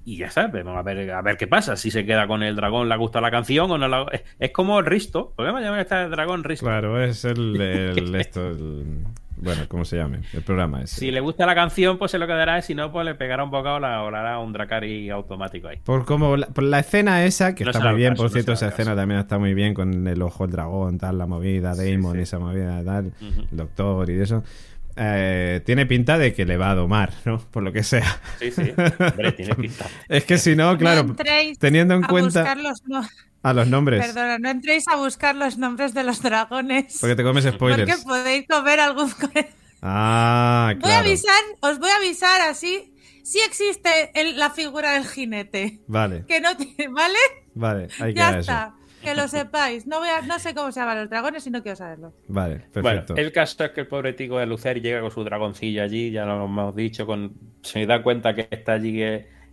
y 0.04 0.18
ya 0.18 0.28
está, 0.28 0.48
vamos 0.48 0.78
a 0.78 0.82
ver, 0.82 1.12
a 1.12 1.22
ver 1.22 1.38
qué 1.38 1.48
pasa. 1.48 1.76
Si 1.76 1.92
se 1.92 2.06
queda 2.06 2.28
con 2.28 2.44
el 2.44 2.56
dragón, 2.56 2.90
le 2.90 2.98
gusta 2.98 3.22
la 3.22 3.32
canción 3.32 3.70
o 3.72 3.78
no 3.78 3.88
la- 3.88 4.06
es, 4.40 4.52
como 4.52 4.80
el 4.80 4.86
Risto. 4.86 5.34
Podemos 5.36 5.62
llamar 5.62 5.80
a 5.80 5.82
este 5.84 5.96
dragón 6.10 6.44
Risto. 6.44 6.66
Claro, 6.66 7.02
es 7.04 7.24
el, 7.26 7.60
el- 7.62 8.16
esto, 8.16 8.48
el- 8.50 9.06
bueno, 9.38 9.64
¿cómo 9.70 9.86
se 9.86 9.98
llame? 9.98 10.20
El 10.34 10.44
programa 10.44 10.84
ese. 10.84 11.00
Si 11.00 11.10
le 11.10 11.20
gusta 11.20 11.48
la 11.48 11.56
canción, 11.56 11.98
pues 11.98 12.12
se 12.12 12.20
lo 12.20 12.28
quedará. 12.28 12.62
Si 12.62 12.76
no, 12.76 12.92
pues 12.92 13.06
le 13.06 13.16
pegará 13.16 13.44
un 13.44 13.50
bocado 13.50 13.78
o 13.78 13.80
la- 13.80 14.08
hará 14.08 14.38
un 14.38 14.54
Dracari 14.54 15.10
automático 15.10 15.68
ahí. 15.68 15.78
Por 15.84 16.06
como 16.06 16.38
la, 16.38 16.46
por 16.48 16.64
la 16.64 16.78
escena 16.80 17.24
esa, 17.26 17.56
que 17.56 17.64
No 17.66 17.72
está 17.72 17.90
muy 17.90 17.98
bien, 17.98 18.12
caso, 18.12 18.22
por 18.24 18.30
no 18.30 18.34
cierto, 18.34 18.52
esa 18.54 18.68
escena 18.68 18.96
también 18.96 19.20
está 19.20 19.40
muy 19.40 19.56
bien 19.56 19.74
con 19.74 20.08
el 20.08 20.22
ojo 20.22 20.46
del 20.46 20.52
dragón, 20.52 21.00
tal, 21.00 21.18
la 21.18 21.26
movida, 21.26 21.74
Damon 21.74 22.18
sí. 22.18 22.22
esa 22.22 22.38
movida, 22.38 22.84
tal, 22.84 23.14
el 23.20 23.58
doctor 23.58 24.10
y 24.12 24.20
eso. 24.20 24.44
Eh, 24.96 25.62
tiene 25.66 25.86
pinta 25.86 26.18
de 26.18 26.34
que 26.34 26.46
le 26.46 26.58
va 26.58 26.72
a 26.72 26.76
domar, 26.76 27.14
¿no? 27.26 27.40
Por 27.40 27.64
lo 27.64 27.72
que 27.72 27.84
sea. 27.84 28.20
Sí, 28.40 28.52
sí. 28.52 28.74
Hombre, 29.00 29.32
tiene 29.34 29.56
pinta. 29.56 29.86
Es 30.10 30.26
que 30.26 30.38
si 30.38 30.56
no, 30.56 30.78
claro, 30.78 31.04
no 31.04 31.10
entréis 31.12 31.58
teniendo 31.60 31.94
en 31.96 32.04
a 32.04 32.08
cuenta 32.08 32.42
buscar 32.42 32.58
los 32.58 32.84
no- 32.86 33.08
a 33.44 33.54
los 33.54 33.68
nombres, 33.68 34.06
Perdona, 34.06 34.38
no 34.38 34.50
entréis 34.50 34.88
a 34.88 34.96
buscar 34.98 35.36
los 35.36 35.58
nombres 35.58 35.94
de 35.96 36.04
los 36.04 36.22
dragones. 36.22 36.98
porque 37.02 37.16
te 37.16 37.24
comes 37.24 37.46
spoilers. 37.46 37.90
Porque 37.92 38.04
podéis 38.04 38.46
comer 38.48 38.80
algún. 38.80 39.12
Ah, 39.84 40.76
Voy 40.80 40.92
a 40.92 41.00
avisar, 41.00 41.34
os 41.62 41.80
voy 41.80 41.90
a 41.90 41.96
avisar 41.96 42.42
así. 42.42 42.94
Si 43.24 43.40
existe 43.40 44.12
el- 44.14 44.38
la 44.38 44.52
figura 44.52 44.92
del 44.94 45.08
jinete. 45.08 45.80
Vale, 45.88 46.24
Que 46.28 46.40
no 46.40 46.56
tiene, 46.56 46.88
¿vale? 46.94 47.18
vale, 47.56 47.88
ahí 48.00 48.14
Ya 48.14 48.30
queda 48.30 48.40
eso. 48.40 48.74
Que 49.04 49.16
lo 49.16 49.28
sepáis. 49.28 49.88
No, 49.88 50.00
voy 50.00 50.10
a- 50.10 50.22
no 50.22 50.38
sé 50.40 50.54
cómo 50.54 50.72
se 50.72 50.80
llaman 50.80 51.00
los 51.00 51.10
dragones 51.10 51.46
y 51.48 51.50
no 51.52 51.62
quiero 51.64 51.76
saberlo. 51.76 52.14
Vale, 52.28 52.66
Bueno, 52.74 52.90
perfecto. 52.90 53.16
el 53.18 53.32
caso 53.32 53.64
es 53.66 53.72
que 53.72 53.82
el 53.82 53.88
pobre 53.88 54.14
tico 54.14 54.38
de 54.40 54.46
Lucer 54.46 54.82
llega 54.82 55.02
con 55.02 55.12
su 55.12 55.24
dragoncillo 55.24 55.84
allí, 55.84 56.12
ya 56.12 56.26
lo 56.26 56.46
hemos 56.46 56.76
dicho, 56.76 57.06
con, 57.06 57.34
se 57.62 57.86
da 57.86 58.04
cuenta 58.04 58.34
que 58.36 58.48
está 58.52 58.74
allí 58.74 59.02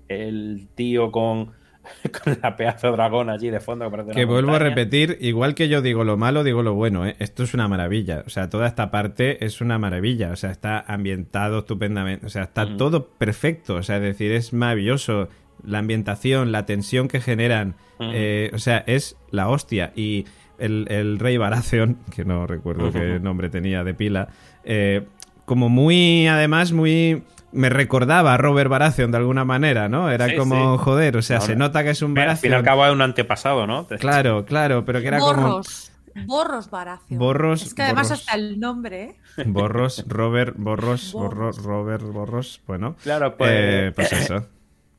el, 0.08 0.68
tío 0.74 1.10
con, 1.10 1.52
con 2.24 2.38
la 2.42 2.56
pedazo 2.56 2.88
de 2.88 2.92
dragón 2.94 3.30
allí 3.30 3.50
de 3.50 3.60
fondo. 3.60 3.86
Que, 3.86 3.90
parece 3.90 4.10
Que 4.12 4.24
una 4.24 4.32
vuelvo 4.32 4.54
a 4.54 4.58
repetir, 4.58 5.16
igual 5.20 5.54
que 5.54 5.68
yo 5.68 5.80
digo 5.82 6.04
lo 6.04 6.16
malo, 6.16 6.44
digo 6.44 6.62
lo 6.62 6.74
bueno, 6.74 7.06
¿eh? 7.06 7.16
Esto 7.18 7.42
es 7.42 7.54
una 7.54 7.68
maravilla. 7.68 8.24
O 8.26 8.30
sea, 8.30 8.50
toda 8.50 8.66
esta 8.66 8.90
parte 8.90 9.44
es 9.44 9.60
una 9.60 9.78
maravilla. 9.78 10.30
O 10.32 10.36
sea, 10.36 10.50
está 10.50 10.80
ambientado 10.80 11.60
estupendamente. 11.60 12.26
O 12.26 12.28
sea, 12.28 12.42
está 12.44 12.76
todo 12.76 13.08
perfecto. 13.12 13.76
O 13.76 13.82
sea, 13.82 13.96
es 13.96 14.02
decir, 14.02 14.32
es 14.32 14.52
maravilloso. 14.52 15.28
La 15.64 15.78
ambientación, 15.78 16.52
la 16.52 16.66
tensión 16.66 17.08
que 17.08 17.20
generan. 17.20 17.74
Eh, 18.00 18.50
o 18.54 18.58
sea, 18.58 18.84
es 18.86 19.16
la 19.30 19.48
hostia. 19.48 19.92
Y 19.96 20.24
el, 20.58 20.86
el 20.90 21.18
rey 21.18 21.36
Baratheon, 21.36 21.98
que 22.14 22.24
no 22.24 22.46
recuerdo 22.46 22.92
qué 22.92 23.18
nombre 23.20 23.48
tenía 23.50 23.84
de 23.84 23.94
pila, 23.94 24.28
eh, 24.64 25.06
como 25.44 25.68
muy, 25.68 26.26
además, 26.26 26.72
muy... 26.72 27.22
Me 27.50 27.70
recordaba 27.70 28.34
a 28.34 28.36
Robert 28.36 28.68
Baratheon 28.68 29.10
de 29.10 29.16
alguna 29.16 29.44
manera, 29.46 29.88
¿no? 29.88 30.10
Era 30.10 30.26
Sí, 30.28 30.36
como, 30.36 30.76
sí. 30.76 30.84
joder, 30.84 31.16
o 31.16 31.22
sea, 31.22 31.38
Ahora, 31.38 31.46
se 31.46 31.56
nota 31.56 31.82
que 31.82 31.90
es 31.90 32.02
un 32.02 32.18
Al 32.18 32.36
fin 32.36 32.50
y 32.50 32.54
al 32.54 32.60
Baratheon. 32.60 32.64
cabo 32.64 32.86
es 32.86 32.92
un 32.92 33.00
antepasado, 33.00 33.66
¿no? 33.66 33.86
Claro, 33.86 34.44
claro, 34.44 34.84
pero 34.84 35.00
que 35.00 35.08
era 35.08 35.18
como... 35.18 35.32
Borros. 35.42 35.90
Borros 36.26 36.68
Baracio. 36.68 37.16
Borros, 37.16 37.62
Es 37.62 37.74
que 37.74 37.82
además 37.82 38.08
borros. 38.08 38.20
hasta 38.20 38.34
el 38.36 38.58
nombre, 38.60 39.02
¿eh? 39.36 39.44
Borros, 39.46 40.04
Robert, 40.08 40.56
Borros, 40.58 41.12
Borros, 41.12 41.62
Borros. 41.62 41.64
Robert, 41.64 42.02
Borros. 42.02 42.60
Bueno, 42.66 42.96
Claro, 43.02 43.36
pues. 43.36 43.50
eh, 43.54 43.92
pues 43.94 44.12
eso. 44.12 44.46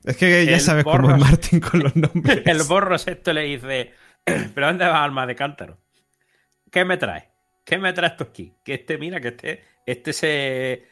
Es 0.06 0.18
que 0.18 0.46
ya 0.46 0.54
el 0.56 0.62
sabes 0.62 0.84
cómo 0.84 0.96
es 1.12 1.16
Borros- 1.16 1.20
Martin 1.20 1.60
con 1.60 1.80
los 1.82 1.96
nombres. 1.96 2.42
El 2.46 2.64
borros 2.64 3.08
esto 3.08 3.34
le 3.34 3.44
dice, 3.44 3.92
¿pero 4.54 4.68
dónde 4.68 4.86
vas, 4.86 4.96
alma 5.04 5.26
de 5.28 5.36
cántaro? 5.36 5.78
¿Qué 6.72 6.86
me 6.86 6.98
traes? 6.98 7.26
¿Qué 7.66 7.78
me 7.78 7.94
traes 7.94 8.16
tú 8.18 8.24
aquí? 8.24 8.54
Que 8.64 8.76
este, 8.76 8.98
mira, 8.98 9.20
que 9.22 9.28
este, 9.30 9.64
este 9.86 10.14
se, 10.14 10.84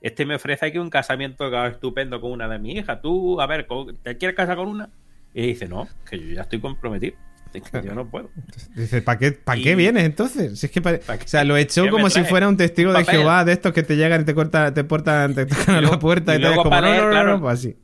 este 0.00 0.26
me 0.26 0.34
ofrece 0.34 0.66
aquí 0.66 0.78
un 0.78 0.90
casamiento 0.90 1.66
estupendo 1.66 2.20
con 2.20 2.32
una 2.32 2.48
de 2.48 2.58
mis 2.58 2.76
hijas. 2.78 3.00
Tú, 3.00 3.40
a 3.40 3.46
ver, 3.46 3.66
¿con- 3.66 3.96
¿te 4.02 4.16
quieres 4.18 4.36
casar 4.36 4.56
con 4.56 4.68
una? 4.68 4.90
Y 5.32 5.46
dice, 5.48 5.66
no, 5.68 5.88
que 6.08 6.18
yo 6.18 6.34
ya 6.34 6.42
estoy 6.42 6.60
comprometido. 6.60 7.16
Es 7.54 7.70
que 7.70 7.82
yo 7.82 7.94
no 7.94 8.06
puedo. 8.10 8.30
Dice, 8.74 9.00
¿para 9.00 9.18
qué, 9.18 9.32
pa' 9.32 9.54
qué 9.56 9.76
vienes 9.76 10.04
entonces? 10.04 10.58
Si 10.58 10.66
es 10.66 10.72
que 10.72 10.82
¿Pa'? 10.82 10.92
O 10.94 11.18
sea, 11.26 11.44
lo 11.44 11.56
echó 11.56 11.84
¿Qué 11.84 11.90
como 11.90 12.10
si 12.10 12.24
fuera 12.24 12.48
un 12.48 12.56
testigo 12.56 12.92
de 12.92 13.00
Papel. 13.04 13.20
Jehová, 13.20 13.44
de 13.44 13.52
estos 13.52 13.72
que 13.72 13.82
te 13.84 13.96
llegan 13.96 14.22
y 14.22 14.24
te 14.24 14.34
cortan, 14.34 14.74
te 14.74 14.82
portan, 14.84 15.34
te 15.34 15.46
tocan 15.46 15.76
a 15.76 15.80
la 15.80 15.98
puerta 15.98 16.34
y, 16.34 16.38
y 16.38 16.42
te 16.42 16.54
como, 16.56 16.70
no, 16.70 16.80
no, 16.80 17.04
no, 17.04 17.10
claro. 17.10 17.28
no, 17.34 17.40
pues 17.40 17.60
así. 17.60 17.76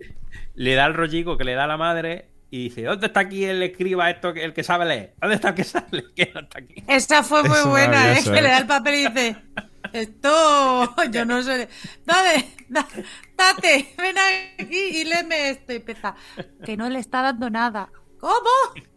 Le 0.55 0.75
da 0.75 0.87
el 0.87 0.95
rollico 0.95 1.37
que 1.37 1.45
le 1.45 1.55
da 1.55 1.67
la 1.67 1.77
madre 1.77 2.29
y 2.51 2.65
dice, 2.65 2.83
¿dónde 2.83 3.07
está 3.07 3.21
aquí 3.21 3.45
el 3.45 3.63
escriba 3.63 4.11
esto, 4.11 4.35
que- 4.35 4.45
el 4.45 4.53
que 4.53 4.63
sabe 4.65 4.85
leer? 4.87 5.15
¿Dónde 5.21 5.37
está 5.37 5.51
el 5.51 5.55
que 5.55 5.65
sabe 5.65 5.87
leer? 5.93 6.07
Que 6.15 6.31
no 6.35 6.41
está 6.41 6.59
aquí. 6.59 6.75
Esa 6.89 7.23
fue 7.23 7.43
muy 7.45 7.59
Es 7.59 7.65
buena, 7.67 8.13
¿eh? 8.13 8.21
Que 8.23 8.31
¿eh? 8.39 8.43
le 8.43 8.49
da 8.49 8.59
el 8.59 8.67
papel 8.67 8.95
y 8.95 9.07
dice: 9.09 9.37
Esto, 9.93 10.95
yo 11.13 11.25
no 11.25 11.43
sé. 11.43 11.69
Dale, 12.05 12.45
da- 12.69 12.87
date, 13.37 13.95
ven 13.99 14.17
aquí 14.59 14.79
y 15.01 15.05
léeme 15.05 15.51
esto. 15.51 15.73
Y 15.73 15.77
empieza: 15.77 16.15
Que 16.65 16.77
no 16.77 16.89
le 16.91 16.99
está 16.99 17.23
dando 17.23 17.51
nada. 17.51 17.89
¿Cómo? 18.19 18.35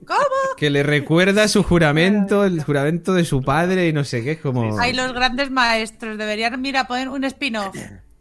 ¿Cómo? 0.06 0.56
Que 0.58 0.70
le 0.70 0.84
recuerda 0.84 1.48
su 1.48 1.64
juramento, 1.64 2.44
el 2.44 2.62
juramento 2.62 3.14
de 3.14 3.24
su 3.24 3.42
padre 3.42 3.88
y 3.88 3.94
no 3.94 4.04
sé 4.04 4.22
qué, 4.22 4.32
es 4.32 4.40
como... 4.42 4.78
Hay 4.82 4.92
los 4.92 5.14
grandes 5.14 5.50
maestros. 5.50 6.18
Deberían, 6.18 6.60
mira, 6.62 6.88
poner 6.88 7.08
un 7.08 7.24
spin-off. 7.24 7.74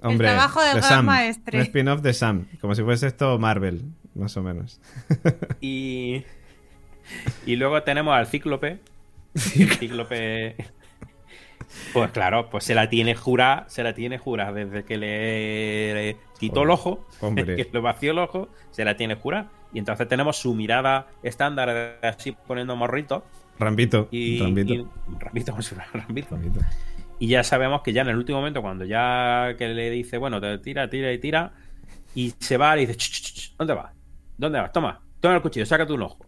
Hombre, 0.03 0.29
el 0.29 0.35
trabajo 0.35 0.61
del 0.61 0.75
de 0.75 0.81
gran 0.81 0.89
Sam, 0.91 1.07
maestre. 1.07 1.59
Un 1.59 1.65
spin-off 1.65 2.01
de 2.03 2.13
Sam, 2.13 2.47
como 2.61 2.75
si 2.75 2.83
fuese 2.83 3.07
esto 3.07 3.39
Marvel, 3.39 3.83
más 4.15 4.37
o 4.37 4.43
menos. 4.43 4.81
Y, 5.61 6.25
y 7.47 7.57
luego 7.57 7.83
tenemos 7.83 8.15
al 8.15 8.27
cíclope. 8.27 8.81
El 9.57 9.71
cíclope. 9.71 10.57
Pues 11.95 12.11
claro, 12.11 12.51
pues 12.51 12.65
se 12.65 12.75
la 12.75 12.89
tiene 12.91 13.15
jurada, 13.15 13.65
se 13.69 13.83
la 13.83 13.95
tiene 13.95 14.19
jurada 14.19 14.53
desde 14.53 14.85
que 14.85 14.99
le 14.99 16.17
quitó 16.39 16.65
el 16.65 16.71
ojo, 16.71 17.07
Hombre. 17.21 17.45
que 17.57 17.69
le 17.73 17.81
vació 17.81 18.13
el 18.13 18.19
ojo, 18.19 18.49
se 18.71 18.85
la 18.85 18.97
tiene 18.97 19.15
jurada. 19.15 19.51
Y 19.73 19.79
entonces 19.79 20.07
tenemos 20.07 20.37
su 20.37 20.55
mirada 20.55 21.07
estándar 21.23 21.73
de 22.03 22.09
así 22.09 22.33
poniendo 22.33 22.77
morrito. 22.77 23.25
Rambito, 23.59 24.09
Y, 24.11 24.39
Rambito. 24.41 24.75
y- 24.75 24.87
Rambito, 25.19 25.53
como 25.53 25.63
si 25.63 25.75
fuera 25.75 25.89
Rambito. 25.95 26.29
Rambito. 26.35 26.61
Y 27.23 27.29
ya 27.29 27.45
sabemos 27.45 27.83
que 27.83 27.93
ya 27.93 28.03
en 28.03 28.09
el 28.09 28.17
último 28.17 28.39
momento, 28.39 28.63
cuando 28.63 28.85
ya 28.85 29.55
que 29.57 29.69
le 29.69 29.91
dice, 29.91 30.19
bueno, 30.19 30.41
te 30.41 30.59
tira, 30.59 30.91
tira 30.91 31.13
y 31.13 31.19
tira, 31.19 31.53
y 32.17 32.35
se 32.41 32.57
va 32.57 32.77
y 32.77 32.81
dice, 32.85 32.97
"Ch, 32.97 33.11
ch, 33.13 33.33
ch, 33.33 33.55
¿dónde 33.57 33.75
vas? 33.75 33.93
¿Dónde 34.37 34.59
vas? 34.59 34.73
Toma, 34.73 35.01
toma 35.21 35.37
el 35.37 35.41
cuchillo, 35.43 35.65
sácate 35.65 35.93
un 35.93 36.03
ojo. 36.03 36.27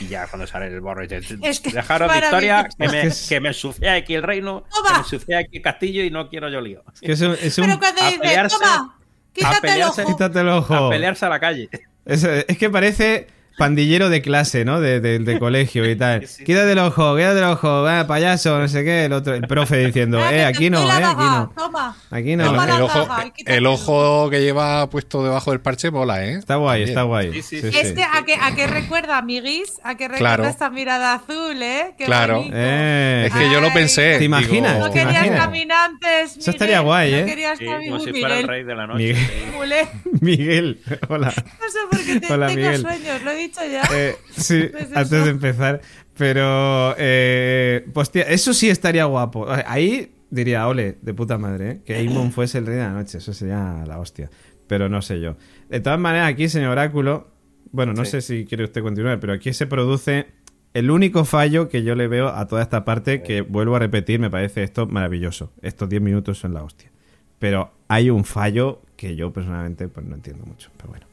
Y 0.00 0.06
ya 0.06 0.26
cuando 0.28 0.46
sale 0.46 0.68
el 0.68 0.80
borro 0.80 1.04
y 1.04 1.08
dice, 1.08 1.36
Es 1.42 1.60
que 1.60 1.70
dejaros 1.72 2.10
de 2.10 2.18
historia, 2.20 2.66
que 2.78 2.88
me, 2.88 3.08
que 3.28 3.40
me 3.40 3.48
ensucia 3.48 3.92
aquí 3.92 4.14
el 4.14 4.22
reino, 4.22 4.64
Toma. 4.74 4.88
que 4.88 4.92
me 4.94 4.98
ensucia 5.00 5.38
aquí 5.40 5.56
el 5.58 5.62
castillo 5.62 6.02
y 6.04 6.10
no 6.10 6.26
quiero 6.30 6.48
yo 6.48 6.62
lío. 6.62 6.84
Es 6.94 7.00
que 7.02 7.12
es 7.12 7.20
un... 7.20 7.32
es 7.32 7.58
un- 7.58 7.66
Pero 7.66 7.78
cuando 7.78 8.00
a 8.02 8.06
dice: 8.06 8.20
pelearse- 8.20 8.58
Toma, 8.58 8.98
quítate 9.34 9.56
el 9.68 9.74
pelearse- 9.74 10.02
ojo. 10.04 10.12
Quítate 10.16 10.40
el 10.40 10.48
ojo. 10.48 10.74
A 10.74 10.88
pelearse 10.90 11.26
a 11.26 11.28
la 11.28 11.38
calle. 11.38 11.68
Es, 12.06 12.24
es 12.24 12.56
que 12.56 12.70
parece 12.70 13.26
pandillero 13.60 14.08
de 14.10 14.22
clase, 14.22 14.64
¿no? 14.64 14.80
De, 14.80 14.98
de- 15.00 15.18
de 15.20 15.38
colegio 15.38 15.88
y 15.88 15.94
tal. 15.96 16.20
Sí, 16.26 16.34
sí. 16.38 16.44
Quítate 16.44 16.72
el 16.72 16.78
ojo, 16.80 17.14
quítate 17.16 17.38
el 17.38 17.44
ojo, 17.44 17.82
va, 17.82 18.06
payaso, 18.06 18.58
no 18.58 18.66
sé 18.68 18.82
qué. 18.82 19.04
El 19.04 19.12
otro, 19.12 19.34
el 19.34 19.42
profe 19.46 19.76
diciendo, 19.86 20.18
Ah, 20.20 20.34
eh, 20.34 20.44
aquí 20.44 20.68
no, 20.70 20.80
eh, 20.90 21.04
aquí 21.04 21.22
no. 21.22 21.52
Toma. 21.56 21.96
Aquí 22.10 22.32
El, 22.32 22.38
no. 22.38 22.44
Toma 22.46 22.64
el 22.64 22.82
ojo, 22.82 23.08
el 23.46 23.66
ojo 23.66 24.30
que 24.30 24.40
lleva 24.42 24.88
puesto 24.90 25.22
debajo 25.22 25.50
del 25.52 25.60
parche 25.60 25.90
mola, 25.90 26.24
¿eh? 26.24 26.34
Está 26.34 26.56
guay, 26.56 26.80
También. 26.80 26.88
está 26.88 27.02
guay. 27.02 27.32
Sí, 27.34 27.42
sí, 27.42 27.60
Sí, 27.60 27.66
sí. 27.66 27.72
sí. 27.72 27.78
Este, 27.80 28.02
¿a 28.02 28.24
qué, 28.26 28.34
¿a 28.40 28.54
qué 28.56 28.66
recuerda, 28.66 29.18
amiguis? 29.18 29.74
¿A 29.84 29.94
qué 29.96 30.08
recuerda 30.08 30.36
Claro. 30.36 30.48
esta 30.48 30.70
mirada 30.70 31.14
azul, 31.14 31.62
eh? 31.62 31.94
Qué 31.98 32.04
Claro. 32.06 32.38
bonito. 32.38 32.56
Eh, 32.58 33.24
Es 33.26 33.32
que 33.34 33.50
yo 33.52 33.60
lo 33.60 33.72
pensé. 33.72 34.18
¿Te 34.18 34.24
imaginas? 34.24 34.74
digo, 34.74 34.86
No 34.86 34.92
¿Te 34.92 34.98
querías 35.00 35.14
imaginas? 35.26 35.44
caminantes. 35.44 36.36
Eso 36.38 36.50
estaría 36.50 36.80
guay, 36.80 37.14
¿eh? 37.14 37.20
No 37.20 37.26
querías 37.26 37.58
caminantes. 37.58 37.90
como 37.90 38.04
si 38.04 38.10
fuera 38.20 38.38
el 38.40 38.48
rey 38.48 38.64
de 38.64 38.74
la 38.74 38.86
noche. 38.86 38.98
Miguel. 38.98 39.16
Sí. 39.16 39.32
Miguel. 39.60 39.88
Miguel, 40.20 40.80
hola. 41.08 41.26
No 41.36 41.70
sé 41.70 41.78
por 41.90 41.98
qué 42.00 42.20
te- 42.20 42.26
tengo 42.26 42.46
Miguel. 42.46 42.80
sueños, 42.80 43.22
lo 43.22 43.30
he 43.30 43.36
dicho 43.36 43.49
ya. 43.52 43.82
Eh, 43.92 44.16
sí, 44.30 44.68
Pues 44.72 44.96
antes 44.96 45.24
de 45.24 45.30
empezar. 45.30 45.80
Pero, 46.16 46.94
eh, 46.98 47.86
hostia, 47.94 48.22
eso 48.24 48.52
sí 48.52 48.68
estaría 48.68 49.04
guapo. 49.06 49.46
Ahí 49.66 50.14
diría, 50.30 50.68
ole, 50.68 50.98
de 51.00 51.14
puta 51.14 51.38
madre, 51.38 51.70
¿eh? 51.70 51.80
que 51.84 51.94
Aemon 51.96 52.30
fuese 52.32 52.58
el 52.58 52.66
rey 52.66 52.76
de 52.76 52.82
la 52.82 52.90
noche. 52.92 53.18
Eso 53.18 53.32
sería 53.32 53.84
la 53.86 53.98
hostia. 53.98 54.30
Pero 54.66 54.88
no 54.88 55.02
sé 55.02 55.20
yo. 55.20 55.36
De 55.68 55.80
todas 55.80 55.98
maneras, 55.98 56.28
aquí, 56.30 56.48
señor 56.48 56.70
Oráculo, 56.72 57.28
bueno, 57.72 57.92
no 57.92 58.04
Sí. 58.04 58.12
sé 58.12 58.20
si 58.20 58.44
quiere 58.44 58.64
usted 58.64 58.82
continuar, 58.82 59.18
pero 59.20 59.32
aquí 59.32 59.52
se 59.52 59.66
produce 59.66 60.26
el 60.74 60.90
único 60.90 61.24
fallo 61.24 61.68
que 61.68 61.82
yo 61.82 61.94
le 61.96 62.06
veo 62.06 62.28
a 62.28 62.46
toda 62.46 62.62
esta 62.62 62.84
parte, 62.84 63.22
que 63.22 63.40
vuelvo 63.40 63.74
a 63.76 63.78
repetir, 63.80 64.20
me 64.20 64.30
parece 64.30 64.62
esto 64.62 64.86
maravilloso. 64.86 65.52
Estos 65.62 65.88
10 65.88 66.02
minutos 66.02 66.38
son 66.38 66.54
la 66.54 66.62
hostia. 66.62 66.90
Pero 67.38 67.72
hay 67.88 68.10
un 68.10 68.24
fallo 68.24 68.82
que 68.96 69.16
yo 69.16 69.32
personalmente 69.32 69.88
pues 69.88 70.04
no 70.06 70.14
entiendo 70.14 70.44
mucho. 70.44 70.70
Pero 70.76 70.90
bueno, 70.90 71.06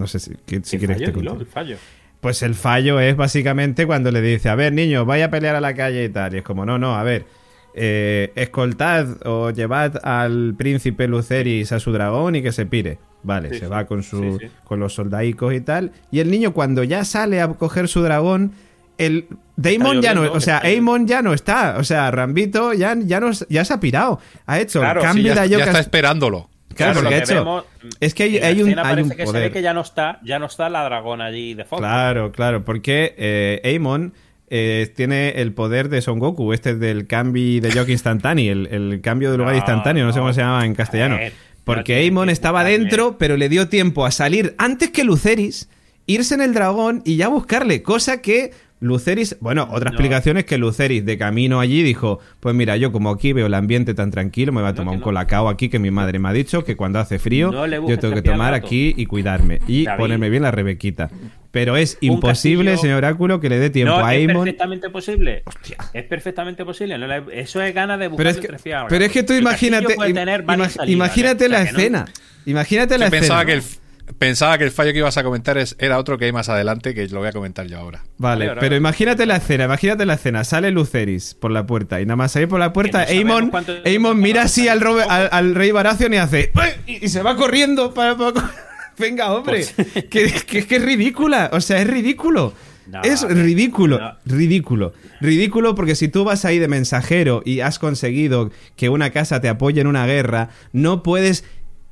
no 0.00 0.06
sé 0.08 0.18
si, 0.18 0.32
que- 0.46 0.60
si 0.64 0.78
¿Qué 0.78 0.86
quiere 0.86 0.94
fallo, 0.94 1.12
dilo, 1.12 1.36
el 1.38 1.46
fallo. 1.46 1.76
Pues 2.20 2.42
el 2.42 2.54
fallo 2.54 2.98
es 3.00 3.16
básicamente 3.16 3.86
cuando 3.86 4.10
le 4.10 4.20
dice, 4.20 4.48
a 4.48 4.54
ver, 4.56 4.72
niño, 4.72 5.04
vaya 5.04 5.26
a 5.26 5.30
pelear 5.30 5.54
a 5.56 5.60
la 5.60 5.74
calle 5.74 6.04
y 6.04 6.08
tal. 6.08 6.34
Y 6.34 6.38
es 6.38 6.42
como, 6.42 6.66
no, 6.66 6.78
no, 6.78 6.96
a 6.96 7.02
ver, 7.02 7.24
eh, 7.74 8.32
escoltad 8.34 9.06
o 9.24 9.50
llevad 9.50 10.04
al 10.04 10.54
príncipe 10.58 11.06
Luceris 11.08 11.70
a 11.72 11.78
su 11.80 11.92
dragón 11.92 12.34
y 12.36 12.42
que 12.42 12.52
se 12.52 12.66
pire. 12.66 12.98
Vale, 13.22 13.50
Sí, 13.50 13.54
se 13.60 13.64
sí. 13.66 13.70
va 13.70 13.86
con, 13.86 14.02
su, 14.02 14.38
Sí, 14.38 14.46
sí. 14.46 14.52
con 14.64 14.80
los 14.80 14.94
soldaicos 14.94 15.54
y 15.54 15.60
tal. 15.60 15.92
Y 16.10 16.20
el 16.20 16.30
niño 16.30 16.52
cuando 16.52 16.82
ya 16.84 17.04
sale 17.04 17.40
a 17.40 17.48
coger 17.48 17.86
su 17.88 18.02
dragón, 18.02 18.52
el 18.98 19.26
Daemon 19.56 20.02
ya 20.02 20.12
no, 20.14 20.30
o 20.32 20.40
sea, 20.40 20.56
está- 20.58 20.68
Aemon 20.68 21.06
ya 21.06 21.22
no 21.22 21.32
está, 21.32 21.76
o 21.78 21.84
sea, 21.84 22.10
Rambito 22.10 22.74
ya, 22.74 22.94
ya, 22.98 23.18
no, 23.20 23.30
ya 23.48 23.64
se 23.64 23.72
ha 23.72 23.80
pirado. 23.80 24.20
Ha 24.46 24.60
hecho 24.60 24.80
Claro, 24.80 25.00
el 25.00 25.06
sí, 25.06 25.12
cambio 25.14 25.34
ya, 25.34 25.42
de 25.42 25.48
ya 25.48 25.58
está 25.64 25.80
esperándolo. 25.80 26.49
Claro, 26.74 27.00
porque 27.00 27.18
hecho- 27.18 27.34
vemos, 27.34 27.64
es 28.00 28.14
que 28.14 28.22
hay, 28.24 28.36
un, 28.62 28.78
hay 28.78 29.02
un 29.02 29.10
que 29.10 29.16
se 29.16 29.22
ve 29.22 29.24
poder. 29.24 29.52
que 29.52 29.62
ya 29.62 29.74
no 29.74 29.80
está, 29.80 30.18
ya 30.22 30.38
no 30.38 30.46
está 30.46 30.68
la 30.68 30.84
dragón 30.84 31.20
allí 31.20 31.54
de 31.54 31.64
fondo. 31.64 31.82
Claro, 31.82 32.32
claro, 32.32 32.64
porque 32.64 33.14
eh, 33.18 33.60
Aemon 33.64 34.14
eh, 34.48 34.90
tiene 34.96 35.30
el 35.40 35.52
poder 35.52 35.88
de 35.88 36.00
Son 36.02 36.18
Goku, 36.18 36.52
este 36.52 36.74
del 36.76 37.06
cambio 37.06 37.60
de 37.60 37.70
Yoke 37.70 37.90
instantáneo, 37.90 38.52
el, 38.52 38.66
el 38.66 39.00
cambio 39.00 39.30
de 39.30 39.38
lugar 39.38 39.52
No, 39.52 39.58
instantáneo, 39.58 40.04
no 40.06 40.12
sé 40.12 40.18
cómo 40.20 40.32
se 40.32 40.40
llama 40.40 40.64
en 40.64 40.74
castellano. 40.74 41.16
Ver, 41.16 41.32
Porque 41.64 42.10
que 42.10 42.32
estaba 42.32 42.64
dentro, 42.64 43.16
pero 43.18 43.36
le 43.36 43.48
dio 43.48 43.68
tiempo 43.68 44.06
a 44.06 44.10
salir 44.10 44.54
antes 44.58 44.90
que 44.90 45.04
Luceris, 45.04 45.68
irse 46.06 46.34
en 46.34 46.40
el 46.40 46.54
dragón 46.54 47.02
y 47.04 47.16
ya 47.16 47.28
buscarle, 47.28 47.82
cosa 47.82 48.20
que 48.22 48.52
Luceris, 48.80 49.36
bueno, 49.40 49.68
otra 49.70 49.90
No. 49.90 49.96
explicación 49.96 50.38
es 50.38 50.44
que 50.46 50.56
Luceris 50.56 51.04
de 51.04 51.18
camino 51.18 51.60
allí 51.60 51.82
dijo, 51.82 52.18
pues 52.40 52.54
mira, 52.54 52.76
yo 52.78 52.92
como 52.92 53.10
aquí 53.10 53.32
veo 53.34 53.46
el 53.46 53.54
ambiente 53.54 53.92
tan 53.92 54.10
tranquilo, 54.10 54.52
me 54.52 54.62
voy 54.62 54.70
a 54.70 54.74
tomar 54.74 54.94
un 54.94 55.00
no. 55.00 55.04
colacao 55.04 55.48
aquí 55.50 55.68
que 55.68 55.78
mi 55.78 55.90
madre 55.90 56.18
me 56.18 56.28
ha 56.30 56.32
dicho 56.32 56.64
que 56.64 56.76
cuando 56.76 56.98
hace 56.98 57.18
frío 57.18 57.52
yo 57.86 57.98
tengo 57.98 58.14
que 58.14 58.22
tomar 58.22 58.54
aquí 58.54 58.94
y 58.96 59.04
cuidarme 59.06 59.60
y 59.68 59.84
David. 59.84 59.98
ponerme 60.00 60.30
bien 60.30 60.42
la 60.42 60.50
rebequita. 60.50 61.10
Pero 61.50 61.76
es 61.76 61.98
imposible, 62.00 62.70
castillo- 62.70 62.80
señor 62.80 62.98
Oráculo, 62.98 63.40
que 63.40 63.48
le 63.50 63.58
dé 63.58 63.70
tiempo 63.70 63.98
no, 63.98 64.04
a 64.06 64.14
es 64.14 64.20
Aemon. 64.20 64.44
perfectamente 64.44 64.88
posible. 64.88 65.42
Es 65.92 66.04
perfectamente 66.04 66.64
posible. 66.64 66.96
eso 67.32 67.60
es 67.60 67.74
ganas 67.74 67.98
de 67.98 68.06
buscar 68.08 68.24
Pero 68.24 68.30
es, 68.30 68.62
que, 68.62 68.72
pero 68.88 69.04
es 69.04 69.10
que 69.12 69.22
tú 69.24 69.32
imagínate, 69.34 69.96
im- 69.96 70.44
ima- 70.44 70.86
imagínate 70.88 71.48
la 71.48 71.62
escena. 71.62 72.04
Imagínate 72.46 72.96
la 72.98 73.06
Yo 73.06 73.10
pensaba 73.10 73.42
escena. 73.42 73.60
que, 73.60 73.66
el, 73.66 73.79
pensaba 74.18 74.58
que 74.58 74.64
el 74.64 74.70
fallo 74.70 74.92
que 74.92 74.98
ibas 74.98 75.16
a 75.16 75.22
comentar 75.22 75.58
es, 75.58 75.76
era 75.78 75.98
otro 75.98 76.18
que 76.18 76.26
hay 76.26 76.32
más 76.32 76.48
adelante, 76.48 76.94
que 76.94 77.06
lo 77.08 77.20
voy 77.20 77.28
a 77.28 77.32
comentar 77.32 77.66
yo 77.66 77.78
ahora. 77.78 78.02
Vale, 78.18 78.40
Vale, 78.40 78.48
ahora- 78.50 78.60
pero 78.60 78.76
imagínate 78.76 79.26
la 79.26 79.36
escena, 79.36 79.64
imagínate 79.64 80.06
la 80.06 80.14
escena. 80.14 80.44
Sale 80.44 80.70
Luceris 80.70 81.34
por 81.34 81.50
la 81.50 81.66
puerta 81.66 82.00
y 82.00 82.06
nada 82.06 82.16
más 82.16 82.32
salir 82.32 82.48
por 82.48 82.60
la 82.60 82.72
puerta, 82.72 83.04
no 83.44 83.50
cuánto- 83.50 83.74
mira 84.14 84.42
así 84.42 84.68
al, 84.68 84.80
Robe- 84.80 85.06
al, 85.08 85.28
al 85.32 85.54
rey 85.54 85.70
Baratheon 85.70 86.14
y 86.14 86.16
hace 86.18 86.52
"¡Uy!", 86.54 86.62
y, 86.94 87.04
y 87.06 87.08
se 87.08 87.22
va 87.22 87.36
corriendo 87.36 87.92
para, 87.94 88.16
para- 88.16 88.50
Venga, 88.98 89.32
hombre, 89.32 89.64
Pues 89.74 89.92
que, 90.10 90.30
que, 90.46 90.66
que 90.66 90.76
es 90.76 90.82
ridícula, 90.82 91.48
o 91.52 91.60
sea, 91.60 91.80
es 91.80 91.86
ridículo. 91.86 92.52
No, 92.86 93.02
es 93.02 93.22
ridículo, 93.22 93.98
no. 94.00 94.16
ridículo. 94.26 94.92
Ridículo 95.20 95.74
porque 95.76 95.94
si 95.94 96.08
tú 96.08 96.24
vas 96.24 96.44
ahí 96.44 96.58
de 96.58 96.66
mensajero 96.66 97.40
y 97.44 97.60
has 97.60 97.78
conseguido 97.78 98.50
que 98.76 98.88
una 98.88 99.10
casa 99.10 99.40
te 99.40 99.48
apoye 99.48 99.80
en 99.80 99.86
una 99.86 100.06
guerra, 100.06 100.48
no 100.72 101.02
puedes 101.04 101.44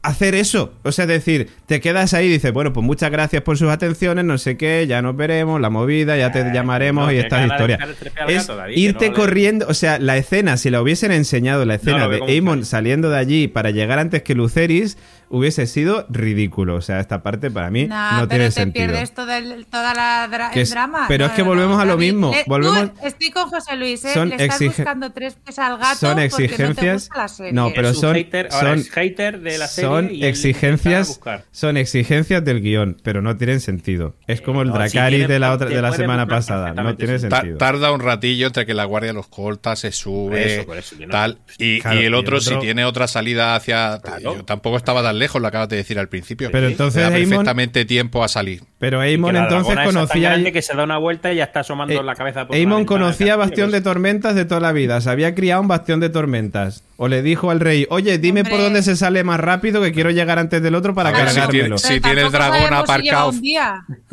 hacer 0.03 0.35
eso. 0.35 0.73
O 0.85 0.93
sea, 0.93 1.07
decir, 1.07 1.51
te 1.67 1.81
quedas 1.81 2.15
ahí 2.15 2.27
y 2.27 2.31
dices, 2.31 2.53
bueno, 2.53 2.73
pues 2.73 2.85
muchas 2.85 3.11
gracias 3.11 3.43
por 3.43 3.59
sus 3.59 3.69
atenciones, 3.71 4.25
no 4.25 4.39
sé 4.39 4.57
qué, 4.57 4.87
ya 4.87 5.03
nos 5.03 5.17
veremos, 5.17 5.61
la 5.61 5.71
movida, 5.71 6.17
ya 6.17 6.33
te 6.33 6.45
llamaremos 6.53 7.07
no, 7.07 7.13
y 7.13 7.19
estas 7.19 7.47
historias. 7.51 7.81
Es 8.29 8.51
irte 8.75 9.11
no 9.11 9.17
corriendo, 9.17 9.67
o 9.69 9.75
sea, 9.75 9.99
la 9.99 10.17
escena, 10.17 10.57
si 10.57 10.71
la 10.71 10.81
hubiesen 10.81 11.13
enseñado, 11.13 11.65
la 11.65 11.75
escena 11.75 12.09
de 12.09 12.21
un 12.21 12.65
saliendo 12.65 13.11
de 13.11 13.19
allí 13.19 13.49
para 13.49 13.71
llegar 13.71 13.99
antes 13.99 14.23
que 14.23 14.35
Luceris, 14.35 14.97
hubiese 15.31 15.67
sido 15.67 16.07
ridículo. 16.09 16.77
O 16.77 16.81
sea, 16.81 17.01
esta 17.01 17.23
parte 17.23 17.51
para 17.51 17.71
mí 17.71 17.87
Nah, 17.87 18.13
no 18.13 18.17
pero 18.21 18.29
tiene 18.29 18.45
te 18.47 18.51
sentido. 18.53 18.87
pierdes 18.89 19.13
todo 19.15 19.33
el, 19.33 19.67
toda 19.67 19.95
la 19.95 20.29
dra- 20.31 20.51
el 20.55 20.61
es- 20.63 20.71
drama. 20.71 21.07
pero 21.09 21.27
es 21.27 21.33
que 21.33 21.43
volvemos 21.43 21.81
a 21.81 21.85
lo 21.85 21.93
David, 21.97 22.13
mismo, 22.13 22.31
le- 22.33 22.45
tú 22.45 22.51
volvemos- 22.51 22.91
estoy 23.03 23.31
con 23.31 23.49
José 23.49 23.77
Luis, 23.77 24.05
¿eh? 24.05 24.15
Son 24.15 24.29
Le 24.31 24.37
estás 24.37 24.61
buscando 24.61 25.11
tres 25.13 25.35
pies 25.45 25.59
al 25.59 25.79
gato 25.79 25.97
son 25.97 26.19
exigencias- 26.19 26.69
no 26.69 26.75
te 26.75 26.93
gusta 26.93 27.19
la 27.19 27.29
serie. 27.29 27.53
no, 27.53 27.71
pero 27.75 27.95
son- 27.95 28.15
hater, 28.15 28.49
ahora 28.53 28.71
son- 28.71 28.79
es 28.79 28.91
hater 28.91 29.41
de 29.41 29.59
la 29.59 29.67
serie 29.69 29.89
son 29.91 30.15
y 30.15 30.25
exigencias 30.25 31.21
son 31.51 31.77
exigencias 31.77 32.45
del 32.45 32.61
guion 32.61 32.97
pero 33.03 33.23
no 33.23 33.37
tienen 33.37 33.61
sentido 33.61 34.15
es 34.27 34.41
como 34.41 34.63
el 34.63 34.69
no, 34.69 34.75
si 34.75 34.79
Dracarys 34.79 35.19
tiene- 35.19 35.33
de 35.35 35.39
la 35.39 35.53
otra 35.53 35.69
de 35.69 35.83
la 35.83 35.93
semana 35.93 36.27
pasada 36.27 36.73
no 36.75 36.97
tiene 36.97 37.19
sí. 37.19 37.29
Ta- 37.29 37.37
sentido 37.39 37.59
tarda 37.59 37.93
un 37.93 38.01
ratillo 38.01 38.47
entre 38.47 38.67
que 38.67 38.75
la 38.75 38.85
guardia 38.85 39.13
los 39.13 39.27
corta, 39.29 39.77
se 39.77 39.93
sube, 39.93 40.57
Eso, 40.57 40.67
por 40.67 40.77
eso, 40.79 40.97
tal. 41.11 41.39
Y, 41.59 41.81
Claro, 41.81 42.01
y 42.01 42.05
el 42.05 42.13
y 42.13 42.17
otro, 42.17 42.37
el 42.37 42.43
otro- 42.43 42.55
si 42.55 42.61
tiene 42.61 42.85
otra 42.85 43.07
salida 43.09 43.55
hacia. 43.55 44.01
Claro. 44.03 44.37
yo 44.37 44.45
tampoco 44.45 44.77
estaba 44.77 45.03
tan 45.03 45.18
lejos, 45.19 45.43
lo 45.43 45.49
acabas 45.49 45.69
de 45.69 45.77
decir 45.77 45.99
al 45.99 46.09
principio. 46.09 46.51
Pero 46.51 46.69
entonces 46.69 47.03
da 47.03 47.11
perfectamente 47.11 47.85
tiempo 47.85 48.25
a 48.25 48.29
salir. 48.29 48.63
pero 48.79 49.05
Y 49.07 49.17
la 49.19 49.43
entonces 49.45 49.75
tan 49.75 49.85
conocía 49.87 50.31
grande 50.31 50.53
que 50.53 50.63
se 50.63 50.75
da 50.75 50.85
una 50.85 50.99
vuelta 50.99 51.33
y 51.33 51.37
ya 51.37 51.45
está 51.45 51.61
asomando 51.61 51.93
Eh, 51.95 52.03
la 52.03 52.15
cabeza 52.15 52.47
por 52.47 52.57
conocía 52.87 53.37
Bastión 53.37 53.71
de 53.71 53.79
pues. 53.79 53.85
Tormentas 53.85 54.35
de 54.35 54.45
toda 54.45 54.61
la 54.61 54.73
vida. 54.73 55.01
Se 55.01 55.11
había 55.11 55.35
criado 55.35 55.61
un 55.61 55.69
Bastión 55.69 56.01
de 56.01 56.09
Tormentas. 56.09 56.85
O 57.01 57.07
le 57.07 57.23
dijo 57.23 57.53
al 57.53 57.61
rey, 57.61 57.87
oye, 57.91 58.19
dime 58.19 58.45
por 58.45 58.59
dónde 58.59 58.83
se 58.83 58.97
sale 58.97 59.23
más 59.23 59.39
rápido 59.39 59.81
que 59.81 59.93
quiero 59.93 60.11
llegar 60.11 60.41
antes 60.41 60.61
del 60.61 60.75
otro 60.75 60.95
para 60.97 61.11
A 61.11 61.13
si 61.29 61.37
cargármelo. 61.37 61.79
si 61.79 62.01
tiene 62.01 62.23
el 62.23 62.33
dragón 62.33 62.59
si 62.69 62.75
aparcado. 62.75 63.33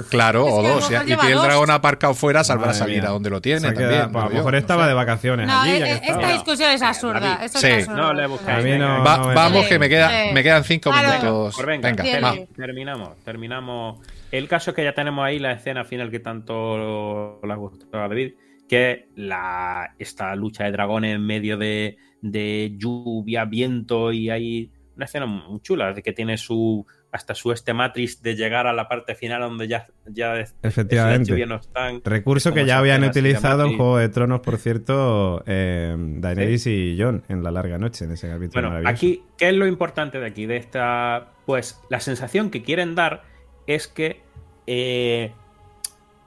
Claro, 0.10 0.45
o 0.45 0.64
a 0.64 0.70
dos. 0.70 0.86
Y 0.89 0.93
lleva 1.06 1.22
tiene 1.24 1.36
el 1.36 1.41
dragón 1.41 1.70
aparcado 1.72 2.14
fuera, 2.14 2.43
sabrá 2.43 2.68
Madre 2.68 2.78
salir 2.80 3.06
a 3.06 3.10
donde 3.10 3.30
lo 3.30 3.41
tiene 3.41 3.62
también. 3.62 4.12
pues, 4.12 4.24
a 4.26 4.30
lo 4.30 4.36
mejor 4.36 4.56
estaba 4.56 4.88
de 4.88 4.93
vacaciones 4.93 5.47
No, 5.47 5.62
allí. 5.62 5.72
eh, 5.72 6.01
esta 6.06 6.32
discusión 6.32 6.72
es 6.72 6.82
absurda. 6.84 7.39
Sí. 7.47 7.68
No 7.89 8.14
le 8.14 8.28
buscáis. 8.28 8.60
A 8.60 8.62
mí 8.62 8.78
no- 8.78 9.03
Va- 9.03 9.18
no 9.18 9.28
me 9.30 9.34
vamos, 9.36 9.66
que 9.66 9.80
me, 9.80 9.89
queda, 9.89 10.12
me 10.34 10.43
quedan 10.43 10.64
cinco. 10.64 10.91
Minutos. 10.96 11.56
Pues 11.56 11.68
venga, 11.68 11.93
va. 12.22 12.34
Sí. 12.34 12.48
terminamos, 12.56 13.18
terminamos. 13.24 14.00
El 14.32 14.48
caso 14.48 14.72
es 14.72 14.76
que 14.76 14.84
ya 14.84 14.93
tenemos 14.93 15.26
ahí 15.26 15.39
la 15.39 15.54
escena 15.54 15.84
final 15.84 16.12
que 16.12 16.20
tanto 16.20 17.39
le 17.43 17.54
ha 17.54 17.56
gustado 17.56 18.04
a 18.04 18.08
David, 18.08 18.34
que 18.68 18.91
es 18.91 19.00
la, 19.16 19.96
esta 20.00 20.36
lucha 20.36 20.66
de 20.66 20.72
dragones 20.72 21.16
en 21.16 21.26
medio 21.26 21.58
de, 21.58 21.98
de 22.22 22.74
lluvia, 22.78 23.46
viento 23.46 24.12
y 24.12 24.30
hay 24.30 24.72
una 24.96 25.06
escena 25.06 25.26
muy 25.26 25.60
chula, 25.62 25.93
de 25.93 26.02
que 26.02 26.14
tiene 26.14 26.38
su 26.38 26.86
hasta 27.16 27.34
su 27.34 27.51
este 27.53 27.74
matrix 27.74 28.22
de 28.22 28.36
llegar 28.36 28.68
a 28.68 28.74
la 28.74 28.89
parte 28.89 29.16
final 29.16 29.41
donde 29.41 29.68
ya, 29.68 29.88
ya 30.05 30.36
Efectivamente. 30.61 31.38
ya 31.38 31.45
no 31.45 31.55
están. 31.55 32.01
Recurso 32.03 32.53
que 32.53 32.66
ya 32.66 32.78
habían 32.78 33.03
utilizado 33.03 33.66
en. 33.66 33.78
Juego 33.78 33.97
de 33.97 34.09
Tronos, 34.09 34.41
por 34.41 34.57
cierto, 34.57 35.41
eh, 35.47 35.95
Daenerys 35.97 36.68
y 36.68 36.97
Jon 36.99 37.24
en 37.30 37.41
la 37.41 37.51
larga 37.51 37.78
noche, 37.78 38.05
en 38.05 38.11
ese 38.11 38.28
capítulo 38.28 38.51
Bueno, 38.53 38.70
maravilloso. 38.70 38.93
aquí, 38.93 39.24
¿qué 39.38 39.49
es 39.49 39.55
lo 39.55 39.66
importante 39.66 40.20
de 40.20 40.26
aquí? 40.28 40.45
De 40.45 40.57
esta. 40.57 41.32
Pues 41.45 41.80
la 41.89 41.99
sensación 42.01 42.49
que 42.49 42.63
quieren 42.63 42.95
dar 42.95 43.24
es 43.66 43.88
que 43.88 44.22
eh, 44.68 45.32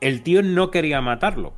el 0.00 0.22
tío 0.22 0.42
no 0.42 0.70
quería 0.70 1.00
matarlo. 1.00 1.54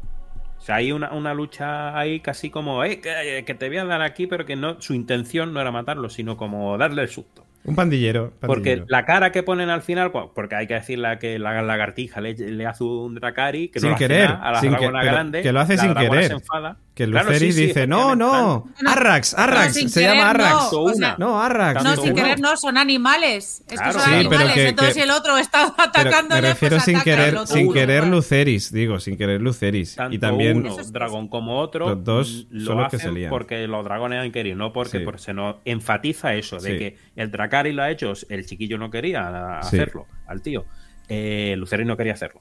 O 0.59 0.63
sea, 0.63 0.77
hay 0.77 0.93
una, 0.93 1.13
una 1.13 1.35
lucha 1.35 1.97
ahí 1.97 2.21
casi 2.21 2.51
como, 2.51 2.83
eh, 2.85 3.01
que, 3.01 3.45
que 3.47 3.55
te 3.55 3.69
voy 3.69 3.79
a 3.79 3.85
dar 3.85 4.03
aquí, 4.03 4.27
pero 4.27 4.45
que 4.45 4.57
no, 4.57 4.81
su 4.81 4.93
intención 4.93 5.55
no 5.55 5.61
era 5.61 5.71
matarlo, 5.71 6.11
sino 6.11 6.37
como 6.37 6.77
darle 6.77 7.03
el 7.03 7.09
susto. 7.09 7.47
Un 7.65 7.75
pandillero. 7.77 8.33
Porque 8.41 8.85
la 8.89 9.05
cara 9.05 9.33
que 9.33 9.43
ponen 9.43 9.69
al 9.69 9.83
final, 9.83 10.11
porque 10.13 10.55
hay 10.55 10.67
que 10.67 10.75
decirle 10.75 11.19
que 11.19 11.39
la 11.39 11.61
lagartija 11.63 12.21
le, 12.21 12.35
le 12.35 12.67
hace 12.67 12.85
un 12.85 13.15
dracari, 13.15 13.69
que 13.69 13.81
Sin 13.81 13.91
no 13.91 13.97
hace 13.97 14.05
querer, 14.09 14.31
nada 14.31 14.43
a 14.43 14.53
la 14.53 14.61
sin 14.61 14.75
que- 14.77 14.87
grande. 14.91 15.43
que 15.43 15.53
lo 15.53 15.61
hace 15.61 15.77
la 15.77 15.83
sin 15.83 15.95
querer. 15.95 16.25
se 16.29 16.33
enfada. 16.33 16.77
Que 17.01 17.07
Claro, 17.07 17.31
Luceris 17.31 17.55
sí, 17.55 17.61
sí, 17.63 17.67
dice, 17.69 17.87
no, 17.87 18.15
no, 18.15 18.67
No, 18.83 18.91
Arrax, 18.91 19.33
Arrax, 19.33 19.73
se 19.73 19.87
querer, 20.01 20.17
llama 20.17 20.31
Arrax. 20.31 20.51
no. 20.51 20.59
Tanto 20.61 20.83
o 20.83 20.89
sea, 20.91 20.97
una. 20.97 21.17
No, 21.19 21.41
Arrax. 21.43 21.83
No, 21.83 21.97
sin 21.97 22.15
querer 22.15 22.41
no, 22.41 22.57
son 22.59 22.77
animales. 22.77 23.63
Es 23.71 23.81
Claro. 23.81 23.93
que 23.95 23.99
son 24.01 24.03
Sí, 24.03 24.11
pero 24.11 24.41
animales. 24.41 24.53
que- 24.55 24.69
Entonces, 24.69 24.95
que- 24.95 25.01
si 25.01 25.05
el 25.07 25.11
otro 25.11 25.39
está 25.39 25.73
Pero 25.77 25.89
atacándole, 25.89 26.43
me 26.43 26.49
refiero 26.51 26.77
pues 26.77 26.85
sin 26.85 27.01
querer, 27.01 27.35
otro. 27.37 27.47
sin 27.47 27.65
Uno, 27.69 27.73
querer. 27.73 28.07
Luceris, 28.07 28.71
digo, 28.71 29.01
sin 29.01 29.17
querer 29.17 29.41
Luceris. 29.41 29.95
Tanto 29.97 30.15
y 30.15 30.19
también 30.19 30.59
uno, 30.59 30.73
Eso 30.73 30.83
es- 30.83 30.93
dragón 30.93 31.29
como 31.29 31.59
otro, 31.59 31.89
Los 31.89 32.05
dos 32.05 32.47
lo 32.51 32.67
son 32.67 32.79
los 32.83 32.91
que 32.91 32.99
se 32.99 33.11
lían. 33.11 33.31
porque 33.31 33.67
los 33.67 33.83
dragones 33.83 34.19
han 34.21 34.31
querido, 34.31 34.57
no 34.57 34.75
porque, 34.75 34.99
Sí. 34.99 35.05
porque 35.07 35.21
se 35.23 35.33
nos 35.33 35.57
enfatiza 35.65 36.35
eso, 36.35 36.59
de 36.61 36.73
Sí. 36.73 36.79
que 36.79 36.99
el 37.17 37.31
Dracari 37.31 37.73
lo 37.73 37.83
ha 37.83 37.91
hecho, 37.91 38.13
el 38.29 38.45
chiquillo 38.45 38.77
no 38.77 38.91
quería 38.91 39.61
Sí. 39.63 39.69
hacerlo, 39.79 40.07
al 40.27 40.43
tío. 40.43 40.67
Eh, 41.09 41.55
Luceris 41.57 41.87
no 41.87 41.97
quería 41.97 42.13
hacerlo. 42.13 42.41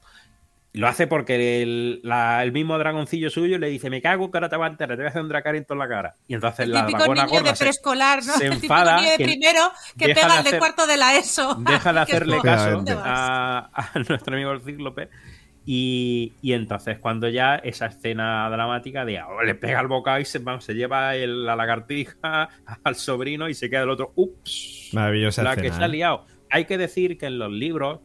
Lo 0.74 0.88
hace 0.88 1.08
porque 1.08 1.64
el, 1.64 2.00
la- 2.04 2.44
el 2.44 2.52
mismo 2.52 2.78
dragoncillo 2.78 3.32
suyo 3.32 3.58
le 3.58 3.70
dice, 3.70 3.90
me 3.90 4.02
cago 4.04 4.30
que 4.30 4.38
ahora 4.38 4.50
te 4.50 4.56
va 4.58 4.68
a 4.68 4.70
enterar, 4.70 4.96
te 4.98 5.02
voy 5.02 5.08
a 5.08 5.10
hacer 5.10 5.22
un 5.24 5.30
Dracari 5.30 5.58
en 5.58 5.66
toda 5.66 5.80
la 5.80 5.88
cara. 5.88 6.16
Y 6.28 6.36
entonces 6.36 6.66
El 6.66 6.74
la 6.74 6.82
típico 6.86 7.00
dragona 7.00 7.24
niño 7.24 7.34
gorda 7.38 7.50
de 7.52 7.56
se- 7.56 7.64
preescolar, 7.64 8.24
¿no? 8.24 8.34
se 8.34 8.46
el 8.48 8.54
enfada 8.54 8.98
niño 8.98 9.10
de 9.12 9.18
que 9.18 9.24
primero 9.24 9.72
que 9.98 10.06
pega 10.10 10.28
de 10.28 10.34
al 10.38 10.44
de 10.44 10.50
hacer- 10.50 10.60
cuarto 10.60 10.86
de 10.86 10.98
la 10.98 11.16
ESO. 11.18 11.56
deja 11.68 11.92
de 11.94 12.00
es 12.02 12.04
hacerle 12.10 12.40
caso 12.44 12.84
a, 13.04 13.70
a 13.74 14.00
nuestro 14.10 14.36
amigo 14.36 14.52
el 14.52 14.62
cíclope. 14.62 15.10
Y, 15.66 16.34
y 16.42 16.54
entonces 16.54 16.98
cuando 17.00 17.30
ya 17.30 17.56
esa 17.56 17.88
escena 17.88 18.50
dramática 18.50 19.06
de 19.06 19.22
oh, 19.22 19.44
le 19.44 19.54
pega 19.56 19.80
el 19.82 19.88
bocado 19.88 20.20
y 20.20 20.26
se, 20.26 20.40
vamos, 20.40 20.64
se 20.64 20.74
lleva 20.74 21.16
el- 21.16 21.46
la 21.46 21.56
lagartija 21.56 22.50
al 22.84 22.96
sobrino 22.96 23.50
y 23.50 23.54
se 23.54 23.70
queda 23.70 23.84
el 23.84 23.90
otro, 23.90 24.12
ups, 24.16 24.90
Maravillosa 24.94 25.44
la 25.44 25.54
escena, 25.54 25.68
que 25.70 25.74
se 25.76 25.84
ha 25.84 25.86
¿eh? 25.88 25.90
liado. 25.90 26.26
Hay 26.50 26.66
que 26.66 26.78
decir 26.80 27.18
que 27.18 27.28
en 27.28 27.38
los 27.38 27.52
libros, 27.52 28.00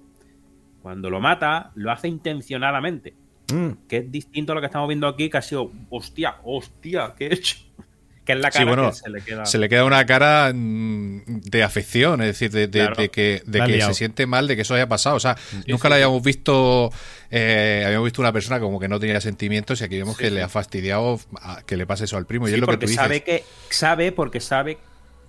cuando 0.85 1.09
lo 1.11 1.19
mata, 1.19 1.73
lo 1.75 1.91
hace 1.91 2.07
intencionadamente, 2.07 3.15
Mm, 3.53 3.87
que 3.89 3.99
es 3.99 4.11
distinto 4.11 4.53
a 4.53 4.55
lo 4.55 4.61
que 4.63 4.69
estamos 4.69 4.89
viendo 4.89 5.07
aquí, 5.07 5.29
que 5.29 5.37
ha 5.37 5.43
sido, 5.43 5.71
hostia, 5.91 6.37
hostia, 6.45 7.13
¿qué 7.19 7.27
he 7.27 7.35
hecho? 7.35 7.57
que 8.25 8.33
es 8.33 8.39
la 8.39 8.51
Sí, 8.51 8.59
cara 8.61 8.71
bueno, 8.71 8.89
que 8.91 8.97
se 8.97 9.11
le 9.11 9.21
queda. 9.23 9.45
se 9.45 9.59
le 9.59 9.69
queda 9.69 9.85
una 9.85 10.07
cara 10.07 10.51
mm, 10.55 11.41
de 11.43 11.63
afección, 11.63 12.23
es 12.23 12.29
decir, 12.29 12.51
de, 12.51 12.69
de- 12.69 12.79
Claro. 12.81 12.97
de 12.97 13.11
que, 13.11 13.43
de 13.45 13.59
La 13.59 13.67
que 13.67 13.81
se 13.83 13.93
siente 13.93 14.27
mal 14.27 14.47
de 14.49 14.57
que 14.57 14.63
eso 14.63 14.75
haya 14.75 14.89
pasado. 14.89 15.17
O 15.17 15.21
sea, 15.21 15.37
nunca 15.67 15.91
lo 15.91 15.95
habíamos 15.97 16.23
visto, 16.23 16.91
eh, 17.31 17.83
habíamos 17.85 18.07
visto 18.07 18.23
una 18.23 18.33
persona 18.33 18.61
como 18.61 18.81
que 18.81 18.89
no 18.89 18.99
tenía 18.99 19.21
sentimientos 19.21 19.81
y 19.83 19.85
aquí 19.85 19.99
vemos 19.99 20.17
que 20.17 20.31
le 20.31 20.43
ha 20.43 20.49
fastidiado 20.49 21.21
a- 21.43 21.63
que 21.67 21.77
le 21.77 21.87
pase 21.87 22.05
eso 22.05 22.17
al 22.17 22.25
primo. 22.27 22.47
y 22.47 22.51
Sí, 22.51 22.55
es 22.55 22.61
lo 22.63 22.67
que 22.67 22.73
tú 22.73 22.77
porque 22.79 22.87
dices. 22.87 22.97
sabe 23.03 23.23
que 23.23 23.45
sabe 23.69 24.11
porque 24.13 24.41
sabe 24.41 24.79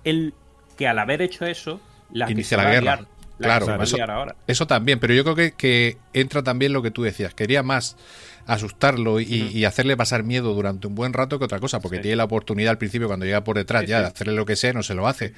él 0.06 0.34
que 0.78 0.88
al 0.88 1.00
haber 1.00 1.22
hecho 1.22 1.46
eso 1.46 1.82
la 2.14 2.28
que 2.28 2.32
Inicia 2.32 2.50
se 2.52 2.58
la 2.58 2.64
va 2.64 2.70
a 2.70 2.74
guerra. 2.74 2.96
liar, 2.96 3.08
la 3.40 3.60
Claro, 3.60 3.84
eso- 3.84 3.98
liar 3.98 4.12
ahora. 4.12 4.36
Eso 4.48 4.66
también, 4.68 5.00
pero 5.00 5.14
yo 5.14 5.24
creo 5.24 5.36
que, 5.36 5.52
que 5.54 5.98
entra 6.14 6.44
también 6.44 6.74
lo 6.74 6.82
que 6.82 6.92
tú 6.92 7.04
decías. 7.04 7.34
Quería 7.34 7.64
más 7.64 7.98
asustarlo 8.48 9.20
y, 9.20 9.26
y 9.26 9.66
hacerle 9.66 9.98
pasar 9.98 10.24
miedo 10.24 10.54
durante 10.54 10.86
un 10.86 10.94
buen 10.94 11.14
rato 11.14 11.40
que 11.40 11.46
otra 11.46 11.60
cosa, 11.60 11.80
porque 11.80 11.98
Sí. 11.98 12.04
tiene 12.04 12.18
la 12.18 12.26
oportunidad 12.26 12.70
al 12.72 12.78
principio, 12.78 13.08
cuando 13.08 13.26
llega 13.26 13.44
por 13.44 13.58
detrás, 13.58 13.82
Sí, 13.82 13.88
ya 13.88 13.98
sí. 13.98 14.02
de 14.04 14.08
hacerle 14.10 14.34
lo 14.34 14.46
que 14.46 14.56
sea, 14.56 14.72
no 14.72 14.84
se 14.84 14.94
lo 14.94 15.08
hace. 15.08 15.34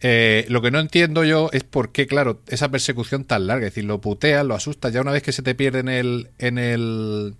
Eh, 0.00 0.44
lo 0.48 0.60
que 0.62 0.70
no 0.70 0.78
entiendo 0.78 1.24
yo 1.24 1.48
es 1.52 1.64
por 1.64 1.92
qué, 1.92 2.06
claro, 2.06 2.42
esa 2.48 2.68
persecución 2.70 3.24
tan 3.24 3.46
larga, 3.46 3.66
es 3.66 3.72
decir, 3.72 3.84
lo 3.84 4.00
puteas, 4.00 4.44
lo 4.44 4.54
asustas, 4.54 4.92
ya 4.92 5.00
una 5.00 5.12
vez 5.12 5.22
que 5.22 5.32
se 5.32 5.42
te 5.42 5.54
pierde 5.54 5.78
en 5.80 5.88
el, 5.88 6.28
en 6.38 6.58
el 6.58 7.34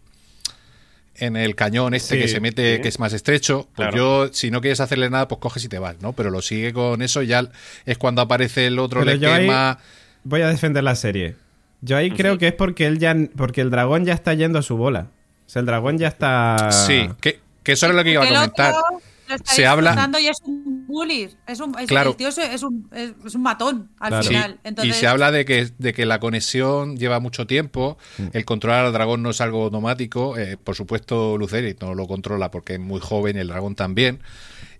en 1.19 1.37
el 1.37 1.55
cañón 1.55 1.95
este 1.95 2.17
Sí, 2.17 2.21
que 2.23 2.29
se 2.29 2.41
mete, 2.41 2.77
sí. 2.77 2.83
que 2.83 2.89
es 2.89 2.99
más 2.99 3.13
estrecho, 3.13 3.69
pues 3.75 3.89
Claro. 3.91 4.27
yo, 4.27 4.33
si 4.33 4.51
no 4.51 4.61
quieres 4.61 4.81
hacerle 4.81 5.09
nada, 5.11 5.29
pues 5.29 5.41
coges 5.41 5.65
y 5.65 5.69
te 5.69 5.79
vas, 5.79 5.97
¿no? 6.01 6.13
Pero 6.13 6.31
lo 6.31 6.43
sigue 6.43 6.73
con 6.73 7.03
eso, 7.03 7.23
y 7.23 7.27
ya 7.29 7.49
es 7.85 7.99
cuando 7.99 8.23
aparece 8.23 8.67
el 8.67 8.79
otro, 8.79 9.01
Pero 9.01 9.13
le 9.13 9.19
yo 9.19 9.33
ahí- 9.33 9.43
quema. 9.47 9.79
Voy 10.25 10.41
a 10.43 10.49
defender 10.49 10.83
la 10.83 10.95
serie. 10.97 11.37
Yo 11.83 11.97
ahí 11.97 12.11
creo 12.11 12.33
Sí. 12.35 12.39
que 12.41 12.49
es 12.49 12.55
porque 12.55 12.87
él 12.87 12.99
ya 12.99 13.15
porque 13.37 13.61
el 13.61 13.71
dragón 13.71 14.05
ya 14.05 14.15
está 14.15 14.35
yendo 14.35 14.59
a 14.59 14.63
su 14.63 14.77
bola. 14.77 15.07
O 15.47 15.49
sea, 15.49 15.61
el 15.61 15.67
dragón 15.67 15.99
ya 15.99 16.09
está 16.09 16.71
Sí, 16.73 17.09
que, 17.21 17.39
que 17.63 17.73
eso 17.73 17.87
era 17.87 17.95
lo 17.95 18.03
que 18.03 18.11
iba 18.13 18.25
a 18.25 18.27
comentar. 18.29 18.73
otro 18.73 18.99
lo 19.29 19.35
está 19.37 19.53
Se 19.53 19.67
habla- 19.67 20.11
y 20.21 20.27
es 20.27 20.39
un 20.45 20.66
bully. 20.87 21.29
Es 21.47 21.61
un, 21.61 21.79
es- 21.79 21.87
Claro. 21.87 22.11
El 22.11 22.17
tío 22.17 22.29
es, 22.29 22.39
es 22.39 22.63
un, 22.63 22.89
es, 22.93 23.13
es 23.25 23.35
un 23.35 23.43
matón 23.43 23.91
al 23.99 24.09
Claro. 24.09 24.23
Sí, 24.23 24.29
final. 24.29 24.59
Entonces, 24.65 24.97
y 24.97 24.99
se 25.01 25.07
habla 25.07 25.31
de 25.33 25.45
que, 25.45 25.69
de 25.79 25.93
que 25.93 26.07
la 26.07 26.21
conexión 26.21 26.97
lleva 26.97 27.21
mucho 27.21 27.47
tiempo, 27.47 27.99
el 28.33 28.45
controlar 28.45 28.85
al 28.87 28.93
dragón 28.93 29.23
no 29.23 29.31
es 29.31 29.41
algo 29.41 29.65
automático, 29.65 30.37
eh, 30.39 30.57
por 30.63 30.75
supuesto 30.75 31.37
Luceri 31.39 31.77
no 31.81 31.95
lo 31.95 32.07
controla 32.07 32.51
porque 32.51 32.75
es 32.75 32.81
muy 32.81 33.01
joven 33.01 33.37
y 33.37 33.41
el 33.41 33.49
dragón 33.49 33.75
también, 33.75 34.21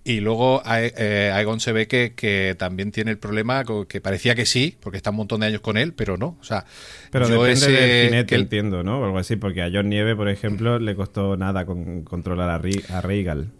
y 0.05 0.21
luego 0.21 0.63
eh, 0.71 1.33
Aegon 1.35 1.59
se 1.59 1.73
ve 1.73 1.89
que, 1.89 2.13
que 2.15 2.55
también 2.57 2.93
tiene 2.93 3.11
el 3.11 3.19
problema, 3.19 3.65
que 3.89 4.01
parecía 4.01 4.37
que 4.37 4.47
sí, 4.47 4.77
porque 4.81 4.97
está 4.99 5.11
un 5.11 5.17
montón 5.17 5.41
de 5.41 5.47
años 5.47 5.61
con 5.63 5.77
él, 5.77 5.95
pero 5.95 6.17
no, 6.17 6.37
o 6.41 6.45
sea, 6.45 6.65
Pero 7.11 7.29
yo 7.29 7.43
depende 7.43 7.53
ese- 7.67 7.73
del 7.73 8.05
jinete, 8.11 8.27
que 8.27 8.35
el- 8.37 8.43
entiendo, 8.43 8.85
¿no? 8.85 9.01
O 9.01 9.05
algo 9.05 9.19
así, 9.19 9.35
porque 9.35 9.63
a 9.63 9.71
John 9.73 9.89
Nieve, 9.89 10.15
por 10.15 10.29
ejemplo, 10.29 10.79
le 10.79 10.95
costó 10.95 11.37
nada 11.37 11.67
con- 11.67 12.03
controlar 12.05 12.51
a, 12.51 12.55
a 12.97 13.01
Rhaegal. 13.01 13.51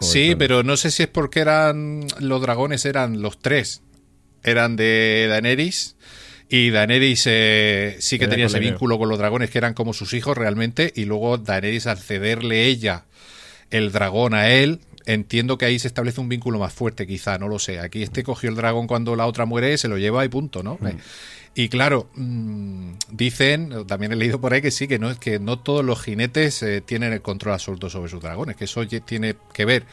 Sí, 0.00 0.34
pero 0.36 0.62
no 0.62 0.76
sé 0.76 0.90
si 0.90 1.04
es 1.04 1.08
porque 1.08 1.40
eran 1.40 2.06
los 2.20 2.40
dragones 2.40 2.84
eran 2.84 3.22
los 3.22 3.38
tres. 3.38 3.82
Eran 4.42 4.76
de 4.76 5.26
Daenerys 5.28 5.96
y 6.48 6.70
Daenerys 6.70 7.24
eh, 7.26 7.96
sí 7.98 8.18
que 8.18 8.24
Era 8.24 8.32
tenía 8.32 8.46
ese 8.46 8.60
vínculo 8.60 8.98
con 8.98 9.08
los 9.08 9.18
dragones 9.18 9.50
que 9.50 9.58
eran 9.58 9.74
como 9.74 9.92
sus 9.92 10.14
hijos 10.14 10.38
realmente 10.38 10.92
y 10.94 11.04
luego 11.04 11.38
Daenerys 11.38 11.88
al 11.88 11.98
cederle 11.98 12.66
ella 12.66 13.06
el 13.70 13.90
dragón 13.90 14.34
a 14.34 14.48
él 14.48 14.80
entiendo 15.06 15.56
que 15.56 15.64
ahí 15.64 15.78
se 15.78 15.88
establece 15.88 16.20
un 16.20 16.28
vínculo 16.28 16.58
más 16.58 16.72
fuerte 16.72 17.06
quizá, 17.06 17.38
no 17.38 17.48
lo 17.48 17.58
sé. 17.58 17.80
Aquí 17.80 18.02
este 18.02 18.22
cogió 18.22 18.50
el 18.50 18.56
dragón 18.56 18.86
cuando 18.86 19.16
la 19.16 19.26
otra 19.26 19.46
muere, 19.46 19.78
se 19.78 19.88
lo 19.88 19.96
lleva 19.96 20.24
y 20.24 20.28
punto, 20.28 20.62
¿no? 20.62 20.78
Mm. 20.80 20.98
Eh, 21.56 21.62
Y 21.62 21.68
claro, 21.68 22.08
mm, 22.14 22.92
dicen, 23.10 23.86
también 23.86 24.12
he 24.12 24.16
leído 24.16 24.40
por 24.40 24.52
ahí 24.52 24.60
que 24.62 24.70
sí, 24.70 24.86
que 24.88 24.98
no 24.98 25.10
es 25.10 25.18
que 25.18 25.38
no 25.38 25.58
todos 25.58 25.84
los 25.84 26.02
jinetes 26.02 26.62
eh, 26.62 26.80
tienen 26.82 27.12
el 27.12 27.22
control 27.22 27.54
absoluto 27.54 27.88
sobre 27.90 28.10
sus 28.10 28.20
dragones, 28.22 28.56
que 28.56 28.64
eso 28.64 28.86
tiene 28.86 29.34
que 29.52 29.64
ver 29.64 29.84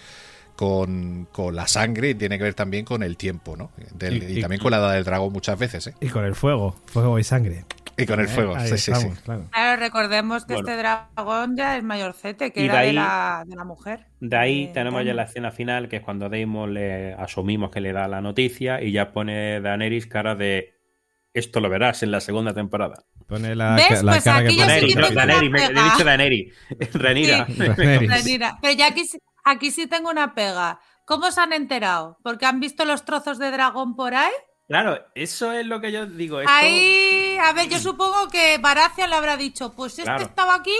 con, 0.55 1.27
con 1.31 1.55
la 1.55 1.67
sangre 1.67 2.11
y 2.11 2.15
tiene 2.15 2.37
que 2.37 2.43
ver 2.43 2.53
también 2.53 2.85
con 2.85 3.01
el 3.01 3.17
tiempo, 3.17 3.57
¿no? 3.57 3.71
Del- 3.95 4.21
Y- 4.23 4.33
y, 4.35 4.37
y- 4.39 4.41
también 4.41 4.61
con 4.61 4.71
la 4.71 4.77
edad 4.77 4.93
del 4.93 5.03
dragón 5.03 5.33
muchas 5.33 5.57
veces, 5.57 5.87
¿eh? 5.87 5.93
Y 5.99 6.09
con 6.09 6.25
el 6.25 6.35
fuego, 6.35 6.75
fuego 6.85 7.17
y 7.17 7.23
sangre. 7.23 7.65
Y 7.95 8.05
con 8.07 8.19
el 8.19 8.27
fuego, 8.27 8.55
Ahí 8.55 8.69
sí, 8.69 8.77
sí, 8.79 8.91
estamos, 8.91 9.17
sí. 9.17 9.23
claro. 9.23 9.45
Claro, 9.51 9.79
recordemos 9.79 10.45
que 10.45 10.53
Bueno. 10.55 10.67
este 10.67 10.79
dragón 10.81 11.55
ya 11.55 11.77
es 11.77 11.83
mayorcete, 11.83 12.51
que 12.51 12.61
Y 12.61 12.65
era 12.65 12.73
de, 12.75 12.79
ahí- 12.79 12.93
la, 12.95 13.43
de 13.45 13.55
la 13.55 13.63
mujer. 13.63 14.07
De 14.19 14.35
ahí 14.35 14.63
Eh, 14.63 14.71
tenemos 14.73 14.99
ya 15.01 15.05
Daemon. 15.05 15.15
la 15.17 15.23
escena 15.23 15.51
final, 15.51 15.89
que 15.89 15.97
es 15.97 16.01
cuando 16.01 16.27
Damon 16.27 16.73
le 16.73 17.13
asumimos 17.13 17.69
que 17.71 17.81
le 17.81 17.93
da 17.93 18.07
la 18.07 18.19
noticia 18.21 18.81
y 18.81 18.91
ya 18.91 19.11
pone 19.11 19.61
Daenerys 19.61 20.07
cara 20.07 20.33
de 20.35 20.73
esto 21.33 21.59
lo 21.59 21.69
verás 21.69 22.03
en 22.03 22.11
la 22.11 22.19
segunda 22.21 22.53
temporada. 22.53 23.03
Pone 23.27 23.55
la, 23.55 23.75
¿Ves? 23.75 24.03
la 24.03 24.11
Pues 24.13 24.23
cara 24.23 24.37
aquí 24.37 24.47
que 24.49 24.55
yo 24.55 24.65
pone. 24.65 24.79
sí 24.81 24.95
me, 25.49 25.59
pega. 25.59 25.73
he 26.25 26.29
dicho. 26.29 26.49
Renira. 26.93 27.47
Daenerys. 27.49 28.09
Renira. 28.09 28.57
Pero 28.61 28.73
ya 28.73 28.87
aquí, 28.87 29.05
sí- 29.05 29.19
aquí 29.43 29.71
sí 29.71 29.87
tengo 29.87 30.09
una 30.09 30.33
pega. 30.35 30.79
¿Cómo 31.05 31.31
se 31.31 31.41
han 31.41 31.53
enterado? 31.53 32.17
¿Porque 32.23 32.45
han 32.45 32.59
visto 32.59 32.85
los 32.85 33.03
trozos 33.05 33.37
de 33.39 33.51
dragón 33.51 33.95
por 33.95 34.13
ahí? 34.15 34.31
Claro, 34.67 34.97
eso 35.15 35.51
es 35.51 35.65
lo 35.65 35.81
que 35.81 35.91
yo 35.91 36.05
digo. 36.05 36.39
Esto, 36.39 36.51
Ahí, 36.51 37.37
a 37.41 37.51
ver, 37.51 37.67
yo 37.67 37.77
supongo 37.79 38.29
que 38.29 38.57
Baratheon 38.59 39.09
le 39.09 39.15
habrá 39.17 39.35
dicho, 39.35 39.73
pues 39.75 39.91
este 39.93 40.03
Claro. 40.03 40.23
estaba 40.23 40.55
aquí 40.55 40.75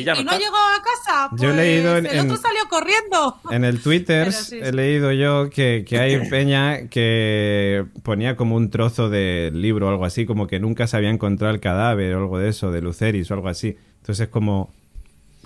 y 0.00 0.04
ya 0.04 0.14
y 0.14 0.24
no 0.24 0.30
está. 0.32 0.38
llegó 0.38 0.56
a 0.56 0.82
casa. 0.82 1.28
Yo 1.36 1.48
he 1.50 1.52
pues 1.52 1.56
leído 1.56 1.96
en- 1.96 2.06
el 2.06 2.18
otro 2.20 2.34
en- 2.34 2.40
salió 2.40 2.60
corriendo. 2.70 3.36
En 3.50 3.64
el 3.64 3.82
Twitter 3.82 4.32
sí, 4.32 4.58
he 4.62 4.72
leído 4.72 5.12
yo 5.12 5.50
que, 5.50 5.84
que 5.86 5.98
hay 5.98 6.18
peña 6.30 6.88
que 6.88 7.84
ponía 8.02 8.36
como 8.36 8.56
un 8.56 8.70
trozo 8.70 9.08
de 9.10 9.50
libro 9.52 9.86
o 9.86 9.90
algo 9.90 10.04
así, 10.04 10.24
como 10.26 10.46
que 10.46 10.60
nunca 10.60 10.86
se 10.86 10.96
había 10.96 11.10
encontrado 11.10 11.52
el 11.54 11.60
cadáver 11.60 12.14
o 12.14 12.18
algo 12.18 12.38
de 12.38 12.48
eso, 12.50 12.70
de 12.70 12.80
Luceris 12.80 13.30
o 13.30 13.34
algo 13.34 13.48
así. 13.48 13.76
Entonces 14.00 14.26
es 14.26 14.28
como... 14.28 14.72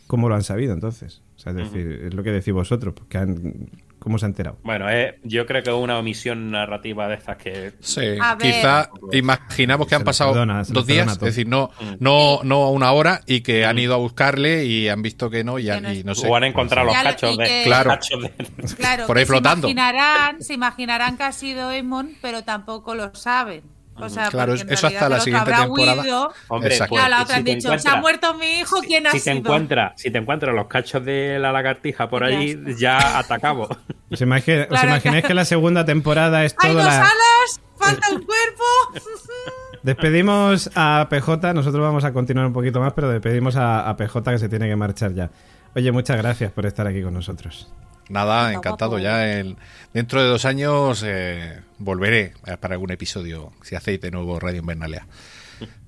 ¿Cómo 0.06 0.28
lo 0.28 0.34
han 0.34 0.42
sabido 0.42 0.74
entonces? 0.74 1.22
O 1.36 1.38
sea, 1.40 1.52
es 1.52 1.56
decir, 1.58 2.02
es 2.04 2.12
lo 2.12 2.22
que 2.22 2.30
decís 2.30 2.52
vosotros, 2.52 2.92
porque 2.92 3.16
han, 3.16 3.70
¿cómo 4.02 4.18
se 4.18 4.26
ha 4.26 4.28
enterado? 4.28 4.58
Bueno, 4.62 4.90
eh, 4.90 5.18
yo 5.22 5.46
creo 5.46 5.62
que 5.62 5.70
es 5.70 5.76
una 5.76 5.98
omisión 5.98 6.50
narrativa 6.50 7.08
de 7.08 7.14
estas 7.14 7.36
que. 7.36 7.72
Sí, 7.80 8.02
A 8.20 8.34
ver. 8.34 8.52
quizá 8.52 8.90
imaginamos 9.12 9.86
que 9.86 9.90
Se 9.90 9.96
han 9.96 10.04
pasado 10.04 10.32
perdona, 10.32 10.62
dos 10.68 10.86
días, 10.86 11.10
es 11.12 11.18
decir, 11.20 11.46
no, 11.48 11.70
Mm. 11.80 11.94
no, 12.00 12.40
no 12.42 12.70
una 12.70 12.92
hora 12.92 13.20
y 13.26 13.40
que 13.42 13.64
han 13.64 13.78
ido 13.78 13.94
a 13.94 13.98
buscarle 13.98 14.64
y 14.64 14.88
han 14.88 15.02
visto 15.02 15.30
que 15.30 15.44
no 15.44 15.58
y, 15.58 15.70
han- 15.70 15.82
no 15.84 15.92
y 15.92 16.02
no 16.04 16.14
sé. 16.14 16.28
O 16.28 16.36
han 16.36 16.44
encontrado 16.44 16.86
los 16.86 16.96
cachos 16.96 17.34
y 17.34 17.38
de. 17.38 17.44
que- 17.44 17.62
Claro. 17.64 17.90
cachos 17.90 18.22
de- 18.22 18.32
Claro, 18.76 19.06
Por 19.06 19.18
ahí 19.18 19.24
flotando. 19.24 19.68
Se 19.68 19.72
imaginarán, 19.72 20.42
se 20.42 20.54
imaginarán 20.54 21.16
que 21.16 21.22
ha 21.24 21.32
sido 21.32 21.68
Aemon, 21.68 22.12
pero 22.20 22.42
tampoco 22.44 22.94
lo 22.94 23.14
saben. 23.14 23.62
O 23.94 24.08
sea, 24.08 24.28
Claro, 24.30 24.54
eso 24.54 24.86
hasta 24.86 25.08
la 25.08 25.20
siguiente 25.20 25.52
temporada. 25.52 26.02
huido, 26.02 26.32
Hombre, 26.48 26.78
la 26.78 26.86
pues, 26.88 27.02
otra 27.02 27.26
si 27.26 27.32
han 27.34 27.44
dicho, 27.44 27.60
se 27.60 27.68
ha 27.68 27.74
encuentras- 27.74 28.00
muerto 28.00 28.34
mi 28.34 28.46
hijo, 28.60 28.80
¿quién 28.80 29.06
ha 29.06 29.10
si 29.10 29.18
te 29.18 29.22
sido? 29.24 29.36
encuentras 29.36 29.92
si 30.00 30.10
te 30.10 30.18
encuentras 30.18 30.54
los 30.54 30.66
cachos 30.66 31.04
de 31.04 31.38
la 31.38 31.52
lagartija 31.52 32.08
por 32.08 32.22
Ya 32.28 32.38
ahí 32.38 32.50
está. 32.50 32.70
ya 32.78 33.18
atacamos 33.18 33.68
¿Os, 34.10 34.20
imagi- 34.22 34.62
os 34.62 34.66
Claro, 34.68 34.88
imagináis 34.88 35.24
que 35.24 35.34
la 35.34 35.44
segunda 35.44 35.84
temporada 35.84 36.44
es 36.44 36.54
Hay 36.58 36.70
toda 36.72 36.84
dos 36.84 36.92
la... 36.92 37.00
alas, 37.00 37.60
falta 37.76 38.06
un 38.12 38.22
cuerpo. 38.24 38.64
Despedimos 39.82 40.70
a 40.74 41.06
PJ, 41.10 41.52
nosotros 41.54 41.82
vamos 41.82 42.04
a 42.04 42.12
continuar 42.12 42.46
un 42.46 42.52
poquito 42.52 42.80
más, 42.80 42.92
pero 42.92 43.08
despedimos 43.10 43.56
a, 43.56 43.88
a 43.88 43.96
PJ 43.96 44.30
que 44.32 44.38
se 44.38 44.48
tiene 44.48 44.68
que 44.68 44.76
marchar 44.76 45.12
ya. 45.12 45.30
Oye, 45.74 45.90
muchas 45.90 46.16
gracias 46.16 46.52
por 46.52 46.66
estar 46.66 46.86
aquí 46.86 47.02
con 47.02 47.14
nosotros. 47.14 47.72
Nada, 48.08 48.46
Venga, 48.46 48.58
encantado. 48.58 48.90
guapo. 48.92 49.02
Ya 49.04 49.38
en- 49.38 49.56
dentro 49.94 50.22
de 50.22 50.28
dos 50.28 50.44
años 50.44 51.02
eh, 51.06 51.60
volveré 51.78 52.32
para 52.60 52.74
algún 52.74 52.90
episodio, 52.90 53.52
si 53.62 53.74
hacéis 53.74 54.00
de 54.00 54.10
nuevo 54.10 54.38
Radio 54.40 54.60
Invernalia. 54.60 55.06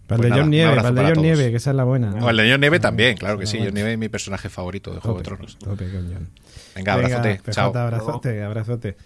Para 0.07 0.19
Pues 0.21 0.33
el 0.33 0.51
Nieve, 0.51 0.75
el 0.77 0.83
todos. 0.95 1.17
Nieve, 1.19 1.51
que 1.51 1.57
esa 1.57 1.71
es 1.71 1.77
la 1.77 1.85
buena. 1.85 2.15
O 2.23 2.29
el 2.29 2.37
de 2.37 2.51
John 2.51 2.61
Nieve 2.61 2.79
también, 2.79 3.17
claro 3.17 3.39
que 3.39 3.47
sí. 3.47 3.57
buena. 3.57 3.73
Nieve 3.73 3.93
es 3.93 3.99
mi 3.99 4.11
personaje 4.11 4.51
favorito 4.51 4.93
de 4.93 5.01
Juego 5.01 5.17
de 5.19 5.25
Tronos. 5.25 5.59
tope 5.59 5.87
John. 5.91 6.29
Venga, 6.77 6.93
abrazote. 6.93 7.37
PJ, 7.37 7.53
Chao. 7.53 7.75
abrazote, 7.75 8.43
abrazote. 8.43 8.97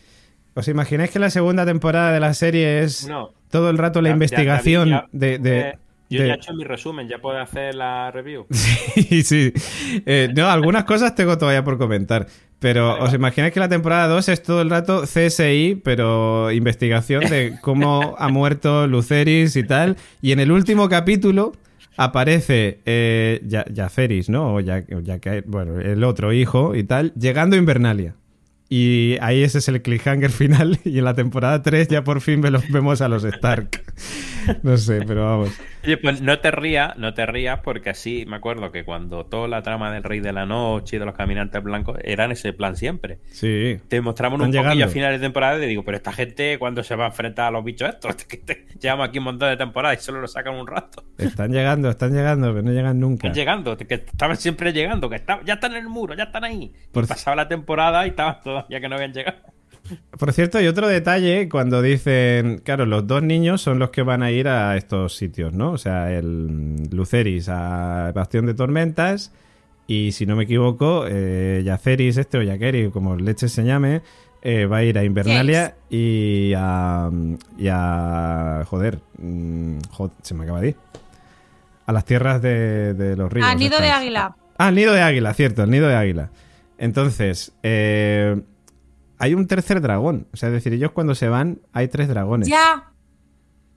¿Os 0.54 0.66
imagináis 0.66 1.11
que 1.11 1.20
la 1.20 1.30
segunda 1.30 1.64
temporada 1.64 2.11
de 2.12 2.18
la 2.18 2.34
serie 2.34 2.82
es 2.82 3.06
No. 3.06 3.30
todo 3.48 3.70
el 3.70 3.78
rato 3.78 4.02
la 4.02 4.09
Ya- 4.09 4.11
ya- 4.11 4.14
investigación 4.14 4.88
ya- 4.88 5.06
de... 5.12 5.38
de- 5.38 5.61
eh, 5.61 5.78
yo 6.11 6.22
de- 6.22 6.28
ya 6.28 6.34
he 6.34 6.36
hecho 6.36 6.52
mi 6.54 6.64
resumen 6.64 7.06
ya 7.06 7.18
puedes 7.18 7.42
hacer 7.42 7.76
la 7.76 8.11
review 8.11 8.46
Sí, 8.50 9.22
sí. 9.22 9.52
Eh, 10.04 10.30
no, 10.34 10.48
algunas 10.50 10.82
cosas 10.82 11.14
tengo 11.14 11.38
todavía 11.38 11.62
por 11.62 11.78
comentar. 11.78 12.26
Pero 12.61 12.88
Vale, 12.88 13.04
os 13.04 13.14
imagináis 13.14 13.52
que 13.52 13.61
la 13.61 13.68
temporada 13.68 14.09
2 14.09 14.28
es 14.28 14.42
todo 14.42 14.62
el 14.62 14.70
rato 14.70 15.02
CSI, 15.02 15.80
pero 15.84 16.50
investigación 16.50 17.28
de 17.28 17.56
cómo 17.61 18.16
ha 18.18 18.28
muerto 18.28 18.86
Luceris 18.86 19.54
y 19.56 19.62
tal. 19.62 19.96
Y 20.20 20.32
en 20.32 20.40
el 20.40 20.50
último 20.50 20.88
capítulo 20.88 21.52
aparece 21.96 22.80
eh, 22.84 23.40
Yaceris, 23.44 24.28
¿no? 24.28 24.54
O 24.54 24.61
ya, 24.61 24.84
ya 25.02 25.18
que, 25.18 25.42
bueno, 25.46 25.80
el 25.80 26.02
otro 26.04 26.32
hijo 26.32 26.74
y 26.74 26.84
tal, 26.84 27.12
llegando 27.14 27.56
a 27.56 27.59
Invernalia. 27.59 28.14
Y 28.69 29.16
ahí 29.21 29.43
ese 29.43 29.59
es 29.59 29.69
el 29.69 29.81
cliffhanger 29.81 30.31
final. 30.31 30.79
Y 30.85 30.99
en 30.99 31.05
la 31.05 31.14
temporada 31.14 31.62
3 31.62 31.89
ya 31.89 32.05
por 32.05 32.21
fin 32.21 32.41
vemos 32.41 33.01
a 33.01 33.09
los 33.09 33.25
Stark. 33.25 33.83
No 34.62 34.79
sé, 34.79 35.03
pero 35.07 35.27
vamos. 35.27 35.51
Oye, 35.85 35.99
pues 35.99 36.23
no 36.23 36.39
te 36.39 36.51
rías, 36.51 36.97
no 36.97 37.12
te 37.12 37.27
rías, 37.27 37.61
porque 37.62 37.91
así 37.91 38.25
me 38.27 38.37
acuerdo 38.37 38.73
que 38.73 38.83
cuando 38.83 39.27
toda 39.27 39.47
la 39.47 39.62
trama 39.62 39.93
del 39.93 40.03
Rey 40.03 40.21
de 40.21 40.33
la 40.33 40.47
Noche 40.47 40.97
y 40.97 40.99
de 40.99 41.05
los 41.05 41.14
Caminantes 41.14 41.62
Blancos 41.62 41.99
eran 42.03 42.33
ese 42.33 42.55
plan 42.55 42.75
siempre. 42.75 43.19
Sí. 43.31 43.79
Te 43.89 44.01
mostramos 44.01 44.41
un 44.41 44.51
poquillo 44.51 44.87
a 44.87 44.89
finales 44.89 45.21
de 45.21 45.27
temporada 45.27 45.59
y 45.59 45.61
te 45.61 45.66
digo, 45.66 45.85
pero 45.85 45.99
esta 45.99 46.12
gente, 46.12 46.59
cuando 46.59 46.83
se 46.83 46.97
va 46.97 47.05
a 47.05 47.09
enfrentar 47.09 47.49
a 47.49 47.51
los 47.51 47.64
bichos 47.64 47.91
estos? 47.91 48.16
Llevamos 48.81 49.09
aquí 49.09 49.19
un 49.19 49.25
montón 49.25 49.51
de 49.51 49.57
temporadas 49.57 50.01
y 50.01 50.05
solo 50.05 50.21
lo 50.21 50.29
sacan 50.29 50.55
un 50.55 50.66
rato. 50.66 51.05
Están 51.19 51.53
llegando, 51.53 51.91
están 51.91 52.14
llegando, 52.14 52.49
pero 52.49 52.62
no 52.62 52.73
llegan 52.73 52.99
nunca. 52.99 53.29
Están 53.29 53.35
llegando, 53.35 53.77
que 53.77 53.95
estaban 53.95 54.37
siempre 54.37 54.73
llegando, 54.73 55.11
que 55.11 55.23
ya 55.45 55.55
están 55.55 55.73
en 55.73 55.79
el 55.79 55.89
muro, 55.89 56.14
ya 56.14 56.25
están 56.25 56.45
ahí. 56.45 56.73
Pasaba 56.93 57.37
la 57.37 57.49
temporada 57.49 58.07
y 58.07 58.11
estaban 58.11 58.37
todavía 58.62 58.80
que 58.80 58.88
no 58.88 58.96
habían 58.96 59.12
llegado. 59.12 59.38
Por 60.18 60.32
cierto, 60.32 60.59
hay 60.59 60.66
otro 60.66 60.86
detalle 60.86 61.48
cuando 61.48 61.80
dicen, 61.80 62.61
claro, 62.62 62.84
los 62.84 63.06
dos 63.06 63.22
niños 63.22 63.62
son 63.62 63.78
los 63.78 63.90
que 63.90 64.02
van 64.02 64.22
a 64.22 64.30
ir 64.30 64.48
a 64.48 64.76
estos 64.76 65.16
sitios, 65.16 65.54
¿no? 65.54 65.72
O 65.72 65.78
sea, 65.78 66.12
el 66.12 66.88
Luceris 66.90 67.48
a 67.48 68.12
Bastión 68.14 68.46
de 68.46 68.54
Tormentas 68.54 69.32
y 69.86 70.12
si 70.12 70.26
no 70.26 70.36
me 70.36 70.44
equivoco, 70.44 71.06
eh, 71.09 71.62
Yaceris 71.64 72.18
este 72.18 72.36
o 72.36 72.42
Yakeri, 72.42 72.90
como 72.90 73.16
leche 73.16 73.48
se 73.48 73.64
llame, 73.64 74.02
eh, 74.42 74.66
va 74.66 74.78
a 74.78 74.84
ir 74.84 74.98
a 74.98 75.04
Invernalia 75.04 75.76
y 75.88 76.52
a, 76.54 77.11
y 77.56 77.68
a... 77.68 78.64
Joder, 78.66 78.98
mm, 79.16 79.78
se 80.20 80.34
me 80.34 80.44
acaba 80.44 80.61
de 80.61 80.68
ir. 80.68 80.76
A 81.86 81.92
las 81.92 82.04
tierras 82.04 82.42
de, 82.42 83.14
los 83.16 83.32
ríos. 83.32 83.48
Al 83.48 83.59
nido 83.59 83.80
de 83.80 83.88
águila. 83.88 84.36
Ah, 84.59 84.66
al 84.66 84.74
nido 84.74 84.92
de 84.92 85.00
águila, 85.00 85.32
cierto, 85.32 85.62
el 85.62 85.70
nido 85.70 85.88
de 85.88 85.96
águila. 85.96 86.30
Entonces, 86.79 87.53
eh, 87.62 88.41
hay 89.18 89.35
un 89.35 89.47
tercer 89.47 89.81
dragón. 89.81 90.29
O 90.33 90.37
sea, 90.37 90.49
es 90.49 90.55
decir, 90.55 90.72
ellos 90.72 90.93
cuando 90.93 91.14
se 91.14 91.29
van, 91.29 91.61
hay 91.72 91.89
tres 91.89 92.09
dragones. 92.09 92.49
Ya. 92.49 92.93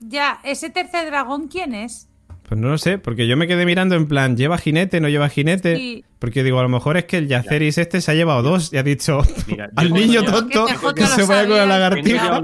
Ya. 0.00 0.40
¿Ese 0.44 0.70
tercer 0.70 1.06
dragón 1.06 1.48
quién 1.48 1.74
es? 1.74 2.08
Pues 2.48 2.60
no 2.60 2.68
lo 2.68 2.78
sé, 2.78 2.98
porque 2.98 3.26
yo 3.26 3.36
me 3.36 3.46
quedé 3.46 3.64
mirando 3.64 3.94
en 3.94 4.06
plan, 4.06 4.36
¿lleva 4.36 4.58
jinete? 4.58 5.00
¿No 5.00 5.08
lleva 5.08 5.28
jinete? 5.28 6.04
Porque 6.18 6.42
digo, 6.42 6.58
a 6.58 6.62
lo 6.62 6.68
mejor 6.68 6.96
es 6.96 7.06
que 7.06 7.16
el 7.16 7.28
Yaceris 7.28 7.78
este 7.78 8.00
se 8.00 8.10
ha 8.10 8.14
llevado 8.14 8.42
dos 8.42 8.72
y 8.72 8.76
ha 8.76 8.82
dicho 8.82 9.22
al 9.76 9.92
niño 9.92 10.22
tonto 10.24 10.66
que, 10.94 11.06
se 11.06 11.24
vaya 11.24 11.48
con 11.48 11.56
la 11.56 11.66
lagartija. 11.66 12.42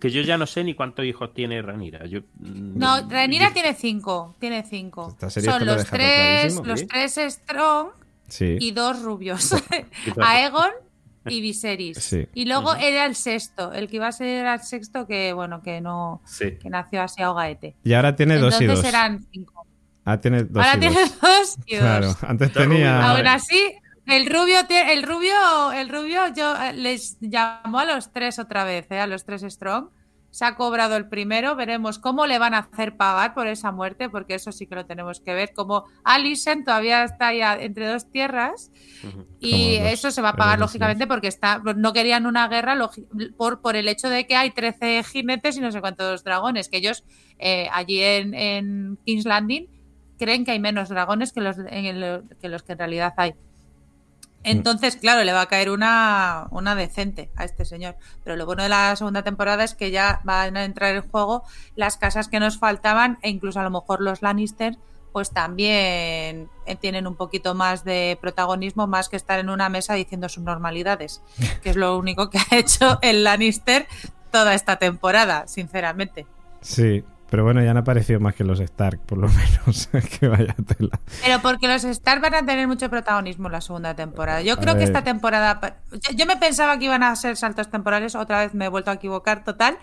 que 0.00 0.10
yo 0.10 0.22
ya 0.22 0.38
no 0.38 0.46
sé 0.46 0.64
ni 0.64 0.74
cuántos 0.74 1.04
hijos 1.04 1.34
tiene 1.34 1.60
Ranira. 1.60 2.00
Mm, 2.06 2.78
no, 2.78 3.08
Ranira 3.10 3.52
tiene 3.52 3.74
cinco. 3.74 4.34
Tiene 4.38 4.64
cinco. 4.64 5.14
Son 5.28 5.66
los 5.66 5.84
tres, 5.84 6.54
los 6.64 6.86
tres 6.86 7.20
Strong 7.28 7.88
y 8.40 8.70
dos 8.72 9.02
rubios. 9.02 9.54
Aegon 10.20 10.70
y 11.30 11.40
Viserys. 11.40 12.16
Y 12.34 12.44
luego 12.46 12.74
era 12.74 13.06
el 13.06 13.14
sexto, 13.14 13.72
el 13.72 13.88
que 13.88 13.96
iba 13.96 14.08
a 14.08 14.12
ser 14.12 14.46
el 14.46 14.60
sexto 14.60 15.06
que, 15.06 15.32
bueno, 15.32 15.62
que 15.62 15.80
no, 15.80 16.22
que 16.38 16.70
nació 16.70 17.02
así 17.02 17.22
ahogaete. 17.22 17.76
Y 17.84 17.92
ahora 17.94 18.16
tiene 18.16 18.38
dos 18.38 18.60
y 18.60 18.66
dos. 18.66 18.78
Entonces 18.78 18.88
eran 18.88 19.26
cinco. 19.30 19.66
Ahora 20.04 20.20
tiene 20.20 20.44
dos 20.44 20.64
Ahora 20.64 20.80
tiene 20.80 20.96
dos 21.22 21.58
y 21.66 21.74
dos. 21.74 21.80
Claro, 21.80 22.16
antes 22.22 22.52
tenía... 22.52 23.10
Aún 23.10 23.26
así, 23.26 23.60
el 24.06 24.26
rubio, 24.26 24.58
el 24.70 25.02
rubio, 25.02 25.72
el 25.72 25.88
rubio, 25.88 26.32
yo 26.34 26.56
eh, 26.56 26.72
les 26.72 27.18
llamó 27.20 27.80
a 27.80 27.84
los 27.84 28.12
tres 28.12 28.38
otra 28.38 28.64
vez, 28.64 28.86
¿eh? 28.90 29.00
a 29.00 29.06
los 29.06 29.24
tres 29.24 29.42
Strong 29.42 29.90
se 30.30 30.44
ha 30.44 30.56
cobrado 30.56 30.96
el 30.96 31.08
primero, 31.08 31.56
veremos 31.56 31.98
cómo 31.98 32.26
le 32.26 32.38
van 32.38 32.54
a 32.54 32.58
hacer 32.58 32.96
pagar 32.96 33.34
por 33.34 33.46
esa 33.46 33.72
muerte, 33.72 34.10
porque 34.10 34.34
eso 34.34 34.52
sí 34.52 34.66
que 34.66 34.74
lo 34.74 34.86
tenemos 34.86 35.20
que 35.20 35.34
ver, 35.34 35.52
como 35.54 35.84
Alison 36.04 36.64
todavía 36.64 37.04
está 37.04 37.32
ya 37.32 37.54
entre 37.54 37.86
dos 37.86 38.10
tierras 38.10 38.70
y 39.40 39.76
eso 39.76 40.10
se 40.10 40.20
va 40.20 40.30
a 40.30 40.36
pagar 40.36 40.58
lógicamente 40.58 41.06
porque 41.06 41.28
está 41.28 41.62
no 41.76 41.92
querían 41.92 42.26
una 42.26 42.46
guerra 42.48 42.76
por, 43.36 43.60
por 43.60 43.76
el 43.76 43.88
hecho 43.88 44.08
de 44.10 44.26
que 44.26 44.36
hay 44.36 44.50
13 44.50 45.02
jinetes 45.04 45.56
y 45.56 45.60
no 45.60 45.72
sé 45.72 45.80
cuántos 45.80 46.24
dragones, 46.24 46.68
que 46.68 46.76
ellos 46.78 47.04
eh, 47.38 47.68
allí 47.72 48.02
en, 48.02 48.98
King's 49.04 49.24
Landing 49.24 49.66
creen 50.18 50.44
que 50.44 50.50
hay 50.50 50.60
menos 50.60 50.88
dragones 50.88 51.32
que 51.32 51.40
los, 51.40 51.56
que 51.56 52.48
los 52.48 52.62
que 52.62 52.72
en 52.72 52.78
realidad 52.78 53.14
hay. 53.16 53.34
Entonces, 54.44 54.96
claro, 54.96 55.24
le 55.24 55.32
va 55.32 55.42
a 55.42 55.46
caer 55.46 55.70
una, 55.70 56.46
una 56.50 56.74
decente 56.74 57.30
a 57.36 57.44
este 57.44 57.64
señor. 57.64 57.96
Pero 58.24 58.36
lo 58.36 58.46
bueno 58.46 58.62
de 58.62 58.68
la 58.68 58.94
segunda 58.96 59.22
temporada 59.22 59.64
es 59.64 59.74
que 59.74 59.90
ya 59.90 60.20
van 60.24 60.56
a 60.56 60.64
entrar 60.64 60.94
en 60.94 61.02
juego 61.02 61.42
las 61.76 61.96
casas 61.96 62.28
que 62.28 62.40
nos 62.40 62.58
faltaban 62.58 63.18
e 63.22 63.30
incluso 63.30 63.60
a 63.60 63.64
lo 63.64 63.70
mejor 63.70 64.00
los 64.00 64.22
Lannister 64.22 64.76
pues 65.12 65.30
también 65.30 66.48
eh, 66.66 66.76
tienen 66.78 67.06
un 67.06 67.16
poquito 67.16 67.54
más 67.54 67.82
de 67.82 68.18
protagonismo 68.20 68.86
más 68.86 69.08
que 69.08 69.16
estar 69.16 69.38
en 69.38 69.48
una 69.50 69.68
mesa 69.68 69.94
diciendo 69.94 70.28
sus 70.28 70.44
normalidades, 70.44 71.22
que 71.62 71.70
es 71.70 71.76
lo 71.76 71.96
único 71.96 72.30
que 72.30 72.38
ha 72.38 72.56
hecho 72.56 72.98
el 73.02 73.24
Lannister 73.24 73.86
toda 74.30 74.54
esta 74.54 74.76
temporada, 74.76 75.48
sinceramente. 75.48 76.26
Sí, 76.60 77.02
pero 77.30 77.44
bueno, 77.44 77.62
ya 77.62 77.70
han 77.70 77.76
aparecido 77.76 78.20
más 78.20 78.34
que 78.34 78.44
los 78.44 78.60
Stark, 78.60 79.00
por 79.00 79.18
lo 79.18 79.28
menos. 79.66 79.88
que 80.18 80.28
vaya 80.28 80.54
tela. 80.76 80.98
Pero 81.22 81.40
porque 81.40 81.68
los 81.68 81.84
Stark 81.84 82.22
van 82.22 82.34
a 82.34 82.46
tener 82.46 82.66
mucho 82.66 82.88
protagonismo 82.88 83.48
en 83.48 83.52
la 83.52 83.60
segunda 83.60 83.94
temporada. 83.94 84.42
Yo 84.42 84.56
creo 84.56 84.76
que 84.76 84.84
esta 84.84 85.04
temporada. 85.04 85.80
Yo 86.14 86.26
me 86.26 86.36
pensaba 86.36 86.78
que 86.78 86.86
iban 86.86 87.02
a 87.02 87.14
ser 87.16 87.36
saltos 87.36 87.70
temporales, 87.70 88.14
otra 88.14 88.40
vez 88.40 88.54
me 88.54 88.66
he 88.66 88.68
vuelto 88.68 88.90
a 88.90 88.94
equivocar 88.94 89.44
total. 89.44 89.78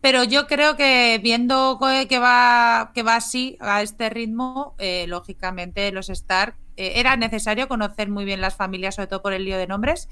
Pero 0.00 0.24
yo 0.24 0.46
creo 0.46 0.76
que 0.76 1.20
viendo 1.22 1.78
que 2.08 2.18
va, 2.18 2.90
que 2.94 3.02
va 3.02 3.16
así, 3.16 3.58
a 3.60 3.82
este 3.82 4.08
ritmo, 4.08 4.74
eh, 4.78 5.04
lógicamente 5.08 5.92
los 5.92 6.08
Stark 6.08 6.56
eh, 6.80 6.98
era 6.98 7.14
necesario 7.16 7.68
conocer 7.68 8.08
muy 8.08 8.24
bien 8.24 8.40
las 8.40 8.56
familias, 8.56 8.94
sobre 8.94 9.08
todo 9.08 9.20
por 9.20 9.34
el 9.34 9.44
lío 9.44 9.58
de 9.58 9.66
nombres, 9.66 10.08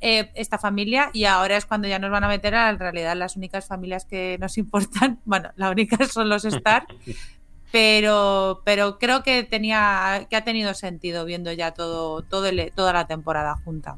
eh, 0.00 0.32
esta 0.34 0.58
familia, 0.58 1.10
y 1.12 1.26
ahora 1.26 1.56
es 1.56 1.64
cuando 1.64 1.86
ya 1.86 2.00
nos 2.00 2.10
van 2.10 2.24
a 2.24 2.28
meter 2.28 2.56
a 2.56 2.70
en 2.70 2.80
realidad 2.80 3.14
las 3.14 3.36
únicas 3.36 3.68
familias 3.68 4.04
que 4.04 4.36
nos 4.40 4.58
importan. 4.58 5.20
Bueno, 5.24 5.50
las 5.54 5.70
únicas 5.70 6.10
son 6.10 6.28
los 6.28 6.44
Stark, 6.44 6.88
pero, 7.72 8.62
pero 8.64 8.98
creo 8.98 9.22
que 9.22 9.44
tenía, 9.44 10.26
que 10.28 10.34
ha 10.34 10.42
tenido 10.42 10.74
sentido 10.74 11.24
viendo 11.24 11.52
ya 11.52 11.70
todo, 11.70 12.22
todo 12.22 12.50
toda 12.74 12.92
la 12.92 13.06
temporada 13.06 13.54
junta. 13.64 13.96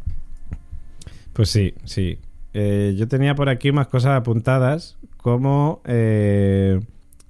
Pues 1.32 1.48
sí, 1.48 1.74
sí. 1.84 2.18
yo 2.52 3.08
tenía 3.08 3.34
por 3.34 3.48
aquí 3.48 3.72
más 3.72 3.88
cosas 3.88 4.18
apuntadas 4.18 4.98
como... 5.16 5.80
Eh, 5.86 6.80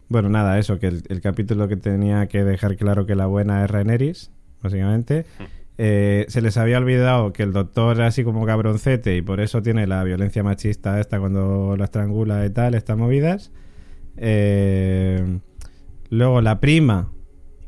bueno, 0.08 0.28
nada, 0.28 0.58
eso, 0.58 0.78
que 0.78 0.88
el, 0.88 1.20
capítulo 1.22 1.66
que 1.66 1.76
tenía 1.76 2.26
que 2.26 2.44
dejar 2.44 2.76
claro 2.76 3.06
que 3.06 3.14
la 3.14 3.26
buena 3.26 3.64
es 3.64 3.70
Rhaenerys, 3.70 4.30
básicamente. 4.64 5.24
Eh, 5.78 6.26
se 6.28 6.40
les 6.40 6.56
había 6.56 6.78
olvidado 6.78 7.32
que 7.32 7.44
el 7.44 7.52
doctor 7.52 7.96
era 7.96 8.08
así 8.08 8.24
como 8.24 8.44
cabroncete 8.44 9.16
y 9.16 9.22
por 9.22 9.40
eso 9.40 9.62
tiene 9.62 9.86
la 9.86 10.02
violencia 10.02 10.42
machista 10.42 10.98
esta 10.98 11.20
cuando 11.20 11.76
la 11.76 11.84
estrangula 11.84 12.44
y 12.44 12.50
tal, 12.50 12.74
estas 12.74 12.96
movidas. 12.96 13.52
Eh, 14.16 15.38
luego 16.10 16.40
la 16.40 16.58
prima 16.58 17.12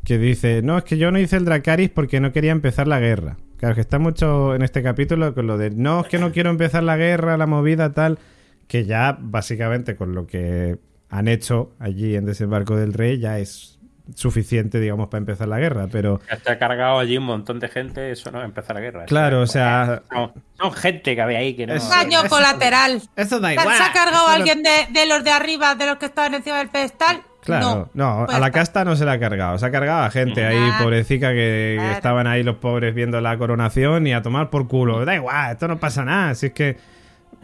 que 0.05 0.19
dice, 0.19 0.63
no, 0.63 0.79
es 0.79 0.85
que 0.85 0.99
yo 0.99 1.13
no 1.13 1.19
hice 1.19 1.37
el 1.37 1.45
Dracaris 1.45 1.91
porque 1.91 2.19
no 2.19 2.33
quería 2.33 2.51
empezar 2.51 2.89
la 2.89 2.99
guerra. 2.99 3.37
Claro, 3.59 3.77
que 3.77 3.81
está 3.81 3.99
mucho 3.99 4.55
en 4.55 4.63
este 4.63 4.83
capítulo 4.83 5.35
con 5.35 5.47
lo 5.47 5.57
de, 5.57 5.71
no, 5.71 6.01
es 6.01 6.09
que 6.09 6.19
no 6.19 6.33
quiero 6.33 6.51
empezar 6.51 6.83
la 6.83 6.97
guerra, 6.97 7.37
la 7.37 7.47
movida, 7.47 7.93
tal 7.93 8.19
que 8.67 8.85
ya 8.85 9.17
básicamente 9.21 9.97
con 9.97 10.15
lo 10.15 10.27
que 10.27 10.79
han 11.09 11.29
hecho 11.29 11.75
allí 11.79 12.17
en 12.17 12.25
Desembarco 12.25 12.77
del 12.77 12.93
Rey 12.93 13.19
ya 13.19 13.39
es 13.39 13.76
suficiente, 14.15 14.81
digamos, 14.81 15.09
para 15.09 15.19
empezar 15.19 15.49
la 15.49 15.59
guerra, 15.59 15.89
pero... 15.91 16.21
Se 16.45 16.51
ha 16.51 16.59
cargado 16.59 16.99
allí 16.99 17.19
un 17.19 17.25
montón 17.25 17.59
de 17.61 17.69
gente, 17.69 18.11
eso 18.11 18.31
no 18.31 18.43
empezar 18.43 18.77
la 18.77 18.83
guerra. 18.83 19.05
Claro, 19.07 19.41
o 19.41 19.47
sea... 19.47 20.03
Son, 20.11 20.73
gente 20.73 21.15
que 21.15 21.21
había 21.21 21.39
ahí 21.39 21.55
que 21.55 21.67
no... 21.67 21.75
Es 21.75 21.89
daño 21.89 22.21
colateral. 22.29 23.03
Eso 23.17 23.41
da 23.41 23.53
igual. 23.53 23.77
¿Se 23.77 23.83
ha 23.83 23.93
cargado 23.93 24.29
alguien 24.29 24.63
de, 24.63 25.07
los 25.07 25.25
de 25.25 25.31
arriba, 25.31 25.75
de 25.75 25.87
los 25.87 25.97
que 25.97 26.07
estaban 26.07 26.35
encima 26.35 26.59
del 26.59 26.69
pedestal? 26.69 27.23
Claro, 27.43 27.91
no, 27.95 28.25
pues 28.27 28.37
a 28.37 28.41
la 28.41 28.51
casta 28.51 28.85
no 28.85 28.97
se 28.97 29.05
la 29.05 29.13
ha 29.13 29.21
cargado, 29.21 29.57
se 29.57 29.65
ha 29.65 29.71
cargado 29.71 30.03
a 30.03 30.11
gente 30.11 30.45
ahí, 30.45 30.73
pobrecita, 30.83 31.29
que, 31.29 31.77
que, 31.79 31.93
estaban 31.93 32.27
ahí 32.27 32.43
los 32.43 32.57
pobres 32.57 32.93
viendo 32.93 33.21
la 33.21 33.39
coronación 33.39 34.05
y 34.09 34.13
a 34.13 34.21
tomar 34.21 34.51
por 34.51 34.67
culo. 34.67 35.05
Da 35.05 35.15
igual, 35.15 35.53
esto 35.53 35.69
no 35.69 35.79
pasa 35.79 36.05
nada, 36.05 36.35
si 36.35 36.47
es 36.47 36.53
que 36.53 36.77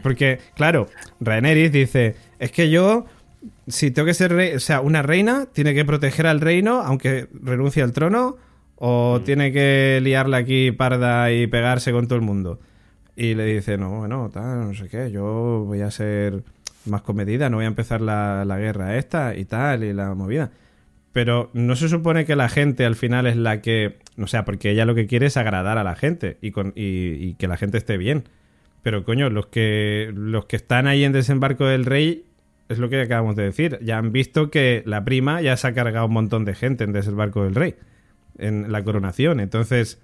porque, 0.03 0.39
claro, 0.53 0.87
Rhaenerys 1.21 1.71
dice, 1.71 2.15
es 2.37 2.51
que 2.51 2.69
yo, 2.69 3.05
si 3.67 3.91
tengo 3.91 4.05
que 4.05 4.13
ser 4.13 4.33
rey, 4.33 4.55
o 4.55 4.59
sea, 4.59 4.81
una 4.81 5.01
reina 5.01 5.47
tiene 5.51 5.73
que 5.73 5.85
proteger 5.85 6.27
al 6.27 6.41
reino, 6.41 6.81
aunque 6.81 7.27
renuncie 7.33 7.83
al 7.83 7.93
trono, 7.93 8.37
o 8.75 9.19
mm. 9.19 9.23
tiene 9.23 9.51
que 9.51 9.99
liarla 10.01 10.37
aquí 10.37 10.71
parda 10.71 11.31
y 11.31 11.47
pegarse 11.47 11.91
con 11.91 12.07
todo 12.07 12.17
el 12.17 12.25
mundo. 12.25 12.59
Y 13.15 13.35
le 13.35 13.45
dice, 13.45 13.77
no, 13.77 13.99
bueno, 13.99 14.29
tal, 14.33 14.67
no 14.67 14.73
sé 14.73 14.87
qué, 14.89 15.11
yo 15.11 15.63
voy 15.65 15.81
a 15.81 15.91
ser 15.91 16.43
más 16.85 17.01
comedida, 17.01 17.49
no 17.49 17.57
voy 17.57 17.65
a 17.65 17.69
empezar 17.69 18.01
la, 18.01 18.43
guerra 18.57 18.97
esta 18.97 19.35
y 19.35 19.45
tal, 19.45 19.83
y 19.83 19.93
la 19.93 20.13
movida. 20.15 20.51
Pero 21.11 21.51
no 21.53 21.75
se 21.75 21.89
supone 21.89 22.25
que 22.25 22.35
la 22.35 22.49
gente 22.49 22.85
al 22.85 22.95
final 22.95 23.27
es 23.27 23.37
la 23.37 23.61
que. 23.61 23.99
O 24.17 24.25
sea, 24.25 24.45
porque 24.45 24.71
ella 24.71 24.85
lo 24.85 24.95
que 24.95 25.05
quiere 25.05 25.27
es 25.27 25.37
agradar 25.37 25.77
a 25.77 25.83
la 25.83 25.95
gente 25.95 26.37
y, 26.41 26.49
con, 26.49 26.73
y 26.75 27.35
que 27.35 27.47
la 27.47 27.55
gente 27.55 27.77
esté 27.77 27.97
bien. 27.97 28.23
Pero 28.83 29.05
coño, 29.05 29.29
los 29.29 29.47
que, 29.47 30.11
los 30.13 30.45
que 30.45 30.57
están 30.57 30.87
ahí 30.87 31.05
en 31.05 31.13
desembarco 31.13 31.65
del 31.65 31.85
rey, 31.85 32.25
es 32.69 32.79
lo 32.79 32.89
que 32.89 33.01
acabamos 33.01 33.35
de 33.35 33.43
decir, 33.43 33.79
ya 33.81 33.97
han 33.97 34.11
visto 34.11 34.49
que 34.49 34.83
la 34.85 35.03
prima 35.03 35.41
ya 35.41 35.57
se 35.57 35.67
ha 35.67 35.73
cargado 35.73 36.07
un 36.07 36.13
montón 36.13 36.45
de 36.45 36.55
gente 36.55 36.83
en 36.83 36.93
desembarco 36.93 37.43
del 37.43 37.55
rey, 37.55 37.75
en 38.37 38.71
la 38.71 38.83
coronación. 38.83 39.39
Entonces, 39.39 40.01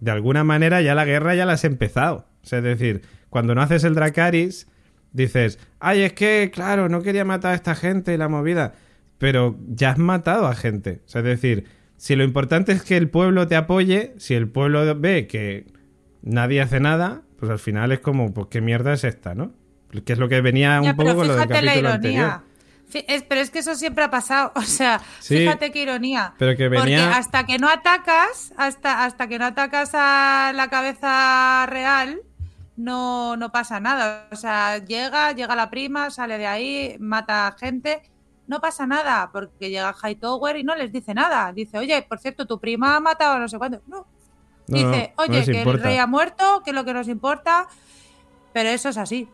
de 0.00 0.10
alguna 0.10 0.44
manera 0.44 0.80
ya 0.80 0.94
la 0.94 1.04
guerra 1.04 1.34
ya 1.34 1.46
la 1.46 1.54
has 1.54 1.64
empezado. 1.64 2.26
Es 2.42 2.62
decir, 2.62 3.02
cuando 3.28 3.54
no 3.54 3.62
haces 3.62 3.84
el 3.84 3.94
Dracaris, 3.94 4.68
dices, 5.12 5.58
ay, 5.80 6.02
es 6.02 6.12
que, 6.12 6.50
claro, 6.52 6.88
no 6.88 7.02
quería 7.02 7.24
matar 7.24 7.52
a 7.52 7.56
esta 7.56 7.74
gente 7.74 8.14
y 8.14 8.16
la 8.16 8.28
movida. 8.28 8.74
Pero 9.18 9.58
ya 9.68 9.90
has 9.90 9.98
matado 9.98 10.46
a 10.46 10.54
gente. 10.54 11.00
Es 11.06 11.24
decir, 11.24 11.64
si 11.96 12.14
lo 12.16 12.24
importante 12.24 12.72
es 12.72 12.82
que 12.82 12.96
el 12.96 13.10
pueblo 13.10 13.48
te 13.48 13.56
apoye, 13.56 14.14
si 14.18 14.34
el 14.34 14.48
pueblo 14.48 14.98
ve 14.98 15.26
que 15.26 15.66
nadie 16.22 16.60
hace 16.60 16.80
nada, 16.80 17.22
pues 17.38 17.50
al 17.50 17.58
final 17.58 17.92
es 17.92 18.00
como, 18.00 18.32
pues 18.32 18.46
qué 18.50 18.60
mierda 18.60 18.92
es 18.92 19.04
esta, 19.04 19.34
¿no? 19.34 19.52
Que 20.04 20.12
es 20.12 20.18
lo 20.18 20.28
que 20.28 20.40
venía 20.40 20.78
un 20.80 20.84
Ya, 20.84 20.94
poco 20.94 21.14
con 21.16 21.28
lo 21.28 21.34
del 21.34 21.42
fíjate 21.48 21.62
la 21.62 21.72
capítulo 21.72 21.88
ironía. 21.94 22.24
anterior. 22.34 22.48
Es- 23.06 23.22
pero 23.22 23.40
es 23.40 23.50
que 23.50 23.58
eso 23.60 23.74
siempre 23.74 24.04
ha 24.04 24.10
pasado. 24.10 24.52
O 24.56 24.62
sea, 24.62 25.00
Sí, 25.20 25.38
fíjate 25.38 25.70
qué 25.72 25.82
ironía. 25.82 26.34
pero 26.38 26.56
que 26.56 26.68
venía- 26.68 27.04
Porque 27.04 27.18
hasta 27.18 27.44
que 27.46 27.58
no 27.58 27.68
atacas, 27.68 28.52
hasta, 28.56 29.04
hasta 29.04 29.26
que 29.28 29.38
no 29.38 29.46
atacas 29.46 29.90
a 29.94 30.52
la 30.54 30.68
cabeza 30.68 31.66
real, 31.68 32.20
no, 32.76 33.36
no 33.36 33.50
pasa 33.50 33.80
nada. 33.80 34.28
O 34.30 34.36
sea, 34.36 34.78
llega, 34.78 35.32
llega 35.32 35.56
la 35.56 35.68
prima, 35.70 36.10
sale 36.10 36.38
de 36.38 36.46
ahí, 36.46 36.96
mata 37.00 37.46
a 37.48 37.52
gente. 37.58 38.02
No 38.46 38.60
pasa 38.60 38.86
nada, 38.86 39.30
porque 39.32 39.68
llega 39.68 39.94
Hightower 40.02 40.56
y 40.56 40.64
no 40.64 40.74
les 40.74 40.90
dice 40.92 41.12
nada. 41.12 41.52
Dice, 41.52 41.76
oye, 41.78 42.00
por 42.08 42.18
cierto, 42.18 42.46
tu 42.46 42.58
prima 42.58 42.96
ha 42.96 43.00
matado 43.00 43.34
a 43.34 43.38
no 43.38 43.48
sé 43.48 43.58
cuánto. 43.58 43.82
No. 43.86 44.06
No, 44.68 44.76
Dice, 44.76 45.14
no 45.16 45.22
oye, 45.24 45.44
que 45.44 45.62
el 45.62 45.80
rey 45.82 45.96
ha 45.98 46.06
muerto, 46.06 46.62
que 46.64 46.70
es 46.70 46.74
lo 46.74 46.84
que 46.84 46.92
nos 46.94 47.08
importa. 47.08 47.66
Pero 48.54 48.68
eso 48.70 48.88
es 48.90 48.96
así. 48.96 49.28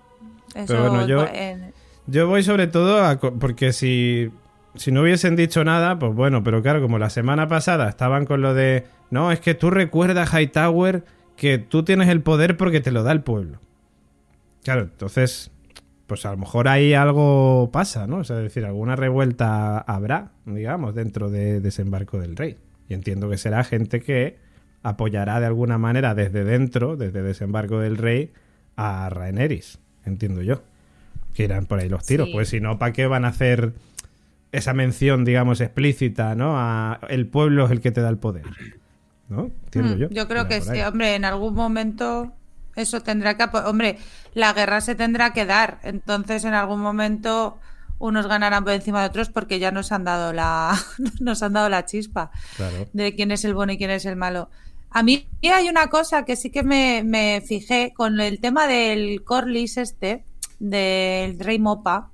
Eso, 0.55 0.67
Pero 0.69 0.89
bueno, 0.91 1.07
yo- 1.07 1.27
en- 1.33 1.73
Yo 2.07 2.29
voy 2.29 2.43
sobre 2.43 2.67
todo 2.67 3.03
a 3.03 3.19
porque 3.19 3.73
si, 3.73 4.31
si 4.75 4.93
no 4.93 5.01
hubiesen 5.03 5.37
dicho 5.37 5.65
nada, 5.65 5.99
pues 5.99 6.15
bueno, 6.15 6.43
pero 6.45 6.63
claro, 6.63 6.83
como 6.83 6.99
la 6.99 7.09
semana 7.11 7.49
pasada 7.49 7.89
estaban 7.89 8.27
con 8.27 8.43
lo 8.43 8.53
de, 8.55 8.85
no, 9.11 9.33
es 9.33 9.41
que 9.41 9.55
tú 9.55 9.71
recuerdas, 9.71 10.31
Hightower, 10.35 11.05
que 11.37 11.57
tú 11.59 11.83
tienes 11.83 12.09
el 12.11 12.21
poder 12.21 12.57
porque 12.59 12.81
te 12.81 12.91
lo 12.93 13.03
da 13.03 13.13
el 13.13 13.23
pueblo. 13.23 13.59
Claro, 14.65 14.83
entonces, 14.83 15.51
pues 16.07 16.27
a 16.27 16.31
lo 16.31 16.37
mejor 16.37 16.69
ahí 16.69 16.93
algo 16.95 17.71
pasa, 17.73 18.07
¿no? 18.07 18.19
O 18.19 18.25
sea, 18.25 18.37
es 18.37 18.43
decir, 18.45 18.65
alguna 18.67 18.97
revuelta 18.97 19.79
habrá, 19.79 20.33
digamos, 20.45 20.95
dentro 20.95 21.31
de 21.31 21.61
Desembarco 21.61 22.19
del 22.19 22.37
Rey. 22.37 22.57
Y 22.89 22.95
entiendo 22.95 23.31
que 23.31 23.39
será 23.39 23.65
gente 23.65 24.01
que 24.01 24.37
apoyará 24.83 25.41
de 25.41 25.47
alguna 25.47 25.79
manera 25.79 26.15
desde 26.15 26.45
dentro, 26.45 26.97
desde 26.97 27.23
Desembarco 27.23 27.79
del 27.81 27.97
Rey, 27.97 28.33
a 28.77 29.09
Rhaenerys, 29.09 29.79
entiendo 30.07 30.43
yo. 30.43 30.63
Que 31.35 31.45
irán 31.45 31.67
por 31.67 31.81
ahí 31.81 31.89
los 31.89 32.05
tiros. 32.07 32.29
Sí. 32.29 32.33
Pues 32.33 32.49
si 32.49 32.61
no, 32.61 32.79
¿para 32.79 32.93
qué 32.93 33.07
van 33.07 33.25
a 33.25 33.29
hacer 33.29 33.73
esa 34.53 34.73
mención, 34.73 35.25
digamos, 35.25 35.61
explícita, 35.61 36.35
¿no? 36.37 36.55
A 36.57 37.01
el 37.09 37.27
pueblo 37.27 37.65
es 37.67 37.73
el 37.73 37.81
que 37.81 37.91
te 37.91 38.01
da 38.01 38.09
el 38.09 38.19
poder. 38.19 38.45
¿No? 39.29 39.51
Entiendo 39.65 39.97
Mm, 39.97 39.99
yo. 39.99 40.09
Yo 40.11 40.29
creo 40.29 40.47
que 40.49 40.61
sí, 40.61 40.81
hombre, 40.83 41.15
en 41.17 41.25
algún 41.25 41.55
momento 41.55 42.33
eso 42.77 43.01
tendrá 43.01 43.37
que... 43.37 43.45
Hombre, 43.65 43.99
la 44.35 44.53
guerra 44.53 44.81
se 44.81 44.95
tendrá 44.95 45.33
que 45.33 45.45
dar, 45.47 45.79
entonces 45.83 46.45
en 46.45 46.55
algún 46.55 46.81
momento 46.81 47.59
unos 47.99 48.27
ganarán 48.27 48.65
por 48.65 48.73
encima 48.75 49.01
de 49.01 49.07
otros 49.09 49.29
porque 49.31 49.59
ya 49.59 49.71
nos 49.71 49.91
han 49.93 50.05
dado 50.05 50.33
la, 50.33 50.77
nos 51.21 51.43
han 51.43 51.53
dado 51.55 51.69
la 51.69 51.85
chispa 51.87 52.31
Claro. 52.57 52.87
de 52.93 53.15
quién 53.15 53.31
es 53.31 53.45
el 53.45 53.55
bueno 53.55 53.73
y 53.73 53.79
quién 53.79 53.91
es 53.91 54.05
el 54.05 54.17
malo. 54.17 54.51
A 54.95 55.03
mí 55.03 55.29
hay 55.43 55.69
una 55.69 55.89
cosa 55.89 56.25
que 56.25 56.37
sí 56.37 56.51
que 56.51 56.63
me, 56.63 57.03
me 57.05 57.43
fijé 57.45 57.93
con 57.93 58.21
el 58.21 58.41
tema 58.41 58.69
del 58.69 59.25
Corlys 59.25 59.77
este, 59.77 60.25
del 60.61 61.41
Rey 61.41 61.59
Mopa, 61.59 62.13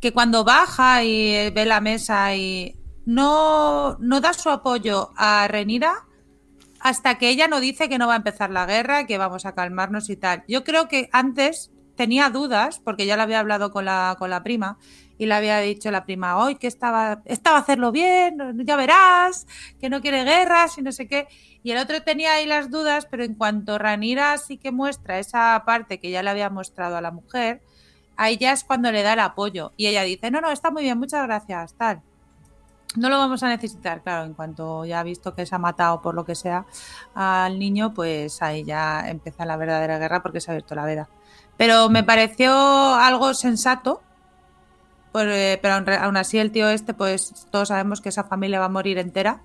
que 0.00 0.14
cuando 0.14 0.42
baja 0.42 1.04
y 1.04 1.50
ve 1.50 1.66
la 1.66 1.82
mesa 1.82 2.34
y 2.34 2.74
no, 3.04 3.98
no 4.00 4.22
da 4.22 4.32
su 4.32 4.48
apoyo 4.48 5.10
a 5.16 5.48
Renira 5.48 6.06
hasta 6.80 7.18
que 7.18 7.28
ella 7.28 7.46
no 7.46 7.60
dice 7.60 7.90
que 7.90 7.98
no 7.98 8.06
va 8.06 8.14
a 8.14 8.16
empezar 8.16 8.50
la 8.50 8.64
guerra, 8.64 9.06
que 9.06 9.18
vamos 9.18 9.44
a 9.44 9.54
calmarnos 9.54 10.08
y 10.08 10.16
tal. 10.16 10.44
Yo 10.48 10.64
creo 10.64 10.88
que 10.88 11.10
antes 11.12 11.70
tenía 11.94 12.30
dudas, 12.30 12.80
porque 12.82 13.04
ya 13.04 13.16
le 13.16 13.22
había 13.22 13.40
hablado 13.40 13.70
con 13.70 13.84
la, 13.84 14.16
con 14.18 14.30
la 14.30 14.42
prima, 14.42 14.78
y 15.18 15.26
le 15.26 15.34
había 15.34 15.58
dicho 15.58 15.90
la 15.90 16.04
prima, 16.04 16.38
hoy 16.38 16.54
que 16.54 16.68
estaba, 16.68 17.22
estaba 17.24 17.58
a 17.58 17.60
hacerlo 17.60 17.90
bien, 17.90 18.38
ya 18.64 18.76
verás, 18.76 19.46
que 19.80 19.90
no 19.90 20.00
quiere 20.00 20.22
guerras 20.24 20.78
y 20.78 20.82
no 20.82 20.92
sé 20.92 21.08
qué. 21.08 21.26
Y 21.62 21.72
el 21.72 21.78
otro 21.78 22.02
tenía 22.02 22.34
ahí 22.34 22.46
las 22.46 22.70
dudas, 22.70 23.06
pero 23.10 23.24
en 23.24 23.34
cuanto 23.34 23.78
Ranira 23.78 24.38
sí 24.38 24.58
que 24.58 24.70
muestra 24.70 25.18
esa 25.18 25.62
parte 25.66 25.98
que 25.98 26.10
ya 26.10 26.22
le 26.22 26.30
había 26.30 26.50
mostrado 26.50 26.96
a 26.96 27.00
la 27.00 27.10
mujer, 27.10 27.62
ahí 28.16 28.36
ya 28.36 28.52
es 28.52 28.64
cuando 28.64 28.92
le 28.92 29.02
da 29.02 29.14
el 29.14 29.20
apoyo. 29.20 29.72
Y 29.76 29.86
ella 29.86 30.02
dice, 30.02 30.30
no, 30.30 30.40
no, 30.40 30.50
está 30.50 30.70
muy 30.70 30.82
bien, 30.82 30.98
muchas 30.98 31.26
gracias, 31.26 31.74
tal. 31.74 32.02
No 32.96 33.10
lo 33.10 33.18
vamos 33.18 33.42
a 33.42 33.48
necesitar, 33.48 34.02
claro, 34.02 34.24
en 34.24 34.34
cuanto 34.34 34.84
ya 34.84 35.00
ha 35.00 35.02
visto 35.02 35.34
que 35.34 35.44
se 35.44 35.54
ha 35.54 35.58
matado 35.58 36.00
por 36.00 36.14
lo 36.14 36.24
que 36.24 36.34
sea 36.34 36.64
al 37.14 37.58
niño, 37.58 37.92
pues 37.92 38.40
ahí 38.40 38.64
ya 38.64 39.08
empieza 39.08 39.44
la 39.44 39.56
verdadera 39.56 39.98
guerra 39.98 40.22
porque 40.22 40.40
se 40.40 40.50
ha 40.50 40.52
abierto 40.52 40.74
la 40.74 40.86
veda. 40.86 41.08
Pero 41.56 41.90
me 41.90 42.02
pareció 42.02 42.94
algo 42.94 43.34
sensato, 43.34 44.00
por, 45.12 45.28
eh, 45.28 45.58
pero 45.60 45.74
aún 46.00 46.16
así 46.16 46.38
el 46.38 46.50
tío 46.50 46.68
este, 46.70 46.94
pues 46.94 47.46
todos 47.50 47.68
sabemos 47.68 48.00
que 48.00 48.08
esa 48.08 48.24
familia 48.24 48.60
va 48.60 48.66
a 48.66 48.70
morir 48.70 48.98
entera 48.98 49.42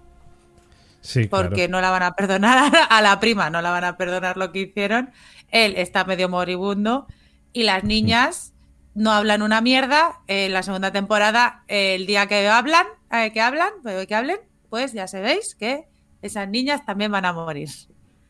Sí, 1.06 1.28
claro. 1.28 1.50
porque 1.50 1.68
no 1.68 1.82
la 1.82 1.90
van 1.92 2.04
a 2.04 2.16
perdonar 2.16 2.72
a 2.90 3.02
la 3.02 3.20
prima, 3.20 3.50
no 3.50 3.62
la 3.62 3.72
van 3.72 3.84
a 3.84 3.98
perdonar 3.98 4.38
lo 4.38 4.52
que 4.52 4.62
hicieron. 4.62 5.12
Él 5.52 5.76
está 5.78 6.06
medio 6.06 6.30
moribundo 6.30 7.08
y 7.52 7.64
las 7.64 7.84
niñas 7.84 8.54
no 8.96 9.12
hablan 9.12 9.42
una 9.42 9.60
mierda. 9.62 10.22
En 10.28 10.54
la 10.54 10.64
segunda 10.64 10.92
temporada, 10.92 11.64
eh, 11.68 11.96
el 11.96 12.06
día 12.06 12.28
que 12.28 12.48
hablan, 12.48 12.86
eh, 13.12 13.32
que 13.34 13.42
hablan, 13.42 13.70
eh, 13.86 14.06
que 14.08 14.16
hablen, 14.16 14.38
pues 14.70 14.94
ya 14.94 15.08
sabéis 15.08 15.56
que 15.56 15.86
esas 16.22 16.48
niñas 16.48 16.86
también 16.86 17.12
van 17.12 17.26
a 17.26 17.34
morir. 17.34 17.70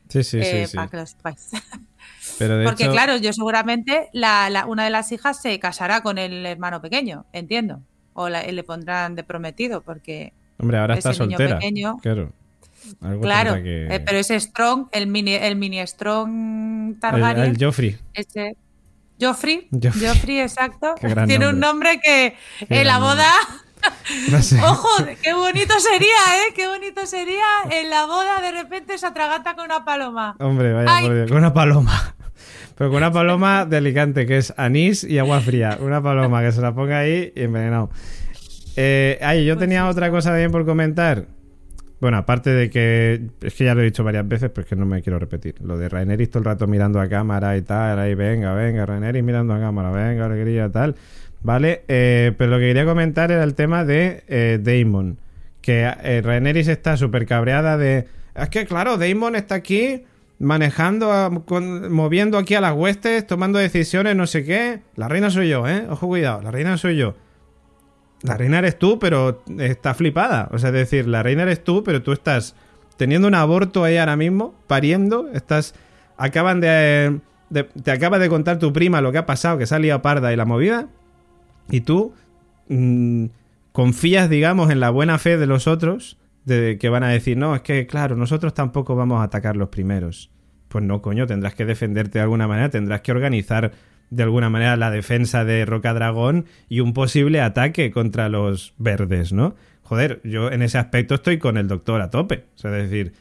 Sí, 0.10 0.24
sí, 0.24 0.40
Eh, 0.40 0.64
sí. 0.66 0.72
sí. 0.72 0.76
Para 0.76 0.90
que 0.90 0.98
lo 0.98 1.06
sepáis. 1.06 1.50
Pero 2.40 2.58
de 2.58 2.66
Porque 2.66 2.84
hecho, 2.86 2.92
claro, 2.92 3.18
yo 3.18 3.32
seguramente 3.34 4.10
la, 4.14 4.50
la- 4.50 4.66
una 4.66 4.84
de 4.84 4.90
las 4.90 5.12
hijas 5.12 5.42
se 5.42 5.58
casará 5.60 6.02
con 6.02 6.18
el 6.18 6.46
hermano 6.46 6.82
pequeño, 6.82 7.26
entiendo. 7.34 7.82
O 8.14 8.30
la- 8.30 8.44
le 8.44 8.64
pondrán 8.64 9.16
de 9.16 9.24
prometido, 9.24 9.82
porque 9.82 10.34
hombre, 10.58 10.78
ahora 10.80 10.96
está 10.96 11.14
soltera. 11.14 11.60
pequeño- 11.60 12.00
Claro. 12.02 12.32
Algo 13.02 13.22
Claro, 13.22 13.56
que- 13.62 13.88
eh, 13.96 14.00
pero 14.00 14.18
ese 14.18 14.40
Strong, 14.40 14.88
el 14.92 15.08
mini, 15.08 15.34
el 15.34 15.56
mini 15.56 15.86
Strong 15.86 17.00
Targaryen, 17.00 17.46
el 17.46 17.58
Joffrey. 17.64 17.98
ese 18.14 18.56
Joffrey, 19.20 19.68
Joffrey. 19.72 20.08
Joffrey, 20.08 20.40
exacto, 20.40 20.96
tiene 21.28 21.48
un 21.48 21.60
nombre 21.60 22.00
que 22.04 22.36
en 22.70 22.88
la 22.88 23.00
boda, 23.00 23.30
No 24.32 24.42
sé. 24.42 24.62
ojo, 24.62 24.90
qué 25.22 25.34
bonito 25.34 25.74
sería, 25.80 26.08
¿eh? 26.48 26.54
Qué 26.56 26.68
bonito 26.68 27.06
sería 27.06 27.44
en 27.70 27.90
la 27.90 28.06
boda 28.06 28.42
de 28.42 28.52
repente 28.52 28.98
se 28.98 29.06
atraganta 29.06 29.56
con 29.56 29.66
una 29.66 29.84
paloma. 29.86 30.36
Hombre, 30.40 30.72
vaya 30.74 30.88
Ay. 30.96 31.06
por 31.06 31.16
Dios, 31.16 31.28
con 31.30 31.38
una 31.40 31.54
paloma. 31.54 32.16
Pero 32.78 32.90
con 32.90 32.98
una 32.98 33.12
paloma 33.12 33.66
de 33.66 33.78
Alicante, 33.78 34.26
que 34.26 34.38
es 34.38 34.54
anís 34.58 35.04
y 35.04 35.20
agua 35.20 35.42
fría. 35.42 35.78
Una 35.80 36.02
paloma 36.02 36.42
que 36.42 36.52
se 36.52 36.60
la 36.62 36.74
ponga 36.74 37.00
ahí 37.00 37.32
y 37.36 37.44
envenenado. 37.44 37.92
Eh, 38.76 39.20
ay, 39.22 39.46
yo 39.46 39.58
tenía 39.58 39.88
otra 39.88 40.10
cosa 40.10 40.30
también 40.30 40.52
por 40.52 40.66
comentar. 40.66 41.28
Bueno, 42.04 42.18
aparte 42.18 42.50
de 42.50 42.70
que. 42.70 43.22
Es 43.42 43.54
que 43.54 43.64
ya 43.64 43.74
lo 43.76 43.80
he 43.82 43.86
dicho 43.86 44.04
varias 44.04 44.28
veces, 44.28 44.50
pero 44.54 44.64
es 44.66 44.68
que 44.70 44.76
no 44.76 44.86
me 44.86 45.02
quiero 45.02 45.20
repetir. 45.20 45.56
Lo 45.64 45.78
de 45.78 45.88
Raineris 45.88 46.30
todo 46.30 46.40
el 46.40 46.46
rato 46.46 46.68
mirando 46.68 47.00
a 47.00 47.08
cámara 47.08 47.56
y 47.56 47.62
tal. 47.62 47.98
Ahí, 47.98 48.14
venga, 48.14 48.54
venga, 48.54 48.86
Raineris 48.86 49.24
mirando 49.24 49.54
a 49.54 49.60
cámara, 49.62 49.90
venga, 49.90 50.26
alegría, 50.26 50.70
tal. 50.70 50.96
Vale, 51.44 51.84
eh, 51.88 52.34
pero 52.38 52.52
lo 52.52 52.58
que 52.58 52.64
quería 52.68 52.84
comentar 52.84 53.32
era 53.32 53.42
el 53.46 53.56
tema 53.56 53.86
de 53.86 54.22
eh, 54.28 54.60
Damon. 54.62 55.18
Que 55.62 55.90
eh, 56.04 56.22
Rhaenerys 56.22 56.68
está 56.68 56.98
súper 56.98 57.26
cabreada 57.26 57.78
de. 57.78 58.06
Es 58.36 58.50
que, 58.50 58.66
claro, 58.66 58.98
Damon 58.98 59.38
está 59.38 59.56
aquí 59.56 60.04
manejando, 60.40 61.44
con- 61.46 61.90
moviendo 61.90 62.38
aquí 62.38 62.54
a 62.56 62.60
las 62.60 62.74
huestes, 62.74 63.26
tomando 63.26 63.60
decisiones, 63.60 64.14
no 64.18 64.28
sé 64.28 64.44
qué. 64.44 64.82
La 64.98 65.08
reina 65.08 65.30
soy 65.30 65.48
yo, 65.48 65.66
¿eh? 65.70 65.86
Ojo, 65.90 66.08
cuidado, 66.08 66.42
la 66.42 66.52
reina 66.52 66.76
soy 66.78 66.98
yo. 66.98 67.16
La 68.24 68.38
reina 68.38 68.60
eres 68.60 68.80
tú, 68.80 69.00
pero 69.00 69.44
está 69.60 69.94
flipada. 69.94 70.50
O 70.52 70.58
sea, 70.58 70.70
es 70.70 70.76
decir, 70.76 71.08
la 71.08 71.24
reina 71.24 71.44
eres 71.44 71.64
tú, 71.64 71.84
pero 71.84 72.02
tú 72.02 72.14
estás 72.14 72.56
teniendo 72.98 73.28
un 73.28 73.36
aborto 73.36 73.84
ahí 73.84 73.98
ahora 73.98 74.16
mismo, 74.16 74.56
pariendo, 74.68 75.30
estás. 75.34 75.76
Acaban 76.18 76.62
de. 76.62 77.20
te 77.52 77.92
acaba 77.92 78.20
de 78.20 78.30
contar 78.30 78.60
tu 78.60 78.72
prima 78.72 79.02
lo 79.02 79.12
que 79.12 79.18
ha 79.18 79.26
pasado, 79.26 79.58
que 79.58 79.66
se 79.66 79.76
ha 79.76 79.80
liado 79.80 80.02
parda 80.02 80.32
y 80.32 80.36
la 80.36 80.46
movida. 80.46 80.88
Y 81.70 81.82
tú 81.82 82.14
mm, 82.70 83.26
confías, 83.72 84.30
digamos, 84.30 84.72
en 84.72 84.80
la 84.80 84.90
buena 84.90 85.18
fe 85.18 85.38
de 85.38 85.48
los 85.48 85.68
otros, 85.68 86.18
de 86.46 86.78
que 86.80 86.90
van 86.90 87.04
a 87.04 87.10
decir, 87.10 87.38
no, 87.38 87.56
es 87.56 87.62
que, 87.62 87.88
claro, 87.88 88.16
nosotros 88.16 88.54
tampoco 88.54 88.96
vamos 88.96 89.20
a 89.20 89.24
atacar 89.24 89.58
los 89.58 89.70
primeros. 89.70 90.30
Pues 90.70 90.84
no, 90.84 91.02
coño, 91.02 91.28
tendrás 91.28 91.56
que 91.56 91.66
defenderte 91.66 92.20
de 92.20 92.24
alguna 92.24 92.48
manera, 92.48 92.70
tendrás 92.70 93.02
que 93.02 93.12
organizar 93.12 93.72
de 94.16 94.24
alguna 94.24 94.50
manera 94.50 94.76
la 94.78 94.92
defensa 94.92 95.44
de 95.44 95.66
Roca 95.66 95.94
Dragón 95.94 96.46
y 96.70 96.80
un 96.80 96.94
posible 96.94 97.42
ataque 97.42 97.92
contra 97.92 98.30
los 98.30 98.74
verdes, 98.78 99.34
¿no? 99.34 99.56
Joder, 99.82 100.22
yo 100.24 100.52
en 100.52 100.62
ese 100.62 100.78
aspecto 100.78 101.16
estoy 101.16 101.40
con 101.40 101.58
el 101.58 101.68
doctor 101.68 102.02
a 102.02 102.10
tope. 102.10 102.46
O 102.56 102.58
sea, 102.58 102.78
es 102.78 102.90
decir, 102.90 103.14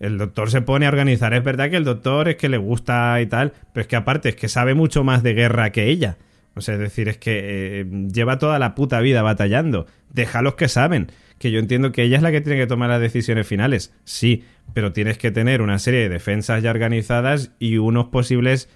el 0.00 0.18
doctor 0.18 0.50
se 0.50 0.62
pone 0.62 0.86
a 0.86 0.88
organizar. 0.88 1.32
Es 1.34 1.44
verdad 1.44 1.70
que 1.70 1.76
el 1.76 1.84
doctor 1.84 2.28
es 2.28 2.36
que 2.36 2.48
le 2.48 2.58
gusta 2.58 3.20
y 3.20 3.26
tal, 3.26 3.52
pero 3.72 3.82
es 3.82 3.86
que 3.86 3.96
aparte 3.96 4.30
es 4.30 4.36
que 4.36 4.48
sabe 4.48 4.74
mucho 4.74 5.04
más 5.04 5.22
de 5.22 5.34
guerra 5.34 5.70
que 5.70 5.88
ella. 5.88 6.18
O 6.54 6.60
sea, 6.60 6.74
es 6.74 6.80
decir, 6.80 7.08
es 7.08 7.16
que 7.16 7.80
eh, 7.80 7.86
lleva 8.12 8.38
toda 8.38 8.58
la 8.58 8.74
puta 8.74 9.00
vida 9.00 9.22
batallando. 9.22 9.86
Déjalos 10.12 10.54
que 10.54 10.68
saben. 10.68 11.12
Que 11.38 11.50
yo 11.50 11.58
entiendo 11.58 11.92
que 11.92 12.02
ella 12.02 12.16
es 12.16 12.22
la 12.22 12.32
que 12.32 12.40
tiene 12.40 12.58
que 12.58 12.66
tomar 12.66 12.90
las 12.90 13.00
decisiones 13.00 13.46
finales. 13.46 13.94
Sí, 14.04 14.44
pero 14.74 14.92
tienes 14.92 15.16
que 15.16 15.30
tener 15.30 15.62
una 15.62 15.78
serie 15.78 16.00
de 16.00 16.08
defensas 16.08 16.62
ya 16.62 16.70
organizadas 16.70 17.52
y 17.58 17.78
unos 17.78 18.08
posibles 18.08 18.68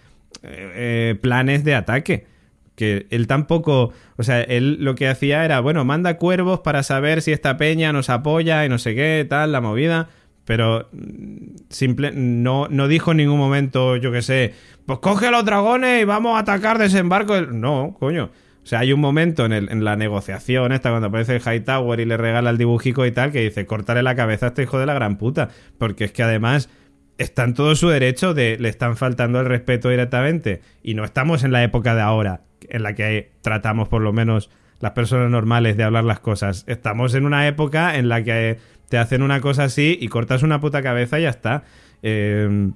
eh, 0.42 1.16
planes 1.20 1.64
de 1.64 1.74
ataque. 1.74 2.26
Que 2.74 3.06
él 3.10 3.28
tampoco, 3.28 3.92
o 4.16 4.22
sea, 4.24 4.40
él 4.40 4.78
lo 4.80 4.96
que 4.96 5.06
hacía 5.06 5.44
era, 5.44 5.60
bueno, 5.60 5.84
manda 5.84 6.16
cuervos 6.16 6.60
para 6.60 6.82
saber 6.82 7.22
si 7.22 7.30
esta 7.30 7.56
peña 7.56 7.92
nos 7.92 8.10
apoya 8.10 8.64
y 8.64 8.68
no 8.68 8.78
sé 8.78 8.96
qué, 8.96 9.24
tal, 9.28 9.52
la 9.52 9.60
movida. 9.60 10.08
Pero 10.44 10.88
mm, 10.92 11.56
simple, 11.70 12.10
no, 12.12 12.68
no 12.68 12.88
dijo 12.88 13.12
en 13.12 13.18
ningún 13.18 13.38
momento, 13.38 13.96
yo 13.96 14.10
qué 14.12 14.22
sé, 14.22 14.54
pues 14.86 14.98
coge 14.98 15.28
a 15.28 15.30
los 15.30 15.44
dragones 15.44 16.02
y 16.02 16.04
vamos 16.04 16.36
a 16.36 16.40
atacar 16.40 16.78
desembarco. 16.78 17.40
No, 17.42 17.96
coño. 17.98 18.30
O 18.64 18.66
sea, 18.66 18.78
hay 18.80 18.94
un 18.94 19.00
momento 19.00 19.44
en, 19.44 19.52
el, 19.52 19.70
en 19.70 19.84
la 19.84 19.94
negociación 19.94 20.72
esta, 20.72 20.88
cuando 20.88 21.08
aparece 21.08 21.36
el 21.36 21.42
Hightower 21.42 22.00
y 22.00 22.06
le 22.06 22.16
regala 22.16 22.48
el 22.48 22.56
dibujico 22.56 23.04
y 23.04 23.12
tal, 23.12 23.30
que 23.30 23.40
dice, 23.40 23.66
cortarle 23.66 24.02
la 24.02 24.16
cabeza 24.16 24.46
a 24.46 24.48
este 24.48 24.62
hijo 24.62 24.78
de 24.78 24.86
la 24.86 24.94
gran 24.94 25.18
puta. 25.18 25.50
Porque 25.76 26.04
es 26.04 26.12
que 26.12 26.22
además 26.22 26.70
está 27.18 27.44
en 27.44 27.54
todo 27.54 27.74
su 27.74 27.88
derecho 27.88 28.34
de 28.34 28.58
le 28.58 28.68
están 28.68 28.96
faltando 28.96 29.40
el 29.40 29.46
respeto 29.46 29.88
directamente. 29.88 30.60
Y 30.82 30.94
no 30.94 31.04
estamos 31.04 31.44
en 31.44 31.52
la 31.52 31.62
época 31.62 31.94
de 31.94 32.02
ahora, 32.02 32.42
en 32.68 32.82
la 32.82 32.94
que 32.94 33.30
tratamos 33.42 33.88
por 33.88 34.02
lo 34.02 34.12
menos 34.12 34.50
las 34.80 34.92
personas 34.92 35.30
normales 35.30 35.76
de 35.76 35.84
hablar 35.84 36.04
las 36.04 36.20
cosas. 36.20 36.64
Estamos 36.66 37.14
en 37.14 37.24
una 37.26 37.46
época 37.46 37.96
en 37.96 38.08
la 38.08 38.22
que 38.22 38.58
te 38.88 38.98
hacen 38.98 39.22
una 39.22 39.40
cosa 39.40 39.64
así 39.64 39.96
y 40.00 40.08
cortas 40.08 40.42
una 40.42 40.60
puta 40.60 40.82
cabeza 40.82 41.18
y 41.18 41.22
ya 41.22 41.30
está. 41.30 41.64
Eh, 42.02 42.70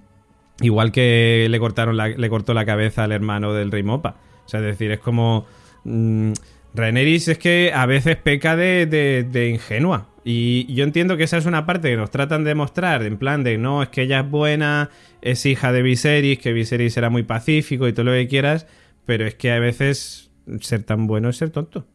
igual 0.60 0.92
que 0.92 1.46
le 1.50 1.58
cortaron 1.58 1.96
la, 1.96 2.08
le 2.08 2.28
cortó 2.28 2.54
la 2.54 2.64
cabeza 2.64 3.04
al 3.04 3.12
hermano 3.12 3.52
del 3.52 3.70
rey 3.70 3.82
Mopa. 3.82 4.16
O 4.44 4.48
sea, 4.48 4.60
es 4.60 4.66
decir, 4.66 4.90
es 4.90 5.00
como... 5.00 5.46
Mm, 5.84 6.32
Rhaenyra 6.74 7.10
es 7.10 7.38
que 7.38 7.72
a 7.74 7.86
veces 7.86 8.16
peca 8.16 8.54
de, 8.54 8.86
de 8.86 9.48
ingenua. 9.48 10.07
Y 10.24 10.72
yo 10.74 10.84
entiendo 10.84 11.16
que 11.16 11.24
esa 11.24 11.36
es 11.38 11.46
una 11.46 11.64
parte 11.64 11.88
que 11.90 11.96
nos 11.96 12.10
tratan 12.10 12.44
de 12.44 12.54
mostrar, 12.54 13.02
en 13.02 13.16
plan 13.18 13.44
de 13.44 13.56
no, 13.56 13.82
es 13.82 13.88
que 13.88 14.02
ella 14.02 14.20
es 14.20 14.30
buena, 14.30 14.90
es 15.22 15.46
hija 15.46 15.72
de 15.72 15.82
Viserys, 15.82 16.38
que 16.38 16.52
Viserys 16.52 16.96
era 16.96 17.08
muy 17.08 17.22
pacífico 17.22 17.88
y 17.88 17.92
todo 17.92 18.04
lo 18.04 18.12
que 18.12 18.28
quieras, 18.28 18.66
pero 19.06 19.26
es 19.26 19.34
que 19.36 19.52
a 19.52 19.58
veces 19.58 20.30
ser 20.60 20.82
tan 20.82 21.06
bueno 21.06 21.28
es 21.30 21.36
ser 21.36 21.50
tonto. 21.50 21.86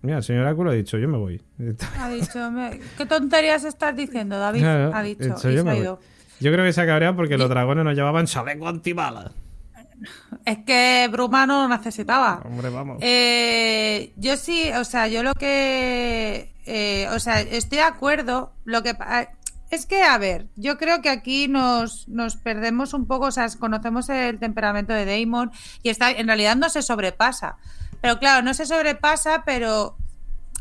Mira, 0.00 0.18
el 0.18 0.22
señor 0.22 0.46
Áculo 0.46 0.70
ha 0.70 0.74
dicho, 0.74 0.96
yo 0.98 1.08
me 1.08 1.18
voy. 1.18 1.42
Ha 2.00 2.08
dicho, 2.08 2.50
me- 2.52 2.78
¿qué 2.96 3.04
tonterías 3.04 3.64
estás 3.64 3.96
diciendo, 3.96 4.38
David? 4.38 4.60
Claro, 4.60 4.92
ha 4.94 5.02
dicho, 5.02 5.24
dicho, 5.24 5.50
y 5.50 5.54
yo 5.54 5.58
se 5.58 5.64
me 5.64 5.70
ha 5.70 5.74
voy. 5.74 5.82
ido. 5.82 6.00
Yo 6.40 6.52
creo 6.52 6.64
que 6.64 6.72
se 6.72 6.80
ha 6.80 6.86
cabreado 6.86 7.16
porque 7.16 7.36
los 7.36 7.48
dragones 7.48 7.84
nos 7.84 7.96
llevaban 7.96 8.26
chaleco 8.26 8.68
antibalas. 8.68 9.32
Es 10.44 10.58
que 10.58 11.08
Bruma 11.10 11.44
no 11.46 11.66
lo 11.66 11.76
necesitaba. 11.76 12.40
Hombre, 12.44 12.70
vamos. 12.70 12.98
Eh, 13.00 14.12
yo 14.16 14.36
sí, 14.36 14.70
o 14.78 14.84
sea, 14.84 15.08
yo 15.08 15.24
lo 15.24 15.34
que. 15.34 16.52
Eh, 16.68 17.08
o 17.14 17.18
sea, 17.18 17.40
estoy 17.40 17.78
de 17.78 17.84
acuerdo. 17.84 18.52
Lo 18.64 18.82
que. 18.82 18.94
pa- 18.94 19.30
Es 19.70 19.84
que, 19.86 20.02
a 20.02 20.16
ver, 20.18 20.46
yo 20.56 20.78
creo 20.78 21.02
que 21.02 21.10
aquí 21.10 21.46
nos, 21.48 22.08
nos 22.08 22.36
perdemos 22.36 22.94
un 22.94 23.06
poco, 23.06 23.26
o 23.26 23.30
sea, 23.30 23.46
conocemos 23.58 24.08
el 24.08 24.38
temperamento 24.38 24.92
de 24.94 25.04
Damon 25.04 25.50
y 25.82 25.90
está, 25.90 26.10
en 26.10 26.26
realidad 26.26 26.56
no 26.56 26.68
se 26.70 26.80
sobrepasa. 26.82 27.56
Pero 28.00 28.18
claro, 28.18 28.42
no 28.42 28.54
se 28.54 28.64
sobrepasa, 28.64 29.42
pero 29.44 29.96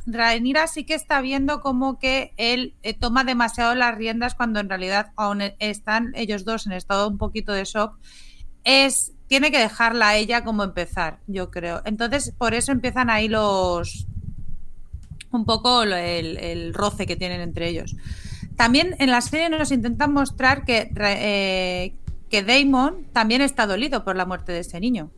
Rhaenyra 0.07 0.67
sí 0.67 0.83
que 0.85 0.93
está 0.95 1.21
viendo 1.21 1.61
como 1.61 1.99
que 1.99 2.33
él 2.37 2.73
eh, 2.83 2.93
toma 2.93 3.23
demasiado 3.23 3.75
las 3.75 3.95
riendas 3.95 4.35
cuando 4.35 4.59
en 4.59 4.69
realidad 4.69 5.11
aún 5.15 5.41
están 5.59 6.11
ellos 6.15 6.43
dos 6.45 6.65
en 6.65 6.73
estado 6.73 7.07
un 7.07 7.17
poquito 7.17 7.51
de 7.53 7.63
shock. 7.65 7.97
Es, 8.63 9.13
tiene 9.27 9.51
que 9.51 9.59
dejarla 9.59 10.09
a 10.09 10.15
ella 10.17 10.43
como 10.43 10.63
empezar, 10.63 11.19
yo 11.27 11.49
creo. 11.51 11.81
Entonces, 11.85 12.33
por 12.37 12.53
eso 12.53 12.71
empiezan 12.73 13.09
ahí 13.09 13.27
los. 13.29 14.07
Un 15.37 15.45
poco 15.45 15.83
el, 15.83 15.93
el 15.93 16.73
roce 16.73 17.05
que 17.05 17.15
tienen 17.15 17.39
entre 17.41 17.69
ellos. 17.69 17.95
También 18.57 18.95
en 18.99 19.11
la 19.11 19.21
serie 19.21 19.49
nos 19.49 19.71
intentan 19.71 20.11
mostrar 20.13 20.65
que, 20.65 20.91
eh, 20.99 21.93
que 22.29 22.43
Damon 22.43 23.05
también 23.13 23.41
está 23.41 23.67
dolido 23.67 24.03
por 24.03 24.15
la 24.15 24.25
muerte 24.25 24.51
de 24.51 24.59
ese 24.59 24.79
niño. 24.79 25.11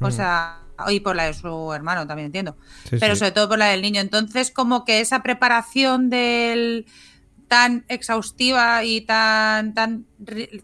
O 0.00 0.08
Hmm. 0.08 0.12
sea, 0.12 0.60
y 0.88 1.00
por 1.00 1.14
la 1.16 1.24
de 1.24 1.34
su 1.34 1.72
hermano, 1.72 2.06
también 2.06 2.26
entiendo. 2.26 2.56
Sí, 2.88 2.96
pero 2.98 3.14
sí. 3.14 3.20
sobre 3.20 3.32
todo 3.32 3.48
por 3.48 3.58
la 3.58 3.66
del 3.66 3.82
niño. 3.82 4.00
Entonces, 4.00 4.50
como 4.50 4.84
que 4.84 5.00
esa 5.00 5.22
preparación 5.22 6.08
del 6.10 6.86
tan 7.48 7.84
exhaustiva 7.88 8.84
y 8.84 9.02
tan, 9.02 9.74
tan, 9.74 10.06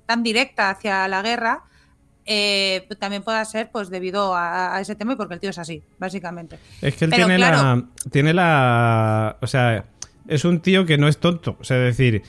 tan 0.06 0.22
directa 0.22 0.70
hacia 0.70 1.06
la 1.08 1.22
guerra, 1.22 1.64
eh, 2.32 2.86
también 3.00 3.24
pueda 3.24 3.44
ser 3.44 3.70
pues 3.72 3.90
debido 3.90 4.36
a, 4.36 4.76
a 4.76 4.80
ese 4.80 4.94
tema 4.94 5.14
y 5.14 5.16
porque 5.16 5.34
el 5.34 5.40
tío 5.40 5.50
es 5.50 5.58
así, 5.58 5.82
básicamente. 5.98 6.58
Es 6.80 6.94
que 6.94 7.06
él 7.06 7.10
Pero 7.10 7.26
tiene 7.26 7.38
la. 7.40 7.84
Tiene 8.12 8.32
la. 8.32 9.36
O 9.40 9.48
sea, 9.48 9.86
es 10.28 10.44
un 10.44 10.60
tío 10.60 10.86
que 10.86 10.96
no 10.96 11.08
es 11.08 11.18
tonto. 11.18 11.56
O 11.60 11.64
sea, 11.64 11.76
es 11.78 11.96
decir, 11.96 12.22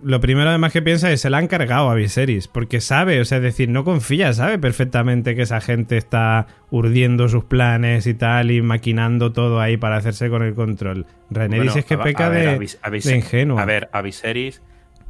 lo 0.00 0.20
primero 0.20 0.48
además 0.48 0.72
que 0.72 0.80
piensa 0.80 1.10
es 1.10 1.20
se 1.22 1.28
la 1.28 1.38
han 1.38 1.48
cargado 1.48 1.90
a 1.90 1.94
Viserys. 1.96 2.46
Porque 2.46 2.80
sabe, 2.80 3.20
o 3.20 3.24
sea, 3.24 3.38
es 3.38 3.42
decir, 3.42 3.68
no 3.68 3.82
confía, 3.82 4.32
sabe 4.32 4.60
perfectamente 4.60 5.34
que 5.34 5.42
esa 5.42 5.60
gente 5.60 5.96
está 5.96 6.46
urdiendo 6.70 7.28
sus 7.28 7.42
planes 7.42 8.06
y 8.06 8.14
tal 8.14 8.52
y 8.52 8.62
maquinando 8.62 9.32
todo 9.32 9.60
ahí 9.60 9.76
para 9.76 9.96
hacerse 9.96 10.30
con 10.30 10.44
el 10.44 10.54
control. 10.54 11.04
Rhaenyra 11.30 11.64
Bueno, 11.64 11.74
es 11.80 11.84
que 11.84 11.94
a- 11.94 12.02
peca 12.02 12.26
a 12.26 12.28
ver, 12.28 12.58
de, 12.60 12.70
a 12.80 12.90
de 12.90 13.16
ingenuo. 13.16 13.58
A 13.58 13.64
ver, 13.64 13.88
a 13.92 14.02
Viserys 14.02 14.62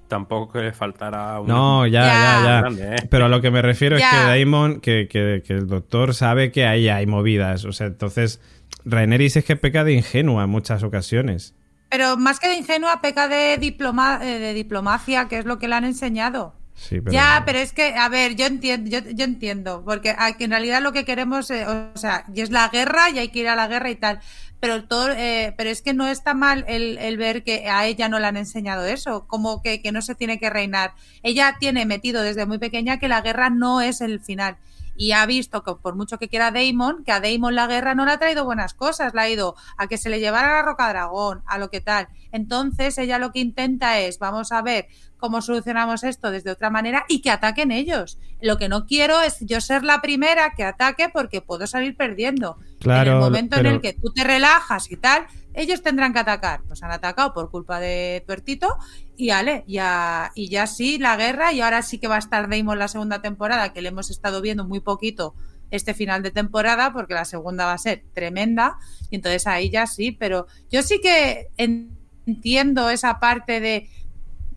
tampoco 0.08 0.52
que 0.54 0.58
le 0.60 0.72
faltará 0.72 1.40
un. 1.40 1.46
No, 1.48 1.86
ya, 1.86 2.00
ya, 2.02 2.06
Ya. 2.06 2.42
ya. 2.44 2.60
Grande, 2.60 2.96
¿eh? 2.96 3.08
Pero 3.10 3.26
a 3.26 3.28
lo 3.28 3.40
que 3.40 3.50
me 3.50 3.62
refiero 3.62 3.98
Ya. 3.98 4.06
es 4.10 4.16
que 4.16 4.24
Daemon, 4.24 4.80
que, 4.80 5.06
que- 5.08 5.42
que 5.46 5.52
el 5.52 5.66
doctor 5.68 6.14
sabe 6.14 6.50
que 6.50 6.66
ahí 6.66 6.88
hay 6.88 7.06
movidas. 7.06 7.64
O 7.64 7.72
sea, 7.72 7.86
entonces, 7.86 8.40
Rhaenyra 8.84 9.24
es 9.24 9.44
que 9.44 9.56
peca 9.56 9.84
de 9.84 9.92
ingenua 9.92 10.44
en 10.44 10.50
muchas 10.50 10.82
ocasiones. 10.82 11.54
Pero 11.90 12.16
más 12.16 12.38
que 12.40 12.48
de 12.48 12.56
ingenua, 12.56 13.00
peca 13.00 13.28
de, 13.28 13.56
diploma, 13.58 14.20
eh, 14.22 14.38
de 14.38 14.52
diplomacia, 14.54 15.28
que 15.28 15.38
es 15.38 15.44
lo 15.46 15.58
que 15.58 15.68
le 15.68 15.74
han 15.76 15.84
enseñado. 15.84 16.54
Sí, 16.74 17.00
pero... 17.00 17.12
Ya, 17.12 17.42
pero 17.44 17.58
es 17.58 17.72
que, 17.72 17.94
a 17.96 18.08
ver, 18.08 18.36
yo 18.36 18.46
entiendo, 18.46 18.88
yo, 18.88 19.00
yo 19.12 19.24
entiendo, 19.24 19.82
porque 19.84 20.14
aquí 20.16 20.44
en 20.44 20.50
realidad 20.52 20.80
lo 20.80 20.92
que 20.92 21.04
queremos, 21.04 21.50
eh, 21.50 21.66
o 21.66 21.98
sea, 21.98 22.24
y 22.32 22.40
es 22.40 22.50
la 22.50 22.68
guerra 22.68 23.10
y 23.10 23.18
hay 23.18 23.28
que 23.30 23.40
ir 23.40 23.48
a 23.48 23.56
la 23.56 23.66
guerra 23.66 23.90
y 23.90 23.96
tal, 23.96 24.20
pero 24.60 24.84
todo, 24.84 25.10
eh, 25.12 25.54
pero 25.56 25.70
es 25.70 25.82
que 25.82 25.94
no 25.94 26.06
está 26.06 26.34
mal 26.34 26.64
el, 26.68 26.98
el 26.98 27.16
ver 27.16 27.44
que 27.44 27.68
a 27.68 27.86
ella 27.86 28.08
no 28.08 28.18
le 28.18 28.26
han 28.26 28.36
enseñado 28.36 28.84
eso, 28.86 29.26
como 29.26 29.62
que, 29.62 29.80
que 29.80 29.92
no 29.92 30.02
se 30.02 30.14
tiene 30.14 30.38
que 30.38 30.50
reinar. 30.50 30.92
Ella 31.22 31.56
tiene 31.60 31.86
metido 31.86 32.22
desde 32.22 32.46
muy 32.46 32.58
pequeña 32.58 32.98
que 32.98 33.08
la 33.08 33.20
guerra 33.20 33.50
no 33.50 33.80
es 33.80 34.00
el 34.00 34.20
final. 34.20 34.56
Y 35.00 35.12
ha 35.12 35.24
visto 35.26 35.62
que 35.62 35.74
por 35.76 35.94
mucho 35.94 36.18
que 36.18 36.28
quiera 36.28 36.50
Damon, 36.50 37.04
que 37.04 37.12
a 37.12 37.20
Damon 37.20 37.54
la 37.54 37.68
guerra 37.68 37.94
no 37.94 38.04
le 38.04 38.10
ha 38.12 38.18
traído 38.18 38.44
buenas 38.44 38.74
cosas, 38.74 39.14
la 39.14 39.22
ha 39.22 39.28
ido 39.30 39.54
a 39.76 39.86
que 39.86 39.96
se 39.96 40.10
le 40.10 40.18
llevara 40.18 40.52
la 40.54 40.62
roca 40.62 40.88
dragón, 40.88 41.42
a 41.46 41.56
lo 41.56 41.70
que 41.70 41.80
tal. 41.80 42.08
Entonces 42.32 42.98
ella 42.98 43.18
lo 43.18 43.30
que 43.32 43.38
intenta 43.38 44.00
es, 44.00 44.18
vamos 44.18 44.52
a 44.52 44.60
ver 44.60 44.88
cómo 45.16 45.40
solucionamos 45.40 46.04
esto 46.04 46.30
desde 46.30 46.50
otra 46.50 46.70
manera 46.70 47.04
y 47.08 47.22
que 47.22 47.30
ataquen 47.30 47.70
ellos. 47.70 48.18
Lo 48.40 48.58
que 48.58 48.68
no 48.68 48.86
quiero 48.86 49.20
es 49.20 49.38
yo 49.40 49.60
ser 49.60 49.82
la 49.84 50.00
primera 50.00 50.52
que 50.56 50.64
ataque 50.64 51.08
porque 51.12 51.40
puedo 51.42 51.66
salir 51.66 51.96
perdiendo. 51.96 52.56
Claro, 52.80 53.10
en 53.12 53.16
el 53.16 53.22
momento 53.22 53.56
pero- 53.56 53.68
en 53.70 53.74
el 53.76 53.80
que 53.80 53.92
tú 53.94 54.12
te 54.12 54.24
relajas 54.24 54.90
y 54.90 54.96
tal, 54.96 55.26
ellos 55.58 55.82
tendrán 55.82 56.12
que 56.12 56.20
atacar. 56.20 56.62
Pues 56.66 56.82
han 56.82 56.90
atacado 56.90 57.34
por 57.34 57.50
culpa 57.50 57.80
de 57.80 58.22
Tuertito 58.26 58.76
y 59.16 59.30
ale, 59.30 59.64
ya, 59.66 60.30
y 60.34 60.48
ya 60.48 60.66
sí, 60.66 60.98
la 60.98 61.16
guerra, 61.16 61.52
y 61.52 61.60
ahora 61.60 61.82
sí 61.82 61.98
que 61.98 62.08
va 62.08 62.16
a 62.16 62.20
estar 62.20 62.48
Damon 62.48 62.78
la 62.78 62.88
segunda 62.88 63.20
temporada, 63.20 63.72
que 63.72 63.82
le 63.82 63.88
hemos 63.88 64.10
estado 64.10 64.40
viendo 64.40 64.64
muy 64.64 64.80
poquito 64.80 65.34
este 65.70 65.92
final 65.92 66.22
de 66.22 66.30
temporada, 66.30 66.92
porque 66.92 67.14
la 67.14 67.24
segunda 67.24 67.66
va 67.66 67.72
a 67.74 67.78
ser 67.78 68.04
tremenda, 68.14 68.78
y 69.10 69.16
entonces 69.16 69.46
ahí 69.46 69.68
ya 69.70 69.86
sí, 69.86 70.12
pero 70.12 70.46
yo 70.70 70.82
sí 70.82 71.00
que 71.02 71.48
en- 71.58 71.98
entiendo 72.26 72.88
esa 72.90 73.18
parte 73.20 73.60
de 73.60 73.90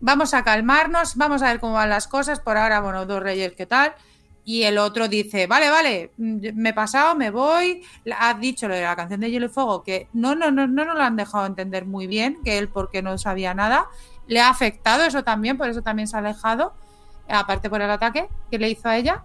vamos 0.00 0.34
a 0.34 0.42
calmarnos, 0.42 1.16
vamos 1.16 1.42
a 1.42 1.48
ver 1.48 1.60
cómo 1.60 1.74
van 1.74 1.90
las 1.90 2.08
cosas, 2.08 2.40
por 2.40 2.56
ahora, 2.56 2.80
bueno, 2.80 3.06
dos 3.06 3.22
reyes, 3.22 3.52
¿qué 3.52 3.66
tal? 3.66 3.94
Y 4.44 4.64
el 4.64 4.78
otro 4.78 5.06
dice, 5.06 5.46
vale, 5.46 5.70
vale, 5.70 6.10
mm, 6.16 6.38
me 6.54 6.70
he 6.70 6.74
pasado, 6.74 7.14
me 7.14 7.30
voy. 7.30 7.84
Has 8.18 8.40
dicho 8.40 8.66
lo 8.68 8.74
de 8.74 8.82
la 8.82 8.96
canción 8.96 9.20
de 9.20 9.30
Hielo 9.30 9.46
y 9.46 9.48
Fuego, 9.48 9.82
que 9.84 10.08
no, 10.12 10.34
no, 10.34 10.50
no, 10.50 10.66
no 10.66 10.84
nos 10.84 10.96
lo 10.96 11.02
han 11.02 11.16
dejado 11.16 11.46
entender 11.46 11.86
muy 11.86 12.06
bien, 12.06 12.38
que 12.44 12.58
él 12.58 12.68
porque 12.68 13.02
no 13.02 13.16
sabía 13.18 13.54
nada. 13.54 13.86
Le 14.26 14.40
ha 14.40 14.48
afectado 14.48 15.04
eso 15.04 15.22
también, 15.22 15.56
por 15.58 15.68
eso 15.68 15.82
también 15.82 16.08
se 16.08 16.16
ha 16.16 16.20
alejado, 16.20 16.74
aparte 17.28 17.70
por 17.70 17.82
el 17.82 17.90
ataque 17.90 18.28
que 18.50 18.58
le 18.58 18.68
hizo 18.70 18.88
a 18.88 18.96
ella. 18.96 19.24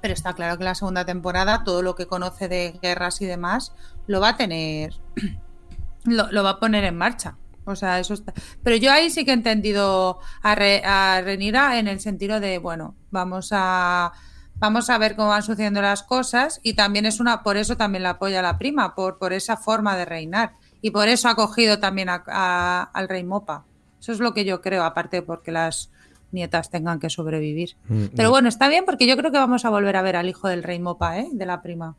Pero 0.00 0.14
está 0.14 0.32
claro 0.34 0.56
que 0.56 0.62
la 0.64 0.76
segunda 0.76 1.04
temporada, 1.04 1.64
todo 1.64 1.82
lo 1.82 1.96
que 1.96 2.06
conoce 2.06 2.46
de 2.46 2.78
guerras 2.80 3.20
y 3.20 3.26
demás, 3.26 3.74
lo 4.06 4.20
va 4.20 4.30
a 4.30 4.36
tener, 4.36 4.94
lo, 6.04 6.30
lo 6.30 6.44
va 6.44 6.50
a 6.50 6.60
poner 6.60 6.84
en 6.84 6.96
marcha. 6.96 7.36
O 7.64 7.76
sea, 7.76 7.98
eso 7.98 8.14
está. 8.14 8.32
Pero 8.62 8.76
yo 8.76 8.90
ahí 8.92 9.10
sí 9.10 9.24
que 9.24 9.32
he 9.32 9.34
entendido 9.34 10.20
a, 10.42 10.54
Re- 10.54 10.82
a 10.84 11.20
Renira 11.22 11.78
en 11.78 11.86
el 11.88 12.00
sentido 12.00 12.40
de, 12.40 12.56
bueno, 12.58 12.94
vamos 13.10 13.50
a 13.52 14.12
vamos 14.58 14.90
a 14.90 14.98
ver 14.98 15.16
cómo 15.16 15.28
van 15.28 15.42
sucediendo 15.42 15.80
las 15.82 16.02
cosas 16.02 16.60
y 16.62 16.74
también 16.74 17.06
es 17.06 17.20
una, 17.20 17.42
por 17.42 17.56
eso 17.56 17.76
también 17.76 18.02
la 18.02 18.10
apoya 18.10 18.42
la 18.42 18.58
prima, 18.58 18.94
por, 18.94 19.18
por 19.18 19.32
esa 19.32 19.56
forma 19.56 19.96
de 19.96 20.04
reinar. 20.04 20.52
Y 20.80 20.90
por 20.90 21.08
eso 21.08 21.28
ha 21.28 21.34
cogido 21.34 21.78
también 21.80 22.08
a- 22.08 22.22
a- 22.26 22.82
al 22.92 23.08
rey 23.08 23.24
Mopa. 23.24 23.64
Eso 24.00 24.12
es 24.12 24.20
lo 24.20 24.32
que 24.34 24.44
yo 24.44 24.60
creo, 24.60 24.84
aparte 24.84 25.22
porque 25.22 25.50
las 25.50 25.90
nietas 26.30 26.70
tengan 26.70 27.00
que 27.00 27.10
sobrevivir. 27.10 27.70
Mm, 27.88 28.04
Pero 28.14 28.28
mm. 28.28 28.32
bueno, 28.32 28.48
está 28.48 28.68
bien 28.68 28.84
porque 28.84 29.06
yo 29.06 29.16
creo 29.16 29.32
que 29.32 29.38
vamos 29.38 29.64
a 29.64 29.70
volver 29.70 29.96
a 29.96 30.02
ver 30.02 30.14
al 30.16 30.28
hijo 30.28 30.46
del 30.48 30.62
rey 30.62 30.78
Mopa, 30.78 31.18
¿eh? 31.18 31.28
De 31.32 31.46
la 31.46 31.62
prima. 31.62 31.96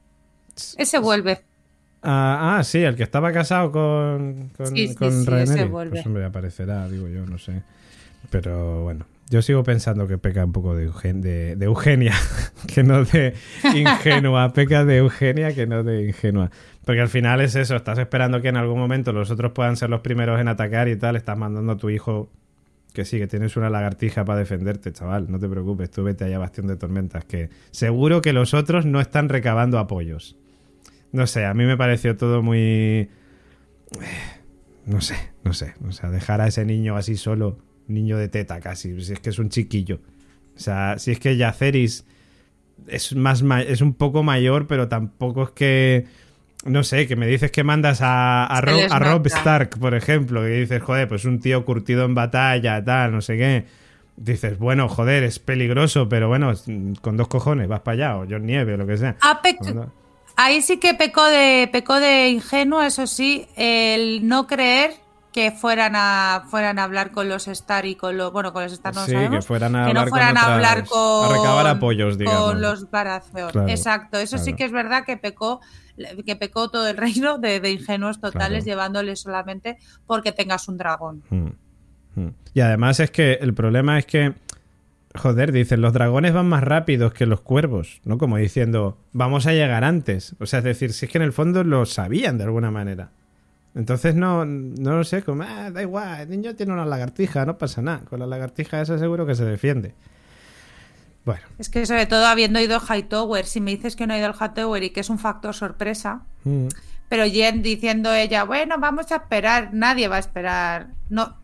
Ese 0.77 0.99
vuelve. 0.99 1.43
Ah, 2.01 2.57
ah, 2.57 2.63
sí, 2.63 2.77
el 2.81 2.95
que 2.95 3.03
estaba 3.03 3.33
casado 3.33 3.71
con, 3.73 4.51
con, 4.55 4.67
Sí, 4.67 4.87
sí, 4.89 4.95
con 4.95 5.11
sí, 5.11 5.17
ese 5.21 5.29
Rhaenyra. 5.31 5.65
vuelve. 5.65 5.91
Pues 5.91 6.05
hombre, 6.05 6.23
aparecerá, 6.25 6.87
digo 6.87 7.07
yo, 7.09 7.25
no 7.25 7.37
sé. 7.37 7.61
Pero 8.29 8.83
bueno. 8.83 9.05
Yo 9.29 9.41
sigo 9.43 9.61
pensando 9.63 10.07
que 10.07 10.17
peca 10.17 10.43
un 10.43 10.51
poco 10.51 10.75
de, 10.75 10.85
Eugen- 10.89 11.21
de- 11.21 11.55
de 11.55 11.65
Eugenia, 11.65 12.13
que 12.73 12.83
no 12.83 13.03
de 13.05 13.35
ingenua. 13.75 14.53
Peca 14.53 14.85
de 14.85 14.97
Eugenia 14.97 15.53
que 15.53 15.67
no 15.67 15.83
de 15.83 16.07
ingenua. 16.07 16.49
Porque 16.83 17.01
al 17.01 17.09
final 17.09 17.39
es 17.41 17.55
eso, 17.55 17.75
estás 17.75 17.99
esperando 17.99 18.41
que 18.41 18.47
en 18.47 18.57
algún 18.57 18.79
momento 18.79 19.13
los 19.13 19.29
otros 19.29 19.51
puedan 19.51 19.77
ser 19.77 19.91
los 19.91 20.01
primeros 20.01 20.39
en 20.41 20.47
atacar 20.47 20.87
y 20.87 20.95
tal. 20.95 21.15
Estás 21.15 21.37
mandando 21.37 21.73
a 21.73 21.77
tu 21.77 21.91
hijo 21.91 22.31
que 22.93 23.05
sí, 23.05 23.19
que 23.19 23.27
tienes 23.27 23.55
una 23.55 23.69
lagartija 23.69 24.25
para 24.25 24.39
defenderte, 24.39 24.91
chaval. 24.91 25.29
No 25.29 25.37
te 25.37 25.47
preocupes, 25.47 25.91
tú 25.91 26.03
vete 26.03 26.23
allá 26.25 26.37
a 26.37 26.39
Bastión 26.39 26.65
de 26.65 26.75
Tormentas, 26.75 27.23
que 27.23 27.49
seguro 27.69 28.21
que 28.21 28.33
los 28.33 28.55
otros 28.55 28.87
no 28.87 28.99
están 28.99 29.29
recabando 29.29 29.77
apoyos. 29.77 30.37
No 31.11 31.27
sé, 31.27 31.45
a 31.45 31.53
mí 31.53 31.65
me 31.65 31.77
pareció 31.77 32.17
todo 32.17 32.41
muy... 32.41 33.09
No 34.87 35.01
sé, 35.01 35.15
no 35.43 35.53
sé. 35.53 35.73
O 35.87 35.91
sea, 35.91 36.09
dejar 36.09 36.41
a 36.41 36.47
ese 36.47 36.65
niño 36.65 36.95
así 36.95 37.15
solo, 37.15 37.59
niño 37.89 38.17
de 38.17 38.27
teta 38.27 38.59
casi, 38.59 39.01
si 39.01 39.13
es 39.13 39.19
que 39.19 39.29
es 39.29 39.39
un 39.39 39.49
chiquillo. 39.49 39.99
O 40.55 40.59
sea, 40.59 40.97
si 40.99 41.11
es 41.11 41.19
que 41.19 41.37
Yaceris 41.37 42.05
es 42.87 43.15
más 43.15 43.43
es 43.67 43.81
un 43.81 43.93
poco 43.93 44.23
mayor, 44.23 44.67
pero 44.67 44.87
tampoco 44.87 45.43
es 45.43 45.49
que 45.51 46.05
no 46.65 46.83
sé, 46.83 47.07
que 47.07 47.15
me 47.15 47.25
dices 47.25 47.51
que 47.51 47.63
mandas 47.63 48.01
a, 48.01 48.45
a, 48.45 48.59
Rob, 48.61 49.21
a. 49.25 49.29
Stark, 49.29 49.79
por 49.79 49.95
ejemplo, 49.95 50.41
que 50.41 50.49
dices, 50.49 50.81
joder, 50.81 51.07
pues 51.07 51.23
un 51.23 51.39
tío 51.39 51.63
curtido 51.63 52.03
en 52.03 52.15
batalla, 52.15 52.83
tal, 52.83 53.13
no 53.13 53.21
sé 53.21 53.37
qué. 53.37 53.65
Dices, 54.17 54.59
bueno, 54.59 54.89
joder, 54.89 55.23
es 55.23 55.39
peligroso, 55.39 56.09
pero 56.09 56.27
bueno, 56.27 56.51
con 57.01 57.15
dos 57.15 57.29
cojones, 57.29 57.69
vas 57.69 57.79
para 57.79 57.93
allá, 57.93 58.17
o 58.17 58.25
John 58.29 58.45
Nieve, 58.45 58.73
o 58.73 58.77
lo 58.77 58.85
que 58.85 58.97
sea. 58.97 59.15
Ahí 60.35 60.61
sí 60.61 60.77
que 60.77 60.93
pecó 60.93 61.25
de, 61.25 61.69
pecó 61.71 61.99
de 61.99 62.29
ingenuo, 62.29 62.81
eso 62.81 63.07
sí, 63.07 63.47
el 63.55 64.27
no 64.27 64.45
creer 64.45 64.91
que 65.39 65.51
fueran 65.51 65.93
a 65.95 66.43
fueran 66.49 66.79
a 66.79 66.83
hablar 66.83 67.11
con 67.11 67.29
los 67.29 67.47
Star 67.47 67.85
y 67.85 67.95
con 67.95 68.17
los 68.17 68.33
bueno 68.33 68.51
con 68.51 68.63
los 68.63 68.73
Star 68.73 68.93
no 68.93 69.05
sí, 69.05 69.13
sabemos, 69.13 69.45
que 69.45 69.47
fueran 69.47 69.73
a 69.73 69.87
que 69.87 69.93
no 69.93 70.05
fueran 70.07 70.35
con 70.35 70.37
a 70.37 70.53
hablar 70.55 70.85
con 70.85 71.25
a 71.25 71.29
recabar 71.29 71.67
apoyos, 71.67 72.17
digamos. 72.17 72.41
con 72.41 72.61
los 72.61 72.91
Baratheon. 72.91 73.51
Claro, 73.51 73.69
Exacto, 73.69 74.19
eso 74.19 74.37
sí 74.37 74.53
que 74.53 74.65
es 74.65 74.71
verdad 74.73 75.05
que 75.05 75.15
pecó 75.15 75.61
que 76.25 76.35
pecó 76.35 76.69
todo 76.69 76.89
el 76.89 76.97
reino 77.05 77.37
de, 77.37 77.61
de 77.61 77.71
ingenuos 77.71 78.19
totales 78.19 78.65
Claro. 78.65 78.65
llevándoles 78.65 79.21
solamente 79.21 79.77
porque 80.05 80.33
tengas 80.33 80.67
un 80.67 80.77
dragón. 80.77 81.23
Hmm. 81.29 81.49
Hmm. 82.15 82.29
Y 82.53 82.59
además 82.59 82.99
es 82.99 83.09
que 83.11 83.33
el 83.33 83.53
problema 83.53 83.97
es 83.97 84.05
que, 84.05 84.33
joder, 85.15 85.53
dicen, 85.53 85.79
los 85.79 85.93
dragones 85.93 86.33
van 86.33 86.49
más 86.49 86.63
rápidos 86.63 87.13
que 87.13 87.25
los 87.25 87.39
cuervos, 87.39 88.01
¿no? 88.03 88.17
Como 88.17 88.35
diciendo, 88.35 88.97
vamos 89.13 89.45
a 89.47 89.53
llegar 89.53 89.85
antes. 89.85 90.35
O 90.39 90.45
sea, 90.45 90.59
es 90.59 90.65
decir, 90.65 90.91
si 90.91 91.05
es 91.05 91.11
que 91.11 91.17
en 91.17 91.23
el 91.23 91.31
fondo 91.31 91.63
lo 91.63 91.85
sabían 91.85 92.37
de 92.37 92.43
alguna 92.43 92.71
manera. 92.71 93.11
Entonces 93.75 94.15
no, 94.15 94.45
no 94.45 94.97
lo 94.97 95.03
sé, 95.03 95.21
como, 95.23 95.43
"Ah, 95.43 95.69
da 95.71 95.81
igual, 95.81 96.21
el 96.21 96.29
niño 96.29 96.55
tiene 96.55 96.73
una 96.73 96.85
lagartija, 96.85 97.45
no 97.45 97.57
pasa 97.57 97.81
nada. 97.81 97.99
Con 98.05 98.19
la 98.19 98.25
lagartija 98.27 98.81
esa 98.81 98.97
seguro 98.97 99.25
que 99.25 99.35
se 99.35 99.45
defiende. 99.45 99.93
Bueno, 101.25 101.41
Es 101.59 101.69
que 101.69 101.85
sobre 101.85 102.05
todo 102.05 102.25
habiendo 102.25 102.59
ido 102.59 102.77
a 102.77 102.79
Hightower, 102.97 103.45
si 103.45 103.61
me 103.61 103.71
dices 103.71 103.95
que 103.95 104.07
no 104.07 104.13
ha 104.13 104.17
ido 104.17 104.27
al 104.27 104.33
Hightower 104.35 104.81
y 104.83 104.89
que 104.89 105.01
es 105.01 105.09
un 105.09 105.19
factor 105.19 105.53
sorpresa, 105.53 106.21
mm, 106.45 106.67
pero 107.09 107.25
Jen 107.25 107.61
diciendo 107.61 108.13
ella, 108.13 108.43
bueno, 108.45 108.75
vamos 108.79 109.11
a 109.11 109.17
esperar, 109.17 109.69
nadie 109.73 110.07
va 110.07 110.15
a 110.15 110.19
esperar. 110.19 110.87
No, 111.09 111.37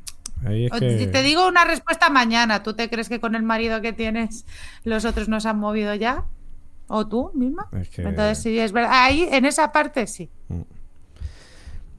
es. 1.06 1.12
Te 1.12 1.22
digo 1.22 1.48
una 1.48 1.66
respuesta 1.66 2.10
mañana. 2.10 2.64
¿Tú 2.64 2.74
te 2.74 2.90
crees 2.90 3.10
que 3.10 3.20
con 3.20 3.36
el 3.36 3.44
marido 3.44 3.82
que 3.82 3.94
tienes 3.94 4.46
los 4.84 5.06
otros 5.06 5.28
no 5.30 5.40
se 5.40 5.50
han 5.50 5.60
movido 5.60 5.94
ya? 5.96 6.24
¿O 6.88 7.08
tú 7.08 7.32
misma? 7.36 7.68
Es 7.80 7.90
que- 7.90 8.04
Entonces 8.04 8.40
sí, 8.44 8.58
es 8.60 8.72
verdad. 8.72 8.92
Ahí, 8.94 9.28
en 9.32 9.46
esa 9.46 9.72
parte 9.72 10.08
sí. 10.08 10.30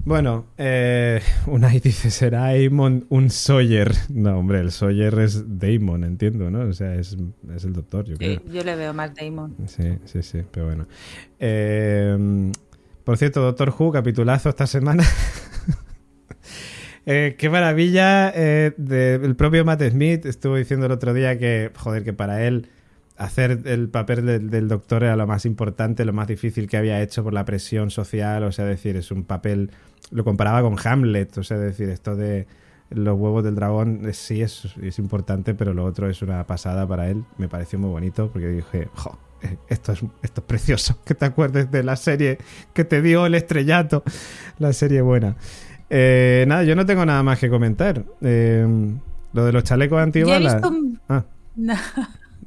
Bueno, 0.06 0.46
eh, 0.56 1.20
Unai 1.48 1.80
dice, 1.80 2.12
¿será 2.12 2.44
Aemon 2.44 3.06
un 3.08 3.28
Sawyer? 3.28 3.90
No, 4.08 4.38
hombre, 4.38 4.60
el 4.60 4.70
Sawyer 4.70 5.18
es 5.18 5.58
Damon, 5.58 6.04
entiendo, 6.04 6.48
¿no? 6.48 6.60
O 6.60 6.72
sea, 6.72 6.94
es, 6.94 7.16
es 7.52 7.64
el 7.64 7.72
doctor, 7.72 8.04
yo 8.04 8.16
creo. 8.16 8.40
Yo 8.46 8.62
le 8.62 8.76
veo 8.76 8.94
más 8.94 9.12
Damon. 9.16 9.56
Sí, 9.66 9.98
sí, 10.04 10.22
sí, 10.22 10.42
pero 10.48 10.66
bueno. 10.66 10.86
Eh, 11.40 12.52
por 13.02 13.18
cierto, 13.18 13.40
Doctor 13.40 13.74
Who, 13.76 13.90
capitulazo 13.90 14.48
esta 14.48 14.66
semana. 14.66 15.04
Eh, 17.08 17.36
qué 17.38 17.48
maravilla 17.48 18.32
eh, 18.34 18.72
del 18.76 19.36
propio 19.36 19.64
Matt 19.64 19.80
Smith. 19.80 20.26
Estuvo 20.26 20.56
diciendo 20.56 20.86
el 20.86 20.92
otro 20.92 21.14
día 21.14 21.38
que, 21.38 21.70
joder, 21.76 22.02
que 22.02 22.12
para 22.12 22.44
él 22.44 22.68
hacer 23.16 23.62
el 23.64 23.88
papel 23.88 24.26
del, 24.26 24.50
del 24.50 24.68
doctor 24.68 25.04
era 25.04 25.16
lo 25.16 25.26
más 25.26 25.46
importante, 25.46 26.04
lo 26.04 26.12
más 26.12 26.28
difícil 26.28 26.68
que 26.68 26.76
había 26.76 27.00
hecho 27.02 27.24
por 27.24 27.32
la 27.32 27.44
presión 27.44 27.90
social. 27.90 28.44
O 28.44 28.52
sea, 28.52 28.64
decir, 28.64 28.96
es 28.96 29.10
un 29.10 29.24
papel. 29.24 29.70
Lo 30.10 30.24
comparaba 30.24 30.62
con 30.62 30.76
Hamlet. 30.82 31.38
O 31.38 31.42
sea, 31.42 31.58
decir, 31.58 31.88
esto 31.88 32.16
de 32.16 32.46
los 32.90 33.18
huevos 33.18 33.42
del 33.42 33.54
dragón 33.54 34.06
eh, 34.06 34.12
sí 34.12 34.42
es, 34.42 34.76
es 34.80 34.98
importante, 34.98 35.54
pero 35.54 35.74
lo 35.74 35.84
otro 35.84 36.08
es 36.08 36.22
una 36.22 36.46
pasada 36.46 36.86
para 36.86 37.08
él. 37.10 37.24
Me 37.38 37.48
pareció 37.48 37.78
muy 37.78 37.90
bonito 37.90 38.30
porque 38.32 38.48
dije, 38.48 38.88
jo, 38.94 39.18
eh, 39.42 39.56
esto 39.68 39.92
es, 39.92 40.02
esto 40.22 40.40
es 40.40 40.46
precioso. 40.46 40.98
Que 41.04 41.14
te 41.14 41.24
acuerdes 41.24 41.70
de 41.70 41.82
la 41.82 41.96
serie 41.96 42.38
que 42.72 42.84
te 42.84 43.02
dio 43.02 43.26
el 43.26 43.34
estrellato. 43.34 44.02
La 44.58 44.72
serie 44.72 45.02
buena. 45.02 45.36
Eh, 45.88 46.44
nada, 46.48 46.64
yo 46.64 46.74
no 46.74 46.84
tengo 46.86 47.04
nada 47.04 47.22
más 47.22 47.38
que 47.38 47.48
comentar. 47.48 48.04
Eh, 48.20 48.66
lo 49.32 49.44
de 49.44 49.52
los 49.52 49.64
chalecos 49.64 50.00
antibalas. 50.00 50.54
visto 50.54 50.72
Ah, 51.08 51.24
no, 51.56 51.74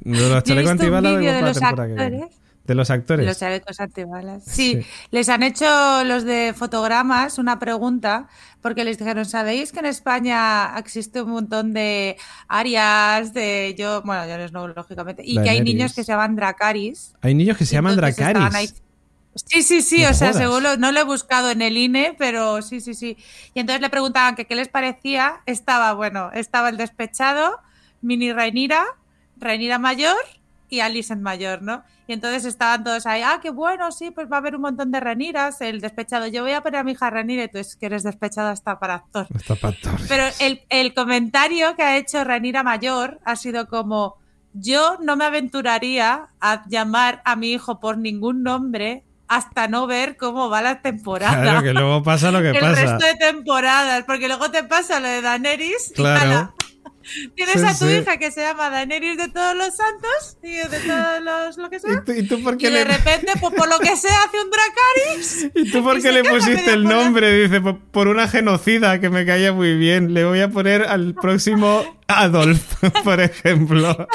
de 0.00 0.28
los 0.28 0.44
chalecos 0.44 0.72
antibalas 0.72 1.18
de 1.20 1.42
los 1.42 1.62
actores. 1.62 2.30
De 2.64 2.74
los 2.74 2.90
actores. 2.90 3.26
Los 3.26 3.38
chalecos 3.38 3.80
antibalas. 3.80 4.44
Sí, 4.44 4.80
Sí. 4.80 4.86
les 5.10 5.28
han 5.28 5.42
hecho 5.42 6.04
los 6.04 6.24
de 6.24 6.54
fotogramas 6.56 7.38
una 7.38 7.58
pregunta 7.58 8.28
porque 8.60 8.84
les 8.84 8.98
dijeron, 8.98 9.24
¿sabéis 9.24 9.72
que 9.72 9.80
en 9.80 9.86
España 9.86 10.74
existe 10.76 11.22
un 11.22 11.30
montón 11.30 11.72
de 11.72 12.16
áreas 12.46 13.32
de 13.32 13.74
yo, 13.78 14.02
bueno, 14.02 14.26
yo 14.28 14.48
no 14.52 14.68
lógicamente, 14.68 15.22
y 15.24 15.40
que 15.42 15.50
hay 15.50 15.62
niños 15.62 15.94
que 15.94 16.04
se 16.04 16.12
llaman 16.12 16.36
Dracaris? 16.36 17.14
Hay 17.22 17.34
niños 17.34 17.56
que 17.56 17.64
se 17.66 17.74
llaman 17.74 17.96
Dracaris. 17.96 18.74
Sí, 19.34 19.62
sí, 19.62 19.80
sí, 19.80 20.02
No 20.02 20.10
o 20.10 20.14
sea, 20.14 20.32
seguro, 20.32 20.76
no 20.76 20.90
lo 20.92 21.00
he 21.00 21.04
buscado 21.04 21.50
en 21.50 21.62
el 21.62 21.76
INE, 21.76 22.14
pero 22.18 22.62
sí, 22.62 22.80
sí, 22.80 22.94
sí. 22.94 23.16
Y 23.54 23.60
entonces 23.60 23.80
le 23.80 23.88
preguntaban 23.88 24.34
que 24.34 24.44
qué 24.44 24.56
les 24.56 24.68
parecía. 24.68 25.40
Estaba, 25.46 25.92
bueno, 25.94 26.30
estaba 26.34 26.68
el 26.68 26.76
despechado, 26.76 27.58
Mini 28.02 28.32
Rhaenyra, 28.32 28.84
Rhaenyra 29.40 29.78
mayor 29.78 30.16
y 30.68 30.80
Alicent 30.80 31.20
mayor, 31.22 31.62
¿no? 31.62 31.82
Y 32.06 32.12
entonces 32.12 32.44
estaban 32.44 32.82
todos 32.84 33.06
ahí, 33.06 33.22
ah, 33.22 33.38
qué 33.42 33.50
bueno, 33.50 33.90
sí, 33.92 34.10
pues 34.10 34.30
va 34.30 34.36
a 34.36 34.38
haber 34.40 34.54
un 34.56 34.62
montón 34.62 34.90
de 34.92 35.00
Rhaenyras, 35.00 35.60
el 35.60 35.80
despechado. 35.80 36.26
Yo 36.26 36.42
voy 36.42 36.52
a 36.52 36.60
poner 36.62 36.80
a 36.80 36.84
mi 36.84 36.92
hija 36.92 37.08
Rhaenyra 37.10 37.44
y 37.44 37.48
tú 37.48 37.58
es 37.58 37.76
que 37.76 37.86
eres 37.86 38.02
despechado 38.02 38.48
hasta 38.48 38.78
para 38.78 38.94
actor. 38.94 39.26
Está 39.34 39.54
para 39.56 39.76
Torres. 39.76 40.06
Pero 40.08 40.24
el, 40.40 40.62
el 40.68 40.92
comentario 40.94 41.74
que 41.76 41.82
ha 41.82 41.96
hecho 41.96 42.22
Ranira 42.24 42.62
Mayor 42.62 43.20
ha 43.24 43.36
sido 43.36 43.68
como, 43.68 44.16
yo 44.52 44.96
no 45.00 45.16
me 45.16 45.24
aventuraría 45.24 46.28
a 46.40 46.62
llamar 46.68 47.22
a 47.24 47.36
mi 47.36 47.52
hijo 47.52 47.78
por 47.80 47.98
ningún 47.98 48.42
nombre 48.42 49.04
hasta 49.28 49.68
no 49.68 49.86
ver 49.86 50.16
cómo 50.16 50.50
va 50.50 50.60
la 50.62 50.82
temporada. 50.82 51.40
Claro, 51.40 51.62
que 51.62 51.72
luego 51.72 52.02
pasa 52.02 52.32
lo 52.32 52.40
que 52.42 52.48
el 52.50 52.58
pasa. 52.58 52.74
resto 52.74 53.06
de 53.06 53.14
temporadas, 53.14 54.02
porque 54.04 54.26
luego 54.26 54.50
te 54.50 54.64
pasa 54.64 54.98
lo 54.98 55.06
de 55.06 55.22
Daenerys. 55.22 55.90
y 55.92 55.94
Claro. 55.94 56.20
ala, 56.20 56.54
Tienes 57.36 57.60
Sí, 57.60 57.66
a 57.66 57.70
tu 57.78 57.86
sí. 57.88 57.96
hija 57.96 58.16
que 58.18 58.30
se 58.30 58.42
llama 58.42 58.70
Daenerys 58.70 59.16
de 59.16 59.28
todos 59.28 59.56
los 59.56 59.74
santos 59.76 60.36
y 60.42 60.52
de 60.54 60.80
todos 60.86 61.22
los 61.22 61.56
lo 61.56 61.70
que 61.70 61.80
sea. 61.80 61.92
¿Y 61.92 62.04
tú, 62.04 62.12
y 62.12 62.22
tú 62.26 62.42
por 62.42 62.54
Y 62.54 62.58
qué 62.58 62.66
de 62.70 62.72
le, 62.72 62.84
repente, 62.84 63.32
pues 63.40 63.54
por 63.54 63.68
lo 63.68 63.78
que 63.78 63.96
sea, 63.96 64.16
hace 64.26 64.36
un 64.42 64.50
Dracaris. 64.50 65.50
¿y 65.54 65.70
tú 65.70 65.82
por 65.82 66.00
qué 66.00 66.12
le 66.12 66.24
pusiste 66.24 66.70
el 66.72 66.84
nombre? 66.84 67.32
Dice, 67.42 67.60
por, 67.60 67.78
por 67.78 68.08
una 68.08 68.28
genocida 68.28 69.00
que 69.00 69.10
me 69.10 69.24
caía 69.26 69.52
muy 69.52 69.74
bien. 69.76 70.14
Le 70.14 70.24
voy 70.24 70.40
a 70.40 70.48
poner 70.48 70.84
al 70.84 71.14
próximo 71.14 71.82
Adolf, 72.06 72.62
por 73.04 73.20
ejemplo. 73.20 74.06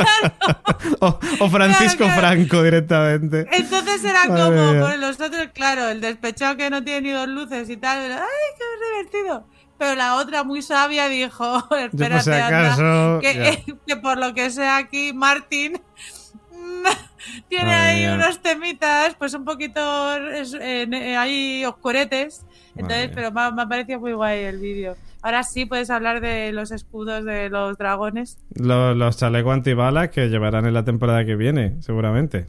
o, 0.99 1.20
o 1.40 1.49
Francisco 1.49 1.98
Claro, 2.06 2.14
claro. 2.14 2.22
Franco 2.36 2.64
directamente. 2.64 3.45
Entonces 3.52 4.03
era 4.03 4.26
Madre 4.26 4.44
como, 4.72 4.80
por 4.88 4.98
los 4.99 5.20
otros, 5.20 5.48
claro, 5.53 5.90
el 5.90 6.02
despechado 6.02 6.56
que 6.57 6.70
no 6.70 6.84
tiene 6.84 7.02
ni 7.02 7.12
dos 7.12 7.28
luces 7.28 7.70
y 7.70 7.78
tal, 7.78 8.12
¡ay, 8.12 8.20
qué 8.57 9.20
divertido! 9.20 9.48
Pero 9.77 9.95
la 9.95 10.15
otra 10.15 10.43
muy 10.43 10.61
sabia 10.61 11.07
dijo, 11.10 11.57
espérate, 11.77 12.23
si 12.23 12.31
anda, 12.31 13.19
que, 13.22 13.76
que 13.88 13.95
por 13.97 14.18
lo 14.18 14.34
que 14.34 14.49
sea 14.49 14.77
aquí, 14.77 15.11
Martín 15.14 15.81
tiene 17.49 17.65
Madre 17.65 17.77
ahí 17.77 17.99
mía. 18.02 18.14
unos 18.15 18.41
temitas, 18.41 19.15
pues 19.15 19.34
un 19.34 19.45
poquito 19.45 19.80
eh, 20.18 21.15
ahí 21.18 21.65
oscuretes. 21.65 22.45
Entonces, 22.76 23.10
pero 23.14 23.31
me, 23.31 23.41
ha- 23.41 23.52
me 23.52 23.61
ha 23.64 23.68
parecido 23.68 23.99
muy 23.99 24.14
guay 24.14 24.43
el 24.43 24.57
vídeo. 24.60 24.95
Ahora 25.22 25.43
sí 25.43 25.65
puedes 25.65 25.89
hablar 25.89 26.22
de 26.22 26.52
los 26.52 26.72
escudos 26.72 27.23
de 27.26 27.49
los 27.49 27.77
dragones. 27.77 28.38
Los, 28.53 28.95
los 28.95 29.18
chalecos 29.18 29.53
antibalas 29.53 30.10
que 30.10 30.27
llevarán 30.30 30.65
en 30.65 30.73
la 30.73 30.84
temporada 30.85 31.26
que 31.26 31.35
viene, 31.35 31.81
seguramente. 31.81 32.47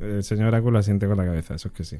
El 0.00 0.22
señor 0.22 0.54
Áculo 0.54 0.78
asiente 0.78 1.06
con 1.08 1.16
la 1.16 1.24
cabeza, 1.24 1.54
eso 1.56 1.68
es 1.68 1.74
que 1.74 1.84
sí. 1.84 1.96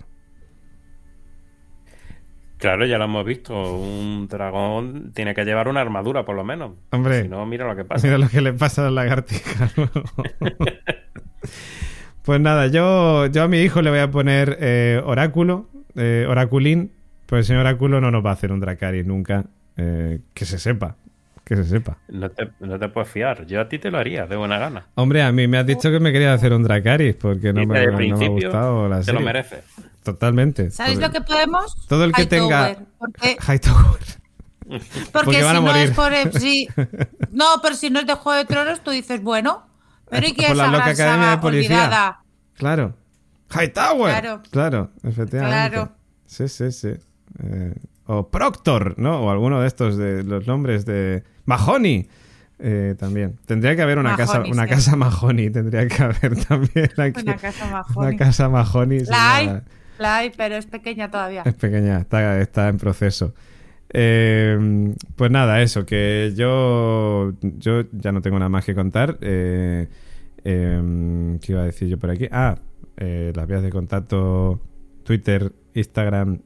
Claro, 2.59 2.85
ya 2.87 2.99
lo 2.99 3.05
hemos 3.05 3.25
visto. 3.25 3.55
Un 3.77 4.27
dragón 4.29 5.13
tiene 5.15 5.35
que 5.35 5.45
llevar 5.45 5.69
una 5.69 5.81
armadura, 5.81 6.25
por 6.25 6.35
lo 6.37 6.45
menos. 6.45 6.73
Hombre. 6.91 7.23
Si 7.23 7.29
no, 7.29 7.47
mira 7.47 7.67
lo 7.67 7.77
que 7.77 7.85
pasa. 7.85 8.07
Mira 8.07 8.19
lo 8.19 8.29
que 8.29 8.41
le 8.41 8.53
pasa 8.53 8.83
a 8.83 8.91
la 8.91 9.03
lagartija. 9.03 9.71
pues 12.25 12.41
nada, 12.41 12.67
yo, 12.67 13.27
yo 13.27 13.43
a 13.45 13.49
mi 13.49 13.59
hijo 13.61 13.81
le 13.83 13.91
voy 13.91 14.01
a 14.01 14.11
poner 14.11 14.59
eh, 14.61 15.01
oráculo, 15.05 15.69
eh, 15.97 16.27
oraculín, 16.29 16.91
pues 17.27 17.41
el 17.41 17.45
señor 17.47 17.61
oráculo 17.61 18.01
no 18.01 18.11
nos 18.11 18.25
va 18.25 18.31
a 18.31 18.33
hacer 18.35 18.53
un 18.53 18.61
Dracarys 18.61 19.07
nunca, 19.07 19.45
eh, 19.77 20.21
que 20.35 20.45
se 20.45 20.59
sepa. 20.59 20.97
que 21.45 21.57
se 21.57 21.65
sepa. 21.65 21.97
No 22.09 22.29
te, 22.31 22.49
no 22.61 22.79
te 22.79 22.89
puedes 22.89 23.09
fiar. 23.11 23.47
Yo 23.47 23.61
a 23.61 23.69
ti 23.69 23.79
te 23.79 23.91
lo 23.91 23.99
haría, 23.99 24.27
de 24.27 24.37
buena 24.37 24.59
gana. 24.59 24.85
Hombre, 24.97 25.23
a 25.23 25.33
mí 25.33 25.47
me 25.47 25.57
has 25.59 25.67
dicho 25.67 25.91
que 25.91 26.01
me 26.01 26.13
querías 26.13 26.35
hacer 26.35 26.53
un 26.53 26.63
Dracaris 26.63 27.15
porque 27.15 27.53
no, 27.55 27.65
me, 27.65 27.87
no 27.87 28.17
me 28.19 28.27
ha 28.27 28.29
gustado 28.29 28.89
la 28.89 28.99
Te 28.99 29.05
serie. 29.05 29.21
lo 29.21 29.27
mereces. 29.27 29.65
Totalmente. 30.13 30.71
¿Sabéis 30.71 30.99
lo 30.99 31.11
que 31.11 31.21
podemos? 31.21 31.77
Todo 31.89 32.05
el 32.05 32.13
que 32.13 32.27
tenga- 32.27 32.71
Hightower, 32.71 32.87
Porque, 32.99 33.37
Hightower. 33.49 34.01
porque, 34.69 35.11
Porque 35.13 35.43
van 35.43 35.57
a 35.57 35.59
si 35.59 35.65
no 35.65 35.71
morir. 35.73 35.83
es 35.85 35.91
por. 35.93 36.13
el-. 36.13 37.09
No, 37.33 37.45
pero 37.63 37.75
si 37.75 37.91
no 37.91 38.01
es 38.01 38.07
de 38.07 38.15
Juego 38.15 38.39
de 38.39 38.45
Tronos, 38.45 38.83
tú 38.83 38.91
dices, 38.91 39.23
bueno. 39.23 39.63
Pero 40.11 40.27
¿y 40.27 40.33
qué 40.33 40.47
Por 40.49 40.57
la 40.57 40.69
loca 40.69 40.87
academia 40.87 41.31
de 41.33 41.39
policía. 41.39 41.77
olvidada? 41.85 42.21
Claro. 42.55 42.95
Hightower. 43.51 44.11
Claro. 44.21 44.43
Claro, 44.51 44.91
efectivamente. 45.03 45.71
Claro. 45.71 45.93
Sí, 46.27 46.49
sí, 46.49 46.73
sí. 46.73 46.93
Eh, 47.43 47.75
o 48.07 48.29
Proctor, 48.29 48.95
¿no? 48.99 49.21
O 49.21 49.31
alguno 49.31 49.61
de 49.61 49.67
estos 49.69 49.97
de 49.99 50.23
los 50.25 50.47
nombres 50.47 50.85
de 50.87 51.25
Mahoney. 51.45 52.09
eh, 52.59 52.95
también. 52.99 53.39
Tendría 53.47 53.77
que 53.77 53.83
haber 53.83 53.99
una 53.99 54.17
Mahoney, 54.17 54.27
casa, 54.27 54.43
una 54.51 54.65
sí. 54.65 54.71
casa 54.71 54.97
Mahoney, 54.97 55.51
tendría 55.51 55.87
que 55.87 56.03
haber 56.03 56.45
también 56.49 56.91
aquí. 56.97 57.21
Una 57.23 57.37
casa 57.37 57.67
Mahoney. 57.71 58.09
Una 58.09 58.17
casa 58.17 58.49
Mahoney. 58.49 59.01
La 59.05 59.35
hay, 59.37 59.61
pero 60.37 60.57
es 60.57 60.67
pequeña 60.67 61.11
todavía. 61.11 61.43
Es 61.45 61.55
pequeña, 61.55 62.07
está, 62.41 62.69
en 62.69 62.79
proceso. 62.79 63.35
Eh, 63.91 64.95
pues 65.17 65.31
nada, 65.31 65.63
eso, 65.63 65.87
que 65.87 66.33
yo, 66.37 67.33
yo 67.41 67.85
ya 67.93 68.13
no 68.13 68.21
tengo 68.21 68.39
nada 68.39 68.49
más 68.49 68.65
que 68.65 68.75
contar. 68.75 69.19
Eh, 69.21 69.89
eh, 70.45 71.39
¿Qué 71.41 71.53
iba 71.53 71.63
a 71.63 71.65
decir 71.65 71.89
yo 71.89 71.99
por 71.99 72.11
aquí? 72.11 72.29
Ah, 72.31 72.59
eh, 72.97 73.33
las 73.35 73.47
vías 73.47 73.63
de 73.63 73.71
contacto, 73.71 74.61
Twitter, 75.05 75.53
Instagram, 75.75 76.41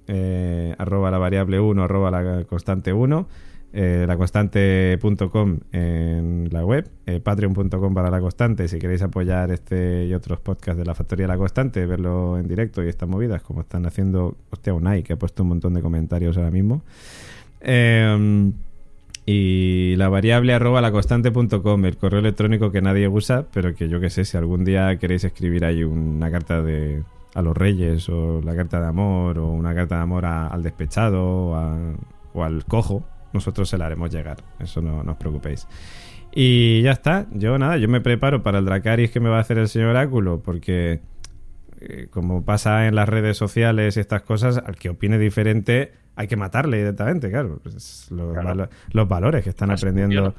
arroba 0.79 1.11
la 1.11 1.19
variable 1.19 1.59
1, 1.59 1.83
arroba 1.83 2.11
la 2.11 2.45
constante 2.45 2.93
1, 2.93 3.27
eh, 3.73 4.05
laconstante.com 4.07 5.59
en 5.73 6.49
la 6.51 6.65
web, 6.65 6.89
eh, 7.07 7.21
patreon.com 7.21 7.95
para 7.95 8.11
la 8.11 8.21
constante, 8.21 8.69
si 8.69 8.79
queréis 8.79 9.03
apoyar 9.03 9.51
este 9.51 10.07
y 10.07 10.15
otros 10.15 10.41
podcasts 10.41 10.79
de 10.79 10.85
la 10.85 10.95
Factoría 10.95 11.27
La 11.27 11.39
Constante, 11.39 11.87
verlo 11.87 12.39
en 12.39 12.47
directo 12.47 12.85
y 12.85 12.89
estas 12.89 13.09
movidas, 13.09 13.43
como 13.43 13.63
están 13.63 13.87
haciendo, 13.87 14.37
hostia, 14.51 14.75
Unai, 14.75 15.03
que 15.03 15.15
ha 15.15 15.17
puesto 15.17 15.43
un 15.43 15.51
montón 15.51 15.75
de 15.75 15.81
comentarios 15.81 16.37
ahora 16.37 16.51
mismo. 16.51 16.83
Eh, 17.61 18.53
y 19.25 19.95
la 19.97 20.09
variable 20.09 20.53
arroba 20.53 20.81
laconstante.com, 20.81 21.85
el 21.85 21.97
correo 21.97 22.21
electrónico 22.21 22.73
que 22.73 22.83
nadie 22.83 23.07
usa, 23.07 23.47
pero 23.53 23.75
que 23.75 23.89
yo 23.89 24.01
que 24.01 24.11
sé, 24.11 24.25
si 24.25 24.37
algún 24.37 24.65
día 24.65 24.99
queréis 24.99 25.25
escribir 25.25 25.65
ahí 25.65 25.85
una 25.85 26.31
carta 26.31 26.61
de 26.63 27.05
a 27.35 27.41
los 27.41 27.57
reyes, 27.57 28.09
o 28.09 28.43
la 28.43 28.55
carta 28.55 28.81
de 28.81 28.87
amor, 28.87 29.39
o 29.39 29.49
una 29.49 29.75
carta 29.75 29.97
de 29.97 30.03
amor 30.03 30.27
al 30.27 30.63
despechado, 30.63 31.57
o 32.35 32.45
al 32.45 32.65
cojo, 32.67 33.05
nosotros 33.33 33.69
se 33.69 33.79
la 33.79 33.87
haremos 33.87 34.11
llegar. 34.13 34.39
Eso 34.59 34.81
no, 34.81 35.03
no 35.03 35.13
os 35.13 35.19
preocupéis. 35.19 35.67
Y 36.35 36.83
ya 36.83 36.93
está. 36.93 37.27
Yo 37.33 37.59
nada, 37.59 37.77
yo 37.77 37.89
me 37.89 38.01
preparo 38.01 38.43
para 38.43 38.59
el 38.59 38.65
Dracaris 38.65 39.11
que 39.11 39.21
me 39.21 39.29
va 39.29 39.39
a 39.39 39.41
hacer 39.41 39.59
el 39.59 39.69
señor 39.69 39.89
Oráculo, 39.89 40.41
porque 40.41 41.01
eh, 41.81 42.07
como 42.11 42.45
pasa 42.45 42.87
en 42.87 42.95
las 42.95 43.09
redes 43.09 43.37
sociales 43.37 43.97
y 43.97 44.01
estas 44.01 44.23
cosas, 44.23 44.57
al 44.59 44.77
que 44.77 44.89
opine 44.89 45.19
diferente 45.19 45.93
hay 46.17 46.29
que 46.29 46.37
matarle 46.37 46.79
directamente, 46.79 47.31
claro. 47.31 47.59
Pues 47.63 48.09
los, 48.11 48.33
Claro. 48.33 48.49
valo- 48.49 48.69
los 48.93 49.09
valores 49.09 49.43
que 49.45 49.51
están 49.51 49.71
Así 49.71 49.85
aprendiendo, 49.85 50.35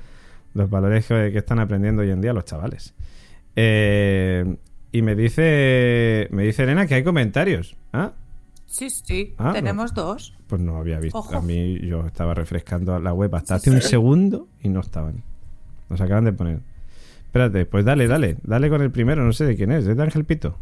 los 0.53 0.69
valores 0.69 1.05
que, 1.07 1.31
que 1.31 1.37
están 1.39 1.59
aprendiendo 1.59 2.01
hoy 2.03 2.11
en 2.11 2.21
día 2.21 2.31
los 2.33 2.45
chavales. 2.45 2.93
Eh, 3.55 4.55
y 4.91 5.01
me 5.01 5.15
dice, 5.15 6.27
me 6.31 6.43
dice 6.43 6.63
Elena 6.63 6.85
que 6.87 6.95
hay 6.95 7.03
comentarios. 7.03 7.75
Ah, 7.91 8.13
Sí, 8.65 8.89
sí, 8.89 9.35
Ah, 9.37 9.51
tenemos 9.53 9.93
dos. 9.93 10.35
Pues 10.53 10.61
no 10.61 10.77
había 10.77 10.99
visto. 10.99 11.17
Ojo. 11.17 11.35
A 11.35 11.41
mí 11.41 11.79
yo 11.79 12.05
estaba 12.05 12.35
refrescando 12.35 12.99
la 12.99 13.11
web 13.11 13.33
hasta 13.33 13.55
hace 13.55 13.71
un 13.71 13.81
segundo 13.81 14.47
y 14.61 14.69
no 14.69 14.81
estaban. 14.81 15.23
Nos 15.89 15.99
acaban 15.99 16.25
de 16.25 16.33
poner. 16.33 16.59
Espérate, 17.25 17.65
pues 17.65 17.83
dale, 17.83 18.05
dale. 18.07 18.37
Dale 18.43 18.69
con 18.69 18.83
el 18.83 18.91
primero, 18.91 19.23
no 19.23 19.33
sé 19.33 19.45
de 19.45 19.55
quién 19.55 19.71
es. 19.71 19.87
¿Es 19.87 19.97
de 19.97 20.03
Ángel 20.03 20.25
Pito? 20.25 20.59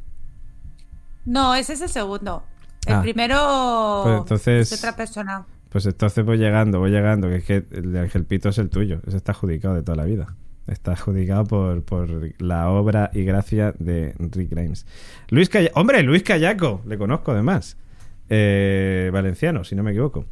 No, 1.26 1.54
ese 1.56 1.74
es 1.74 1.82
el 1.82 1.90
segundo. 1.90 2.44
El 2.88 2.94
Ah. 2.96 3.02
primero 3.02 4.02
Pues 4.04 4.18
entonces- 4.20 4.72
es 4.72 4.80
otra 4.80 4.96
persona. 4.96 5.46
Pues 5.70 5.86
entonces 5.86 6.24
voy 6.26 6.38
llegando, 6.38 6.80
voy 6.80 6.92
llegando, 6.92 7.28
que 7.28 7.36
es 7.36 7.44
que 7.44 7.66
el 7.72 7.92
de 7.92 8.00
Ángel 8.00 8.24
Pito 8.24 8.48
es 8.48 8.58
el 8.60 8.70
tuyo. 8.70 9.02
Ese 9.06 9.18
está 9.18 9.34
adjudicado 9.34 9.76
de 9.76 9.84
toda 9.84 9.98
la 9.98 10.06
vida. 10.06 10.36
Está 10.68 10.94
adjudicado 10.94 11.44
por, 11.44 11.84
por 11.84 12.10
la 12.42 12.70
obra 12.70 13.10
y 13.14 13.24
gracia 13.26 13.74
de 13.78 14.16
Rick 14.20 14.52
Grimes. 14.52 14.86
Luis 15.30 15.50
Callaco. 15.50 15.78
¡Hombre, 15.80 16.02
Luis 16.04 16.24
Callaco! 16.24 16.82
Le 16.86 16.98
conozco 16.98 17.34
además. 17.34 17.76
Eh, 18.30 19.10
valenciano, 19.12 19.64
si 19.64 19.76
no 19.76 19.84
me 19.84 19.92
equivoco. 19.92 20.26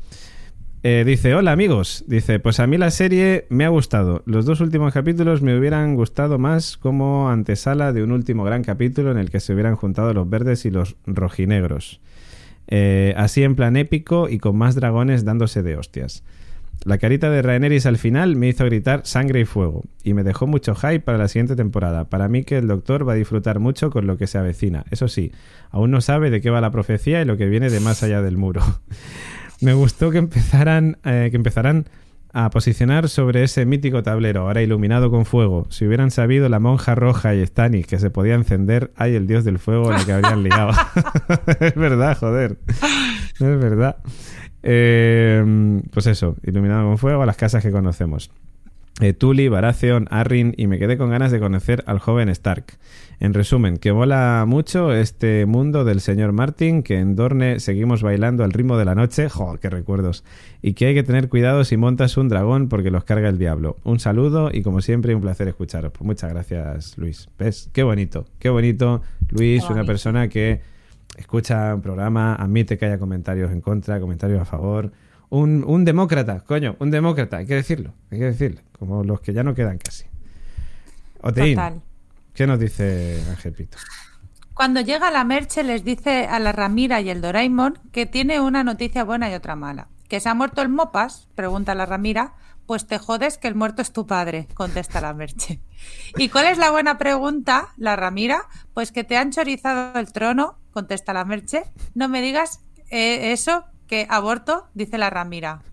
Eh, 0.82 1.04
dice, 1.06 1.36
hola 1.36 1.52
amigos. 1.52 2.06
Dice, 2.08 2.40
pues 2.40 2.60
a 2.60 2.68
mí 2.68 2.78
la 2.78 2.92
serie 2.92 3.46
me 3.50 3.66
ha 3.66 3.70
gustado. 3.70 4.24
Los 4.26 4.46
dos 4.46 4.62
últimos 4.62 4.94
capítulos 4.94 5.42
me 5.42 5.58
hubieran 5.58 5.96
gustado 5.96 6.40
más 6.40 6.78
como 6.78 7.30
antesala 7.30 7.92
de 7.92 8.02
un 8.02 8.12
último 8.14 8.46
gran 8.46 8.64
capítulo 8.64 9.12
en 9.12 9.18
el 9.18 9.30
que 9.30 9.42
se 9.42 9.54
hubieran 9.54 9.76
juntado 9.76 10.14
los 10.14 10.30
verdes 10.30 10.66
y 10.66 10.72
los 10.72 10.96
rojinegros. 11.06 12.00
Eh, 12.68 13.14
así 13.18 13.44
en 13.44 13.56
plan 13.56 13.76
épico 13.76 14.30
y 14.30 14.38
con 14.38 14.56
más 14.56 14.76
dragones 14.76 15.26
dándose 15.26 15.64
de 15.64 15.76
hostias. 15.76 16.24
La 16.86 16.98
carita 16.98 17.30
de 17.30 17.42
Rhaenerys 17.42 17.86
al 17.86 17.98
final 17.98 18.36
me 18.36 18.48
hizo 18.48 18.64
gritar 18.66 19.02
sangre 19.04 19.42
y 19.42 19.46
fuego 19.46 19.84
y 20.04 20.14
me 20.14 20.24
dejó 20.24 20.48
mucho 20.48 20.76
hype 20.76 21.02
para 21.02 21.18
la 21.18 21.28
siguiente 21.28 21.56
temporada. 21.56 22.10
Para 22.10 22.30
mí 22.30 22.44
que 22.44 22.58
el 22.58 22.68
doctor 22.68 23.08
va 23.08 23.14
a 23.14 23.16
disfrutar 23.18 23.60
mucho 23.60 23.90
con 23.90 24.08
lo 24.08 24.18
que 24.18 24.28
se 24.28 24.38
avecina. 24.38 24.86
Eso 24.90 25.08
sí, 25.08 25.34
aún 25.72 25.92
no 25.92 26.00
sabe 26.00 26.30
de 26.30 26.40
qué 26.40 26.50
va 26.50 26.62
la 26.62 26.72
profecía 26.72 27.22
y 27.22 27.26
lo 27.26 27.36
que 27.36 27.48
viene 27.48 27.70
de 27.70 27.82
más 27.82 28.02
allá 28.04 28.22
del 28.22 28.38
muro. 28.38 28.62
me 29.62 29.74
gustó 29.74 30.10
que 30.12 30.20
empezaran 30.20 30.98
eh, 31.04 31.28
que 31.32 31.38
empezaran 31.38 31.86
a 32.32 32.50
posicionar 32.52 33.10
sobre 33.10 33.44
ese 33.44 33.66
mítico 33.66 34.04
tablero, 34.04 34.42
ahora 34.42 34.62
iluminado 34.62 35.10
con 35.10 35.26
fuego. 35.26 35.66
Si 35.70 35.86
hubieran 35.86 36.12
sabido 36.12 36.48
la 36.48 36.60
monja 36.60 36.96
roja 36.96 37.34
y 37.34 37.46
Stannis 37.46 37.88
que 37.88 38.00
se 38.00 38.10
podía 38.12 38.36
encender, 38.36 38.92
ay 38.96 39.16
el 39.16 39.28
dios 39.28 39.44
del 39.44 39.60
fuego 39.60 39.92
la 39.92 40.06
que 40.06 40.14
habrían 40.14 40.44
liado. 40.44 40.72
es 41.60 41.76
verdad, 41.76 42.18
joder. 42.18 42.58
Es 42.70 43.40
verdad. 43.40 43.98
Eh, 44.64 45.82
pues 45.92 46.08
eso, 46.08 46.36
iluminado 46.44 46.88
con 46.88 46.98
fuego 46.98 47.24
a 47.24 47.26
las 47.26 47.38
casas 47.38 47.64
que 47.64 47.72
conocemos. 47.72 48.32
Eh, 49.02 49.14
Tully, 49.14 49.48
Baratheon, 49.48 50.08
Arryn 50.12 50.54
y 50.58 50.68
me 50.68 50.78
quedé 50.78 50.98
con 50.98 51.10
ganas 51.10 51.32
de 51.32 51.40
conocer 51.40 51.84
al 51.88 52.00
joven 52.00 52.28
Stark. 52.28 52.78
En 53.22 53.34
resumen, 53.34 53.78
que 53.78 53.94
mola 53.94 54.44
mucho 54.46 54.94
este 54.94 55.46
mundo 55.46 55.86
del 55.86 56.02
señor 56.02 56.34
Martin, 56.34 56.84
que 56.84 57.00
en 57.00 57.16
Dorne 57.16 57.62
seguimos 57.62 58.02
bailando 58.02 58.44
al 58.44 58.52
ritmo 58.52 58.78
de 58.78 58.86
la 58.86 58.96
noche, 58.96 59.30
¡joder, 59.30 59.60
qué 59.60 59.70
recuerdos! 59.70 60.26
Y 60.62 60.74
que 60.74 60.88
hay 60.88 60.96
que 60.96 61.04
tener 61.04 61.30
cuidado 61.30 61.64
si 61.64 61.78
montas 61.78 62.18
un 62.18 62.28
dragón 62.28 62.68
porque 62.68 62.92
los 62.92 63.06
carga 63.06 63.30
el 63.30 63.38
diablo. 63.38 63.78
Un 63.84 64.00
saludo 64.00 64.50
y 64.52 64.64
como 64.64 64.82
siempre 64.82 65.16
un 65.16 65.22
placer 65.22 65.48
escucharos. 65.48 65.94
Pues 65.94 66.06
muchas 66.06 66.32
gracias 66.32 66.98
Luis. 66.98 67.30
¿Ves? 67.38 67.70
Qué 67.72 67.84
bonito, 67.84 68.26
qué 68.38 68.50
bonito 68.50 69.02
Luis, 69.30 69.64
Qué 69.66 69.74
una 69.74 69.86
persona 69.86 70.28
que 70.28 70.62
escucha 71.20 71.76
un 71.76 71.82
programa, 71.82 72.36
admite 72.36 72.78
que 72.78 72.86
haya 72.86 72.98
comentarios 72.98 73.52
en 73.52 73.62
contra, 73.62 74.00
comentarios 74.00 74.42
a 74.42 74.46
favor. 74.46 74.92
Un, 75.30 75.64
un 75.68 75.86
demócrata, 75.86 76.40
coño, 76.40 76.76
un 76.80 76.90
demócrata, 76.90 77.38
hay 77.38 77.46
que 77.46 77.56
decirlo, 77.56 77.94
hay 78.10 78.20
que 78.20 78.26
decirlo, 78.26 78.62
como 78.78 79.04
los 79.04 79.22
que 79.22 79.34
ya 79.34 79.44
no 79.44 79.54
quedan 79.54 79.78
casi. 79.78 80.06
Oteín, 81.22 81.56
Total. 81.56 81.82
¿qué 82.34 82.48
nos 82.48 82.60
dice 82.60 83.22
Ángel 83.30 83.54
Pito? 83.54 83.78
Cuando 84.54 84.82
llega 84.82 85.12
la 85.12 85.24
Merche 85.24 85.64
les 85.64 85.84
dice 85.84 86.26
a 86.26 86.40
la 86.40 86.52
Ramira 86.52 87.00
y 87.02 87.10
el 87.10 87.22
Doraemon 87.22 87.80
que 87.92 88.06
tiene 88.06 88.40
una 88.40 88.64
noticia 88.64 89.04
buena 89.04 89.30
y 89.30 89.34
otra 89.34 89.56
mala. 89.56 89.88
¿Que 90.08 90.20
se 90.20 90.30
ha 90.30 90.34
muerto 90.34 90.62
el 90.62 90.70
Mopas? 90.70 91.28
Pregunta 91.36 91.76
la 91.76 91.86
Ramira. 91.86 92.34
Pues 92.70 92.86
te 92.86 93.00
jodes 93.00 93.40
que 93.40 93.48
el 93.48 93.56
muerto 93.56 93.82
es 93.82 93.92
tu 93.92 94.06
padre, 94.06 94.48
contesta 94.54 95.02
la 95.02 95.12
Merche. 95.16 95.60
¿Y 96.18 96.30
cuál 96.30 96.46
es 96.46 96.60
la 96.60 96.70
buena 96.70 97.00
pregunta? 97.00 97.70
La 97.78 97.96
Ramira. 97.96 98.44
Pues 98.76 98.92
que 98.92 99.04
te 99.04 99.18
han 99.18 99.32
chorizado 99.32 99.98
el 99.98 100.14
trono, 100.14 100.60
contesta 100.70 101.12
la 101.12 101.26
Merche. 101.26 101.64
No 101.96 102.10
me 102.10 102.22
digas 102.22 102.60
eh, 102.92 103.32
eso, 103.32 103.66
que 103.88 104.06
aborto, 104.08 104.68
dice 104.76 105.00
la 105.00 105.10
Ramira. 105.10 105.64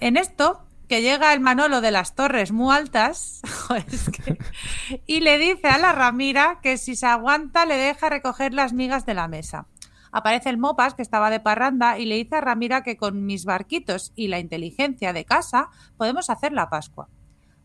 En 0.00 0.16
esto, 0.16 0.64
que 0.88 1.02
llega 1.02 1.34
el 1.34 1.40
Manolo 1.40 1.82
de 1.82 1.90
las 1.90 2.14
Torres 2.14 2.52
muy 2.52 2.74
altas, 2.74 3.42
y 5.06 5.20
le 5.20 5.36
dice 5.36 5.68
a 5.68 5.76
la 5.76 5.92
Ramira 5.92 6.60
que 6.62 6.78
si 6.78 6.96
se 6.96 7.04
aguanta 7.04 7.66
le 7.66 7.76
deja 7.76 8.08
recoger 8.08 8.54
las 8.54 8.72
migas 8.72 9.04
de 9.04 9.12
la 9.12 9.28
mesa. 9.28 9.66
Aparece 10.12 10.50
el 10.50 10.58
Mopas, 10.58 10.94
que 10.94 11.02
estaba 11.02 11.30
de 11.30 11.40
parranda, 11.40 11.98
y 11.98 12.04
le 12.04 12.16
dice 12.16 12.36
a 12.36 12.40
Ramira 12.40 12.82
que 12.82 12.96
con 12.96 13.24
mis 13.24 13.44
barquitos 13.44 14.12
y 14.14 14.28
la 14.28 14.38
inteligencia 14.38 15.12
de 15.12 15.24
casa 15.24 15.70
podemos 15.96 16.30
hacer 16.30 16.52
la 16.52 16.68
Pascua. 16.68 17.08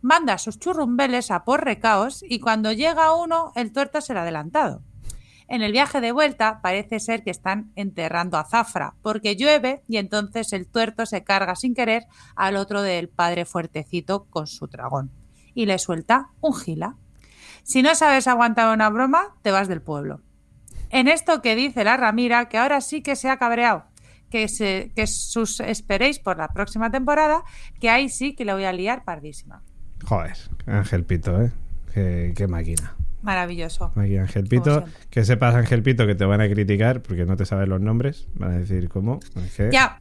Manda 0.02 0.38
sus 0.38 0.58
churrumbeles 0.58 1.30
a 1.30 1.44
por 1.44 1.64
recaos 1.64 2.24
y 2.28 2.40
cuando 2.40 2.72
llega 2.72 3.14
uno, 3.14 3.52
el 3.56 3.74
tuerto 3.74 4.00
se 4.00 4.14
le 4.14 4.20
ha 4.20 4.22
adelantado. 4.24 4.82
En 5.50 5.62
el 5.62 5.72
viaje 5.72 6.02
de 6.02 6.12
vuelta 6.12 6.62
parece 6.62 7.00
ser 7.00 7.24
que 7.24 7.32
están 7.32 7.72
enterrando 7.76 8.38
a 8.38 8.46
Zafra, 8.46 8.96
porque 9.02 9.36
llueve 9.36 9.82
y 9.88 9.98
entonces 9.98 10.52
el 10.54 10.68
tuerto 10.68 11.06
se 11.06 11.24
carga 11.24 11.56
sin 11.56 11.74
querer 11.74 12.06
al 12.36 12.58
otro 12.58 12.82
del 12.82 13.10
padre 13.10 13.46
fuertecito 13.46 14.26
con 14.30 14.48
su 14.48 14.68
dragón 14.68 15.12
y 15.54 15.66
le 15.66 15.80
suelta 15.80 16.30
un 16.42 16.54
gila. 16.54 16.96
Si 17.64 17.82
no 17.82 17.96
sabes 17.96 18.28
aguantar 18.28 18.74
una 18.74 18.90
broma, 18.90 19.36
te 19.42 19.52
vas 19.52 19.68
del 19.68 19.82
pueblo. 19.82 20.22
En 20.90 21.08
esto 21.08 21.42
que 21.42 21.56
dice 21.56 21.84
la 21.84 21.98
Ramira, 21.98 22.48
que 22.50 22.58
ahora 22.58 22.82
sí 22.82 23.02
que 23.02 23.16
se 23.16 23.30
ha 23.30 23.38
cabreado, 23.38 23.86
que, 24.30 24.48
se, 24.48 24.92
que 24.96 25.08
sus 25.08 25.60
esperéis 25.60 26.20
por 26.20 26.38
la 26.38 26.50
próxima 26.50 26.90
temporada, 26.92 27.44
que 27.80 27.90
ahí 27.90 28.10
sí 28.10 28.36
que 28.36 28.46
le 28.46 28.54
voy 28.54 28.66
a 28.66 28.72
liar 28.74 29.04
pardísima. 29.04 29.64
Joder, 30.06 30.38
Ángel 30.66 31.04
Pito, 31.06 31.42
¿eh? 31.42 31.52
Qué, 31.94 32.34
qué 32.36 32.48
máquina. 32.48 32.96
Maravilloso. 33.24 33.92
Máquina 33.96 34.22
Ángel 34.22 34.46
Pito. 34.48 34.86
Que 35.10 35.26
sepas, 35.26 35.56
Ángel 35.56 35.82
Pito, 35.84 36.06
que 36.06 36.16
te 36.16 36.24
van 36.26 36.40
a 36.40 36.48
criticar 36.48 37.02
porque 37.02 37.26
no 37.26 37.36
te 37.36 37.46
sabes 37.46 37.68
los 37.68 37.82
nombres. 37.82 38.28
Van 38.36 38.52
a 38.52 38.58
decir, 38.60 38.88
¿cómo? 38.90 39.20
Es 39.44 39.56
que, 39.56 39.70
Ya, 39.72 40.00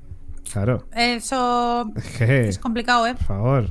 Claro. 0.53 0.87
eso 0.95 1.91
Es 1.97 2.19
que, 2.19 2.49
es 2.49 2.59
complicado, 2.59 3.07
¿eh? 3.07 3.15
por 3.15 3.25
favor. 3.25 3.71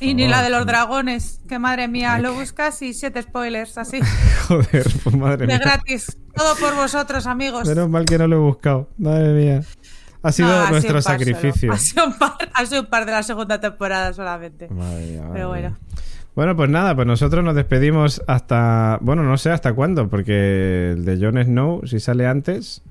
Y 0.00 0.14
ni 0.14 0.26
la 0.26 0.42
de 0.42 0.50
los 0.50 0.64
dragones, 0.66 1.40
que 1.48 1.58
madre 1.58 1.86
mía, 1.88 2.18
lo 2.18 2.34
buscas 2.34 2.80
y 2.82 2.94
siete 2.94 3.20
spoilers 3.22 3.76
así, 3.78 4.00
Joder, 4.48 4.86
pues 5.02 5.16
madre 5.16 5.36
de 5.38 5.46
mía. 5.48 5.58
gratis. 5.58 6.16
Todo 6.36 6.56
por 6.56 6.74
vosotros, 6.74 7.26
amigos. 7.26 7.66
Menos 7.68 7.88
mal 7.88 8.04
que 8.04 8.18
no 8.18 8.26
lo 8.26 8.36
he 8.36 8.40
buscado. 8.40 8.88
Madre 8.98 9.32
mía. 9.32 9.62
Ha 10.22 10.32
sido 10.32 10.48
No, 10.48 10.54
ha 10.54 10.60
sido 10.62 10.70
nuestro 10.72 11.02
sacrificio. 11.02 11.72
Ha 11.72 11.76
sido, 11.78 12.06
un 12.06 12.18
par, 12.18 12.32
ha 12.52 12.66
sido 12.66 12.80
un 12.82 12.86
par 12.88 13.04
de 13.06 13.12
la 13.12 13.22
segunda 13.22 13.60
temporada 13.60 14.12
solamente. 14.12 14.68
Madre 14.68 15.06
mía, 15.06 15.20
madre 15.22 15.32
Pero 15.34 15.48
mía. 15.52 15.60
bueno. 15.60 15.78
Bueno, 16.34 16.56
pues 16.56 16.68
nada, 16.70 16.94
pues 16.96 17.06
nosotros 17.06 17.44
nos 17.44 17.54
despedimos 17.54 18.22
hasta. 18.26 18.98
Bueno, 19.02 19.22
no 19.22 19.36
sé 19.38 19.50
hasta 19.50 19.72
cuándo, 19.72 20.08
porque 20.08 20.92
el 20.92 21.04
de 21.04 21.18
Jon 21.24 21.40
Snow, 21.44 21.86
si 21.86 22.00
sale 22.00 22.26
antes, 22.26 22.82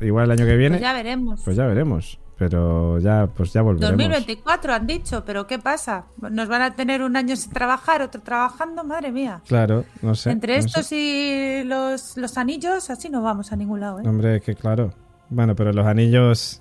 igual 0.00 0.26
el 0.26 0.30
año 0.38 0.46
que 0.46 0.56
viene, 0.56 0.76
Pues 0.76 0.82
ya 0.82 0.92
veremos. 0.94 1.40
pues 1.44 1.56
ya 1.56 1.66
veremos. 1.66 2.18
Pero 2.36 2.98
ya, 2.98 3.28
pues 3.28 3.52
ya 3.52 3.62
volveremos. 3.62 3.90
2024 3.96 4.72
han 4.72 4.86
dicho, 4.86 5.24
pero 5.24 5.46
¿qué 5.46 5.58
pasa? 5.58 6.06
Nos 6.20 6.48
van 6.48 6.62
a 6.62 6.74
tener 6.74 7.02
un 7.02 7.16
año 7.16 7.36
sin 7.36 7.52
trabajar, 7.52 8.02
otro 8.02 8.20
trabajando, 8.22 8.82
madre 8.82 9.12
mía. 9.12 9.40
Claro, 9.46 9.84
no 10.02 10.14
sé. 10.16 10.30
Entre 10.30 10.54
no 10.58 10.64
estos 10.64 10.86
sé. 10.86 10.96
y 10.96 11.64
los, 11.64 12.16
los 12.16 12.36
anillos, 12.36 12.90
así 12.90 13.08
no 13.08 13.22
vamos 13.22 13.52
a 13.52 13.56
ningún 13.56 13.80
lado, 13.80 14.00
¿eh? 14.00 14.08
Hombre, 14.08 14.36
es 14.36 14.42
que 14.42 14.54
claro. 14.56 14.92
Bueno, 15.30 15.54
pero 15.54 15.72
los 15.72 15.86
anillos. 15.86 16.60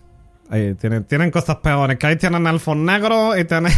ahí 0.49 0.75
tienen, 0.75 1.05
tienen 1.05 1.31
cosas 1.31 1.55
peores. 1.57 1.97
Que 1.97 2.07
ahí 2.07 2.15
tienen 2.17 2.45
elfos 2.45 2.77
negros 2.77 3.37
y 3.39 3.45
tienen. 3.45 3.71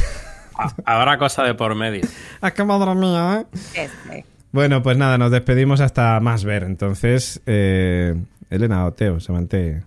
Habrá 0.86 1.18
cosa 1.18 1.44
de 1.44 1.54
por 1.54 1.76
medio. 1.76 2.02
es 2.42 2.54
que 2.54 2.64
madre 2.64 2.94
mía, 2.94 3.42
¿eh? 3.42 3.46
Este. 3.74 4.26
Bueno, 4.52 4.82
pues 4.82 4.98
nada, 4.98 5.18
nos 5.18 5.32
despedimos 5.32 5.82
hasta 5.82 6.20
más 6.20 6.44
ver. 6.46 6.64
Entonces, 6.64 7.42
eh, 7.46 8.16
Elena 8.50 8.86
Oteo, 8.86 9.20
se 9.20 9.32
manté 9.34 9.84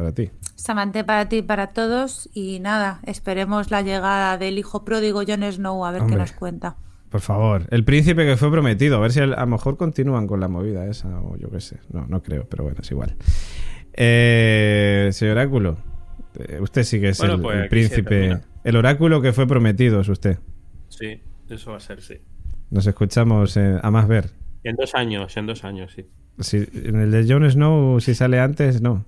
para 0.00 0.12
ti. 0.12 0.30
Samante 0.54 1.04
para 1.04 1.28
ti 1.28 1.36
y 1.36 1.42
para 1.42 1.68
todos. 1.68 2.30
Y 2.32 2.58
nada, 2.60 3.00
esperemos 3.04 3.70
la 3.70 3.82
llegada 3.82 4.38
del 4.38 4.58
hijo 4.58 4.84
pródigo 4.84 5.22
Jon 5.26 5.42
Snow 5.52 5.84
a 5.84 5.92
ver 5.92 6.02
Hombre. 6.02 6.16
qué 6.16 6.20
nos 6.20 6.32
cuenta. 6.32 6.76
Por 7.10 7.20
favor, 7.20 7.66
el 7.70 7.84
príncipe 7.84 8.24
que 8.24 8.36
fue 8.38 8.50
prometido. 8.50 8.96
A 8.96 9.00
ver 9.00 9.12
si 9.12 9.20
a 9.20 9.26
lo 9.26 9.46
mejor 9.46 9.76
continúan 9.76 10.26
con 10.26 10.40
la 10.40 10.48
movida 10.48 10.86
esa 10.86 11.20
o 11.20 11.36
yo 11.36 11.50
qué 11.50 11.60
sé. 11.60 11.80
No, 11.92 12.06
no 12.06 12.22
creo, 12.22 12.46
pero 12.48 12.64
bueno, 12.64 12.78
es 12.80 12.90
igual. 12.90 13.14
Eh, 13.92 15.10
señor 15.12 15.36
Oráculo, 15.36 15.76
eh, 16.38 16.58
usted 16.60 16.84
sí 16.84 16.98
que 16.98 17.10
es 17.10 17.18
Bueno, 17.18 17.34
el, 17.34 17.40
pues 17.42 17.58
el 17.58 17.68
príncipe. 17.68 18.40
El 18.64 18.76
oráculo 18.76 19.20
que 19.20 19.32
fue 19.34 19.46
prometido 19.46 20.00
es 20.00 20.08
usted. 20.08 20.38
Sí, 20.88 21.20
eso 21.48 21.72
va 21.72 21.76
a 21.76 21.80
ser, 21.80 22.00
sí. 22.00 22.14
Nos 22.70 22.86
escuchamos 22.86 23.56
eh, 23.58 23.78
a 23.82 23.90
más 23.90 24.08
ver. 24.08 24.30
En 24.64 24.76
dos 24.76 24.94
años, 24.94 25.36
en 25.36 25.46
dos 25.46 25.64
años, 25.64 25.92
sí. 25.94 26.06
Si, 26.38 26.56
en 26.56 26.96
el 26.96 27.10
de 27.10 27.30
Jon 27.30 27.50
Snow, 27.50 28.00
si 28.00 28.14
sale 28.14 28.40
antes, 28.40 28.80
no. 28.80 29.04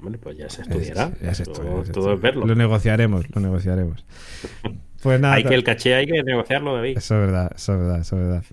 Bueno, 0.00 0.18
pues 0.20 0.36
ya 0.36 0.48
se 0.48 0.62
estudiará. 0.62 1.12
Ya 1.22 1.34
se 1.34 1.44
todo, 1.44 1.54
estudia, 1.54 1.76
ya 1.78 1.84
se 1.84 1.92
todo 1.92 2.12
estudia. 2.12 2.14
es 2.14 2.20
verlo. 2.20 2.46
Lo 2.46 2.54
negociaremos, 2.54 3.24
lo 3.34 3.40
negociaremos. 3.40 4.04
Pues 5.02 5.18
nada. 5.18 5.36
hay 5.36 5.44
que 5.44 5.54
el 5.54 5.64
caché 5.64 5.94
hay 5.94 6.06
que 6.06 6.22
negociarlo, 6.22 6.74
David. 6.74 6.98
Eso 6.98 7.14
es 7.14 7.20
verdad, 7.22 7.52
eso 7.56 7.72
es 7.72 7.78
verdad, 7.78 8.00
eso 8.00 8.16
es 8.16 8.22
verdad. 8.22 8.44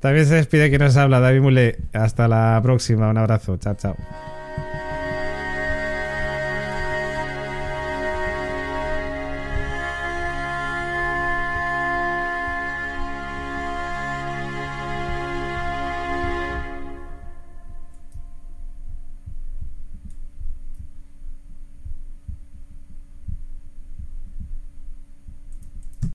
También 0.00 0.26
se 0.26 0.34
despide 0.34 0.68
quien 0.68 0.82
nos 0.82 0.96
habla, 0.98 1.18
David 1.18 1.40
Mule. 1.40 1.78
Hasta 1.94 2.28
la 2.28 2.60
próxima, 2.62 3.08
un 3.08 3.16
abrazo. 3.16 3.56
Chao, 3.56 3.74
chao. 3.74 3.96